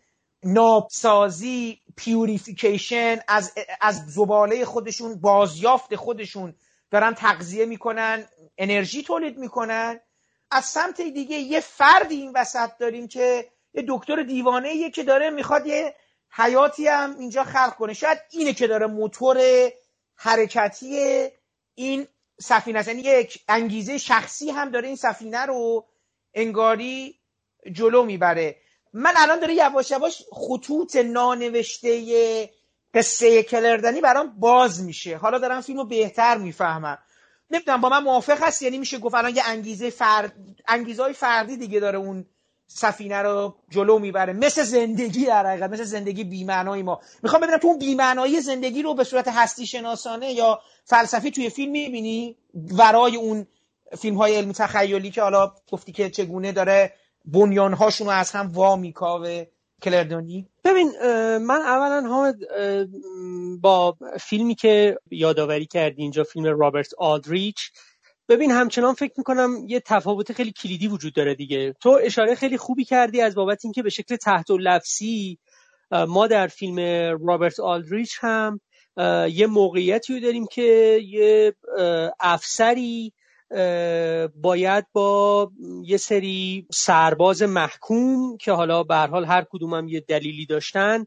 نابسازی 0.42 1.80
پیوریفیکیشن 1.96 3.16
از 3.28 3.52
از 3.80 4.06
زباله 4.06 4.64
خودشون 4.64 5.20
بازیافت 5.20 5.96
خودشون 5.96 6.54
دارن 6.90 7.14
تغذیه 7.14 7.66
می‌کنن 7.66 8.24
انرژی 8.58 9.02
تولید 9.02 9.38
می‌کنن. 9.38 10.00
از 10.50 10.64
سمت 10.64 11.00
دیگه 11.00 11.36
یه 11.36 11.60
فردی 11.60 12.14
این 12.14 12.32
وسط 12.34 12.70
داریم 12.78 13.08
که 13.08 13.48
یه 13.74 13.84
دکتر 13.88 14.22
دیوانه 14.22 14.90
که 14.90 15.02
داره 15.02 15.30
می‌خواد 15.30 15.66
یه 15.66 15.94
حیاتی 16.30 16.88
هم 16.88 17.16
اینجا 17.18 17.44
خلق 17.44 17.74
کنه. 17.74 17.92
شاید 17.92 18.18
اینه 18.30 18.52
که 18.52 18.66
داره 18.66 18.86
موتور 18.86 19.38
حرکتی 20.16 21.28
این 21.74 22.06
سفینه 22.40 22.78
است. 22.78 22.88
یعنی 22.88 23.00
یک 23.00 23.44
انگیزه 23.48 23.98
شخصی 23.98 24.50
هم 24.50 24.70
داره 24.70 24.86
این 24.88 24.96
سفینه 24.96 25.46
رو 25.46 25.86
انگاری 26.34 27.20
جلو 27.72 28.04
می‌بره. 28.04 28.56
من 28.92 29.12
الان 29.16 29.40
داره 29.40 29.54
یواش 29.54 29.90
یواش 29.90 30.22
خطوط 30.32 30.96
نانوشته 30.96 32.50
قصه 32.94 33.42
کلردنی 33.42 34.00
برام 34.00 34.34
باز 34.38 34.82
میشه. 34.82 35.16
حالا 35.16 35.38
دارم 35.38 35.60
فیلم 35.60 35.78
رو 35.78 35.84
بهتر 35.84 36.36
می‌فهمم. 36.36 36.98
نمی‌دونم 37.50 37.80
با 37.80 37.88
من 37.88 38.02
موافق 38.02 38.42
هست؟ 38.42 38.62
یعنی 38.62 38.78
میشه 38.78 38.98
گفت 38.98 39.14
الان 39.14 39.36
یه 39.36 39.42
انگیزه 39.46 39.90
فرد 39.90 40.32
انگیزه 40.68 41.02
های 41.02 41.12
فردی 41.12 41.56
دیگه 41.56 41.80
داره 41.80 41.98
اون 41.98 42.26
سفینه 42.66 43.22
رو 43.22 43.54
جلو 43.70 43.98
می‌بره. 43.98 44.32
مثل 44.32 44.62
زندگی 44.62 45.26
در 45.26 45.46
حقیقت 45.46 45.70
مثل 45.70 45.84
زندگی 45.84 46.24
بیمعنایی 46.24 46.82
ما. 46.82 47.00
می‌خوام 47.22 47.42
ببینم 47.42 47.58
تو 47.58 47.68
اون 47.68 47.78
بیمعنایی 47.78 48.40
زندگی 48.40 48.82
رو 48.82 48.94
به 48.94 49.04
صورت 49.04 49.28
هستی 49.28 49.66
شناسانه 49.66 50.32
یا 50.32 50.60
فلسفی 50.84 51.30
توی 51.30 51.50
فیلم 51.50 51.72
می‌بینی؟ 51.72 52.36
ورای 52.54 53.16
اون 53.16 53.46
فیلم 53.98 54.16
های 54.16 54.36
علمی 54.36 54.52
تخیلی 54.52 55.10
که 55.10 55.22
حالا 55.22 55.52
گفتی 55.72 55.92
که 55.92 56.10
چگونه 56.10 56.52
داره 56.52 56.92
بنیانهاشون 57.24 58.06
رو 58.06 58.12
از 58.12 58.30
هم 58.30 58.50
وا 58.52 58.76
میکاوه 58.76 59.44
کلردونی؟ 59.82 60.48
ببین 60.64 60.88
من 61.36 61.60
اولا 61.60 62.08
حامد 62.08 62.34
با 63.60 63.96
فیلمی 64.20 64.54
که 64.54 64.98
یادآوری 65.10 65.66
کردی 65.66 66.02
اینجا 66.02 66.24
فیلم 66.24 66.58
رابرت 66.60 66.94
آلدریچ 66.98 67.70
ببین 68.28 68.50
همچنان 68.50 68.94
فکر 68.94 69.12
می‌کنم 69.16 69.50
یه 69.66 69.80
تفاوت 69.80 70.32
خیلی 70.32 70.52
کلیدی 70.52 70.88
وجود 70.88 71.14
داره 71.14 71.34
دیگه. 71.34 71.74
تو 71.80 71.98
اشاره 72.02 72.34
خیلی 72.34 72.56
خوبی 72.56 72.84
کردی 72.84 73.20
از 73.20 73.34
بابت 73.34 73.64
اینکه 73.64 73.82
به 73.82 73.90
شکل 73.90 74.16
تحت 74.16 74.50
و 74.50 74.58
لفظی 74.58 75.38
ما 76.08 76.26
در 76.26 76.46
فیلم 76.46 76.78
رابرت 77.26 77.60
آلدریچ 77.60 78.18
هم 78.20 78.60
یه 79.30 79.46
موقعیتی 79.46 80.14
رو 80.14 80.20
داریم 80.20 80.46
که 80.46 81.00
یه 81.04 81.54
افسری 82.20 83.12
باید 84.36 84.86
با 84.92 85.50
یه 85.84 85.96
سری 85.96 86.66
سرباز 86.72 87.42
محکوم 87.42 88.36
که 88.36 88.52
حالا 88.52 88.82
به 88.82 88.96
حال 88.96 89.24
هر 89.24 89.46
کدوم 89.50 89.88
یه 89.88 90.00
دلیلی 90.00 90.46
داشتن 90.46 91.04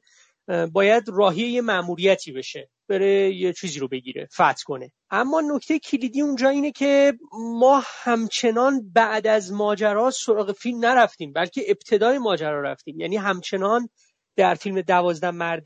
باید 0.71 1.03
راهی 1.07 1.41
یه 1.41 1.61
مأموریتی 1.61 2.31
بشه 2.31 2.69
بره 2.89 3.33
یه 3.35 3.53
چیزی 3.53 3.79
رو 3.79 3.87
بگیره 3.87 4.27
فتح 4.33 4.63
کنه. 4.65 4.91
اما 5.09 5.41
نکته 5.41 5.79
کلیدی 5.79 6.21
اونجا 6.21 6.49
اینه 6.49 6.71
که 6.71 7.13
ما 7.33 7.83
همچنان 8.03 8.91
بعد 8.93 9.27
از 9.27 9.51
ماجرا 9.51 10.11
سراغ 10.11 10.51
فیلم 10.51 10.85
نرفتیم 10.85 11.33
بلکه 11.33 11.63
ابتدای 11.67 12.17
ماجرا 12.17 12.61
رفتیم. 12.61 12.99
یعنی 12.99 13.17
همچنان 13.17 13.89
در 14.35 14.53
فیلم 14.55 14.81
دوازده 14.81 15.31
مرد 15.31 15.65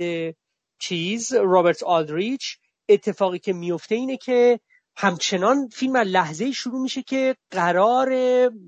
چیز 0.79 1.33
رابرت 1.33 1.83
آلدریچ 1.83 2.57
اتفاقی 2.89 3.39
که 3.39 3.53
میفته 3.53 3.95
اینه 3.95 4.17
که 4.17 4.59
همچنان 5.01 5.67
فیلم 5.67 5.95
از 5.95 6.07
لحظه 6.07 6.51
شروع 6.51 6.81
میشه 6.81 7.01
که 7.01 7.35
قرار 7.51 8.09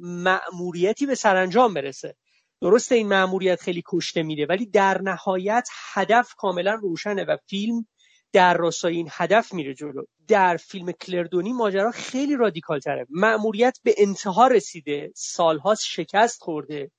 مأموریتی 0.01 1.05
به 1.05 1.15
سرانجام 1.15 1.73
برسه. 1.73 2.15
درسته 2.61 2.95
این 2.95 3.07
مأموریت 3.07 3.61
خیلی 3.61 3.84
کشته 3.88 4.23
میره 4.23 4.45
ولی 4.45 4.65
در 4.65 5.01
نهایت 5.01 5.68
هدف 5.93 6.34
کاملا 6.38 6.73
روشنه 6.73 7.23
و 7.23 7.38
فیلم 7.47 7.88
در 8.31 8.53
راستای 8.57 8.95
این 8.95 9.07
هدف 9.11 9.53
میره 9.53 9.73
جلو. 9.73 10.03
در 10.27 10.57
فیلم 10.57 10.91
کلردونی 10.91 11.53
ماجرا 11.53 11.91
خیلی 11.91 12.35
رادیکال 12.35 12.80
تره 12.80 13.07
مأموریت 13.10 13.80
به 13.84 13.95
انتها 13.97 14.47
رسیده 14.47 15.11
سالهاست 15.15 15.85
شکست 15.85 16.41
خورده. 16.41 16.91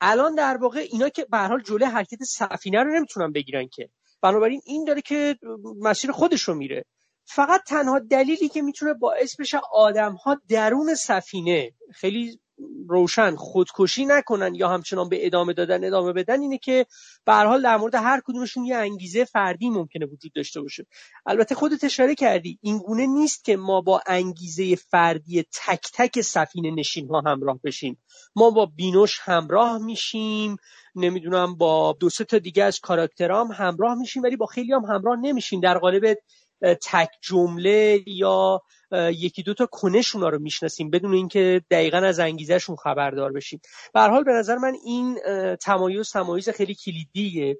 الان 0.00 0.34
در 0.34 0.56
واقع 0.56 0.86
اینا 0.92 1.08
که 1.08 1.26
به 1.30 1.38
حال 1.38 1.62
جلوی 1.62 1.84
حرکت 1.84 2.24
سفینه 2.24 2.82
رو 2.82 2.94
نمی‌تونن 2.96 3.32
بگیرن 3.32 3.68
که. 3.68 3.88
بنابراین 4.22 4.60
این 4.64 4.84
داره 4.84 5.00
که 5.00 5.36
مسیر 5.80 6.12
خودش 6.12 6.42
رو 6.42 6.54
میره. 6.54 6.84
فقط 7.26 7.62
تنها 7.66 7.98
دلیلی 7.98 8.48
که 8.48 8.62
می‌تونه 8.62 8.94
باعث 8.94 9.40
بشه 9.40 9.58
آدم 9.72 10.12
ها 10.12 10.40
درون 10.48 10.94
سفینه 10.94 11.72
خیلی 11.94 12.40
روشن 12.88 13.36
خودکشی 13.36 14.06
نکنن 14.06 14.54
یا 14.54 14.68
همچنان 14.68 15.08
به 15.08 15.26
ادامه 15.26 15.52
دادن 15.52 15.84
ادامه 15.84 16.12
بدن 16.12 16.40
اینه 16.40 16.58
که 16.58 16.86
به 17.24 17.34
حال 17.34 17.62
در 17.62 17.76
مورد 17.76 17.94
هر 17.94 18.20
کدومشون 18.24 18.64
یه 18.64 18.76
انگیزه 18.76 19.24
فردی 19.24 19.70
ممکنه 19.70 20.06
وجود 20.06 20.32
داشته 20.32 20.60
باشه. 20.60 20.86
البته 21.26 21.54
خودت 21.54 21.84
اشاره 21.84 22.14
کردی 22.14 22.58
این 22.62 22.78
گونه 22.78 23.06
نیست 23.06 23.44
که 23.44 23.56
ما 23.56 23.80
با 23.80 24.00
انگیزه 24.06 24.76
فردی 24.76 25.42
تک 25.42 25.90
تک 25.94 26.20
سفینه 26.20 26.70
نشین 26.70 27.08
ها 27.08 27.22
همراه 27.26 27.60
بشیم. 27.64 27.98
ما 28.36 28.50
با 28.50 28.66
بینوش 28.66 29.18
همراه 29.22 29.78
میشیم 29.78 30.56
نمی‌دونم 30.94 31.56
با 31.56 31.96
دو 32.00 32.10
سه 32.10 32.24
تا 32.24 32.38
دیگه 32.38 32.64
از 32.64 32.80
کاراکترام 32.80 33.52
همراه 33.52 33.94
میشیم 33.94 34.22
ولی 34.22 34.36
با 34.36 34.46
خیلی 34.46 34.72
هم 34.72 34.84
همراه 34.84 35.16
نمیشیم. 35.20 35.60
در 35.60 35.78
قالب 35.78 36.16
تک 36.62 37.08
جمله 37.22 38.02
یا 38.06 38.62
یکی 38.92 39.42
دو 39.42 39.54
تا 39.54 39.66
کنش 39.66 40.14
اونا 40.14 40.28
رو 40.28 40.38
می‌شناسیم 40.38 40.90
بدون 40.90 41.14
اینکه 41.14 41.62
دقیقا 41.70 41.98
از 41.98 42.18
انگیزشون 42.18 42.76
خبردار 42.76 43.32
بشیم. 43.32 43.60
به 43.94 44.00
حال 44.00 44.24
به 44.24 44.32
نظر 44.32 44.56
من 44.56 44.74
این 44.84 45.18
تمایز 45.56 46.10
تمایز 46.10 46.48
خیلی 46.48 46.74
کلیدیه. 46.74 47.58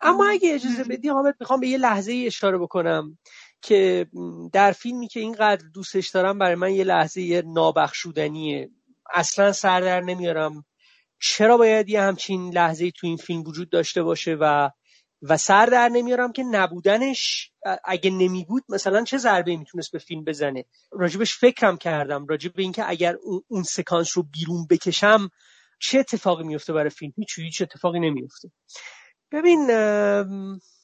اما 0.00 0.26
اگه 0.28 0.54
اجازه 0.54 0.84
بدی 0.84 1.08
حامد 1.08 1.34
می‌خوام 1.40 1.60
به 1.60 1.68
یه 1.68 1.78
لحظه 1.78 2.22
اشاره 2.26 2.58
بکنم 2.58 3.18
که 3.62 4.06
در 4.52 4.72
فیلمی 4.72 5.08
که 5.08 5.20
اینقدر 5.20 5.64
دوستش 5.74 6.10
دارم 6.10 6.38
برای 6.38 6.54
من 6.54 6.74
یه 6.74 6.84
لحظه 6.84 7.42
نابخشودنیه. 7.46 8.70
اصلا 9.14 9.52
سر 9.52 9.80
در 9.80 10.00
نمیارم. 10.00 10.64
چرا 11.20 11.56
باید 11.56 11.88
یه 11.88 12.02
همچین 12.02 12.54
لحظه 12.54 12.90
تو 12.90 13.06
این 13.06 13.16
فیلم 13.16 13.40
وجود 13.40 13.70
داشته 13.70 14.02
باشه 14.02 14.36
و 14.40 14.70
و 15.22 15.36
سر 15.36 15.66
در 15.66 15.88
نمیارم 15.88 16.32
که 16.32 16.42
نبودنش 16.42 17.50
اگه 17.84 18.10
نمی 18.10 18.44
بود 18.44 18.64
مثلا 18.68 19.04
چه 19.04 19.18
ضربه 19.18 19.56
می‌تونست 19.56 19.92
به 19.92 19.98
فیلم 19.98 20.24
بزنه؟ 20.24 20.64
راجبش 20.92 21.38
فکرم 21.38 21.76
کردم. 21.76 22.26
راجب 22.26 22.52
اینکه 22.56 22.88
اگر 22.88 23.16
اون, 23.48 23.62
سکانس 23.62 24.16
رو 24.16 24.22
بیرون 24.22 24.66
بکشم 24.70 25.30
چه 25.80 25.98
اتفاقی 25.98 26.44
میفته 26.44 26.72
برای 26.72 26.90
فیلم؟ 26.90 27.12
هیچ 27.16 27.38
هیچ 27.38 27.62
اتفاقی 27.62 28.00
نمیفته 28.00 28.50
ببین 29.32 29.66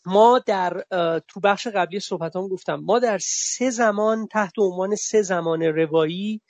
ما 0.06 0.38
در 0.46 0.84
تو 1.28 1.40
بخش 1.40 1.66
قبلی 1.66 2.00
صحبتان 2.00 2.48
گفتم 2.48 2.74
ما 2.74 2.98
در 2.98 3.18
سه 3.22 3.70
زمان 3.70 4.26
تحت 4.26 4.52
عنوان 4.58 4.94
سه 4.96 5.22
زمان 5.22 5.62
روایی 5.62 6.40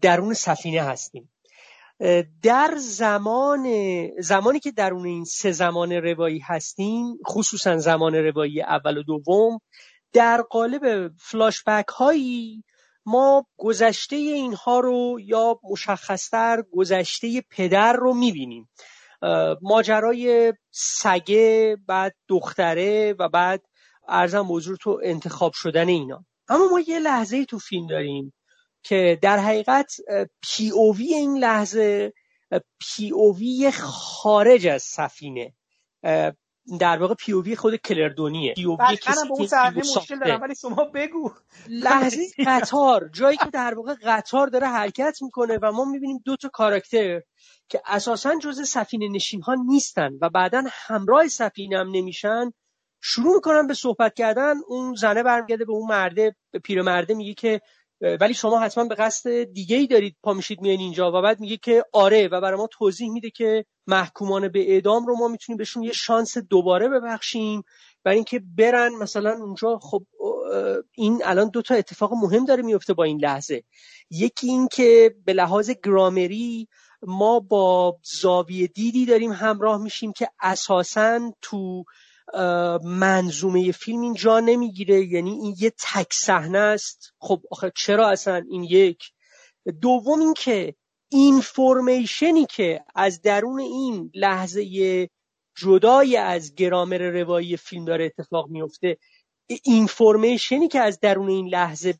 درون 0.00 0.34
سفینه 0.34 0.82
هستیم. 0.82 1.30
در 2.42 2.74
زمان 2.78 3.66
زمانی 4.20 4.60
که 4.60 4.72
درون 4.72 5.06
این 5.06 5.24
سه 5.24 5.52
زمان 5.52 5.92
روایی 5.92 6.38
هستیم 6.38 7.18
خصوصا 7.26 7.78
زمان 7.78 8.14
روایی 8.14 8.62
اول 8.62 8.96
و 8.98 9.02
دوم 9.02 9.58
در 10.12 10.42
قالب 10.42 11.12
فلاشبک 11.20 11.88
هایی 11.88 12.64
ما 13.06 13.46
گذشته 13.56 14.16
اینها 14.16 14.80
رو 14.80 15.16
یا 15.20 15.60
مشخصتر 15.70 16.64
گذشته 16.72 17.42
پدر 17.50 17.92
رو 17.92 18.14
می‌بینیم. 18.14 18.68
ماجرای 19.62 20.52
سگه 20.70 21.76
بعد 21.86 22.14
دختره 22.28 23.14
و 23.18 23.28
بعد 23.28 23.62
ارزم 24.08 24.40
موضوع 24.40 24.76
تو 24.76 25.00
انتخاب 25.02 25.52
شدن 25.54 25.88
اینا. 25.88 26.24
اما 26.48 26.68
ما 26.68 26.80
یه 26.80 26.98
لحظه 26.98 27.44
تو 27.44 27.58
فیلم 27.58 27.86
داریم. 27.86 28.32
که 28.82 29.18
در 29.22 29.38
حقیقت 29.38 29.92
پی 30.42 30.70
او 30.70 30.96
وی 30.96 31.14
این 31.14 31.38
لحظه 31.38 32.12
پی 32.80 33.10
او 33.10 33.36
وی 33.36 33.70
خارج 33.70 34.66
از 34.66 34.82
سفینه. 34.82 35.54
در 36.80 36.98
واقع 36.98 37.14
پیووی 37.14 37.56
خود 37.56 37.76
کلردونیه. 37.76 38.54
پیووی 38.54 38.96
کسی 38.96 39.28
که 39.38 39.78
مشکل 39.78 40.18
دارم 40.18 40.42
ولی 40.42 40.54
شما 40.54 40.84
بگو. 40.94 41.30
لحظه 41.68 42.26
قطار. 42.46 43.10
جایی 43.12 43.36
که 43.36 43.50
در 43.52 43.74
واقع 43.74 43.94
قطار 44.04 44.46
داره 44.46 44.66
حرکت 44.66 45.18
می‌کنه 45.22 45.58
و 45.62 45.72
ما 45.72 45.84
می‌بینیم 45.84 46.22
دو 46.24 46.36
تا 46.36 46.48
کاراکتر 46.48 47.20
که 47.68 47.82
اساسا 47.86 48.38
جز 48.42 48.68
سفینه 48.68 49.08
نشین 49.08 49.42
ها 49.42 49.54
نیستن 49.66 50.10
و 50.22 50.30
بعدا 50.30 50.64
همراه 50.72 51.28
سفینه 51.28 51.78
هم 51.78 51.90
نمیشن 51.90 52.52
شروع 53.00 53.34
می‌کنن 53.34 53.66
به 53.66 53.74
صحبت 53.74 54.14
کردن. 54.14 54.54
اون 54.68 54.94
زنه 54.94 55.22
برمیگرده 55.22 55.64
به 55.64 55.72
اون 55.72 55.88
مرده 55.90 56.36
به 56.50 56.58
پیرمرده 56.58 57.14
میگه 57.14 57.34
که 57.34 57.60
ولی 58.00 58.34
شما 58.34 58.60
حتما 58.60 58.84
به 58.84 58.94
قصد 58.94 59.42
دیگه 59.42 59.76
ای 59.76 59.86
دارید 59.86 60.16
پا 60.22 60.32
میشید 60.32 60.60
میان 60.60 60.78
اینجا 60.78 61.12
و 61.12 61.22
بعد 61.22 61.40
میگه 61.40 61.56
که 61.56 61.84
آره 61.92 62.28
و 62.28 62.40
برای 62.40 62.58
ما 62.58 62.66
توضیح 62.66 63.10
میده 63.10 63.30
که 63.30 63.64
محکومان 63.86 64.48
به 64.48 64.72
اعدام 64.72 65.06
رو 65.06 65.16
ما 65.16 65.28
می‌تونیم 65.28 65.56
بهشون 65.56 65.82
یه 65.82 65.92
شانس 65.92 66.38
دوباره 66.38 66.88
ببخشیم. 66.88 67.62
برای 68.04 68.16
اینکه 68.16 68.42
برن 68.56 68.94
مثلا 68.94 69.30
اونجا 69.30 69.78
خب 69.78 70.02
این 70.92 71.22
الان 71.24 71.50
دو 71.50 71.62
تا 71.62 71.74
اتفاق 71.74 72.12
مهم 72.12 72.44
داره 72.44 72.62
میفته 72.62 72.94
با 72.94 73.04
این 73.04 73.20
لحظه. 73.20 73.62
یکی 74.10 74.48
این 74.48 74.68
که 74.68 75.14
به 75.24 75.32
لحاظ 75.32 75.70
گرامری 75.84 76.68
ما 77.02 77.40
با 77.40 77.98
زاویه 78.20 78.66
دیدی 78.66 79.06
داریم 79.06 79.32
همراه 79.32 79.82
میشیم 79.82 80.12
که 80.12 80.28
اساسا 80.40 81.32
تو 81.42 81.84
منظومه 82.84 83.72
فیلم 83.72 84.00
این 84.00 84.14
جا 84.14 84.40
نمی‌گیره. 84.40 85.04
یعنی 85.04 85.30
این 85.30 85.54
یه 85.58 85.70
تک 85.70 86.12
صحنه 86.12 86.58
است. 86.58 87.12
خب 87.18 87.42
آخه 87.50 87.72
چرا 87.76 88.08
اصلا 88.08 88.44
این 88.50 88.64
یک؟ 88.64 88.98
دوم 89.80 90.20
این 90.20 90.34
که 90.34 90.74
اینفورمیشنی 91.08 92.46
که 92.46 92.84
از 92.94 93.22
درون 93.22 93.60
این 93.60 94.10
لحظه 94.14 95.08
جدای 95.56 96.16
از 96.16 96.54
گرامر 96.54 96.98
روایی 96.98 97.56
فیلم 97.56 97.84
داره 97.84 98.04
اتفاق 98.04 98.48
میفته 98.48 98.98
اینفورمیشنی 99.64 100.68
که 100.68 100.80
از 100.80 101.00
درون 101.00 101.28
این 101.28 101.48
لحظه 101.48 101.94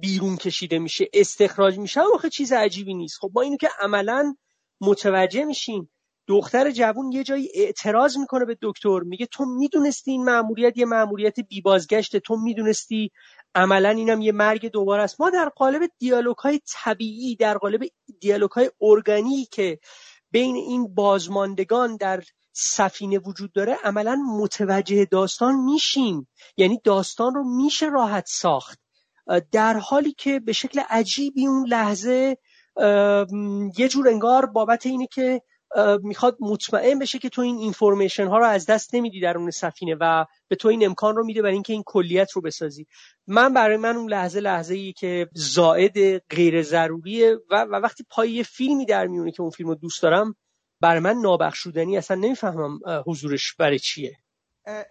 بیرون 0.00 0.36
کشیده 0.36 0.78
میشه 0.78 1.08
استخراج 1.12 1.78
میشه 1.78 2.00
آخه 2.14 2.30
چیز 2.30 2.52
عجیبی 2.52 2.94
نیست. 2.94 3.18
خب 3.20 3.30
ما 3.34 3.42
اینو 3.42 3.56
که 3.56 3.68
عملا 3.80 4.36
متوجه 4.80 5.44
میشیم 5.44 5.90
دختر 6.26 6.70
جوون 6.70 7.12
یه 7.12 7.24
جایی 7.24 7.48
اعتراض 7.54 8.16
می‌کنه 8.16 8.44
به 8.44 8.58
دکتر 8.62 9.00
میگه 9.00 9.26
تو 9.26 9.44
می‌دونستی 9.44 10.10
این 10.10 10.24
مأموریت 10.24 10.76
یه 10.76 10.86
مأموریت 10.86 11.40
بی 11.40 11.60
بازگشته 11.60 12.20
تو 12.20 12.36
می‌دونستی 12.36 13.10
عملا 13.54 13.88
اینم 13.88 14.20
یه 14.20 14.32
مرگ 14.32 14.70
دوباره 14.70 15.02
است. 15.02 15.20
ما 15.20 15.30
در 15.30 15.48
قالب 15.48 15.90
دیالوگ 15.98 16.36
های 16.36 16.60
طبیعی 16.72 17.36
در 17.36 17.58
قالب 17.58 17.80
دیالوگ 18.20 18.50
های 18.50 18.70
ارگانی 18.80 19.44
که 19.52 19.78
بین 20.30 20.56
این 20.56 20.94
بازماندگان 20.94 21.96
در 21.96 22.22
سفینه 22.52 23.18
وجود 23.18 23.52
داره 23.52 23.78
عملا 23.84 24.16
متوجه 24.16 25.04
داستان 25.04 25.54
میشیم. 25.54 26.28
یعنی 26.56 26.80
داستان 26.84 27.34
رو 27.34 27.44
میشه 27.56 27.86
راحت 27.86 28.24
ساخت. 28.28 28.80
در 29.52 29.78
حالی 29.78 30.12
که 30.12 30.40
به 30.40 30.52
شکل 30.52 30.80
عجیبی 30.90 31.46
اون 31.46 31.66
لحظه 31.68 32.36
یه 33.78 33.88
جور 33.88 34.08
انگار 34.08 34.46
بابت 34.46 34.86
اینه 34.86 35.06
که 35.06 35.42
می‌خواد 36.02 36.36
مطمئن 36.40 36.98
بشه 36.98 37.18
که 37.18 37.28
تو 37.28 37.42
این 37.42 37.56
اینفورمیشن 37.56 38.26
ها 38.26 38.38
رو 38.38 38.46
از 38.46 38.66
دست 38.66 38.94
نمیدی 38.94 39.20
در 39.20 39.38
اون 39.38 39.50
سفینه 39.50 39.96
و 40.00 40.24
به 40.48 40.56
تو 40.56 40.68
این 40.68 40.86
امکان 40.86 41.16
رو 41.16 41.24
میده 41.24 41.42
برای 41.42 41.54
اینکه 41.54 41.72
این 41.72 41.82
کلیت 41.86 42.30
رو 42.32 42.42
بسازی. 42.42 42.86
من 43.26 43.54
برای 43.54 43.76
من 43.76 43.96
اون 43.96 44.10
لحظه 44.10 44.40
لحظه 44.40 44.74
ای 44.74 44.92
که 44.92 45.28
زائد 45.34 46.18
غیر 46.18 46.62
ضروریه 46.62 47.36
و, 47.50 47.64
و 47.64 47.74
وقتی 47.74 48.04
پای 48.10 48.30
یه 48.30 48.42
فیلمی 48.42 48.86
در 48.86 49.06
میونه 49.06 49.30
که 49.30 49.40
اون 49.40 49.50
فیلم 49.50 49.68
رو 49.68 49.74
دوست 49.74 50.02
دارم 50.02 50.34
برای 50.80 51.00
من 51.00 51.16
نابخشودنی 51.16 51.98
اصلا 51.98 52.16
نمی‌فهمم 52.16 52.80
حضورش 53.06 53.54
برای 53.54 53.78
چیه. 53.78 54.16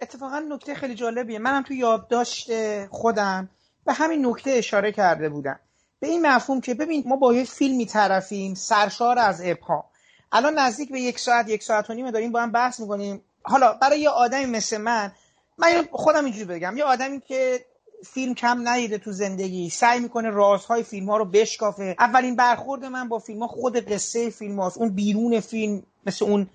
اتفاقا 0.01 0.39
نکته 0.39 0.75
خیلی 0.75 0.95
جالبیه. 0.95 1.39
منم 1.39 1.63
تو 1.63 1.73
یادداشت 1.73 2.49
خودم 2.87 3.49
به 3.85 3.93
همین 3.93 4.25
نکته 4.25 4.51
اشاره 4.51 4.91
کرده 4.91 5.29
بودم. 5.29 5.59
به 5.99 6.07
این 6.07 6.27
مفهوم 6.27 6.61
که 6.61 6.73
ببین 6.73 7.03
ما 7.05 7.15
با 7.15 7.33
یه 7.33 7.43
فیلمی 7.43 7.85
طرفیم 7.85 8.53
سرشار 8.53 9.19
از 9.19 9.41
ابهام. 9.45 9.83
الان 10.31 10.59
نزدیک 10.59 10.91
به 10.91 10.99
یک 10.99 11.19
ساعت 11.19 11.49
یک 11.49 11.63
ساعت 11.63 11.89
و 11.89 11.93
نیمه 11.93 12.11
داریم 12.11 12.31
با 12.31 12.41
هم 12.41 12.51
بحث 12.51 12.79
می‌کنیم. 12.79 13.21
حالا 13.43 13.73
برای 13.73 13.99
یه 13.99 14.09
آدمی 14.09 14.45
مثل 14.45 14.77
من 14.77 15.11
من 15.57 15.87
خودم 15.91 16.25
اینجوری 16.25 16.45
بگم 16.45 16.77
یه 16.77 16.83
آدمی 16.83 17.19
که 17.19 17.65
فیلم 18.05 18.33
کم 18.33 18.67
ندیده 18.67 18.97
تو 18.97 19.11
زندگی 19.11 19.69
سعی 19.69 19.99
می‌کنه 19.99 20.29
رازهای 20.29 20.83
فیلم 20.83 21.09
ها 21.09 21.17
رو 21.17 21.25
بشکافه. 21.25 21.95
اولین 21.99 22.35
برخورد 22.35 22.85
من 22.85 23.09
با 23.09 23.19
فیلم 23.19 23.39
ها 23.39 23.47
خود 23.47 23.77
قصه 23.77 24.29
فیلم 24.29 24.59
هاست. 24.59 24.77
اون 24.77 24.89
بیرون 24.89 25.39
فیلم 25.39 25.83
مثل 26.05 26.25
اون 26.25 26.49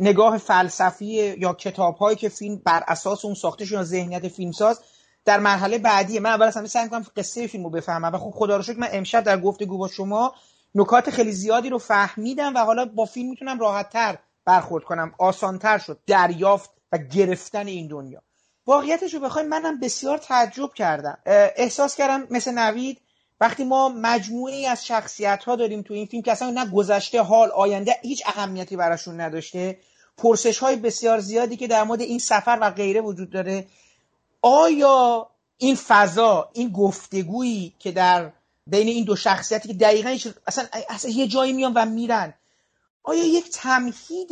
نگاه 0.00 0.38
فلسفی 0.38 1.36
یا 1.38 1.52
کتاب 1.52 1.96
هایی 1.96 2.16
که 2.16 2.28
فیلم 2.28 2.62
بر 2.64 2.84
اساس 2.88 3.24
اون 3.24 3.34
ساخته 3.34 3.72
یا 3.72 3.84
ذهنیت 3.84 4.28
فیلمساز 4.28 4.80
در 5.24 5.40
مرحله 5.40 5.78
بعدی. 5.78 6.18
من 6.18 6.30
اول 6.30 6.46
اصلا 6.46 6.66
سعی 6.66 6.84
می‌کنم 6.84 7.06
قصه 7.16 7.46
فیلم 7.46 7.64
رو 7.64 7.70
بفهمم 7.70 8.14
و 8.14 8.18
خب 8.18 8.30
خدا 8.30 8.56
رو 8.56 8.62
شکر 8.62 8.78
من 8.78 8.88
امشب 8.92 9.24
در 9.24 9.40
گفتگو 9.40 9.78
با 9.78 9.88
شما 9.88 10.34
نکات 10.74 11.10
خیلی 11.10 11.32
زیادی 11.32 11.68
رو 11.68 11.78
فهمیدم 11.78 12.54
و 12.56 12.58
حالا 12.58 12.84
با 12.84 13.04
فیلم 13.04 13.30
می‌تونم 13.30 13.58
راحتتر 13.58 14.18
برخورد 14.44 14.84
کنم 14.84 15.14
آسانتر 15.18 15.78
شد 15.78 15.98
دریافت 16.06 16.70
و 16.92 16.98
گرفتن 16.98 17.66
این 17.66 17.86
دنیا. 17.86 18.22
واقعیتش 18.66 19.14
رو 19.14 19.20
بخوایم 19.20 19.48
منم 19.48 19.80
بسیار 19.80 20.18
تعجب 20.18 20.74
کردم. 20.74 21.18
احساس 21.56 21.96
کردم 21.96 22.26
مثل 22.30 22.58
نوید 22.58 23.00
وقتی 23.40 23.64
ما 23.64 23.88
مجموعه 23.88 24.54
ای 24.54 24.66
از 24.66 24.86
شخصیت 24.86 25.44
ها 25.44 25.56
داریم 25.56 25.82
تو 25.82 25.94
این 25.94 26.06
فیلم 26.06 26.22
که 26.22 26.32
اصلا 26.32 26.50
نه 26.50 26.70
گذشته 26.70 27.22
حال 27.22 27.50
آینده 27.50 27.96
هیچ 28.02 28.22
اهمیتی 28.26 28.76
براشون 28.76 29.20
نداشته 29.20 29.78
پرسش 30.16 30.58
های 30.58 30.76
بسیار 30.76 31.18
زیادی 31.18 31.56
که 31.56 31.66
در 31.66 31.84
مورد 31.84 32.00
این 32.00 32.18
سفر 32.18 32.58
و 32.60 32.70
غیره 32.70 33.00
وجود 33.00 33.30
داره 33.30 33.66
آیا 34.42 35.30
این 35.58 35.74
فضا 35.74 36.50
این 36.52 36.72
گفتگویی 36.72 37.74
که 37.78 37.92
در 37.92 38.32
بین 38.68 38.88
این 38.88 39.04
دو 39.04 39.16
شخصیتی 39.16 39.68
که 39.68 39.74
دقیقا 39.74 40.16
اصلا, 40.46 40.66
اصلا 40.88 41.10
یه 41.10 41.26
جایی 41.26 41.52
میان 41.52 41.72
و 41.72 41.84
میرن. 41.84 42.34
آیا 43.02 43.24
یک 43.24 43.50
تمهید 43.50 44.30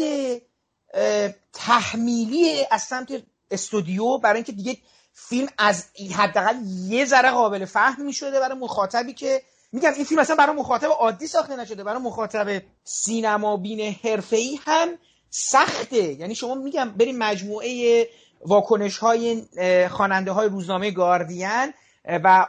تحمیلی 1.52 2.66
از 2.70 2.82
سمت 2.82 3.22
استودیو 3.50 4.18
برای 4.18 4.36
اینکه 4.36 4.52
دیگه 4.52 4.76
فیلم 5.12 5.48
از 5.58 5.84
حداقل 6.14 6.56
یه 6.66 7.04
ذره 7.04 7.30
قابل 7.30 7.64
فهم 7.64 8.04
می‌شده 8.04 8.40
برای 8.40 8.58
مخاطبی 8.58 9.12
که 9.12 9.42
میگم 9.72 9.92
این 9.96 10.04
فیلم 10.04 10.20
اصلا 10.20 10.36
برای 10.36 10.56
مخاطب 10.56 10.88
عادی 10.88 11.26
ساخته 11.26 11.56
نشده 11.56 11.84
برای 11.84 12.02
مخاطب 12.02 12.62
سینما 12.84 13.56
بین 13.56 13.96
حرفه‌ای 14.04 14.58
هم 14.66 14.88
سخته. 15.30 16.12
یعنی 16.12 16.34
شما 16.34 16.54
میگم 16.54 16.90
بریم 16.90 17.18
مجموعه 17.18 18.08
واکنش 18.46 18.98
های 18.98 19.42
خواننده 19.88 20.30
های 20.30 20.48
روزنامه 20.48 20.90
گاردین 20.90 21.72
و 22.06 22.46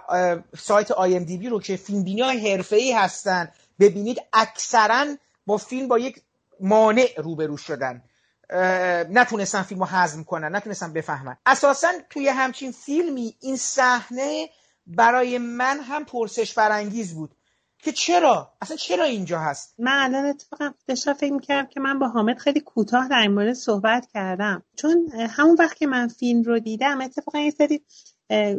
سایت 0.58 0.92
آی 0.92 1.16
ام 1.16 1.24
دی 1.24 1.38
بی 1.38 1.50
رو 1.50 1.60
که 1.60 1.76
فیلم 1.76 2.04
بینی 2.04 2.22
های 2.22 2.52
حرفه 2.52 2.76
ای 2.76 2.92
هستن 2.92 3.52
ببینید 3.80 4.22
اکثرا 4.34 5.06
با 5.46 5.58
فیلم 5.58 5.88
با 5.88 6.00
یک 6.00 6.22
مانع 6.60 7.08
روبرو 7.18 7.58
شدن. 7.58 8.04
نتونستن 9.10 9.62
فیلم 9.62 9.82
رو 9.82 9.88
هضم 9.88 10.24
کنن 10.24 10.56
نتونستن 10.56 10.94
بفهمن. 10.94 11.38
اساسا 11.46 11.92
توی 12.10 12.28
همچین 12.28 12.72
فیلمی 12.72 13.36
این 13.40 13.58
صحنه 13.58 14.50
برای 14.88 15.38
من 15.38 15.80
هم 15.80 16.06
پرسش 16.06 16.54
برانگیز 16.54 17.14
بود 17.14 17.36
که 17.80 17.92
چرا؟ 17.92 18.52
اصلا 18.62 18.78
چرا 18.78 19.04
اینجا 19.04 19.40
هست؟ 19.40 19.76
من 19.80 20.04
الان 20.04 20.26
اتفاقا 20.26 20.72
داشتم 20.88 21.14
فکر 21.14 21.34
می‌کردم 21.34 21.70
که 21.70 21.80
من 21.80 22.00
با 22.00 22.08
حامد 22.08 22.38
خیلی 22.38 22.60
کوتاه 22.60 23.08
در 23.08 23.18
این 23.18 23.32
مورد 23.32 23.54
صحبت 23.54 24.08
کردم. 24.14 24.64
چون 24.76 25.12
همون 25.30 25.56
وقت 25.60 25.78
که 25.78 25.88
من 25.88 26.08
فیلم 26.08 26.44
رو 26.44 26.60
دیدم 26.60 27.02
اتفاقا 27.02 27.40
یه 27.40 27.52
سری 27.52 27.82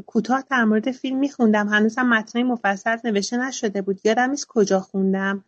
کوتاه 0.07 0.45
در 0.51 0.65
مورد 0.65 0.91
فیلم 0.91 1.19
میخوندم. 1.19 1.69
هنوزم 1.69 2.07
متنای 2.07 2.45
مفصل 2.45 2.97
نوشته 3.05 3.37
نشده 3.37 3.83
بود. 3.83 4.01
یادم 4.05 4.31
نیست 4.31 4.47
کجا 4.49 4.81
خوندم. 4.81 5.45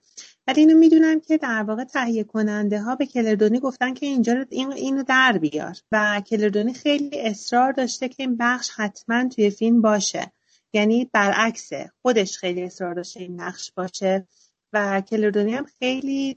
ولی 0.47 0.61
اینو 0.61 0.79
می‌دونم 0.79 1.21
که 1.21 1.39
در 1.39 1.63
واقع 1.63 1.85
تهیه 1.85 2.25
کننده 2.25 2.81
ها 2.81 2.97
به 2.97 3.07
کلردونی 3.07 3.61
گفتن 3.61 3.95
که 3.95 4.07
اینجا 4.07 4.45
اینو 4.51 5.03
در 5.03 5.39
بیار. 5.39 5.77
و 5.93 6.23
کلردونی 6.27 6.75
خیلی 6.75 7.21
اصرار 7.21 7.73
داشته 7.73 8.09
که 8.09 8.23
این 8.23 8.37
بخش 8.37 8.71
حتما 8.77 9.29
توی 9.29 9.51
فیلم 9.51 9.83
باشه. 9.83 10.33
یعنی 10.73 11.11
برعکسه. 11.13 11.91
خودش 12.03 12.39
خیلی 12.39 12.63
اصرار 12.63 12.95
داشته 12.95 13.21
این 13.21 13.41
نقش 13.41 13.73
باشه. 13.73 14.27
و 14.73 15.01
کلردونی 15.01 15.55
هم 15.55 15.67
خیلی 15.79 16.35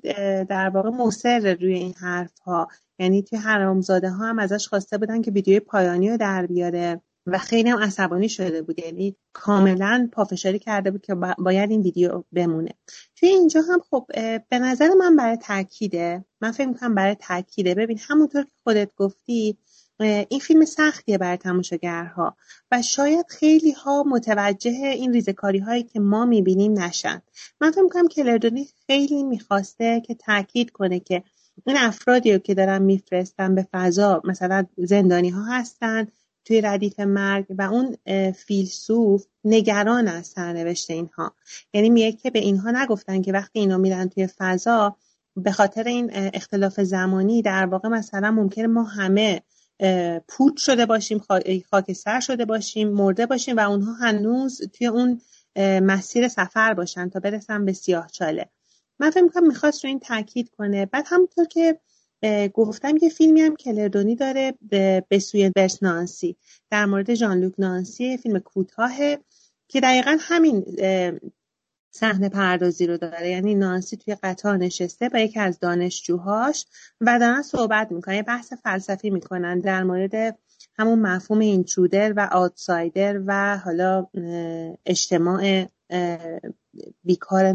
در 0.49 0.69
واقع 0.69 0.89
مصر 0.89 1.57
روی 1.61 1.73
این 1.73 1.93
حرف 1.93 2.39
ها 2.39 2.67
یعنی 2.99 3.23
توی 3.23 3.39
حرامزاده 3.39 4.09
ها 4.09 4.25
هم 4.25 4.39
ازش 4.39 4.67
خواسته 4.67 4.97
بودن 4.97 5.21
که 5.21 5.31
ویدیوی 5.31 5.59
پایانی 5.59 6.09
رو 6.09 6.17
در 6.17 6.45
بیاره. 6.45 7.01
و 7.27 7.37
خیلی 7.37 7.69
هم 7.69 7.79
عصبانی 7.79 8.29
شده 8.29 8.61
بود. 8.61 8.79
یعنی 8.79 9.15
کاملا 9.33 10.09
پافشاری 10.11 10.59
کرده 10.59 10.91
بود 10.91 11.01
که 11.01 11.15
باید 11.37 11.71
این 11.71 11.81
ویدیو 11.81 12.23
بمونه. 12.31 12.71
توی 13.15 13.29
اینجا 13.29 13.61
هم 13.61 13.79
خب 13.91 14.05
به 14.49 14.59
نظر 14.59 14.89
من 14.99 15.15
برای 15.15 15.37
تاکیده 15.37 16.25
من 16.41 16.51
فکر 16.51 16.67
می‌کنم 16.67 16.95
برای 16.95 17.15
تاکیده 17.15 17.75
ببین 17.75 17.99
همونطور 18.09 18.43
که 18.43 18.51
خودت 18.63 18.91
گفتی 18.95 19.57
این 19.99 20.39
فیلم 20.39 20.65
سختیه 20.65 21.17
برای 21.17 21.37
تماشاگرها 21.37 22.37
و 22.71 22.81
شاید 22.81 23.25
خیلی 23.29 23.71
ها 23.71 24.03
متوجه 24.03 24.71
این 24.71 25.13
ریزکاری 25.13 25.59
هایی 25.59 25.83
که 25.83 25.99
ما 25.99 26.25
می‌بینیم 26.25 26.79
نشن. 26.79 27.21
من 27.61 27.71
فکر 27.71 27.81
می‌کنم 27.81 28.07
کلردونی 28.07 28.67
خیلی 28.87 29.23
می‌خواسته 29.23 30.01
که 30.01 30.15
تاکید 30.15 30.71
کنه 30.71 30.99
که 30.99 31.23
این 31.67 31.77
افرادی 31.77 32.33
رو 32.33 32.39
که 32.39 32.53
دارن 32.53 32.81
میفرستن 32.81 33.55
به 33.55 33.67
فضا 33.71 34.21
مثلا 34.25 34.65
زندانی 34.77 35.29
ها 35.29 35.43
هستن 35.43 36.07
توی 36.45 36.61
ردیف 36.61 36.99
مرگ 36.99 37.45
و 37.49 37.61
اون 37.61 37.97
فیلسوف 38.31 39.25
نگران 39.43 40.07
از 40.07 40.27
سرنوشت 40.27 40.91
اینها. 40.91 41.35
یعنی 41.73 41.89
میگه 41.89 42.11
که 42.11 42.29
به 42.29 42.39
اینها 42.39 42.71
نگفتن 42.71 43.21
که 43.21 43.31
وقتی 43.31 43.59
اینا 43.59 43.77
میرن 43.77 44.09
توی 44.09 44.27
فضا 44.37 44.95
به 45.35 45.51
خاطر 45.51 45.83
این 45.83 46.09
اختلاف 46.13 46.81
زمانی 46.81 47.41
در 47.41 47.65
واقع 47.65 47.89
مثلا 47.89 48.31
ممکنه 48.31 48.67
ما 48.67 48.83
همه 48.83 49.41
پوت 50.27 50.57
شده 50.57 50.85
باشیم 50.85 51.21
خاکستر 51.71 52.19
شده 52.19 52.45
باشیم 52.45 52.89
مرده 52.89 53.25
باشیم 53.25 53.57
و 53.57 53.59
اونها 53.59 53.93
هنوز 53.93 54.61
توی 54.73 54.87
اون 54.87 55.21
مسیر 55.57 56.27
سفر 56.27 56.73
باشن 56.73 57.09
تا 57.09 57.19
برسن 57.19 57.65
به 57.65 57.73
سیاه 57.73 58.07
چاله. 58.07 58.49
من 58.99 59.09
فکر 59.09 59.23
می‌کنم 59.23 59.47
می‌خواست 59.47 59.85
رو 59.85 59.87
این 59.87 59.99
تاکید 59.99 60.49
کنه. 60.49 60.85
بعد 60.85 61.05
همونطور 61.07 61.45
که 61.45 61.79
گفتم 62.53 62.97
یه 63.01 63.09
فیلمی 63.09 63.41
هم 63.41 63.55
کلردونی 63.55 64.15
داره 64.15 64.53
به 65.09 65.19
سوی 65.19 65.49
برس 65.49 65.83
نانسی. 65.83 66.35
در 66.69 66.85
مورد 66.85 67.13
ژان 67.13 67.39
لوک 67.39 67.53
نانسی 67.57 68.17
فیلم 68.17 68.39
کوتاه 68.39 68.93
که 69.67 69.81
دقیقا 69.81 70.17
همین 70.19 70.65
صحنه 71.91 72.29
پردازی 72.29 72.87
رو 72.87 72.97
داره. 72.97 73.29
یعنی 73.29 73.55
نانسی 73.55 73.97
توی 73.97 74.15
قطار 74.23 74.57
نشسته 74.57 75.09
با 75.09 75.19
یکی 75.19 75.39
از 75.39 75.59
دانشجوهاش 75.59 76.65
و 77.01 77.19
دارن 77.19 77.41
صحبت 77.41 77.91
می‌کنن 77.91 78.15
یه 78.15 78.23
بحث 78.23 78.53
فلسفی 78.53 79.09
می‌کنن 79.09 79.59
در 79.59 79.83
مورد 79.83 80.37
همون 80.77 80.99
مفهوم 80.99 81.39
اینترودر 81.39 82.13
و 82.17 82.29
آوتسایدر 82.31 83.21
و 83.25 83.57
حالا 83.57 84.07
اجتماع 84.85 85.65
بیکار 87.03 87.51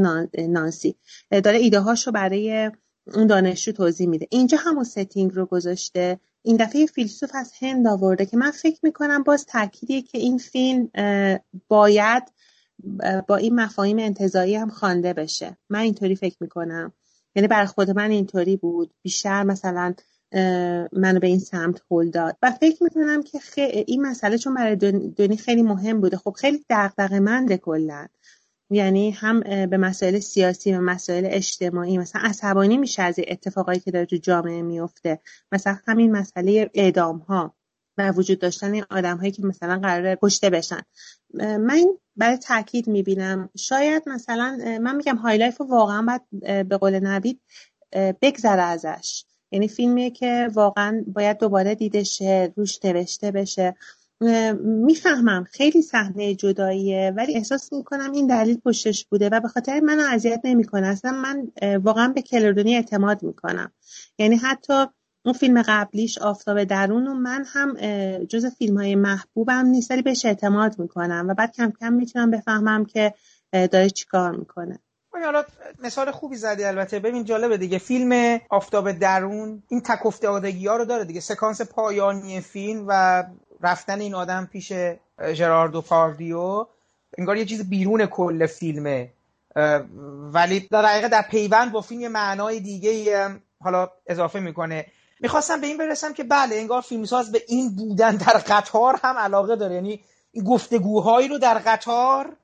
نانسی. 0.48 0.96
داره 1.30 1.58
ایده 1.58 1.78
رو 2.06 2.12
برای 2.12 2.70
اون 3.14 3.26
دانشجو 3.26 3.72
توضیح 3.72 4.08
میده. 4.08 4.26
اینجا 4.30 4.58
همون 4.60 4.84
ستینگ 4.84 5.34
رو 5.34 5.46
گذاشته. 5.46 6.20
این 6.42 6.56
دفعه 6.56 6.86
فیلسوف 6.86 7.30
از 7.34 7.52
هند 7.60 7.86
آورده 7.86 8.26
که 8.26 8.36
من 8.36 8.50
فکر 8.50 8.80
می‌کنم 8.82 9.22
باز 9.22 9.46
تأکیدیه 9.46 10.02
که 10.02 10.18
این 10.18 10.38
فیلم 10.38 10.88
باید 11.68 12.22
با 13.28 13.36
این 13.36 13.54
مفاهیم 13.54 13.98
انتظایی 13.98 14.54
هم 14.54 14.68
خوانده 14.68 15.12
بشه. 15.12 15.56
من 15.70 15.80
اینطوری 15.80 16.16
فکر 16.16 16.36
می‌کنم. 16.40 16.92
یعنی 17.34 17.48
برای 17.48 17.66
خود 17.66 17.90
من 17.90 18.10
اینطوری 18.10 18.56
بود. 18.56 18.94
بیشتر 19.02 19.42
مثلا 19.42 19.94
منو 20.92 21.20
به 21.20 21.26
این 21.26 21.38
سمت 21.38 21.82
هل 21.90 22.10
داد. 22.10 22.36
و 22.42 22.50
فکر 22.50 22.82
می‌کنم 22.82 23.22
که 23.22 23.38
این 23.86 24.02
مسئله 24.02 24.38
چون 24.38 24.54
برای 24.54 24.76
دونی 25.16 25.36
خیلی 25.36 25.62
مهم 25.62 26.00
بوده. 26.00 26.16
خب 26.16 26.34
خیلی 26.38 26.64
دغدغه 26.70 27.20
منده 27.20 27.56
کلا. 27.56 28.06
یعنی 28.70 29.10
هم 29.10 29.40
به 29.66 29.76
مسائل 29.76 30.18
سیاسی 30.18 30.72
و 30.72 30.80
مسائل 30.80 31.26
اجتماعی 31.30 31.98
مثلا 31.98 32.22
عصبانی 32.24 32.78
میشه 32.78 33.02
از 33.02 33.16
اتفاقایی 33.28 33.80
که 33.80 33.90
داره 33.90 34.06
تو 34.06 34.16
جامعه 34.16 34.62
میفته. 34.62 35.20
مثلا 35.52 35.78
همین 35.86 36.12
مسئله 36.12 36.70
اعدام 36.74 37.18
ها 37.18 37.54
و 37.98 38.10
وجود 38.10 38.38
داشتن 38.38 38.72
این 38.72 38.84
آدم 38.90 39.16
هایی 39.16 39.32
که 39.32 39.46
مثلا 39.46 39.78
قراره 39.78 40.18
کشته 40.22 40.50
بشن. 40.50 40.82
من 41.34 41.84
برای 42.16 42.36
تاکید 42.36 42.88
می‌بینم 42.88 43.48
شاید 43.56 44.02
مثلا 44.06 44.78
من 44.82 44.96
میگم 44.96 45.16
High 45.16 45.38
Life 45.38 45.60
واقعا 45.60 46.02
باید 46.02 46.68
به 46.68 46.76
قول 46.76 47.00
نوید 47.00 47.40
بگذره 48.22 48.62
ازش. 48.62 49.24
یعنی 49.50 49.68
فیلمیه 49.68 50.10
که 50.10 50.50
واقعا 50.54 51.04
باید 51.06 51.38
دوباره 51.38 51.74
دیده 51.74 52.04
شه 52.04 52.52
روش 52.56 52.84
نوشته 52.84 53.30
بشه. 53.30 53.76
می‌فهمم. 54.60 55.44
خیلی 55.44 55.82
صحنه 55.82 56.34
جداییه 56.34 57.12
ولی 57.16 57.36
احساس 57.36 57.72
می‌کنم 57.72 58.12
این 58.12 58.26
دلیل 58.26 58.60
پشتش 58.64 59.06
بوده 59.06 59.28
و 59.28 59.40
به 59.40 59.48
خاطر 59.48 59.80
منو 59.80 60.02
اذیت 60.10 60.40
نمی‌کنه. 60.44 60.86
اصلا 60.86 61.12
من 61.12 61.48
واقعا 61.78 62.08
به 62.08 62.22
کلردونی 62.22 62.76
اعتماد 62.76 63.22
می‌کنم. 63.22 63.72
یعنی 64.18 64.36
حتی 64.36 64.86
اون 65.24 65.34
فیلم 65.34 65.62
قبلیش 65.62 66.18
آفتاب 66.18 66.64
درون 66.64 67.06
و 67.06 67.14
من 67.14 67.44
هم 67.48 67.76
جز 68.24 68.46
فیلم 68.46 68.76
های 68.76 68.94
محبوبم 68.94 69.66
نیست 69.66 69.90
ولی 69.90 70.02
بهش 70.02 70.24
اعتماد 70.26 70.78
می‌کنم 70.78 71.26
و 71.28 71.34
بعد 71.34 71.52
کم 71.52 71.72
کم 71.80 71.92
می‌تونم 71.92 72.30
بفهمم 72.30 72.84
که 72.84 73.14
داره 73.52 73.90
چیکار 73.90 74.36
می‌کنه. 74.36 74.78
حالا 75.24 75.44
مثال 75.82 76.10
خوبی 76.10 76.36
زدی 76.36 76.64
البته. 76.64 76.98
ببین 76.98 77.24
جالبه 77.24 77.56
دیگه. 77.56 77.78
فیلم 77.78 78.40
آفتاب 78.50 78.92
درون 78.92 79.62
این 79.68 79.80
تک 79.80 80.06
افتادگی 80.06 80.66
ها 80.66 80.76
رو 80.76 80.84
داره 80.84 81.04
دیگه. 81.04 81.20
سکانس 81.20 81.62
پایانی 81.62 82.40
فیلم 82.40 82.84
و 82.88 83.24
رفتن 83.62 84.00
این 84.00 84.14
آدم 84.14 84.48
پیش 84.52 84.72
جراردو 85.34 85.80
پاردیو 85.80 86.66
انگار 87.18 87.36
یه 87.36 87.44
چیز 87.44 87.70
بیرون 87.70 88.06
کل 88.06 88.46
فیلمه 88.46 89.12
ولی 90.32 90.60
در 90.60 90.86
حقیقت 90.86 91.10
در 91.10 91.22
پیوند 91.22 91.72
با 91.72 91.80
فیلم 91.80 92.00
یه 92.00 92.08
معنای 92.08 92.60
دیگه 92.60 93.28
حالا 93.60 93.88
اضافه 94.06 94.40
می‌کنه. 94.40 94.86
می‌خواستم 95.20 95.60
به 95.60 95.66
این 95.66 95.76
برسم 95.78 96.12
که 96.12 96.24
بله 96.24 96.56
انگار 96.56 96.80
فیلمساز 96.80 97.32
به 97.32 97.42
این 97.48 97.76
بودن 97.76 98.16
در 98.16 98.42
قطار 98.48 99.00
هم 99.02 99.16
علاقه 99.16 99.56
داره. 99.56 99.74
یعنی 99.74 100.04
این 100.32 100.44
گفتگوهایی 100.44 101.28
رو 101.28 101.38
در 101.38 101.58
قطار 101.58 102.36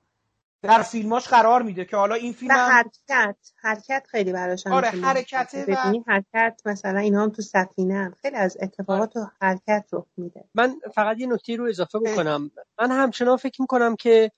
در 0.64 0.82
فیلماش 0.82 1.28
قرار 1.28 1.62
میده 1.62 1.84
که 1.84 1.96
حالا 1.96 2.14
این 2.14 2.32
فیلم 2.32 2.50
هم... 2.50 2.70
حرکت 2.70 3.36
حرکت 3.62 4.06
خیلی 4.10 4.32
براش 4.32 4.66
آره 4.66 4.88
حرکته 4.88 5.66
و 5.68 5.92
حرکت 6.06 6.60
مثلا 6.64 6.98
اینا 6.98 7.22
هم 7.22 7.30
تو 7.30 7.42
سفینه 7.42 7.94
هم. 7.94 8.14
خیلی 8.22 8.36
از 8.36 8.56
اتفاقات 8.60 9.16
و 9.16 9.20
حرکت 9.40 9.84
رو 9.90 10.06
میده. 10.16 10.44
من 10.54 10.74
فقط 10.94 11.18
یه 11.18 11.26
نکته 11.26 11.56
رو 11.56 11.68
اضافه 11.68 11.98
بکنم. 11.98 12.50
من 12.80 12.90
همچنان 12.90 13.36
فکر 13.36 13.60
می‌کنم 13.62 13.96
که 13.96 14.30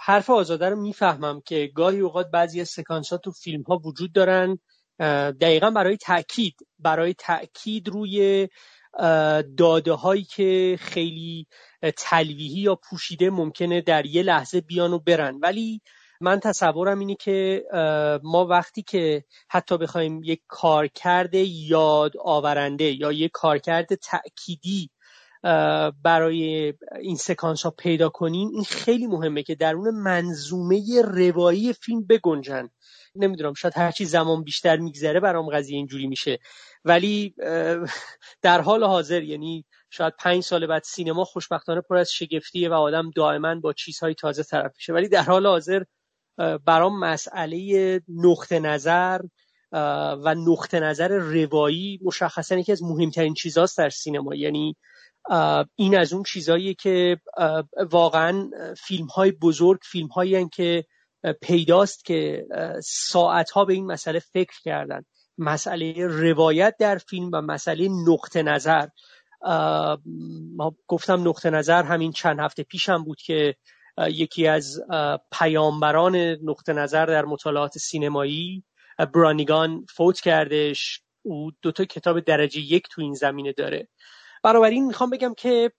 حرف 0.00 0.30
آزاده 0.30 0.68
رو 0.68 0.80
می‌فهمم 0.80 1.40
که 1.46 1.70
گاهی 1.74 2.00
اوقات 2.00 2.30
بعضی 2.30 2.60
از 2.60 2.68
سکانس 2.68 3.10
ها 3.10 3.18
تو 3.18 3.30
فیلم 3.30 3.62
ها 3.62 3.76
وجود 3.76 4.12
دارن. 4.12 4.58
دقیقا 5.40 5.70
برای 5.70 5.96
تاکید 5.96 6.54
برای 6.78 7.14
تاکید 7.14 7.88
روی 7.88 8.48
داده 9.56 9.92
هایی 9.92 10.24
که 10.24 10.78
خیلی 10.80 11.46
تلویحی 11.96 12.60
یا 12.60 12.74
پوشیده 12.74 13.30
ممکنه 13.30 13.80
در 13.80 14.06
یه 14.06 14.22
لحظه 14.22 14.60
بیان 14.60 14.92
و 14.92 14.98
برن. 14.98 15.38
ولی 15.42 15.80
من 16.20 16.40
تصورم 16.40 16.98
اینه 16.98 17.14
که 17.14 17.64
ما 18.22 18.46
وقتی 18.46 18.82
که 18.82 19.24
حتی 19.48 19.78
بخوایم 19.78 20.20
یک 20.24 20.40
کارکرد 20.48 21.34
یاد 21.34 22.12
آورنده 22.24 22.84
یا 22.84 23.12
یک 23.12 23.30
کارکرد 23.34 23.94
تأکیدی 23.94 24.90
برای 26.02 26.74
این 27.00 27.16
سکانس 27.16 27.62
ها 27.62 27.70
پیدا 27.70 28.08
کنیم 28.08 28.48
این 28.48 28.64
خیلی 28.64 29.06
مهمه 29.06 29.42
که 29.42 29.54
درون 29.54 29.94
منظومه 29.94 31.02
روایی 31.02 31.72
فیلم 31.72 32.06
بگنجن. 32.06 32.68
نمی‌دونم 33.14 33.54
شاید 33.54 33.74
هرچی 33.76 34.04
زمان 34.04 34.44
بیشتر 34.44 34.76
میگذره 34.76 35.20
برام 35.20 35.50
قضیه 35.50 35.76
اینجوری 35.76 36.06
میشه. 36.06 36.38
ولی 36.84 37.34
در 38.42 38.60
حال 38.60 38.84
حاضر 38.84 39.22
یعنی 39.22 39.64
شاید 39.90 40.14
پنج 40.18 40.42
سال 40.42 40.66
بعد 40.66 40.82
سینما 40.82 41.24
خوشبختانه 41.24 41.80
پر 41.80 41.96
از 41.96 42.12
شگفتیه 42.12 42.68
و 42.68 42.72
آدم 42.72 43.10
دائما 43.10 43.54
با 43.54 43.72
چیزهای 43.72 44.14
تازه 44.14 44.42
طرف 44.42 44.72
میشه. 44.76 44.92
ولی 44.92 45.08
در 45.08 45.22
حال 45.22 45.46
حاضر 45.46 45.82
برام 46.64 46.98
مسئله 46.98 48.00
نقطه 48.08 48.58
نظر 48.58 49.20
و 50.22 50.34
نقطه 50.34 50.80
نظر 50.80 51.08
روایی 51.08 52.00
مشخصا 52.02 52.56
یکی 52.56 52.72
از 52.72 52.82
مهمترین 52.82 53.34
چیزهاست 53.34 53.78
در 53.78 53.90
سینما. 53.90 54.34
یعنی 54.34 54.76
این 55.76 55.98
از 55.98 56.12
اون 56.12 56.22
چیزهایی 56.22 56.74
که 56.74 57.20
واقعا 57.90 58.50
فیلم 58.78 59.06
های 59.06 59.32
بزرگ 59.32 59.80
فیلم 59.82 60.06
هایی 60.08 60.48
که 60.48 60.84
پیداست 61.42 62.04
که 62.04 62.46
ساعتها 62.84 63.64
به 63.64 63.74
این 63.74 63.86
مسئله 63.86 64.18
فکر 64.18 64.60
کردن. 64.64 65.04
مسئله 65.38 66.06
روایت 66.06 66.74
در 66.78 66.98
فیلم 66.98 67.30
و 67.32 67.40
مسئله 67.40 67.88
نقطه 68.08 68.42
نظر. 68.42 68.86
ما 70.56 70.76
گفتم 70.86 71.28
نقطه 71.28 71.50
نظر 71.50 71.82
همین 71.82 72.12
چند 72.12 72.40
هفته 72.40 72.62
پیشم 72.62 73.04
بود 73.04 73.20
که 73.20 73.54
یکی 73.98 74.46
از 74.46 74.80
پیامبران 75.32 76.16
نقطه 76.16 76.72
نظر 76.72 77.06
در 77.06 77.24
مطالعات 77.24 77.78
سینمایی 77.78 78.64
برانیگان 79.14 79.86
فوت 79.96 80.20
کردش. 80.20 81.00
او 81.22 81.50
دوتا 81.62 81.84
کتاب 81.84 82.20
درجه 82.20 82.60
یک 82.60 82.88
تو 82.90 83.02
این 83.02 83.14
زمینه 83.14 83.52
داره. 83.52 83.88
بنابراین 84.42 84.86
می‌خوام 84.86 85.10
بگم 85.10 85.34
که 85.34 85.70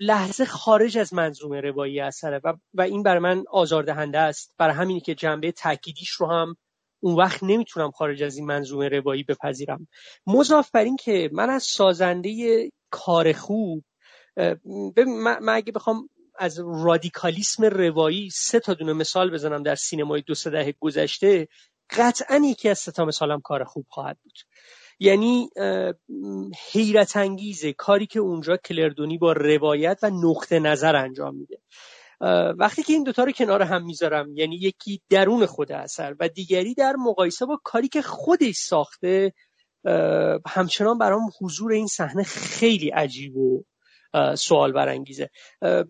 لحظه 0.00 0.44
خارج 0.44 0.98
از 0.98 1.14
منظومه 1.14 1.60
روایی 1.60 2.00
اثره 2.00 2.40
و, 2.44 2.52
و 2.74 2.82
این 2.82 3.02
برای 3.02 3.18
من 3.20 3.44
آزاردهنده 3.50 4.18
است. 4.18 4.54
برای 4.58 4.74
همینی 4.74 5.00
که 5.00 5.14
جنبه 5.14 5.52
تاکیدیش 5.52 6.10
رو 6.10 6.26
هم 6.26 6.56
اون 7.00 7.16
وقت 7.16 7.42
نمی‌تونم 7.42 7.90
خارج 7.90 8.22
از 8.22 8.36
این 8.36 8.46
منظومه 8.46 8.88
روایی 8.88 9.22
بپذیرم. 9.22 9.88
مضاف 10.26 10.70
بر 10.70 10.84
این 10.84 10.96
که 10.96 11.30
من 11.32 11.50
از 11.50 11.62
سازنده 11.62 12.70
کار 12.90 13.32
خوب 13.32 13.84
من 15.06 15.48
اگه 15.48 15.72
بخوام 15.72 16.08
از 16.38 16.60
رادیکالیسم 16.84 17.64
روایی 17.64 18.30
سه 18.30 18.60
تا 18.60 18.74
دونه 18.74 18.92
مثال 18.92 19.30
بزنم 19.30 19.62
در 19.62 19.74
سینمای 19.74 20.22
دو 20.22 20.34
سه 20.34 20.50
دهه 20.50 20.74
گذشته 20.80 21.48
قطعا 21.90 22.36
یکی 22.44 22.68
از 22.68 22.78
سه 22.78 22.92
تا 22.92 23.04
مثالم 23.04 23.40
کار 23.40 23.64
خوب 23.64 23.86
خواهد 23.88 24.18
بود. 24.22 24.38
یعنی 25.02 25.48
حیرت 26.72 27.16
انگیزه 27.16 27.72
کاری 27.72 28.06
که 28.06 28.20
اونجا 28.20 28.56
کلردونی 28.56 29.18
با 29.18 29.32
روایت 29.32 29.98
و 30.02 30.10
نقطه 30.10 30.58
نظر 30.58 30.96
انجام 30.96 31.36
میده. 31.36 31.58
وقتی 32.58 32.82
که 32.82 32.92
این 32.92 33.02
دوتا 33.02 33.24
رو 33.24 33.32
کنار 33.32 33.62
هم 33.62 33.86
می‌ذارم 33.86 34.36
یعنی 34.36 34.56
یکی 34.56 35.00
درون 35.10 35.46
خود 35.46 35.72
اثر 35.72 36.14
و 36.20 36.28
دیگری 36.28 36.74
در 36.74 36.96
مقایسه 36.96 37.46
با 37.46 37.60
کاری 37.64 37.88
که 37.88 38.02
خودش 38.02 38.54
ساخته 38.56 39.32
همچنان 40.46 40.98
برام 40.98 41.22
حضور 41.40 41.72
این 41.72 41.86
صحنه 41.86 42.22
خیلی 42.22 42.88
عجیب 42.88 43.36
و 43.36 43.64
سوال 44.36 44.72
برانگیزه 44.72 45.30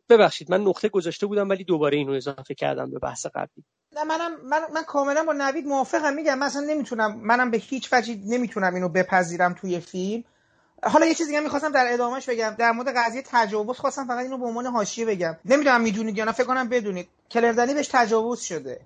ببخشید 0.08 0.50
من 0.50 0.60
نقطه 0.60 0.88
گذاشته 0.88 1.26
بودم 1.26 1.48
ولی 1.48 1.64
دوباره 1.64 1.96
اینو 1.98 2.12
اضافه 2.12 2.54
کردم 2.54 2.90
به 2.90 2.98
بحث 2.98 3.26
قبلی. 3.26 3.64
نه 3.96 4.04
منم 4.04 4.30
من 4.44 4.60
من 4.74 4.82
کاملا 4.82 5.24
با 5.24 5.32
نوید 5.32 5.66
موافقم. 5.66 6.14
میگم 6.14 6.38
مثلا 6.38 6.62
نمی‌تونم 6.62 7.16
منم 7.20 7.50
به 7.50 7.58
هیچ 7.58 7.88
وجه 7.92 8.18
نمی‌تونم 8.26 8.74
اینو 8.74 8.88
بپذیرم 8.88 9.54
توی 9.54 9.80
فیلم. 9.80 10.24
حالا 10.82 11.06
یه 11.06 11.14
چیزی 11.14 11.30
دیگه 11.30 11.40
می‌خواستم 11.40 11.72
در 11.72 11.92
ادامهش 11.92 12.28
بگم. 12.28 12.54
در 12.58 12.72
مورد 12.72 12.96
قضیه 12.96 13.22
تجاوز 13.26 13.78
خواستم 13.78 14.06
فقط 14.06 14.18
اینو 14.18 14.38
به 14.38 14.46
عنوان 14.46 14.66
حاشیه 14.66 15.06
بگم. 15.06 15.36
نمی‌دونم 15.44 15.80
می‌دونید 15.80 16.18
یا 16.18 16.24
نه 16.24 16.32
فکر 16.32 16.46
کنم 16.46 16.68
بدونید. 16.68 17.08
کلر 17.30 17.55
دنی 17.55 17.74
بهش 17.74 17.88
تجاوز 17.92 18.40
شده 18.40 18.80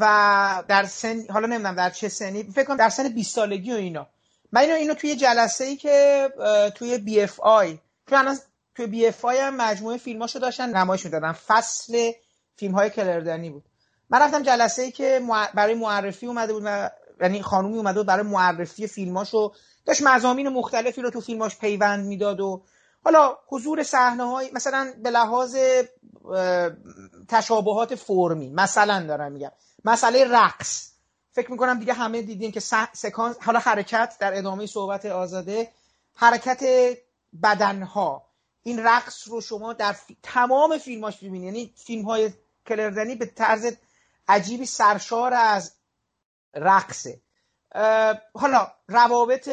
و 0.00 0.64
در 0.68 0.84
سن 0.84 1.24
حالا 1.30 1.46
نمی‌دونم 1.46 1.74
در 1.74 1.90
چه 1.90 2.08
سنی 2.08 2.42
فکر 2.42 2.64
کنم 2.64 2.76
در 2.76 2.88
سن 2.88 3.08
20 3.08 3.34
سالگی 3.34 3.72
و 3.72 3.76
اینا. 3.76 4.06
من 4.52 4.60
اینو 4.60 4.74
اینو 4.74 4.94
توی 4.94 5.16
جلسه 5.16 5.64
ای 5.64 5.76
که 5.76 6.28
توی 6.74 6.98
بی 6.98 7.20
اف 7.20 7.40
آی 7.40 7.78
چون 8.10 8.38
توی 8.74 8.86
بی 8.86 9.06
اف 9.06 9.24
آی 9.24 9.38
هم 9.38 9.56
مجموعه 9.56 9.98
فیلماشو 9.98 10.38
داشتن 10.38 10.76
نمایش 10.76 11.04
می‌دادن. 11.04 11.32
فصل 11.32 12.12
فیلم 12.56 12.74
های 12.74 12.90
کلر 12.90 13.24
دنی 13.24 13.50
بود. 13.50 13.64
من 14.10 14.22
رفتم 14.22 14.42
جلسه 14.42 14.82
ای 14.82 14.90
که 14.90 15.22
برای 15.54 15.74
معرفی 15.74 16.26
اومده 16.26 16.52
بود 16.52 16.62
و 16.66 16.90
یعنی 17.20 17.42
خانومی 17.42 17.76
اومده 17.76 18.00
بود 18.00 18.06
برای 18.06 18.26
معرفی 18.26 18.86
فیلماشو 18.86 19.52
داشت 19.84 20.02
مزامین 20.02 20.48
مختلفی 20.48 21.02
رو 21.02 21.10
تو 21.10 21.20
فیلماش 21.20 21.58
پیوند 21.58 22.06
می‌داد 22.06 22.40
و 22.40 22.62
حالا 23.04 23.36
حضور 23.46 23.82
صحنه 23.82 24.24
های 24.24 24.50
مثلا 24.52 24.92
به 25.02 25.10
لحاظ 25.10 25.56
تشابهات 27.28 27.94
فرمی 27.94 28.50
مثلا 28.50 29.06
دارم 29.06 29.32
میگم 29.32 29.50
مسئله 29.84 30.24
رقص. 30.24 30.92
فکر 31.32 31.50
می‌کنم 31.50 31.78
دیگه 31.78 31.92
همه 31.92 32.22
دیدیم 32.22 32.52
که 32.52 32.60
سکانس 32.92 33.36
حالا 33.40 33.58
حرکت 33.58 34.16
در 34.20 34.38
ادامه 34.38 34.66
صحبت 34.66 35.06
آزاده 35.06 35.68
حرکت 36.14 36.64
بدنها. 37.42 38.26
این 38.62 38.78
رقص 38.78 39.28
رو 39.28 39.40
شما 39.40 39.72
در 39.72 39.96
تمام 40.22 40.78
فیلماش 40.78 41.16
ببینید 41.16 41.42
یعنی 41.42 41.72
فیلم 41.76 42.04
های 42.04 42.30
کلردنی 42.68 43.14
به 43.14 43.26
طرز 43.26 43.72
عجیبی 44.28 44.66
سرشار 44.66 45.34
از 45.34 45.76
رقصه. 46.54 47.20
حالا 48.34 48.72
روابط 48.88 49.50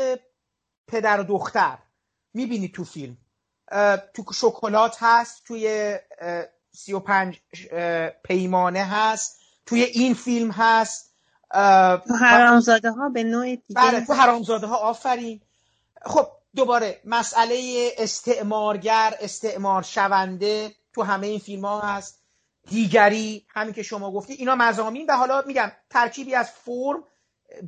پدر 0.88 1.20
و 1.20 1.24
دختر 1.24 1.78
می‌بینی 2.34 2.68
تو 2.70 2.84
فیلم. 2.84 3.18
تو 4.14 4.34
شکلات 4.34 4.98
هست 5.00 5.44
توی 5.44 5.98
سی 6.72 6.94
و 6.94 7.00
پنج 7.00 7.40
پیمانه 8.24 8.84
هست 8.84 9.40
توی 9.66 9.84
این 9.84 10.14
فیلم 10.14 10.52
هست. 10.52 11.14
تو 12.08 12.16
حرامزاده 12.20 12.92
ها 12.92 13.10
به 13.10 13.24
نوع 13.24 13.56
دیگه 13.56 13.82
بله 13.82 14.06
تو 14.06 14.14
حرامزاده 14.14 14.68
ها 14.68 14.76
آفرین. 14.76 15.42
خب 16.06 16.28
دوباره 16.56 17.02
مسئله 17.06 17.90
استعمارگر 17.98 19.18
استعمار 19.20 19.82
شونده 19.82 20.76
تو 20.94 21.04
همه 21.04 21.28
این 21.28 21.40
فیلم 21.40 21.66
ها 21.66 21.80
هست. 21.80 22.23
دیگری 22.70 23.46
همین 23.50 23.74
که 23.74 23.84
شما 23.84 24.12
گفتی 24.12 24.34
اینا 24.34 24.56
مزامین 24.56 25.06
و 25.10 25.14
حالا 25.14 25.44
میگم 25.48 25.72
ترکیبی 25.90 26.36
از 26.36 26.52
فرم 26.52 27.04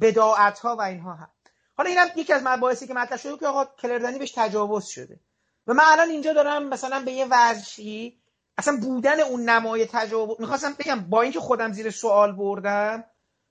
بداعت 0.02 0.60
ها 0.60 0.76
و 0.76 0.82
اینها 0.82 1.14
هست 1.14 1.32
حالا 1.78 1.90
اینم 1.90 2.08
یکی 2.16 2.34
از 2.34 2.42
مباحثی 2.46 2.88
که 2.88 2.94
مطرح 2.94 3.18
شده 3.18 3.38
که 3.38 3.48
آقا 3.48 3.66
کلردنی 3.66 4.20
بهش 4.20 4.32
تجاوز 4.32 4.86
شده. 4.86 5.20
و 5.68 5.74
من 5.74 5.84
الان 5.88 6.10
اینجا 6.10 6.34
دارم 6.34 6.70
مثلا 6.70 7.00
به 7.00 7.12
یه 7.12 7.28
وجهی 7.32 8.18
اصلا 8.58 8.78
بودن 8.82 9.20
اون 9.20 9.50
نمای 9.50 9.86
تجاوز 9.86 10.38
می‌خواستم 10.40 10.76
بگم 10.80 11.00
با 11.10 11.22
اینکه 11.22 11.40
خودم 11.40 11.72
زیر 11.72 11.92
سوال 11.92 12.32
بردم 12.32 13.04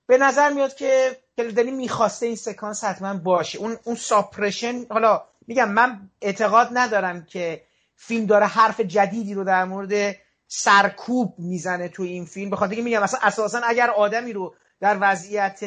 به 0.07 0.19
نظر 0.19 0.53
میاد 0.53 0.75
که 0.75 1.21
کلردنی 1.37 1.71
می‌خواسته 1.71 2.27
این 2.27 2.37
سکانس 2.37 2.85
حتما 2.85 3.15
باشه. 3.15 3.59
اون 3.59 3.77
اون 3.85 3.97
ساپرشن 3.97 4.87
حالا 4.91 5.25
میگم 5.47 5.69
من 5.69 6.11
اعتقاد 6.21 6.69
ندارم 6.73 7.25
که 7.25 7.65
فیلم 7.97 8.27
داره 8.27 8.47
حرف 8.47 8.81
جدیدی 8.81 9.35
رو 9.35 9.45
در 9.45 9.65
مورد 9.65 10.17
سرکوب 10.57 11.35
می‌زنه 11.39 11.89
توی 11.89 12.09
این 12.09 12.25
فیلم. 12.25 12.51
بخاطر 12.51 12.71
اینکه 12.71 12.85
میگم 12.85 13.03
مثلا 13.03 13.21
اساسا 13.23 13.61
اگر 13.65 13.91
آدمی 13.91 14.33
رو 14.33 14.55
در 14.81 14.99
وضعیت 15.01 15.61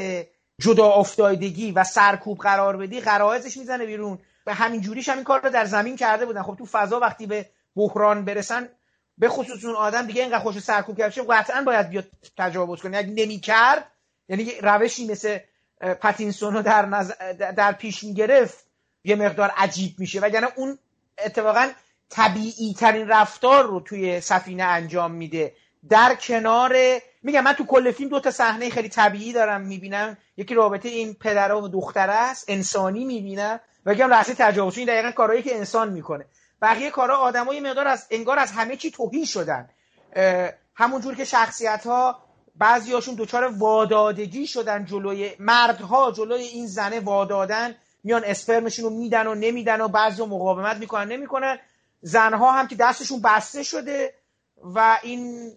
جدا 0.62 0.88
افتادگی 0.88 1.72
و 1.72 1.84
سرکوب 1.84 2.38
قرار 2.38 2.78
بدی 2.78 3.00
قرائزش 3.00 3.58
می‌زنه 3.58 3.86
بیرون. 3.86 4.20
و 4.46 4.54
همین 4.54 4.82
جوریش 4.82 5.10
هم 5.10 5.16
این 5.16 5.24
کار 5.24 5.42
رو 5.42 5.50
در 5.50 5.66
زمین 5.66 5.96
کرده 5.96 6.26
بودن. 6.26 6.44
خب 6.44 6.56
تو 6.56 6.66
فضا 6.66 7.00
وقتی 7.00 7.26
به 7.26 7.50
بحران 7.76 8.26
برسن 8.26 8.70
به 9.18 9.30
خصوص 9.30 9.66
اون 9.66 9.76
آدم 9.76 10.08
دیگه 10.08 10.22
اینقدر 10.22 10.40
خوش 10.40 10.60
سرکوب 10.60 10.98
کرده 10.98 11.24
قطعا 11.30 11.62
باید 11.62 11.90
بیاد 11.90 12.06
تجاوز 12.38 12.82
کنه. 12.82 12.98
اگه 12.98 13.10
نمی‌کرد 13.10 13.92
یعنی 14.30 14.52
روشی 14.62 15.08
مثل 15.08 15.40
پاتینسون 16.02 16.54
رو 16.54 16.62
در, 16.62 16.86
نظر 16.86 17.34
در 17.34 17.72
پیش 17.72 18.04
می‌گرفت 18.04 18.66
یه 19.04 19.16
مقدار 19.16 19.52
عجیب 19.58 20.00
میشه. 20.00 20.20
وگرنه 20.20 20.48
اون 20.56 20.80
اتفاقا 21.26 21.72
طبیعی 22.10 22.74
ترین 22.74 23.08
رفتار 23.08 23.64
رو 23.64 23.80
توی 23.80 24.22
سفینه 24.22 24.64
انجام 24.64 25.12
میده. 25.12 25.54
در 25.90 26.16
کنار 26.16 26.76
میگم 27.24 27.42
من 27.42 27.54
تو 27.54 27.66
کل 27.66 27.92
فیلم 27.92 28.10
دو 28.10 28.20
تا 28.20 28.32
صحنه 28.32 28.70
خیلی 28.70 28.90
طبیعی 28.90 29.34
دارم 29.34 29.62
می‌بینم. 29.62 30.18
یکی 30.38 30.56
رابطه 30.56 30.90
این 30.90 31.14
پدر 31.14 31.54
و 31.54 31.68
دختر 31.68 32.10
است 32.10 32.46
انسانی 32.48 33.06
می‌بینم. 33.06 33.60
و 33.86 33.94
یکی 33.94 34.02
هم 34.02 34.10
لحظه 34.10 34.34
تجاوز. 34.34 34.78
این 34.78 34.88
دقیقا 34.88 35.12
کارهایی 35.12 35.44
که 35.44 35.56
انسان 35.56 35.90
می‌کنه. 35.90 36.26
بقیه 36.62 36.92
کارها 36.92 37.18
آدمای 37.18 37.60
مقدار 37.60 37.88
از 37.88 38.08
انگار 38.12 38.40
از 38.40 38.52
همه 38.52 38.76
چی 38.76 38.92
توهی 38.92 39.26
شدن. 39.26 39.70
همونجور 40.76 41.16
که 41.16 41.26
شخصیت 41.26 41.86
ها 41.86 42.20
بعضیاشون 42.56 43.16
دچار 43.16 43.54
وادادگی 43.58 44.48
شدن 44.48 44.86
جلوی 44.86 45.32
مردها 45.40 46.12
جلوی 46.12 46.44
این 46.44 46.68
زنه 46.68 47.00
وادادن. 47.00 47.76
میان 48.04 48.24
اسپرمشون 48.24 48.86
رو 48.86 48.92
میدن 48.92 49.28
و 49.28 49.36
نمیدن 49.36 49.82
و 49.82 49.88
بعضی 49.88 50.26
مقاومت 50.26 50.78
می‌کنن 50.78 51.12
نمی‌کنن. 51.12 51.60
زنها 52.02 52.52
هم 52.52 52.68
که 52.68 52.76
دستشون 52.76 53.22
بسته 53.22 53.64
شده 53.64 54.14
و 54.58 55.00
این 55.04 55.54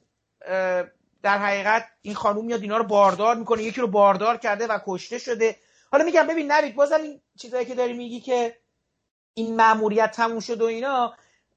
در 1.23 1.39
حقیقت 1.39 1.89
این 2.03 2.15
خانوم 2.15 2.45
میاد 2.45 2.63
اینا 2.63 2.77
رو 2.77 2.85
باردار 2.85 3.37
می‌کنه. 3.37 3.63
یکی 3.63 3.81
رو 3.81 3.87
باردار 3.87 4.37
کرده 4.37 4.67
و 4.67 4.79
کشته 4.87 5.19
شده. 5.19 5.57
حالا 5.93 6.05
میگم 6.05 6.27
ببین 6.27 6.53
نوید 6.53 6.75
بازم 6.75 7.03
این 7.03 7.21
چیزایی 7.39 7.67
که 7.67 7.75
داری 7.75 7.93
میگی 7.93 8.21
که 8.21 8.57
این 9.35 9.57
مأموریت 9.57 10.11
تموم 10.11 10.41
شد 10.41 10.63
و 10.63 10.65
اینا 10.65 11.15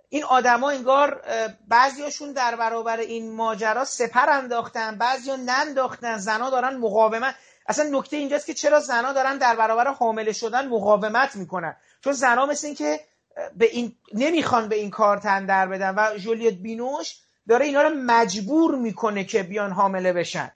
این 0.10 0.24
آدما 0.24 0.70
انگار 0.70 1.24
بعضیاشون 1.68 2.32
در 2.32 2.56
برابر 2.56 2.98
این 2.98 3.36
ماجرا 3.36 3.86
سپر 3.86 4.30
انداختن 4.30 4.98
بعضیا 4.98 5.36
ننداختن 5.36 6.18
زنا 6.18 6.50
دارن 6.50 6.78
مقاومت. 6.78 7.36
اصلا 7.68 8.00
نکته 8.00 8.18
اینجاست 8.18 8.46
که 8.46 8.54
چرا 8.54 8.80
زنا 8.80 9.14
دارن 9.14 9.38
در 9.38 9.56
برابر 9.56 9.88
حامله 9.88 10.34
شدن 10.34 10.68
مقاومت 10.68 11.36
می‌کنن؟ 11.36 11.76
چون 12.04 12.14
زنا 12.14 12.46
مثل 12.46 12.68
این 12.68 12.76
که 12.76 13.00
به 13.56 13.66
این 13.66 13.96
نمی‌خوان 14.14 14.70
به 14.70 14.76
این 14.76 14.90
کار 14.90 15.18
تن 15.18 15.46
در 15.46 15.68
بدن. 15.68 15.96
و 15.98 16.18
جولیت 16.18 16.54
بینوش 16.54 17.16
داره 17.50 17.66
اینا 17.66 17.82
رو 17.82 17.90
مجبور 17.90 18.76
می‌کنه 18.76 19.24
که 19.24 19.44
بیان 19.44 19.72
حامله 19.72 20.14
بشن. 20.14 20.52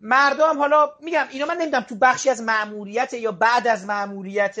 مردم 0.00 0.58
حالا 0.58 0.90
میگم 1.00 1.26
اینا 1.30 1.46
من 1.46 1.56
نمی‌دونم 1.56 1.82
تو 1.82 1.94
بخشی 1.94 2.30
از 2.30 2.42
معموریت 2.42 3.12
یا 3.12 3.32
بعد 3.32 3.68
از 3.68 3.86
معموریت 3.86 4.56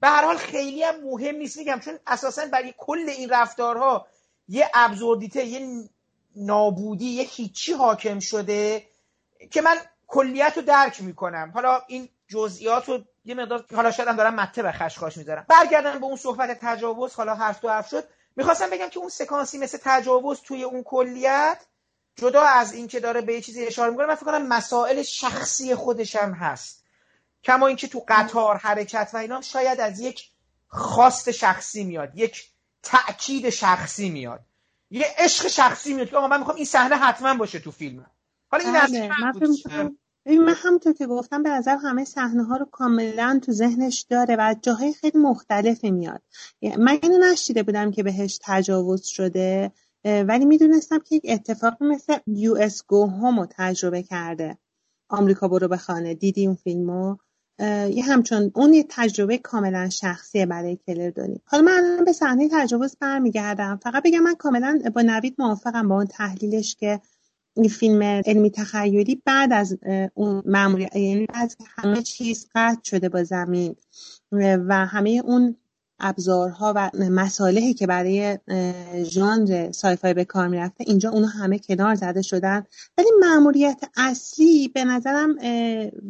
به 0.00 0.08
هر 0.08 0.24
حال 0.24 0.36
خیلی 0.36 0.82
هم 0.82 0.94
مهم 1.04 1.36
نیست 1.36 1.58
میگم 1.58 1.80
چون 1.80 1.98
اساسا 2.06 2.46
برای 2.46 2.74
کل 2.78 3.08
این 3.08 3.30
رفتارها 3.30 4.06
یه 4.48 4.70
ابزوردیته 4.74 5.44
یه 5.44 5.88
نابودی 6.36 7.04
یه 7.04 7.24
هیچی 7.24 7.72
حاکم 7.72 8.18
شده 8.18 8.86
که 9.50 9.62
من 9.62 9.76
کلیت 10.06 10.52
رو 10.56 10.62
درک 10.62 11.02
می‌کنم. 11.02 11.50
حالا 11.54 11.82
این 11.86 12.08
جزئیات 12.28 12.88
رو 12.88 12.98
یه 13.24 13.34
مقدار 13.34 13.64
حالا 13.74 13.90
شاید 13.90 14.08
هم 14.08 14.16
دارم 14.16 14.34
مته 14.34 14.62
به 14.62 14.72
خشخاش 14.72 15.16
می‌ذارم. 15.16 15.46
برگردم 15.48 15.98
به 15.98 16.06
اون 16.06 16.16
صحبت 16.16 16.58
تجاوز 16.60 17.14
حالا 17.14 17.34
حرف 17.34 17.60
تو 17.60 17.68
حرف 17.68 17.88
شد. 17.88 18.04
می‌خواستم 18.36 18.70
بگم 18.70 18.88
که 18.88 18.98
اون 18.98 19.08
سکانسی 19.08 19.58
مثل 19.58 19.78
تجاوز 19.82 20.40
توی 20.40 20.62
اون 20.64 20.82
کلیت 20.82 21.66
جدا 22.16 22.42
از 22.42 22.72
اینکه 22.72 23.00
داره 23.00 23.20
به 23.20 23.34
یه 23.34 23.40
چیزی 23.40 23.66
اشاره 23.66 23.90
می‌کنه 23.90 24.06
من 24.06 24.14
فکر 24.14 24.26
کنم 24.26 24.46
مسائل 24.46 25.02
شخصی 25.02 25.74
خودش 25.74 26.16
هم 26.16 26.32
هست. 26.32 26.84
کما 27.44 27.66
اینکه 27.66 27.88
تو 27.88 28.04
قطار 28.08 28.56
حرکت 28.56 29.10
و 29.14 29.16
اینا 29.16 29.40
شاید 29.40 29.80
از 29.80 30.00
یک 30.00 30.30
خواست 30.68 31.30
شخصی 31.30 31.84
میاد 31.84 32.10
یک 32.14 32.50
تاکید 32.82 33.50
شخصی 33.50 34.10
میاد 34.10 34.40
یه 34.90 35.06
عشق 35.18 35.48
شخصی 35.48 35.94
میاد 35.94 36.10
که 36.10 36.16
آقا 36.16 36.28
من 36.28 36.38
می‌خوام 36.38 36.56
این 36.56 36.66
صحنه 36.66 36.96
حتما 36.96 37.34
باشه 37.34 37.58
تو 37.58 37.70
فیلم 37.70 38.06
حالا 38.50 38.64
این 38.64 38.72
بله، 38.72 39.10
من 39.20 39.96
ببین 40.26 40.44
من 40.44 40.54
همونطور 40.56 40.92
که 40.92 41.06
گفتم 41.06 41.42
به 41.42 41.50
نظر 41.50 41.76
همه 41.76 42.04
صحنه 42.04 42.44
ها 42.44 42.56
رو 42.56 42.64
کاملا 42.64 43.40
تو 43.42 43.52
ذهنش 43.52 44.06
داره 44.10 44.36
و 44.38 44.54
جاهای 44.62 44.92
خیلی 44.92 45.18
مختلفی 45.18 45.90
میاد. 45.90 46.22
من 46.78 46.98
اینو 47.02 47.18
نشیده 47.18 47.62
بودم 47.62 47.90
که 47.90 48.02
بهش 48.02 48.38
تجاوز 48.42 49.04
شده 49.04 49.72
ولی 50.04 50.44
می‌دونستم 50.44 50.98
که 50.98 51.16
یک 51.16 51.26
اتفاق 51.28 51.82
مثل 51.82 52.16
یو 52.26 52.54
اس 52.60 52.82
گو 52.86 53.06
رو 53.06 53.46
تجربه 53.50 54.02
کرده. 54.02 54.58
آمریکا 55.08 55.48
برو 55.48 55.68
به 55.68 55.76
خانه 55.76 56.14
دیدی 56.14 56.46
اون 56.46 56.56
فیلمو؟ 56.56 57.16
یه 57.88 58.04
همچون 58.04 58.50
اون 58.54 58.72
یه 58.72 58.86
تجربه 58.88 59.38
کاملا 59.38 59.88
شخصیه 59.88 60.46
برای 60.46 60.78
کلردونی 60.86 61.40
حالا 61.44 61.62
من 61.62 62.04
به 62.04 62.12
صحنه 62.12 62.48
تجاوز 62.52 62.96
برمیگردم. 63.00 63.80
فقط 63.82 64.02
بگم 64.02 64.20
من 64.20 64.34
کاملا 64.34 64.82
با 64.94 65.02
نوید 65.02 65.34
موافقم 65.38 65.88
با 65.88 65.94
اون 65.94 66.06
تحلیلش 66.06 66.74
که 66.74 67.00
این 67.54 67.68
فیلم 67.68 68.02
علمی 68.02 68.50
تخیلی 68.50 69.22
بعد 69.24 69.52
از 69.52 69.78
اون 70.14 70.42
معمولیت 70.46 70.96
یعنی 70.96 71.26
از 71.34 71.56
همه 71.76 72.02
چیز 72.02 72.48
قطع 72.54 72.80
شده 72.84 73.08
با 73.08 73.24
زمین 73.24 73.76
و 74.32 74.86
همه 74.86 75.22
اون 75.24 75.56
ابزارها 76.02 76.72
و 76.76 76.90
مصالحی 77.10 77.74
که 77.74 77.86
برای 77.86 78.38
ژانر 79.02 79.72
سایفای 79.72 80.14
به 80.14 80.24
کار 80.24 80.48
می‌رفته 80.48 80.84
اینجا 80.86 81.10
اونها 81.10 81.30
همه 81.30 81.58
کنار 81.58 81.94
زده 81.94 82.22
شدن. 82.22 82.64
ولی 82.98 83.08
معمولیت 83.20 83.80
اصلی 83.96 84.68
به 84.68 84.84
نظرم 84.84 85.36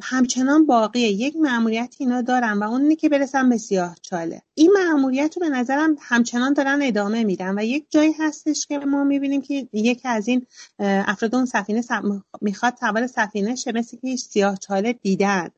همچنان 0.02 0.66
باقیه. 0.66 1.09
یک 1.09 1.36
معمولیت 1.36 1.94
اینا 1.98 2.23
دارن 2.23 2.59
و 2.59 2.62
اون 2.62 2.94
که 2.94 3.09
برسن 3.09 3.48
به 3.48 3.56
سیاه 3.56 3.97
چاله. 4.02 4.43
این 4.55 4.73
معمولیت 4.74 5.36
رو 5.36 5.48
به 5.48 5.56
نظرم 5.56 5.97
همچنان 6.01 6.52
دارن 6.52 6.78
ادامه 6.82 7.24
میدن 7.24 7.59
و 7.59 7.62
یک 7.62 7.86
جایی 7.90 8.12
هستش 8.19 8.66
که 8.66 8.78
ما 8.78 9.05
می‌بینیم 9.05 9.43
که 9.43 9.69
یکی 9.73 10.09
از 10.09 10.28
این 10.28 10.47
افراد 10.78 11.35
اون 11.35 11.47
سفینه 11.47 11.82
می‌خواد 12.40 12.77
سوار 12.81 13.06
سفینه 13.06 13.55
شه 13.55 13.73
مثل 13.73 13.97
که 13.97 14.16
سیاه 14.16 14.56
چاله 14.56 14.93
دیدن. 14.93 15.48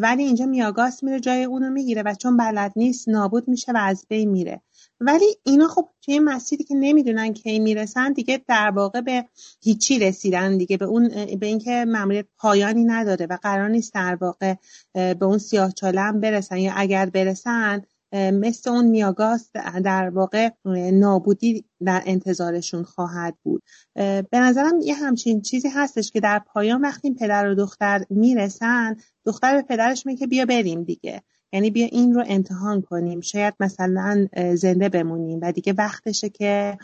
ولی 0.00 0.22
اینجا 0.22 0.46
میاگاس 0.46 1.02
میره 1.02 1.20
جای 1.20 1.44
اونو 1.44 1.70
می‌گیره 1.70 2.02
و 2.02 2.14
چون 2.14 2.36
بلد 2.36 2.72
نیست 2.76 3.08
نابود 3.08 3.48
میشه 3.48 3.72
و 3.72 3.76
از 3.76 4.06
بین 4.08 4.30
میره. 4.30 4.62
ولی 5.00 5.24
اینا 5.44 5.68
خب 5.68 5.88
توی 6.02 6.18
مسیری 6.18 6.64
که 6.64 6.74
نمی‌دونن 6.74 7.32
کی 7.32 7.58
می‌رسن 7.58 8.12
دیگه 8.12 8.40
در 8.48 8.70
واقع 8.70 9.00
به 9.00 9.24
هیچی 9.60 9.98
رسیدن 9.98 10.56
دیگه. 10.56 10.76
به 10.76 10.84
اون 10.84 11.08
به 11.40 11.46
اینکه 11.46 11.84
ماموریت 11.84 12.26
پایانی 12.38 12.84
نداره 12.84 13.26
و 13.26 13.38
قرار 13.42 13.68
نیست 13.68 13.94
در 13.94 14.18
واقع 14.20 14.54
به 14.94 15.24
اون 15.24 15.38
سیاه 15.38 15.72
چاله 15.72 16.12
برسن 16.12 16.56
یا 16.56 16.72
اگر 16.76 17.06
برسن 17.06 17.82
مثل 18.12 18.70
اون 18.70 18.84
میاگاس 18.84 19.50
در 19.84 20.10
واقع 20.10 20.50
نابودی 20.92 21.64
در 21.84 22.02
انتظارشون 22.06 22.82
خواهد 22.82 23.34
بود. 23.42 23.62
به 23.94 24.38
نظرم 24.38 24.80
یه 24.80 24.94
همچین 24.94 25.40
چیزی 25.40 25.68
هستش 25.68 26.10
که 26.10 26.20
در 26.20 26.38
پایان 26.38 26.80
وقتی 26.80 27.14
پدر 27.14 27.48
و 27.48 27.54
دختر 27.54 28.04
می‌رسن 28.10 28.96
دختر 29.24 29.54
به 29.54 29.62
پدرش 29.62 30.06
میگه 30.06 30.26
بیا 30.26 30.46
بریم 30.46 30.82
دیگه. 30.82 31.22
یعنی 31.52 31.70
بیا 31.70 31.86
این 31.86 32.14
رو 32.14 32.24
امتحان 32.26 32.82
کنیم. 32.82 33.20
شاید 33.20 33.54
مثلا 33.60 34.26
زنده 34.54 34.88
بمونیم 34.88 35.38
و 35.42 35.52
دیگه 35.52 35.72
وقتشه 35.72 36.28
که 36.28 36.78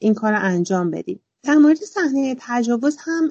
این 0.00 0.14
کار 0.14 0.32
رو 0.32 0.38
انجام 0.42 0.90
بدیم. 0.90 1.20
در 1.42 1.54
مورد 1.54 1.76
صحنه 1.76 2.36
تجاوز 2.38 2.96
هم 3.00 3.28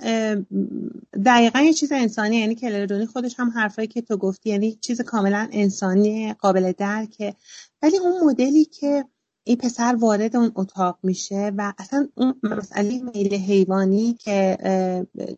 دقیقا 1.25 1.59
یه 1.59 1.73
چیز 1.73 1.91
انسانی 1.91 2.37
یعنی 2.37 2.55
کلردونی 2.55 3.05
خودش 3.05 3.39
هم 3.39 3.49
حرفایی 3.49 3.87
که 3.87 4.01
تو 4.01 4.17
گفتی 4.17 4.49
یعنی 4.49 4.75
چیز 4.75 5.01
کاملا 5.01 5.49
انسانی 5.51 6.33
قابل 6.33 6.71
درکه 6.71 7.35
ولی 7.81 7.97
اون 7.97 8.23
مدلی 8.23 8.65
که 8.65 9.05
این 9.43 9.57
پسر 9.57 9.95
وارد 9.95 10.35
اون 10.35 10.51
اتاق 10.55 10.99
میشه 11.03 11.51
و 11.57 11.73
اصلا 11.77 12.07
اون 12.15 12.39
مسئله 12.43 13.01
میل 13.01 13.33
حیوانی 13.33 14.13
که 14.13 14.57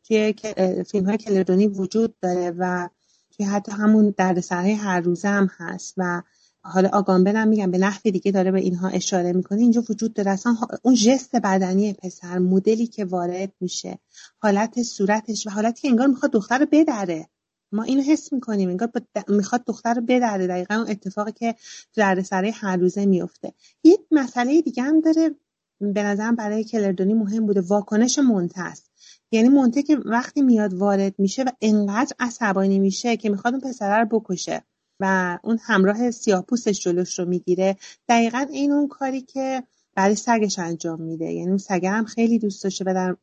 توی 0.03 0.33
فیلم 0.87 1.05
های 1.05 1.17
کلردونی 1.17 1.67
وجود 1.67 2.15
داره 2.21 2.53
و 2.57 2.89
توی 3.31 3.45
حتی 3.45 3.71
همون 3.71 4.13
دردسرهای 4.17 4.73
هر 4.73 4.99
روزه 4.99 5.27
هم 5.27 5.49
هست 5.57 5.93
و 5.97 6.21
حالا 6.61 6.89
آگامبل 6.93 7.35
هم 7.35 7.47
میگم 7.47 7.71
به 7.71 7.77
نحو 7.77 8.01
دیگه 8.03 8.31
داره 8.31 8.51
به 8.51 8.59
اینها 8.59 8.87
اشاره 8.87 9.33
می‌کنه. 9.33 9.61
اینجا 9.61 9.83
وجود 9.89 10.13
داره. 10.13 10.31
اصلا 10.31 10.57
اون 10.81 10.95
جست 10.95 11.35
بدنی 11.35 11.93
پسر 11.93 12.37
مدلی 12.39 12.87
که 12.87 13.05
وارد 13.05 13.51
میشه. 13.59 13.99
حالت 14.37 14.83
صورتش 14.83 15.47
و 15.47 15.49
حالتی 15.49 15.81
که 15.81 15.87
انگار 15.87 16.07
می‌خواد 16.07 16.31
دختر 16.31 16.57
رو 16.57 16.65
بدره. 16.71 17.29
ما 17.71 17.83
اینو 17.83 18.01
حس 18.01 18.33
می‌کنیم. 18.33 18.69
انگار 18.69 18.91
می‌خواد 19.27 19.65
دختر 19.65 19.93
رو 19.93 20.01
بدره. 20.01 20.47
دقیقا 20.47 20.75
اون 20.75 20.89
اتفاقی 20.89 21.31
که 21.31 21.55
در 21.95 22.21
سره 22.21 22.51
هر 22.51 22.77
روزه 22.77 23.05
میفته 23.05 23.53
یه 23.83 23.97
مسئله 24.11 24.61
دیگه 24.61 24.83
هم 24.83 25.01
داره. 25.01 25.35
به 25.81 26.03
نظرم 26.03 26.35
برای 26.35 26.63
کلردونی 26.63 27.13
مهم 27.13 27.45
بوده. 27.45 27.61
واکنش 27.61 28.19
مونته 28.19 28.61
است. 28.61 28.91
یعنی 29.31 29.49
مونته 29.49 29.83
که 29.83 29.97
وقتی 30.05 30.41
میاد 30.41 30.73
وارد 30.73 31.15
میشه 31.17 31.43
و 31.43 31.49
انقدر 31.61 32.15
عصبانی 32.19 32.79
میشه 32.79 33.17
که 33.17 33.29
می‌خواد 33.29 33.53
اون 33.53 33.61
پسره 33.61 33.99
رو 33.99 34.19
بکشه. 34.19 34.63
و 34.99 35.37
اون 35.43 35.59
همراه 35.61 36.11
سیاه 36.11 36.41
پوستش 36.41 36.79
جلوش 36.79 37.19
رو 37.19 37.25
می‌گیره. 37.25 37.77
دقیقا 38.09 38.45
این 38.51 38.71
اون 38.71 38.87
کاری 38.87 39.21
که 39.21 39.63
برای 39.95 40.15
سگش 40.15 40.59
انجام 40.59 41.01
میده. 41.01 41.25
یعنی 41.25 41.49
اون 41.49 41.57
سگه 41.57 41.89
هم 41.89 42.05
خیلی 42.05 42.39
دوست 42.39 42.63
داشته 42.63 42.85
و 42.87 42.93
در 42.93 43.15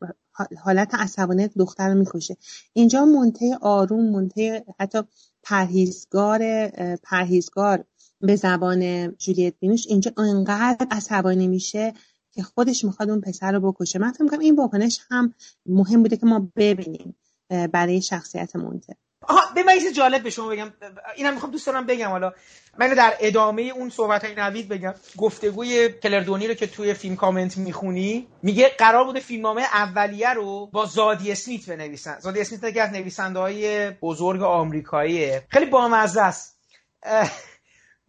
حالت 0.59 0.95
عصبانیت 0.95 1.51
دختر 1.59 1.89
رو 1.89 1.95
می‌کشه. 1.95 2.37
اینجا 2.73 3.05
منته 3.05 3.59
آروم 3.61 4.11
منته 4.11 4.65
حتی 4.81 4.99
پرهیزگار 5.43 6.69
پرهیزگار 6.97 7.85
به 8.21 8.37
زبان 8.37 9.13
جولیت 9.17 9.55
بینوش 9.61 9.87
اینجا 9.87 10.13
انقدر 10.17 10.87
عصبانی 10.91 11.49
میشه 11.49 11.95
که 12.33 12.43
خودش 12.43 12.85
می‌خواد 12.85 13.11
اون 13.11 13.21
پسر 13.21 13.53
رو 13.53 13.73
بکشه. 13.73 13.99
من 13.99 14.13
فکر 14.13 14.23
می‌کنم 14.23 14.39
این 14.41 14.57
واکنش 14.57 15.01
هم 15.11 15.35
مهم 15.67 16.03
بوده 16.03 16.17
که 16.17 16.27
ما 16.27 16.51
ببینیم 16.57 17.17
برای 17.49 18.03
شخصیت 18.03 18.57
مونته 18.57 18.97
آها 19.29 19.55
به 19.55 19.63
من 19.63 19.93
جالب 19.97 20.23
به 20.23 20.31
شما 20.31 20.49
بگم. 20.49 20.73
اینم 21.17 21.35
می‌خوام 21.35 21.53
دوست 21.53 21.67
دارم 21.67 21.87
بگم 21.87 22.09
حالا. 22.09 22.33
من 22.79 22.95
در 22.95 23.17
ادامه 23.21 23.63
اون 23.63 23.91
صحبت 23.91 24.25
های 24.25 24.35
نوید 24.35 24.69
بگم. 24.69 24.95
گفتگوی 25.17 25.93
کلردونی 26.03 26.47
رو 26.47 26.55
که 26.55 26.67
توی 26.67 26.95
فیلم 26.95 27.17
کامنت 27.17 27.57
می‌خونی 27.57 28.29
میگه 28.43 28.69
قرار 28.69 29.05
بوده 29.05 29.21
فیلمنامه 29.21 29.63
اولیه 29.63 30.35
رو 30.35 30.67
با 30.67 30.87
زادی 30.87 31.33
اسمیت 31.33 31.67
بنویسن. 31.71 32.19
زادی 32.21 32.41
اسمیت 32.41 32.65
یکی 32.65 32.81
از 32.81 32.91
نویسنده 32.91 33.39
های 33.39 33.91
بزرگ 33.91 34.43
آمریکاییه. 34.43 35.47
خیلی 35.49 35.67
بامزه 35.67 36.23
است. 36.23 36.59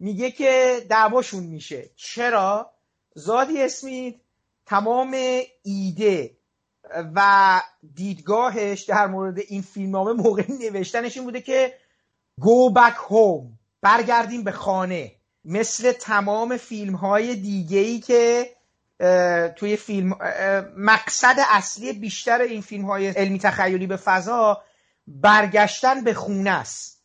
میگه 0.00 0.30
که 0.30 0.80
دعواشون 0.88 1.42
میشه. 1.44 1.90
چرا؟ 1.96 2.70
زادی 3.14 3.62
اسمیت 3.62 4.14
تمام 4.66 5.16
ایده 5.62 6.37
و 7.14 7.62
دیدگاهش 7.94 8.82
در 8.82 9.06
مورد 9.06 9.38
این 9.38 9.62
فیلمنامه 9.62 10.12
موقع 10.12 10.42
نوشتنش 10.48 11.16
این 11.16 11.24
بوده 11.24 11.40
که 11.40 11.74
go 12.40 12.74
back 12.74 12.96
home 13.10 13.58
برگردیم 13.82 14.44
به 14.44 14.52
خانه. 14.52 15.12
مثل 15.44 15.92
تمام 15.92 16.56
فیلم 16.56 16.94
های 16.94 17.34
دیگه 17.34 17.78
ای 17.78 18.00
که 18.00 18.50
توی 19.56 19.76
فیلم 19.76 20.18
مقصد 20.76 21.36
اصلی 21.50 21.92
بیشتر 21.92 22.40
این 22.40 22.60
فیلم 22.60 22.84
های 22.84 23.08
علمی 23.08 23.38
تخیلی 23.38 23.86
به 23.86 23.96
فضا 23.96 24.62
برگشتن 25.06 26.04
به 26.04 26.14
خونه 26.14 26.50
است. 26.50 26.98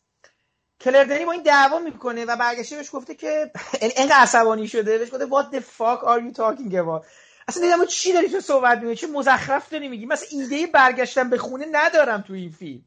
کلردنی 0.80 1.24
با 1.24 1.32
این 1.32 1.42
دعوا 1.42 1.78
می‌کنه 1.78 2.24
و 2.24 2.36
برگشته 2.36 2.76
بهش 2.76 2.90
گفته 2.92 3.14
که 3.14 3.50
اینقدر 3.96 4.16
عصبانی 4.16 4.68
شده. 4.68 4.98
بهش 4.98 5.10
گفته 5.10 5.26
what 5.26 5.54
the 5.54 5.60
fuck 5.60 6.04
are 6.04 6.20
you 6.20 6.36
talking 6.36 6.72
about? 6.72 7.06
اصلا 7.48 7.62
دیدم 7.62 7.86
چی 7.86 8.12
داری 8.12 8.28
تو 8.28 8.40
صحبت 8.40 8.78
میگی 8.78 8.96
چه 8.96 9.06
مزخرف 9.06 9.68
داری 9.68 9.88
میگی؟ 9.88 10.06
مثلا 10.06 10.28
ایده 10.30 10.66
برگشتن 10.66 11.30
به 11.30 11.38
خونه 11.38 11.66
ندارم 11.72 12.24
تو 12.26 12.32
این 12.32 12.50
فیلم. 12.50 12.84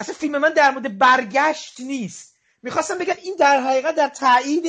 اصلا 0.00 0.14
فیلم 0.14 0.38
من 0.38 0.52
در 0.52 0.70
مورد 0.70 0.98
برگشت 0.98 1.80
نیست. 1.80 2.34
می‌خواستم 2.62 2.98
بگم 2.98 3.14
این 3.22 3.36
در 3.38 3.60
حقیقت 3.60 3.94
در 3.94 4.08
تایید 4.08 4.66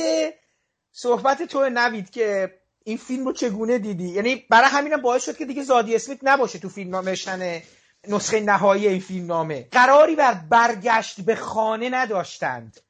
صحبت 0.92 1.42
تو 1.42 1.68
نوید 1.68 2.10
که 2.10 2.54
این 2.84 2.96
فیلم 2.96 3.24
رو 3.24 3.32
چگونه 3.32 3.78
دیدی؟ 3.78 4.08
یعنی 4.08 4.46
برای 4.50 4.68
همینم 4.70 5.00
باعث 5.00 5.24
شد 5.24 5.36
که 5.36 5.44
دیگه 5.44 5.62
زادی 5.62 5.94
اسمیت 5.94 6.18
نباشه 6.22 6.58
تو 6.58 6.68
فیلم 6.68 6.90
نامشن 6.90 7.62
نسخه 8.08 8.40
نهایی 8.40 8.88
این 8.88 9.00
فیلم 9.00 9.26
نامه. 9.26 9.68
قراری 9.72 10.16
بر 10.16 10.34
برگشت 10.34 11.20
به 11.20 11.34
خانه 11.34 11.88
نداشتند. 11.90 12.80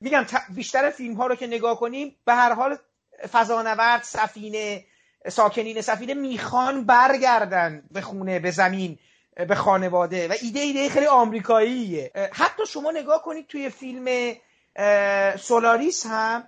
میگم 0.00 0.26
بیشتر 0.54 0.90
فیلم 0.90 1.14
ها 1.14 1.26
رو 1.26 1.34
که 1.34 1.46
نگاه 1.46 1.80
کنیم 1.80 2.16
به 2.24 2.34
هر 2.34 2.52
حال 2.52 2.78
فضانورد 3.32 4.02
سفینه 4.02 4.84
ساکنین 5.28 5.80
سفینه 5.80 6.14
می‌خوان 6.14 6.84
برگردن 6.84 7.82
به 7.90 8.00
خونه 8.00 8.38
به 8.38 8.50
زمین 8.50 8.98
به 9.48 9.54
خانواده. 9.54 10.28
و 10.28 10.34
ایده 10.42 10.60
ایده 10.60 10.88
خیلی 10.88 11.06
آمریکاییه. 11.06 12.10
حتی 12.32 12.66
شما 12.66 12.90
نگاه 12.90 13.22
کنید 13.22 13.46
توی 13.46 13.70
فیلم 13.70 14.34
سولاریس 15.36 16.06
هم 16.06 16.44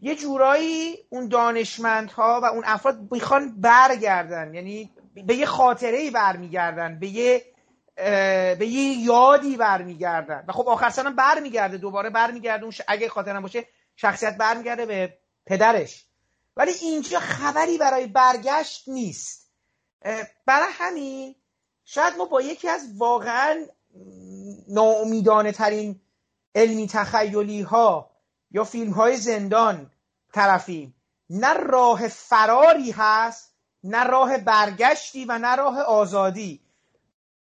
یه 0.00 0.14
جورایی 0.14 0.98
اون 1.08 1.28
دانشمندها 1.28 2.40
و 2.42 2.44
اون 2.44 2.62
افراد 2.66 2.98
می‌خوان 3.10 3.60
برگردن. 3.60 4.54
یعنی 4.54 4.90
به 5.26 5.34
یه 5.34 5.46
خاطره 5.46 5.96
ای 5.98 6.10
برمیگردن 6.10 6.98
به 6.98 7.06
یه 7.06 7.42
به 8.58 8.66
یه 8.66 8.98
یادی 8.98 9.56
برمیگردن. 9.56 10.44
و 10.48 10.52
خب 10.52 10.68
آخر 10.68 10.90
سرم 10.90 11.16
برمیگرده 11.16 11.76
دوباره 11.76 12.10
برمیگرده. 12.10 12.64
اون 12.64 12.72
اگه 12.88 13.08
خاطرم 13.08 13.42
باشه 13.42 13.64
شخصیت 13.96 14.36
برمیگرده 14.36 14.86
به 14.86 15.14
پدرش. 15.46 16.06
ولی 16.56 16.72
اینجا 16.72 17.20
خبری 17.20 17.78
برای 17.78 18.06
برگشت 18.06 18.88
نیست. 18.88 19.50
برای 20.46 20.68
همین 20.72 21.34
شاید 21.84 22.16
ما 22.16 22.24
با 22.24 22.42
یکی 22.42 22.68
از 22.68 22.88
واقعا 22.96 23.66
ناامیدانه 24.68 25.52
ترین 25.52 26.00
علمی 26.54 26.88
تخیلی 26.88 27.62
ها 27.62 28.10
یا 28.50 28.64
فیلم 28.64 28.92
های 28.92 29.16
زندان 29.16 29.90
طرفیم. 30.32 30.94
نه 31.30 31.52
راه 31.52 32.08
فراری 32.08 32.90
هست 32.90 33.54
نه 33.84 34.04
راه 34.04 34.38
برگشتی 34.38 35.24
و 35.24 35.38
نه 35.38 35.56
راه 35.56 35.80
آزادی. 35.80 36.60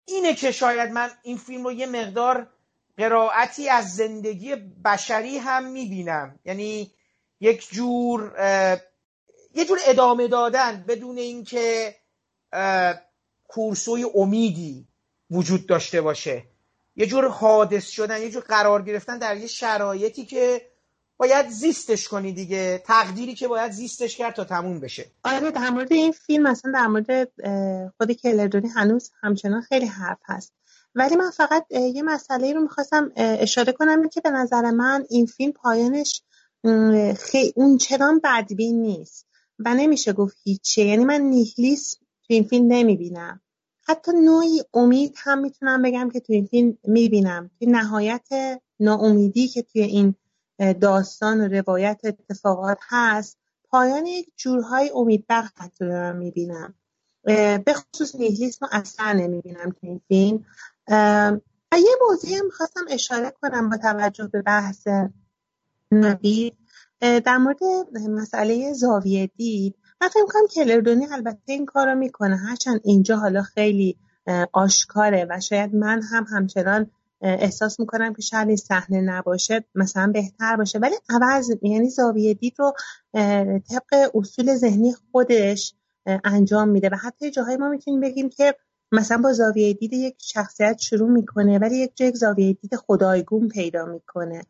اینه 0.05 0.35
که 0.35 0.51
شاید 0.51 0.91
من 0.91 1.11
این 1.23 1.37
فیلم 1.37 1.63
رو 1.63 1.71
یه 1.71 1.85
مقدار 1.85 2.47
قرائتی 2.97 3.69
از 3.69 3.95
زندگی 3.95 4.55
بشری 4.55 5.37
هم 5.37 5.65
می‌بینم. 5.65 6.39
یعنی 6.45 6.91
یک 7.39 7.69
جور 7.69 8.33
یه 9.55 9.65
جور 9.65 9.79
ادامه 9.85 10.27
دادن 10.27 10.85
بدون 10.87 11.17
اینکه 11.17 11.95
کورسوی 13.47 14.05
امیدی 14.15 14.87
وجود 15.31 15.67
داشته 15.67 16.01
باشه. 16.01 16.43
یه 16.95 17.05
جور 17.05 17.27
حادث 17.27 17.89
شدن 17.89 18.21
یه 18.21 18.29
جور 18.29 18.43
قرار 18.43 18.81
گرفتن 18.81 19.17
در 19.17 19.37
یه 19.37 19.47
شرایطی 19.47 20.25
که 20.25 20.61
باید 21.17 21.49
زیستش 21.49 22.07
کنی 22.07 22.31
دیگه. 22.33 22.83
تقدیری 22.85 23.35
که 23.35 23.47
باید 23.47 23.71
زیستش 23.71 24.17
کرد 24.17 24.33
تا 24.33 24.43
تموم 24.43 24.79
بشه. 24.79 25.05
آره 25.23 25.51
در 25.51 25.69
مورد 25.69 25.93
این 25.93 26.11
فیلم 26.11 26.43
مثلا 26.43 26.71
در 26.71 26.87
مورد 26.87 27.31
خود 27.97 28.11
کلردونی 28.11 28.67
هنوز 28.67 29.11
همچنان 29.21 29.61
خیلی 29.61 29.85
حرف 29.85 30.19
هست. 30.25 30.53
ولی 30.95 31.15
من 31.15 31.31
فقط 31.31 31.65
یه 31.71 32.01
مسئله 32.03 32.53
رو 32.53 32.61
می‌خواستم 32.61 33.11
اشاره 33.15 33.71
کنم 33.71 34.09
که 34.09 34.21
به 34.21 34.29
نظر 34.29 34.71
من 34.71 35.05
این 35.09 35.25
فیلم 35.25 35.51
پایانش 35.51 36.21
خیلی 37.19 37.53
اون 37.55 37.77
چنان 37.77 38.21
بدبین 38.23 38.81
نیست. 38.81 39.27
و 39.65 39.73
نمیشه 39.75 40.13
گفت 40.13 40.37
هیچه 40.43 40.81
یعنی 40.81 41.05
من 41.05 41.21
نیهلیس 41.21 41.95
تو 41.95 42.33
این 42.33 42.43
فیلم 42.43 42.67
نمی‌بینم. 42.67 43.41
حتی 43.83 44.11
نوعی 44.11 44.61
امید 44.73 45.13
هم 45.17 45.39
می‌تونم 45.39 45.81
بگم 45.81 46.09
که 46.09 46.19
تو 46.19 46.33
این 46.33 46.45
فیلم 46.45 46.77
می‌بینم. 46.83 47.51
توی 47.59 47.67
نهایت 47.67 48.27
ناامیدی 48.79 49.47
که 49.47 49.61
توی 49.61 49.81
این 49.81 50.15
داستان 50.81 51.41
و 51.41 51.47
روایت 51.47 52.01
اتفاقات 52.03 52.77
هست 52.89 53.37
پایان 53.69 54.05
یک 54.05 54.31
جورهای 54.35 54.91
امیدبخش 54.95 55.49
حتی 55.57 55.85
دارم 55.85 56.15
می‌بینم. 56.15 56.73
به 57.23 57.73
خصوص 57.73 58.15
نیهلیسم 58.15 58.67
اصلا 58.71 59.13
نمی‌بینم 59.13 59.69
تو 59.69 59.77
این 59.81 60.01
فیلم. 60.07 60.45
و 61.71 61.79
یه 61.79 61.95
موضوعی 62.09 62.35
هم 62.35 62.49
خواستم 62.49 62.85
اشاره 62.89 63.33
کنم 63.41 63.69
با 63.69 63.77
توجه 63.77 64.27
به 64.27 64.41
بحث 64.41 64.87
نبید 65.91 66.57
در 67.01 67.37
مورد 67.37 67.59
مسئله 68.09 68.73
زاویه 68.73 69.27
دید 69.27 69.75
من 70.01 70.07
فکر 70.07 70.25
کنم 70.25 70.47
کلردونی 70.55 71.05
البته 71.05 71.39
این 71.45 71.65
کار 71.65 71.93
می‌کنه. 71.93 72.35
هرچند 72.35 72.81
اینجا 72.83 73.17
حالا 73.17 73.41
خیلی 73.41 73.97
آشکاره 74.53 75.27
و 75.29 75.39
شاید 75.39 75.75
من 75.75 76.01
هم 76.01 76.25
همچنان 76.29 76.91
احساس 77.21 77.79
می‌کنم 77.79 78.13
که 78.13 78.21
شاید 78.21 78.47
این 78.47 78.57
صحنه 78.57 79.01
نباشه 79.01 79.63
مثلا 79.75 80.11
بهتر 80.13 80.55
باشه. 80.55 80.79
ولی 80.79 80.95
عوض 81.09 81.51
یعنی 81.61 81.89
زاویه 81.89 82.33
دید 82.33 82.53
رو 82.57 82.73
طبق 83.69 84.11
اصول 84.13 84.55
ذهنی 84.55 84.93
خودش 85.11 85.73
انجام 86.23 86.69
میده 86.69 86.89
و 86.89 86.95
حتی 86.95 87.31
جاهای 87.31 87.57
ما 87.57 87.69
می‌تونیم 87.69 87.99
بگیم 87.99 88.29
که 88.29 88.55
مثلا 88.91 89.17
با 89.17 89.33
زاویه 89.33 89.73
دید 89.73 89.93
یک 89.93 90.15
شخصیت 90.19 90.77
شروع 90.79 91.09
می‌کنه 91.09 91.59
ولی 91.59 91.77
یک 91.77 91.91
جای 91.95 92.11
زاویه 92.11 92.53
دید 92.53 92.75
خدایگون 92.75 93.47
پیدا 93.47 93.85
می‌کنه. 93.85 94.41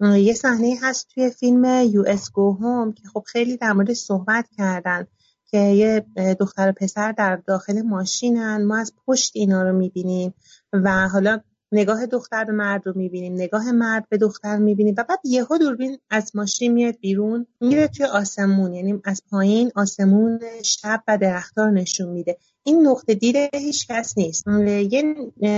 یه 0.00 0.34
صحنه 0.34 0.76
هست 0.82 1.08
توی 1.14 1.30
فیلم 1.30 1.64
یو 1.92 2.04
اس 2.06 2.30
گو 2.32 2.52
هوم 2.52 2.92
که 2.92 3.02
خب 3.12 3.22
خیلی 3.26 3.56
در 3.56 3.72
مورد 3.72 3.92
صحبت 3.92 4.48
کردن 4.56 5.06
که 5.50 5.58
یه 5.58 6.06
دختر 6.40 6.68
و 6.68 6.72
پسر 6.72 7.12
در 7.12 7.36
داخل 7.36 7.82
ماشینن. 7.82 8.64
ما 8.64 8.76
از 8.76 8.92
پشت 9.06 9.32
اینا 9.34 9.62
رو 9.62 9.78
می‌بینیم 9.78 10.34
و 10.72 11.08
حالا 11.08 11.40
نگاه 11.72 12.06
دختر 12.06 12.44
به 12.44 12.52
مرد 12.52 12.86
رو 12.86 12.92
می‌بینیم 12.96 13.34
نگاه 13.34 13.72
مرد 13.72 14.08
به 14.08 14.18
دختر 14.18 14.56
می‌بینیم 14.56 14.94
و 14.98 15.04
بعد 15.08 15.18
یهو 15.24 15.58
دوربین 15.58 15.98
از 16.10 16.36
ماشین 16.36 16.72
میاد 16.72 16.94
بیرون 17.00 17.46
میره 17.60 17.88
توی 17.88 18.06
آسمون 18.06 18.74
یعنی 18.74 19.00
از 19.04 19.22
پایین 19.30 19.70
آسمون 19.76 20.40
شب 20.62 21.02
و 21.08 21.18
درختار 21.18 21.70
نشون 21.70 22.08
میده. 22.08 22.38
این 22.62 22.86
نقطه 22.86 23.14
دید 23.14 23.36
هیچ 23.54 23.86
کس 23.86 24.18
نیست. 24.18 24.44
یه 24.66 25.02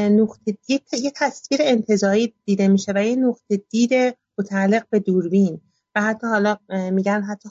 نقطه 0.09 0.57
دید 0.67 0.83
یه 0.93 1.13
تصویر 1.17 1.61
انتظایی 1.65 2.35
دیده 2.45 2.69
میشه 2.69 2.93
و 2.95 3.05
یه 3.05 3.17
نقطه 3.17 3.57
دید 3.71 3.93
متعلق 4.41 4.87
به 4.91 4.99
دوربین 4.99 5.61
و 5.95 6.03
حتی 6.03 6.27
حالا 6.27 6.57
میگن 6.69 7.23
حتی 7.23 7.49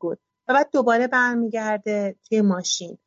بود 0.00 0.18
و 0.48 0.54
بعد 0.54 0.68
دوباره 0.72 1.06
برمیگرده 1.06 2.16
توی 2.28 2.40
ماشین. 2.40 2.98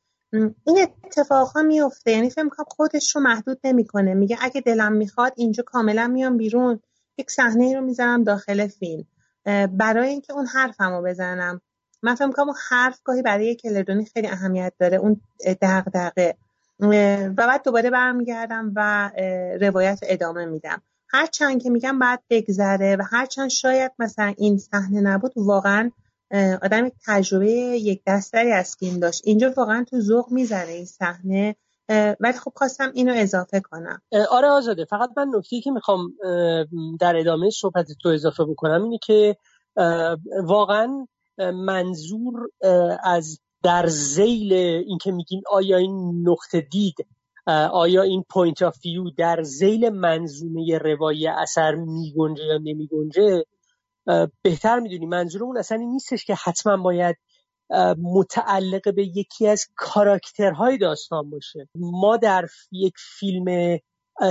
این 0.63 0.87
اتفاق 1.05 1.57
میفته. 1.57 2.11
یعنی 2.11 2.29
فکر 2.29 2.43
می‌کنم 2.43 2.65
خودش 2.69 3.15
رو 3.15 3.21
محدود 3.21 3.59
نمی‌کنه. 3.63 4.13
میگه 4.13 4.37
اگه 4.41 4.61
دلم 4.61 4.93
می‌خواد 4.93 5.33
اینجا 5.35 5.63
کاملا 5.63 6.07
میام 6.07 6.37
بیرون 6.37 6.79
یک 7.17 7.31
صحنه 7.31 7.75
رو 7.75 7.81
می‌زنم 7.81 8.23
داخل 8.23 8.67
فیلم. 8.67 9.05
برای 9.67 10.09
اینکه 10.09 10.33
اون 10.33 10.45
حرفمو 10.45 11.01
بزنم. 11.01 11.61
من 12.03 12.15
فکر 12.15 12.25
می‌کنم 12.25 12.47
اون 12.47 12.57
حرف 12.69 12.99
گاهی 13.03 13.21
برای 13.21 13.55
کلردونی 13.55 14.05
خیلی 14.05 14.27
اهمیت 14.27 14.73
داره. 14.79 14.97
اون 14.97 15.21
دغدغه. 15.61 16.35
و 16.79 17.29
بعد 17.29 17.63
دوباره 17.63 17.89
برمیگردم 17.89 18.71
و 18.75 19.11
روایت 19.61 19.99
ادامه 20.03 20.45
میدم. 20.45 20.81
هرچند 21.13 21.63
که 21.63 21.69
میگم 21.69 21.99
بعد 21.99 22.23
بگذره 22.29 22.95
و 22.95 23.03
هرچند 23.11 23.49
شاید 23.49 23.91
مثلا 23.99 24.33
این 24.37 24.57
صحنه 24.57 25.01
نبود 25.01 25.31
واقعا 25.35 25.91
آدم 26.61 26.89
تجربه 27.07 27.51
یک 27.51 28.01
دستری 28.07 28.51
از 28.51 28.75
فیلم 28.79 28.99
داشت. 28.99 29.21
اینجا 29.23 29.53
واقعا 29.57 29.85
تو 29.89 29.99
ذوق 29.99 30.31
می‌زنه 30.31 30.71
این 30.71 30.85
صحنه. 30.85 31.55
ولی 32.19 32.33
خب 32.33 32.51
خواستم 32.55 32.91
اینو 32.93 33.13
اضافه 33.15 33.59
کنم. 33.59 34.01
آره 34.31 34.47
آزاده 34.47 34.85
فقط 34.85 35.09
من 35.17 35.27
نکته 35.35 35.61
که 35.61 35.71
می‌خوام 35.71 36.13
در 36.99 37.15
ادامه 37.15 37.49
صحبت 37.49 37.87
تو 38.01 38.09
اضافه 38.09 38.45
بکنم 38.45 38.83
اینه 38.83 38.97
که 39.03 39.37
واقعا 40.43 41.07
منظور 41.53 42.49
از 43.03 43.39
در 43.63 43.87
ذیل 43.87 44.53
اینکه 44.53 45.11
میگیم 45.11 45.41
آیا 45.51 45.77
این 45.77 46.23
نقطه 46.27 46.61
دید 46.61 46.95
آیا 47.71 48.01
این 48.01 48.23
point 48.29 48.61
of 48.61 48.77
view 48.85 49.09
در 49.17 49.43
ذیل 49.43 49.89
منظومه 49.89 50.77
روایی 50.77 51.27
اثر 51.27 51.75
میگنجه 51.75 52.43
یا 52.43 52.57
نمیگنجه؟ 52.57 53.45
بهتر 54.41 54.79
می‌دونی. 54.79 55.05
منظورمون 55.05 55.57
اصلا 55.57 55.77
نیستش 55.77 56.25
که 56.25 56.35
حتما 56.35 56.77
باید 56.77 57.15
متعلق 57.97 58.95
به 58.95 59.05
یکی 59.17 59.47
از 59.47 59.67
کاراکترهای 59.75 60.77
داستان 60.77 61.29
باشه. 61.29 61.69
ما 61.75 62.17
در 62.17 62.47
یک 62.71 62.93
فیلم 63.19 63.79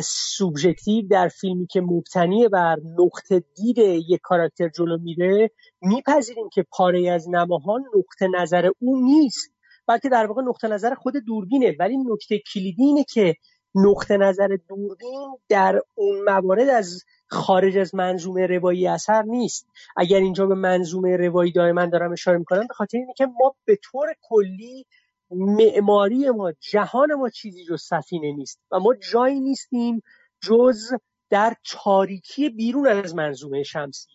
سوبژکتیو 0.03 1.09
در 1.09 1.29
فیلمی 1.29 1.67
که 1.67 1.81
مبتنی 1.81 2.49
بر 2.49 2.77
نقطه 2.99 3.45
دید 3.57 3.79
یک 3.79 4.21
کاراکتر 4.23 4.69
جلو 4.69 4.99
میره 4.99 5.51
میپذیریم 5.83 6.49
که 6.53 6.67
پاره 6.71 7.11
از 7.11 7.29
نماها 7.29 7.79
نقطه 7.97 8.29
نظر 8.41 8.71
او 8.79 9.01
نیست. 9.01 9.53
بلکه 9.91 10.09
در 10.09 10.27
واقع 10.27 10.43
نقطه 10.43 10.69
نظر 10.69 10.95
خود 10.95 11.17
دوربینه. 11.17 11.77
ولی 11.79 11.97
نکته 11.97 12.39
کلیدی 12.55 12.85
اینه 12.85 13.05
که 13.05 13.35
نقطه 13.75 14.17
نظر 14.17 14.57
دوربین 14.69 15.39
در 15.49 15.83
اون 15.95 16.23
موارد 16.23 16.69
از 16.69 17.05
خارج 17.27 17.79
از 17.79 17.95
منظومه 17.95 18.47
روایی 18.47 18.87
اثر 18.87 19.23
نیست. 19.23 19.67
اگر 19.97 20.19
اینجا 20.19 20.47
به 20.47 20.55
منظومه 20.55 21.17
روایی 21.17 21.53
دائما 21.53 21.87
دارم 21.87 22.13
اشاره 22.13 22.39
می‌کنم 22.39 22.67
به 22.67 22.75
خاطر 22.75 22.99
اینه 22.99 23.13
که 23.17 23.27
ما 23.27 23.55
به 23.65 23.79
طور 23.83 24.15
کلی 24.23 24.87
معماری 25.31 26.31
ما 26.31 26.53
جهان 26.61 27.15
ما 27.15 27.29
چیزی 27.29 27.65
جز 27.65 27.83
سفینه 27.83 28.33
نیست 28.33 28.61
و 28.71 28.79
ما 28.79 28.95
جایی 29.13 29.41
نیستیم 29.41 30.03
جز 30.43 30.93
در 31.31 31.55
تاریکی 31.71 32.51
بیرون 32.51 32.87
از 32.87 33.15
منظومه 33.15 33.63
شمسی. 33.63 34.09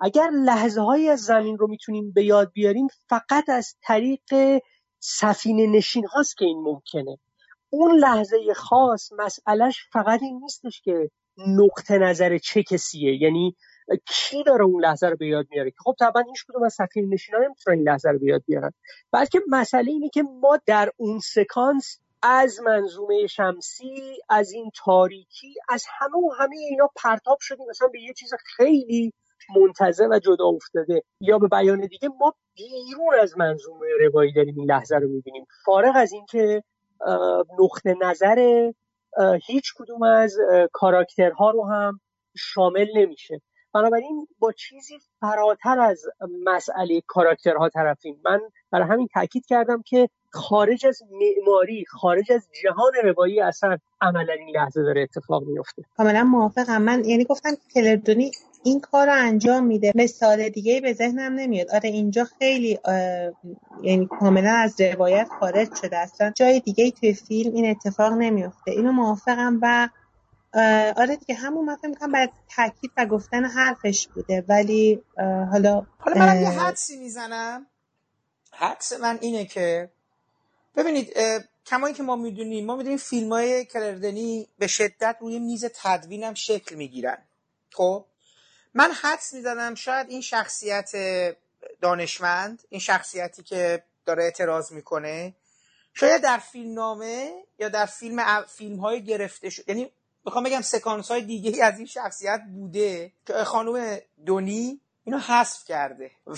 اگر 0.00 0.30
لحظه 0.30 0.80
هایی 0.80 1.08
از 1.08 1.20
زمین 1.20 1.58
رو 1.58 1.68
می‌تونیم 1.68 2.12
به 2.12 2.24
یاد 2.24 2.52
بیاریم 2.52 2.86
فقط 3.08 3.48
از 3.48 3.74
طریق 3.82 4.60
سفینه 5.04 5.66
نشین 5.66 6.06
هاست 6.06 6.36
که 6.36 6.44
این 6.44 6.62
ممکنه. 6.62 7.18
اون 7.70 7.98
لحظه 7.98 8.54
خاص 8.56 9.12
مسئلهش 9.18 9.86
فقط 9.92 10.22
این 10.22 10.40
نیستش 10.42 10.80
که 10.80 11.10
نقطه 11.46 11.98
نظر 11.98 12.38
چه 12.38 12.62
کسیه. 12.62 13.22
یعنی 13.22 13.56
کی 14.06 14.42
داره 14.42 14.64
اون 14.64 14.84
لحظه 14.84 15.06
رو 15.06 15.16
به 15.16 15.26
یاد 15.26 15.46
میاره؟ 15.50 15.70
که 15.70 15.76
خب 15.84 15.94
طبعا 16.00 16.22
هیچ 16.22 16.44
کدوم 16.48 16.62
از 16.62 16.74
سفینه 16.74 17.08
نشینا 17.14 17.38
نمی‌تونن 17.38 17.76
این 17.76 17.88
لحظه 17.88 18.10
رو 18.10 18.18
به 18.18 18.26
یاد 18.26 18.42
بیارن. 18.46 18.72
بلکه 19.12 19.40
مسئله 19.48 19.90
اینه 19.90 20.08
که 20.08 20.22
ما 20.22 20.58
در 20.66 20.92
اون 20.96 21.18
سکانس 21.18 21.98
از 22.22 22.60
منظومه 22.60 23.26
شمسی 23.26 24.18
از 24.28 24.52
این 24.52 24.70
تاریکی 24.84 25.54
از 25.68 25.84
همه 25.88 26.16
و 26.16 26.30
همه 26.38 26.56
اینا 26.56 26.90
پرتاب 26.96 27.38
شدیم. 27.40 27.66
مثلا 27.70 27.88
به 27.88 28.00
یه 28.00 28.12
چیز 28.12 28.30
خیلی 28.56 29.12
منتظر 29.56 30.08
و 30.10 30.18
جدا 30.18 30.44
افتاده. 30.44 31.02
یا 31.20 31.38
به 31.38 31.48
بیان 31.48 31.80
دیگه 31.80 32.08
ما 32.20 32.34
بیرون 32.54 33.14
از 33.22 33.38
منظومه 33.38 33.86
روایی 34.00 34.32
داریم 34.32 34.54
این 34.58 34.70
لحظه 34.70 34.96
رو 34.96 35.08
می‌بینیم. 35.08 35.46
فارغ 35.64 35.92
از 35.96 36.12
اینکه 36.12 36.62
نقطه 37.58 37.96
نظر 38.02 38.70
هیچ 39.46 39.74
کدوم 39.76 40.02
از 40.02 40.36
کاراکترها 40.72 41.50
رو 41.50 41.64
هم 41.64 42.00
شامل 42.36 42.86
نمیشه. 42.96 43.40
بنابراین 43.74 44.28
با 44.38 44.52
چیزی 44.52 44.98
فراتر 45.20 45.80
از 45.80 46.04
مسئله 46.44 47.00
کاراکترها 47.06 47.68
طرفیم. 47.68 48.20
من 48.24 48.40
برای 48.70 48.88
همین 48.88 49.08
تاکید 49.14 49.46
کردم 49.46 49.82
که 49.86 50.08
خارج 50.32 50.86
از 50.86 51.02
معماری 51.10 51.84
خارج 51.88 52.32
از 52.32 52.48
جهان 52.62 52.92
روایی 53.04 53.40
اصلا 53.40 53.76
عملا 54.00 54.32
این 54.32 54.56
لحظه 54.56 54.82
داره 54.82 55.02
اتفاق 55.02 55.42
میفته 55.46 55.82
کاملا 55.96 56.24
موافقم. 56.24 56.82
من 56.82 57.04
یعنی 57.04 57.24
گفتم 57.24 57.50
کلردونی 57.74 58.30
این 58.64 58.80
کار 58.80 59.06
رو 59.06 59.12
انجام 59.16 59.64
میده. 59.66 59.92
مثال 59.94 60.48
دیگه 60.48 60.80
به 60.80 60.92
ذهنم 60.92 61.32
نمیاد. 61.32 61.70
آره 61.70 61.88
اینجا 61.88 62.24
خیلی 62.24 62.78
یعنی 63.82 64.06
کاملا 64.06 64.52
از 64.52 64.80
روایت 64.80 65.28
خارج 65.40 65.68
شده. 65.82 65.96
اصلا 65.96 66.32
جای 66.36 66.60
دیگه 66.60 66.90
توی 66.90 67.14
فیلم 67.14 67.54
این 67.54 67.70
اتفاق 67.70 68.12
نمیفته 68.12 68.70
اینو 68.70 68.92
موافقم 68.92 69.58
و 69.62 69.88
آره 70.96 71.16
دیگه 71.16 71.34
همون 71.34 71.64
من 71.64 71.76
فکر 71.76 71.88
می‌کنم 71.88 72.12
باید 72.12 72.30
تاکید 72.56 72.90
و 72.96 73.06
گفتن 73.06 73.44
حرفش 73.44 74.08
بوده. 74.14 74.44
ولی 74.48 75.02
حالا 75.52 75.86
حالا 75.98 76.26
من 76.26 76.40
یه 76.40 76.48
حدسی 76.48 76.98
می‌زنم. 76.98 77.66
حدس 78.52 79.00
من 79.00 79.18
اینه 79.20 79.44
که 79.44 79.90
ببینید 80.76 81.16
کمایی 81.66 81.94
که 81.94 82.02
ما 82.02 82.16
می‌دونیم 82.16 82.66
ما 82.66 82.76
می‌دونیم 82.76 82.98
فیلم 82.98 83.32
های 83.32 83.64
کلردنی 83.64 84.48
به 84.58 84.66
شدت 84.66 85.16
روی 85.20 85.38
میز 85.38 85.64
تدوین 85.64 86.24
هم 86.24 86.34
شکل 86.34 86.74
می‌گیرن. 86.74 87.18
خب؟ 87.70 88.04
من 88.74 88.92
حدس 88.92 89.32
می‌زدم 89.32 89.74
شاید 89.74 90.10
این 90.10 90.20
شخصیت 90.20 90.90
دانشمند 91.80 92.62
این 92.68 92.80
شخصیتی 92.80 93.42
که 93.42 93.82
داره 94.06 94.24
اعتراض 94.24 94.72
می‌کنه 94.72 95.34
شاید 95.94 96.22
در 96.22 96.38
فیلم 96.38 96.74
نامه 96.74 97.32
یا 97.58 97.68
در 97.68 97.86
فیلم 97.86 98.42
فیلم 98.42 98.76
های 98.76 99.04
گرفته 99.04 99.50
شد. 99.50 99.68
یعنی 99.68 99.90
می‌خوام 100.24 100.44
بگم 100.44 100.60
سکانس 100.60 101.10
های 101.10 101.22
دیگه 101.22 101.64
از 101.64 101.78
این 101.78 101.86
شخصیت 101.86 102.40
بوده 102.54 103.12
که 103.26 103.32
خانم 103.32 103.98
دونی 104.26 104.80
اینو 105.04 105.18
حذف 105.18 105.64
کرده. 105.64 106.10
و 106.26 106.36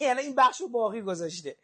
یعنی 0.00 0.20
این 0.20 0.34
بخش 0.34 0.60
رو 0.60 0.68
باقی 0.68 1.02
گذاشته. 1.02 1.56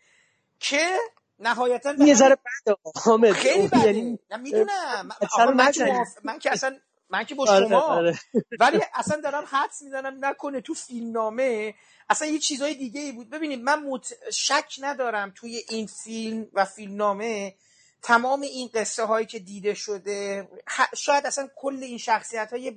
که 0.60 0.96
نهایتا 1.38 1.94
یه 1.98 2.14
ذره 2.14 2.36
بده 2.66 2.76
حامد. 3.04 3.32
خیلی 3.32 3.68
بده. 3.68 3.86
یعنی 3.86 4.18
می‌دونم. 4.42 5.08
سر 5.36 5.46
من. 5.52 5.72
موافق- 5.78 6.20
من 6.24 6.38
که 6.38 6.52
اصلا 6.52 6.78
من 7.10 7.24
که 7.24 7.34
با 7.34 7.44
آره، 7.48 7.68
شما. 7.68 7.80
آره. 7.80 8.18
ولی 8.60 8.80
اصلا 8.94 9.20
دارم 9.20 9.44
حدس 9.50 9.82
می‌زنم 9.82 10.24
نکنه 10.24 10.60
تو 10.60 10.74
فیلم 10.74 11.12
نامه 11.12 11.74
اصلا 12.10 12.28
یه 12.28 12.38
چیزای 12.38 12.74
دیگه 12.74 13.00
ای 13.00 13.12
بود. 13.12 13.30
ببینید 13.30 13.62
من 13.62 13.82
مت... 13.82 14.14
شک 14.32 14.74
ندارم 14.80 15.32
توی 15.36 15.62
این 15.68 15.86
فیلم 15.86 16.46
و 16.52 16.64
فیلم 16.64 16.96
نامه 16.96 17.54
تمام 18.02 18.40
این 18.40 18.70
قصه 18.74 19.04
هایی 19.04 19.26
که 19.26 19.38
دیده 19.38 19.74
شده. 19.74 20.48
شاید 20.96 21.26
اصلا 21.26 21.48
کل 21.56 21.82
این 21.82 21.98
شخصیت 21.98 22.50
های 22.50 22.60
یه 22.62 22.70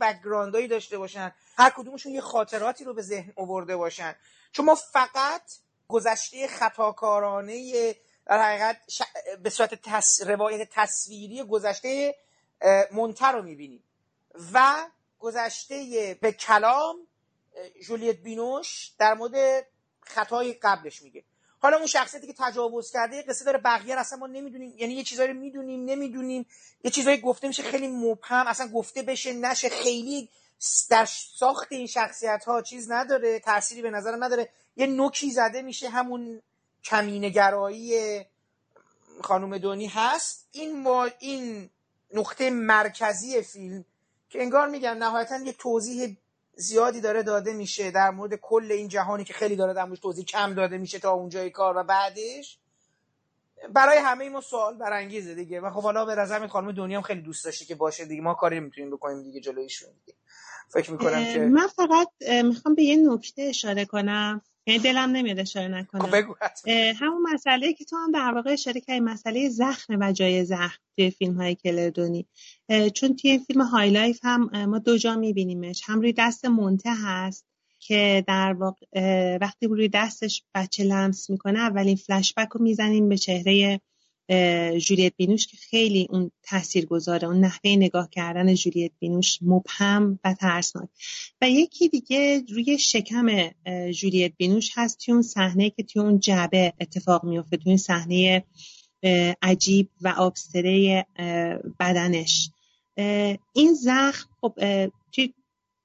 داشته 0.68 0.98
باشن. 0.98 1.32
هر 1.58 1.70
کدومشون 1.70 2.12
یه 2.12 2.22
خاطراتی 2.22 2.84
رو 2.84 2.94
به 2.94 3.02
ذهن 3.02 3.34
آورده 3.36 3.76
باشن. 3.76 4.16
چون 4.52 4.66
ما 4.66 4.76
فقط 4.76 5.42
گذشته 5.88 6.48
خطاکارانه 6.48 7.96
در 8.28 8.42
حقیقت 8.42 8.78
ش... 8.88 9.02
به 9.44 9.50
صورت 9.50 9.76
تص... 9.76 10.22
روایت 10.22 10.70
تصویری 10.72 11.44
گذشته 11.44 12.16
اه، 12.62 12.86
مونتر 12.92 13.32
رو 13.32 13.42
می‌بینیم. 13.42 13.84
و 14.54 14.86
گذشته 15.20 16.18
به 16.22 16.32
کلام 16.32 16.96
جولیت 17.88 18.18
بینوش 18.18 18.92
در 19.00 19.14
مورد 19.14 19.66
خطای 20.02 20.54
قبلش 20.54 21.02
میگه. 21.02 21.24
حالا 21.60 21.78
اون 21.78 21.86
شخصیتی 21.86 22.28
که 22.28 22.36
تجاوز 22.40 22.92
کرده 22.92 23.22
قصه 23.22 23.46
داره 23.46 23.58
بقیه 23.58 23.96
اصلا 23.96 24.20
ما 24.20 24.28
نمی‌دونیم. 24.28 24.74
یعنی 24.78 24.94
یه 24.94 25.04
چیزایی 25.04 25.30
رو 25.30 25.40
می‌دونیم 25.40 25.86
نمی‌دونیم. 25.86 26.46
یه 26.84 26.92
چیزایی 26.92 27.18
گفته 27.18 27.48
میشه 27.48 27.64
خیلی 27.64 27.88
مبهم 27.88 28.48
اصلا 28.48 28.68
گفته 28.68 29.02
بشه 29.02 29.34
نشه. 29.34 29.70
خیلی 29.70 30.30
در 30.90 31.06
ساخت 31.36 31.72
این 31.72 31.88
شخصیت 31.88 32.44
ها 32.46 32.62
چیز 32.62 32.92
نداره 32.92 33.40
تأثیری 33.40 33.82
به 33.82 33.90
نظرم 33.90 34.24
نداره. 34.24 34.50
یه 34.76 34.88
نوکی 34.88 35.32
زده 35.32 35.62
میشه 35.62 35.90
همون 35.90 36.42
کمینگرایی 36.88 38.22
خانم 39.24 39.58
دونی 39.58 39.88
هست. 39.88 40.48
این 40.52 40.82
ما 40.82 41.10
این 41.20 41.70
نقطه 42.14 42.50
مرکزی 42.50 43.42
فیلم 43.42 43.86
که 44.30 44.42
انگار 44.42 44.68
میگم 44.68 44.96
نهایتا 45.00 45.38
یه 45.38 45.54
توضیح 45.54 46.18
زیادی 46.56 47.02
داره 47.02 47.24
داده 47.24 47.54
میشه 47.54 47.92
در 47.92 48.12
مورد 48.12 48.36
کل 48.36 48.72
این 48.72 48.88
جهانی 48.88 49.24
که 49.24 49.34
خیلی 49.34 49.56
داره 49.56 49.74
در 49.74 49.96
توضیح 49.96 50.26
کم 50.26 50.54
داده 50.54 50.78
میشه 50.78 51.00
تا 51.00 51.12
اونجای 51.12 51.50
کار 51.50 51.78
و 51.78 51.84
بعدش. 51.84 52.58
برای 53.74 53.98
همه 53.98 54.30
ما 54.30 54.42
سوال 54.42 54.78
برانگیزه 54.78 55.36
دیگه. 55.36 55.62
و 55.62 55.70
خب 55.70 55.82
حالا 55.82 56.06
به 56.06 56.16
نظر 56.16 56.48
خانم 56.48 56.72
دنی 56.72 56.98
هم 56.98 57.04
خیلی 57.04 57.22
دوست 57.22 57.46
داشته 57.46 57.66
که 57.66 57.76
باشه 57.76 58.06
دیگه. 58.06 58.22
ما 58.22 58.34
کاری 58.34 58.60
نمی‌تونیم 58.60 58.92
بکنیم 58.92 59.24
دیگه 59.24 59.40
جلویشون 59.40 59.90
دیگه. 60.06 60.18
فکر 60.70 60.92
می‌کنم 60.92 61.34
که 61.34 61.40
من 61.40 61.68
فقط 61.68 62.08
می‌خوام 62.44 62.76
به 62.76 62.84
یه 62.84 62.98
نکته 62.98 63.42
اشاره 63.42 63.86
کنم. 63.86 64.42
یعنی 64.68 64.80
دلم 64.80 65.10
نمیاد 65.10 65.40
اشاره 65.40 65.68
خب 65.68 65.74
نکنم 65.74 66.12
بگو. 66.12 66.36
اه، 66.68 66.94
همون 66.94 67.22
مسئله 67.34 67.74
که 67.74 67.86
تو 67.86 67.96
هم 67.98 68.12
در 68.12 68.34
واقع 68.34 68.52
اشاره 68.52 68.82
کردی 68.82 69.00
مسئله 69.00 69.50
زخم 69.50 69.98
و 70.02 70.12
جای 70.12 70.46
زخم 70.46 70.80
توی 70.96 71.10
فیلم 71.10 71.36
های 71.36 71.56
کلر 71.56 71.97
دنی 71.97 72.28
چون 72.94 73.16
توی 73.16 73.32
این 73.32 73.44
فیلم 73.44 73.62
High 73.62 73.90
Life 73.90 74.20
هم 74.24 74.66
ما 74.66 74.80
دو 74.80 74.98
جا 74.98 75.16
میبینیمش. 75.16 75.82
هم 75.86 76.02
روی 76.02 76.14
دست 76.14 76.46
مونته 76.46 76.90
هست 77.04 77.46
که 77.80 78.24
در 78.28 78.54
واقع 78.54 79.38
وقتی 79.42 79.68
روی 79.68 79.90
دستش 79.90 80.44
بچه 80.56 80.84
لمس 80.84 81.30
می‌کنه 81.30 81.60
اولین 81.60 81.96
فلشبک 81.96 82.48
رو 82.50 82.64
می‌زنیم 82.64 83.10
به 83.10 83.18
چهره 83.18 83.82
جولیت 84.78 85.14
بینوش 85.18 85.48
که 85.48 85.58
خیلی 85.58 86.08
اون 86.10 86.32
تأثیر 86.44 86.86
گذاره 86.86 87.28
اون 87.28 87.40
نحوه 87.40 87.72
نگاه 87.72 88.10
کردن 88.10 88.54
جولیت 88.54 88.92
بینوش 89.00 89.40
مبهم 89.42 90.20
و 90.24 90.34
ترسناک. 90.34 90.90
و 91.42 91.50
یکی 91.50 91.90
دیگه 91.90 92.44
روی 92.50 92.78
شکم 92.78 93.50
جولیت 93.92 94.32
بینوش 94.38 94.72
هست 94.76 95.00
توی 95.00 95.14
اون 95.14 95.22
صحنه 95.22 95.70
که 95.70 95.84
توی 95.84 96.02
اون 96.02 96.20
جعبه 96.20 96.74
اتفاق 96.80 97.24
میفته 97.24 97.58
توی 97.58 97.70
اون 97.72 97.78
صحنه 97.78 98.44
عجیب 99.42 99.90
و 100.02 100.08
آبستره 100.08 101.06
بدنش. 101.80 102.50
این 103.54 103.74
زخم 103.74 104.30
خب 104.42 104.54
توی 105.12 105.34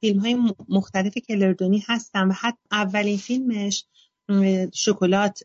فیلم 0.00 0.18
های 0.18 0.36
مختلف 0.68 1.18
کلردونی 1.18 1.84
هستن 1.86 2.28
و 2.28 2.32
حتی 2.32 2.58
اولین 2.72 3.16
فیلمش 3.16 3.84
شکلات 4.72 5.42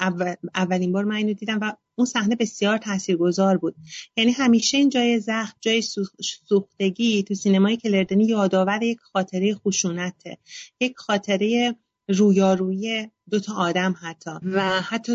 اول- 0.00 0.36
اولین 0.54 0.92
بار 0.92 1.04
من 1.04 1.16
اینو 1.16 1.32
دیدم 1.32 1.58
و 1.60 1.72
اون 1.94 2.04
صحنه 2.06 2.36
بسیار 2.36 2.78
تاثیرگذار 2.78 3.56
بود. 3.58 3.74
یعنی 4.16 4.32
همیشه 4.32 4.76
این 4.78 4.88
جای 4.88 5.20
زخم 5.20 5.56
جای 5.60 5.82
سوخ- 5.82 6.22
سوختگی 6.48 7.22
تو 7.22 7.34
سینمای 7.34 7.76
کلردنی 7.76 8.24
یادآور 8.24 8.82
یک 8.82 8.98
خاطره 9.00 9.54
خشونته. 9.54 10.38
یک 10.80 10.92
خاطره 10.96 11.76
رویارویی 12.12 13.08
دو 13.30 13.40
تا 13.40 13.54
آدم 13.54 13.94
حتی. 14.02 14.30
و 14.42 14.80
حتی 14.80 15.12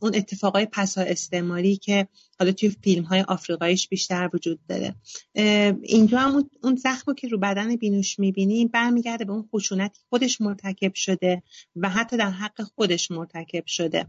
اون 0.00 0.14
اتفاقای 0.14 0.66
پسا 0.72 1.00
استعماری 1.00 1.76
که 1.76 2.08
حالا 2.38 2.52
توی 2.52 2.70
فیلم 2.70 3.04
های 3.04 3.20
آفریقاییش 3.20 3.88
بیشتر 3.88 4.30
وجود 4.34 4.60
داره. 4.68 4.94
اینجا 5.82 6.18
هم 6.18 6.48
اون- 6.62 6.76
زخم 6.76 7.14
که 7.14 7.28
رو 7.28 7.38
بدن 7.38 7.76
بینوش 7.76 8.18
می‌بینیم 8.18 8.68
برمیگرده 8.68 9.24
به 9.24 9.32
اون 9.32 9.48
خشونتی 9.54 10.00
خودش 10.08 10.40
مرتکب 10.40 10.94
شده 10.94 11.42
و 11.76 11.88
حتی 11.88 12.16
در 12.16 12.30
حق 12.30 12.62
خودش 12.62 13.10
مرتکب 13.10 13.66
شده. 13.66 14.06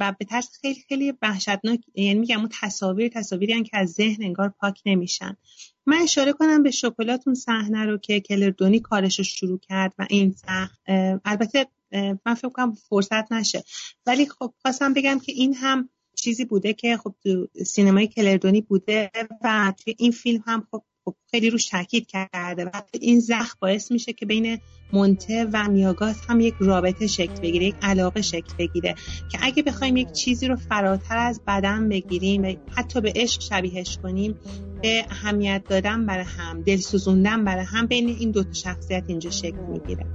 و 0.00 0.14
به 0.18 0.24
طرز 0.24 0.48
خیلی 0.60 0.80
خیلی 0.88 1.12
وحشتناک 1.22 1.80
یعنی 1.94 2.18
میگم 2.18 2.38
اون 2.38 2.48
تصاویر 2.60 3.08
تصاویری 3.08 3.62
که 3.62 3.76
از 3.76 3.90
ذهن 3.90 4.22
انگار 4.22 4.54
پاک 4.60 4.80
نمیشن. 4.86 5.36
من 5.86 5.96
اشاره 6.02 6.32
کنم 6.32 6.62
به 6.62 6.70
شکلات 6.70 7.22
اون 7.26 7.34
صحنه 7.34 7.84
رو 7.84 7.98
که 7.98 8.20
کلردونی 8.20 8.80
کارش 8.80 9.18
رو 9.18 9.24
شروع 9.24 9.58
کرد 9.58 9.94
و 9.98 10.06
این 10.10 10.34
اه، 10.86 11.20
البته 11.24 11.66
من 12.26 12.34
فکر 12.34 12.48
کنم 12.48 12.74
فرصت 12.74 13.32
نشه. 13.32 13.64
ولی 14.06 14.26
خب 14.26 14.54
خواستم 14.62 14.94
بگم 14.94 15.18
که 15.18 15.32
این 15.32 15.54
هم 15.54 15.88
چیزی 16.16 16.44
بوده 16.44 16.72
که 16.72 16.96
خب 16.96 17.14
تو 17.22 17.48
سینمای 17.66 18.06
کلردونی 18.06 18.60
بوده 18.60 19.10
و 19.44 19.72
توی 19.84 19.94
این 19.98 20.12
فیلم 20.12 20.42
هم 20.46 20.66
خب 20.70 20.84
خب 21.04 21.14
خیلی 21.30 21.50
روش 21.50 21.66
تاکید 21.66 22.06
کرده 22.06 22.64
و 22.64 22.70
این 23.00 23.20
زخم 23.20 23.56
باعث 23.60 23.92
میشه 23.92 24.12
که 24.12 24.26
بین 24.26 24.58
مونته 24.92 25.48
و 25.52 25.68
میاگات 25.68 26.16
هم 26.28 26.40
یک 26.40 26.54
رابطه 26.60 27.06
شکل 27.06 27.40
بگیره 27.40 27.64
یک 27.64 27.74
علاقه 27.82 28.22
شکل 28.22 28.54
بگیره 28.58 28.94
که 29.32 29.38
اگه 29.40 29.62
بخوایم 29.62 29.96
یک 29.96 30.12
چیزی 30.12 30.46
رو 30.46 30.56
فراتر 30.56 31.16
از 31.16 31.40
بدن 31.46 31.88
بگیریم 31.88 32.44
و 32.44 32.54
حتی 32.76 33.00
به 33.00 33.12
عشق 33.16 33.40
شبیهش 33.40 33.98
کنیم 34.02 34.38
به 34.82 35.04
اهمیت 35.10 35.62
دادن 35.68 36.06
برای 36.06 36.24
هم 36.24 36.62
دل 36.62 36.76
سوزوندن 36.76 37.44
برای 37.44 37.64
هم 37.64 37.86
بین 37.86 38.08
این 38.08 38.30
دو 38.30 38.44
شخصیت 38.52 39.04
اینجا 39.06 39.30
شکل 39.30 39.60
می‌گیره. 39.68 40.06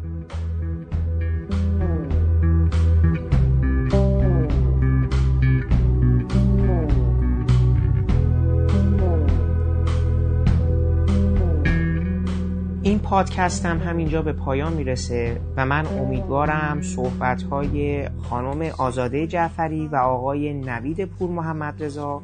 این 12.87 12.99
پادکست 12.99 13.65
هم 13.65 13.79
همینجا 13.79 14.21
به 14.21 14.33
پایان 14.33 14.73
می‌رسه 14.73 15.41
و 15.57 15.65
من 15.65 15.85
امیدوارم 15.85 16.81
صحبت 16.81 17.43
های 17.43 18.09
خانم 18.09 18.71
آزاده 18.77 19.27
جعفری 19.27 19.87
و 19.87 19.95
آقای 19.95 20.53
نوید 20.53 21.05
پور 21.05 21.29
محمد 21.29 21.83
رضا 21.83 22.21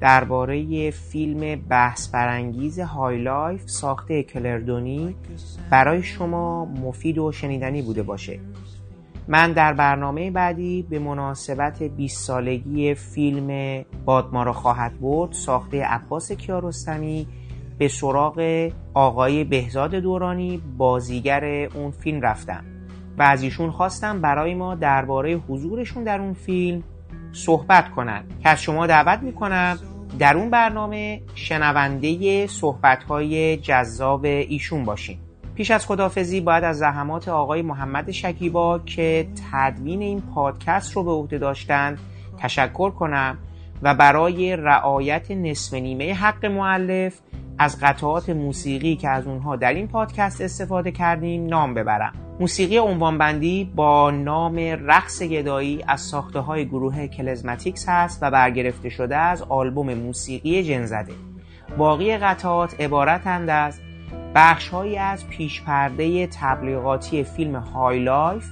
درباره 0.00 0.90
فیلم 0.90 1.60
بحث 1.68 2.08
برانگیز 2.08 2.80
High 2.80 3.22
Life 3.22 3.62
ساخته 3.66 4.22
کلر 4.22 4.76
دنی 4.76 5.16
برای 5.70 6.02
شما 6.02 6.64
مفید 6.64 7.18
و 7.18 7.32
شنیدنی 7.32 7.82
بوده 7.82 8.02
باشه. 8.02 8.40
من 9.28 9.52
در 9.52 9.72
برنامه 9.72 10.30
بعدی 10.30 10.86
به 10.90 10.98
مناسبت 10.98 11.82
20 11.82 12.26
سالگی 12.26 12.94
فیلم 12.94 13.80
باد 14.04 14.50
خواهد 14.50 15.00
برد 15.00 15.32
ساخته 15.32 15.84
عباس 15.84 16.32
کیارستمی 16.32 17.26
به 17.78 17.88
سراغ 17.88 18.68
آقای 18.94 19.44
بهزاد 19.44 19.94
دورانی 19.94 20.62
بازیگر 20.76 21.44
اون 21.74 21.90
فیلم 21.90 22.20
رفتم. 22.20 22.64
و 23.18 23.22
از 23.22 23.42
ایشون 23.42 23.70
خواستم 23.70 24.20
برای 24.20 24.54
ما 24.54 24.74
درباره 24.74 25.34
حضورشون 25.34 26.04
در 26.04 26.20
اون 26.20 26.32
فیلم 26.32 26.82
صحبت 27.32 27.90
کنند 27.90 28.40
که 28.42 28.48
از 28.48 28.62
شما 28.62 28.86
دعوت 28.86 29.22
می‌کنم 29.22 29.78
در 30.18 30.36
اون 30.36 30.50
برنامه 30.50 31.22
شنونده 31.34 32.46
صحبت‌های 32.46 33.56
جذاب 33.56 34.24
ایشون 34.24 34.84
باشین. 34.84 35.18
پیش 35.54 35.70
از 35.70 35.86
خدافزی 35.86 36.40
باید 36.40 36.64
از 36.64 36.78
زحمات 36.78 37.28
آقای 37.28 37.62
محمد 37.62 38.10
شکیبا 38.10 38.78
که 38.78 39.28
تدوین 39.52 40.02
این 40.02 40.20
پادکست 40.20 40.96
رو 40.96 41.04
به 41.04 41.10
عهده 41.10 41.38
داشتن 41.38 41.98
تشکر 42.38 42.90
کنم 42.90 43.38
و 43.82 43.94
برای 43.94 44.56
رعایت 44.56 45.30
نصف 45.30 45.74
نیمه 45.74 46.14
حق 46.14 46.44
مؤلف 46.44 47.20
از 47.58 47.80
قطعات 47.80 48.30
موسیقی 48.30 48.96
که 48.96 49.08
از 49.08 49.26
اونها 49.26 49.56
در 49.56 49.74
این 49.74 49.88
پادکست 49.88 50.40
استفاده 50.40 50.90
کردیم 50.90 51.46
نام 51.46 51.74
ببرم. 51.74 52.12
موسیقی 52.40 52.78
عنوانبندی 52.78 53.72
با 53.74 54.10
نام 54.10 54.56
رقص 54.58 55.22
گدایی 55.22 55.84
از 55.88 56.00
ساخته 56.00 56.38
های 56.38 56.66
گروه 56.66 57.06
Klezmatics 57.06 57.88
هست 57.88 58.18
و 58.22 58.30
برگرفته 58.30 58.88
شده 58.88 59.16
از 59.16 59.42
آلبوم 59.42 59.94
موسیقی 59.94 60.62
جن‌زده. 60.62 61.12
باقی 61.78 62.16
قطعات 62.16 62.80
عبارتند 62.80 63.50
از 63.50 63.80
بخشهایی 64.34 64.98
از 64.98 65.28
پیشپرده 65.28 66.26
تبلیغاتی 66.26 67.24
فیلم 67.24 67.56
High 67.56 67.98
Life 67.98 68.44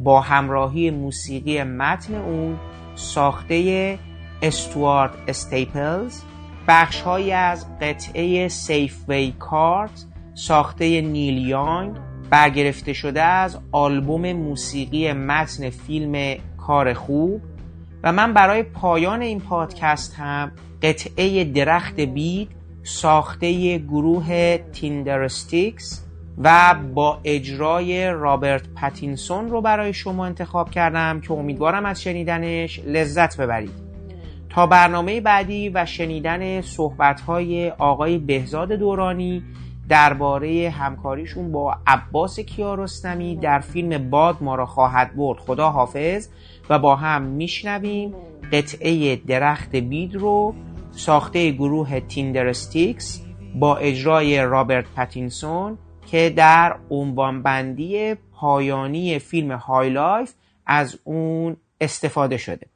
با 0.00 0.20
همراهی 0.20 0.90
موسیقی 0.90 1.62
متن 1.62 2.14
اون 2.14 2.58
ساخته 2.94 3.98
استوارت 4.42 5.10
استیپلز 5.28 6.22
بخشهایی 6.68 7.32
از 7.32 7.66
قطعه 7.80 8.48
Safeway 8.48 8.96
Cart 9.08 10.04
ساخته 10.34 11.00
نیل 11.00 11.48
یانگ 11.48 11.96
برگرفته 12.30 12.92
شده 12.92 13.22
از 13.22 13.58
آلبوم 13.72 14.32
موسیقی 14.32 15.12
متن 15.12 15.70
فیلم 15.70 16.36
کار 16.56 16.94
خوب. 16.94 17.42
و 18.02 18.12
من 18.12 18.32
برای 18.32 18.62
پایان 18.62 19.22
این 19.22 19.40
پادکست 19.40 20.14
هم 20.14 20.52
قطعه 20.82 21.44
درخت 21.44 22.00
بید 22.00 22.48
ساخته 22.82 23.78
گروه 23.78 24.56
Tindersticks 24.56 26.06
و 26.38 26.74
با 26.94 27.20
اجرای 27.24 28.10
رابرت 28.10 28.62
پتینسون 28.76 29.50
رو 29.50 29.60
برای 29.60 29.92
شما 29.92 30.26
انتخاب 30.26 30.70
کردم 30.70 31.20
که 31.20 31.32
امیدوارم 31.32 31.86
از 31.86 32.02
شنیدنش 32.02 32.80
لذت 32.86 33.40
ببرید. 33.40 33.91
تا 34.52 34.66
برنامه 34.66 35.20
بعدی 35.20 35.68
و 35.68 35.86
شنیدن 35.86 36.60
صحبت‌های 36.60 37.70
آقای 37.70 38.18
بهزاد 38.18 38.72
دورانی 38.72 39.42
درباره 39.88 40.70
همکاریشون 40.70 41.52
با 41.52 41.76
عباس 41.86 42.40
کیارستمی 42.40 43.36
در 43.36 43.58
فیلم 43.58 44.10
باد 44.10 44.36
ما 44.40 44.54
را 44.54 44.66
خواهد 44.66 45.16
برد. 45.16 45.38
خدا 45.38 45.70
حافظ 45.70 46.28
و 46.70 46.78
با 46.78 46.96
هم 46.96 47.22
میشنویم. 47.22 48.14
قطعه 48.52 49.16
درخت 49.16 49.76
بید 49.76 50.14
رو 50.14 50.54
ساخته 50.90 51.50
گروه 51.50 52.00
تیندرستیکس 52.00 53.22
با 53.54 53.76
اجرای 53.76 54.40
رابرت 54.42 54.84
پتینسون 54.96 55.78
که 56.06 56.32
در 56.36 56.76
عنوانبندی 56.90 58.14
پایانی 58.14 59.18
فیلم 59.18 59.52
High 59.52 59.90
Life 59.90 60.34
از 60.66 60.98
اون 61.04 61.56
استفاده 61.80 62.36
شده 62.36 62.66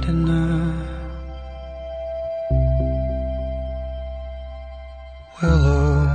quite 0.00 0.08
enough. 0.08 0.86
Willow, 5.42 6.06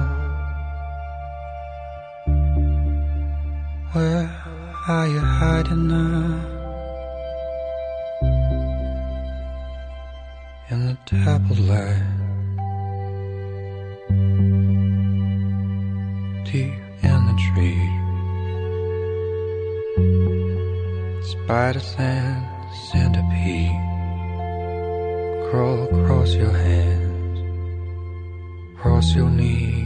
where 3.94 4.30
are 4.88 5.08
you 5.08 5.20
hiding 5.20 5.88
now? 5.88 6.52
In 10.70 10.86
the 10.88 10.98
dappled 11.06 11.60
light, 11.60 12.04
deep 16.46 16.74
in 17.04 17.20
the 17.28 17.36
tree, 17.54 17.90
spider 21.24 21.80
sand 21.80 22.55
centipede. 22.92 23.72
Crawl 25.50 25.84
across 25.84 26.34
your 26.34 26.52
hands, 26.52 27.40
cross 28.80 29.16
your 29.16 29.30
knees. 29.30 29.85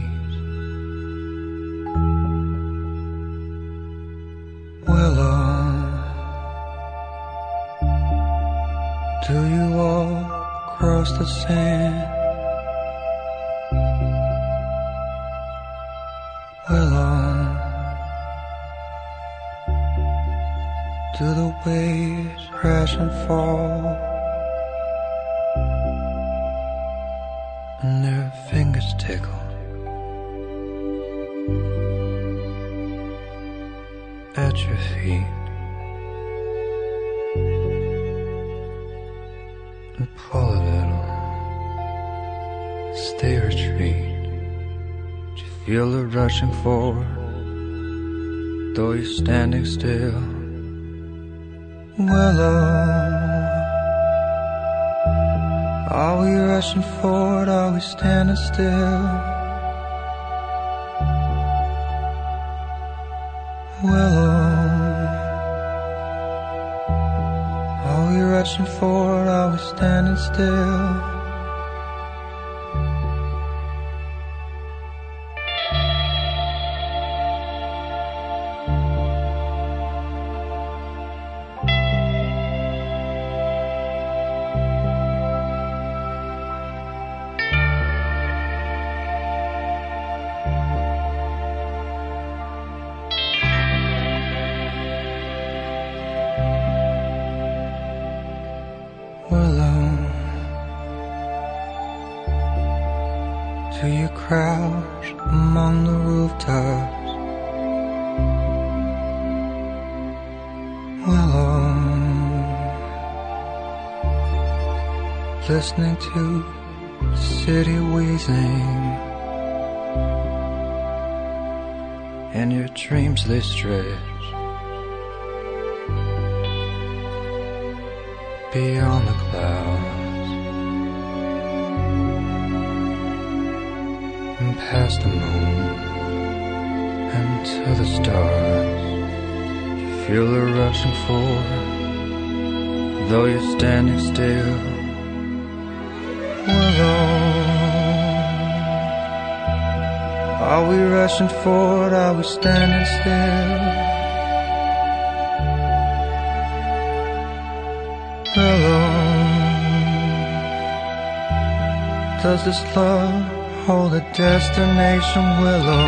This 162.50 162.76
love 162.76 163.12
oh, 163.12 163.64
hold 163.64 163.94
a 163.94 164.00
destination 164.12 165.24
willow? 165.40 165.86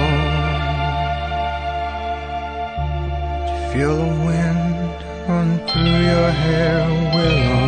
Do 3.46 3.52
you 3.52 3.62
feel 3.72 3.96
the 3.96 4.12
wind 4.26 4.96
run 5.28 5.50
through 5.66 5.98
your 6.10 6.30
hair, 6.42 6.78
willow? 7.14 7.66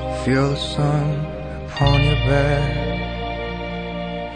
Do 0.00 0.06
you 0.08 0.16
feel 0.24 0.48
the 0.50 0.56
sun 0.56 1.08
upon 1.66 1.98
your 2.02 2.20
back? 2.30 2.90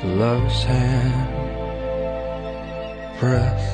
the 0.00 0.10
love's 0.10 0.62
hand, 0.64 1.28
breath, 3.18 3.66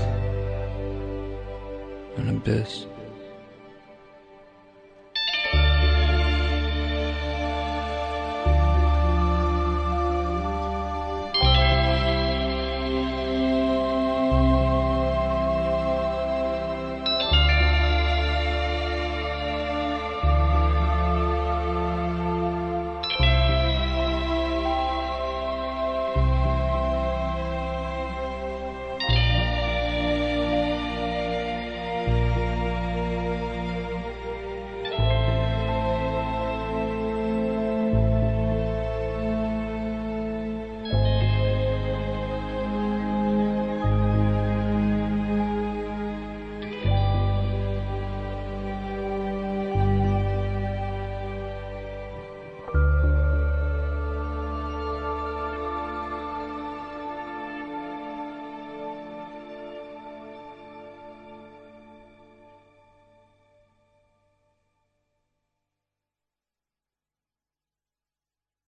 an 2.16 2.28
abyss. 2.36 2.86